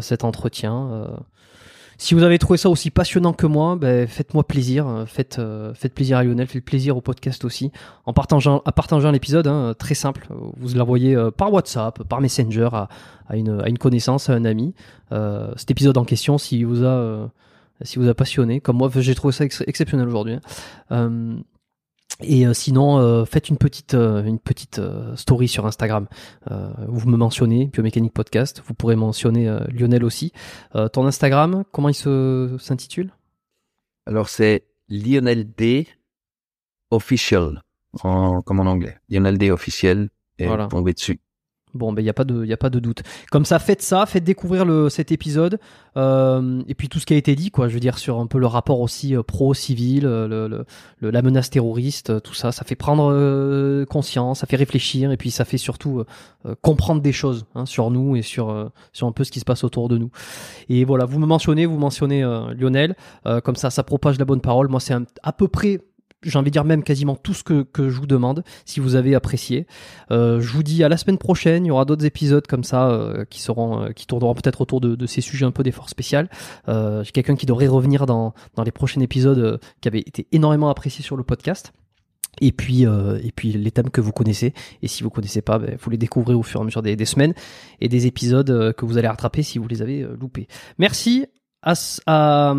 cet 0.01 0.25
entretien. 0.25 1.07
Si 2.01 2.15
vous 2.15 2.23
avez 2.23 2.39
trouvé 2.39 2.57
ça 2.57 2.71
aussi 2.71 2.91
passionnant 2.91 3.35
que 3.35 3.45
moi, 3.45 3.77
ben, 3.77 4.09
faites-moi 4.09 4.43
plaisir, 4.43 4.89
euh, 4.89 5.05
faites, 5.05 5.39
euh, 5.39 5.75
faites 5.75 5.93
plaisir 5.93 6.17
à 6.17 6.25
Lionel, 6.25 6.47
faites 6.47 6.65
plaisir 6.65 6.97
au 6.97 7.03
podcast 7.03 7.45
aussi, 7.45 7.73
en 8.07 8.15
partageant, 8.15 8.61
partageant 8.61 9.11
l'épisode, 9.11 9.47
hein, 9.47 9.75
très 9.79 9.95
simple. 9.95 10.27
Vous 10.31 10.75
l'envoyez 10.75 11.15
euh, 11.15 11.31
par 11.31 11.53
WhatsApp, 11.53 12.03
par 12.05 12.23
Messenger 12.23 12.71
à, 12.73 12.89
une, 13.37 13.61
à 13.61 13.69
une 13.69 13.77
connaissance, 13.77 14.31
à 14.31 14.33
un 14.33 14.47
ami. 14.47 14.75
Euh, 15.13 15.53
cet 15.57 15.73
épisode 15.73 15.99
en 15.99 16.07
question, 16.07 16.39
s'il 16.39 16.65
vous 16.65 16.87
a, 16.87 17.31
si 17.83 17.99
vous 17.99 18.09
a 18.09 18.15
passionné, 18.15 18.61
comme 18.61 18.79
moi, 18.79 18.91
j'ai 18.97 19.15
trouvé 19.15 19.33
ça 19.33 19.45
ex 19.45 19.63
exceptionnel 19.67 20.09
aujourd'hui. 20.09 20.39
Hein. 20.89 21.43
Et 22.23 22.47
euh, 22.47 22.53
sinon, 22.53 22.99
euh, 22.99 23.25
faites 23.25 23.49
une 23.49 23.57
petite, 23.57 23.95
euh, 23.95 24.23
une 24.25 24.39
petite 24.39 24.81
story 25.15 25.49
sur 25.49 25.67
Instagram. 25.67 26.07
vous 26.49 27.09
me 27.09 27.17
mentionnez, 27.17 27.67
Biomécanique 27.67 28.13
Podcast. 28.13 28.63
Vous 28.67 28.75
pourrez 28.75 28.97
mentionner 28.97 29.47
Lionel 29.73 30.05
aussi. 30.05 30.33
ton 30.93 31.07
Instagram, 31.07 31.65
comment 31.73 31.89
il 31.89 31.95
se 31.95 32.57
s'intitule? 32.59 33.13
Alors 34.07 34.29
c'est 34.29 34.65
Lionel 34.89 35.51
D 35.53 35.87
Official, 36.91 37.63
en, 38.03 38.41
comme 38.43 38.61
en 38.61 38.67
anglais. 38.67 38.99
Lionel 39.09 39.39
D 39.39 39.51
Officiel. 39.51 40.11
Et 40.39 40.47
voilà. 40.47 40.67
tombez 40.69 40.95
dessus. 40.95 41.21
Bon, 41.75 41.93
ben 41.93 42.03
il 42.03 42.07
y 42.07 42.11
a 42.11 42.15
pas 42.15 42.25
de, 42.25 42.45
y 42.45 42.53
a 42.53 42.57
pas 42.57 42.71
de 42.71 42.81
doute. 42.81 43.03
Comme 43.31 43.45
ça, 43.45 43.59
faites 43.59 43.83
ça, 43.83 44.07
faites 44.07 44.25
découvrir 44.25 44.65
le, 44.65 44.89
cet 44.89 45.13
épisode 45.13 45.59
euh, 45.97 46.63
et 46.69 46.75
puis 46.75 46.89
tout 46.89 46.99
ce 46.99 47.07
qui 47.07 47.15
a 47.15 47.17
été 47.17 47.35
dit, 47.35 47.51
quoi. 47.51 47.69
Je 47.69 47.75
veux 47.75 47.81
dire 47.81 47.99
sur 47.99 48.19
un 48.19 48.27
peu 48.27 48.39
le 48.39 48.47
rapport 48.47 48.81
aussi 48.81 49.17
euh, 49.17 49.23
pro-civil, 49.23 50.07
euh, 50.07 50.27
le, 50.27 50.65
le, 51.01 51.11
la 51.11 51.23
menace 51.23 51.51
terroriste, 51.51 52.11
euh, 52.11 52.21
tout 52.21 52.35
ça, 52.35 52.53
ça 52.53 52.65
fait 52.65 52.75
prendre 52.75 53.85
conscience, 53.85 54.41
ça 54.41 54.47
fait 54.47 54.57
réfléchir 54.57 55.13
et 55.13 55.17
puis 55.17 55.31
ça 55.31 55.45
fait 55.45 55.59
surtout 55.59 56.05
comprendre 56.63 57.03
des 57.03 57.13
choses 57.13 57.47
hein, 57.55 57.67
sur 57.67 57.91
nous 57.91 58.17
et 58.17 58.23
sur 58.23 58.71
sur 58.93 59.07
un 59.07 59.13
peu 59.13 59.25
ce 59.25 59.31
qui 59.31 59.41
se 59.41 59.45
passe 59.45 59.65
autour 59.65 59.89
de 59.89 59.99
nous. 59.99 60.11
Et 60.69 60.85
voilà, 60.85 61.05
vous 61.05 61.19
me 61.19 61.27
mentionnez, 61.27 61.67
vous 61.67 61.79
mentionnez 61.79 62.23
Lionel, 62.57 62.97
comme 63.45 63.57
ça, 63.57 63.71
ça 63.71 63.83
propage 63.83 64.19
la 64.19 64.25
bonne 64.25 64.41
parole. 64.41 64.69
Moi, 64.69 64.81
c'est 64.81 64.95
à 65.23 65.33
peu 65.33 65.49
près 65.49 65.81
j'ai 66.23 66.39
envie 66.39 66.51
de 66.51 66.53
dire 66.53 66.65
même 66.65 66.83
quasiment 66.83 67.17
tout 67.17 67.35
ce 67.35 67.43
que, 67.43 67.63
que 67.63 67.89
je 67.89 67.99
vous 67.99 68.07
demande, 68.07 68.45
si 68.65 68.81
vous 68.81 68.95
avez 68.95 69.15
apprécié. 69.15 69.67
Euh, 70.11 70.41
je 70.41 70.53
vous 70.53 70.63
dis 70.63 70.85
à 70.85 70.89
la 70.89 70.97
semaine 70.97 71.19
prochaine, 71.19 71.65
il 71.65 71.69
y 71.69 71.71
aura 71.71 71.85
d'autres 71.85 72.05
épisodes 72.05 72.47
comme 72.47 72.65
ça 72.65 72.91
euh, 72.91 73.25
qui 73.29 73.41
seront, 73.41 73.83
euh, 73.85 73.91
qui 73.91 74.07
tourneront 74.07 74.35
peut-être 74.35 74.61
autour 74.61 74.81
de, 74.81 74.95
de, 74.95 75.07
ces 75.07 75.21
sujets 75.21 75.47
un 75.47 75.51
peu 75.51 75.63
d'efforts 75.63 75.89
spécial. 75.89 76.29
Euh, 76.69 77.03
j'ai 77.05 77.13
quelqu'un 77.13 77.37
qui 77.37 77.47
devrait 77.47 77.69
revenir 77.69 78.07
dans, 78.07 78.35
dans 78.55 78.63
les 78.63 78.71
prochains 78.73 79.01
épisodes 79.01 79.61
qui 79.81 79.89
avait 79.89 80.01
été 80.01 80.27
énormément 80.33 80.69
apprécié 80.69 81.03
sur 81.03 81.17
le 81.17 81.25
podcast. 81.25 81.73
Et 82.41 82.53
puis, 82.53 82.85
et 82.85 83.33
puis 83.35 83.53
les 83.53 83.71
thèmes 83.73 83.91
que 83.91 84.01
vous 84.01 84.13
connaissez. 84.13 84.55
Et 84.83 84.89
si 84.89 85.03
vous 85.03 85.11
connaissez 85.11 85.43
pas, 85.43 85.59
ben, 85.59 85.77
vous 85.81 85.91
les 85.91 85.99
découvrez 85.99 86.33
au 86.33 86.45
fur 86.45 86.61
et 86.61 86.63
à 86.63 86.65
mesure 86.65 86.81
des, 86.81 86.95
des 86.95 87.05
semaines 87.05 87.35
et 87.81 87.89
des 87.89 88.07
épisodes 88.07 88.73
que 88.75 88.85
vous 88.85 88.99
allez 88.99 89.09
rattraper 89.09 89.43
si 89.43 89.59
vous 89.59 89.67
les 89.67 89.83
avez 89.83 90.07
loupés. 90.19 90.47
Merci. 90.79 91.27
À, 91.63 91.75
à, 92.07 92.55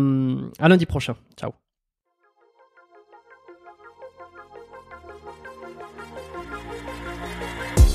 à 0.58 0.68
lundi 0.68 0.86
prochain. 0.86 1.16
Ciao. 1.36 1.61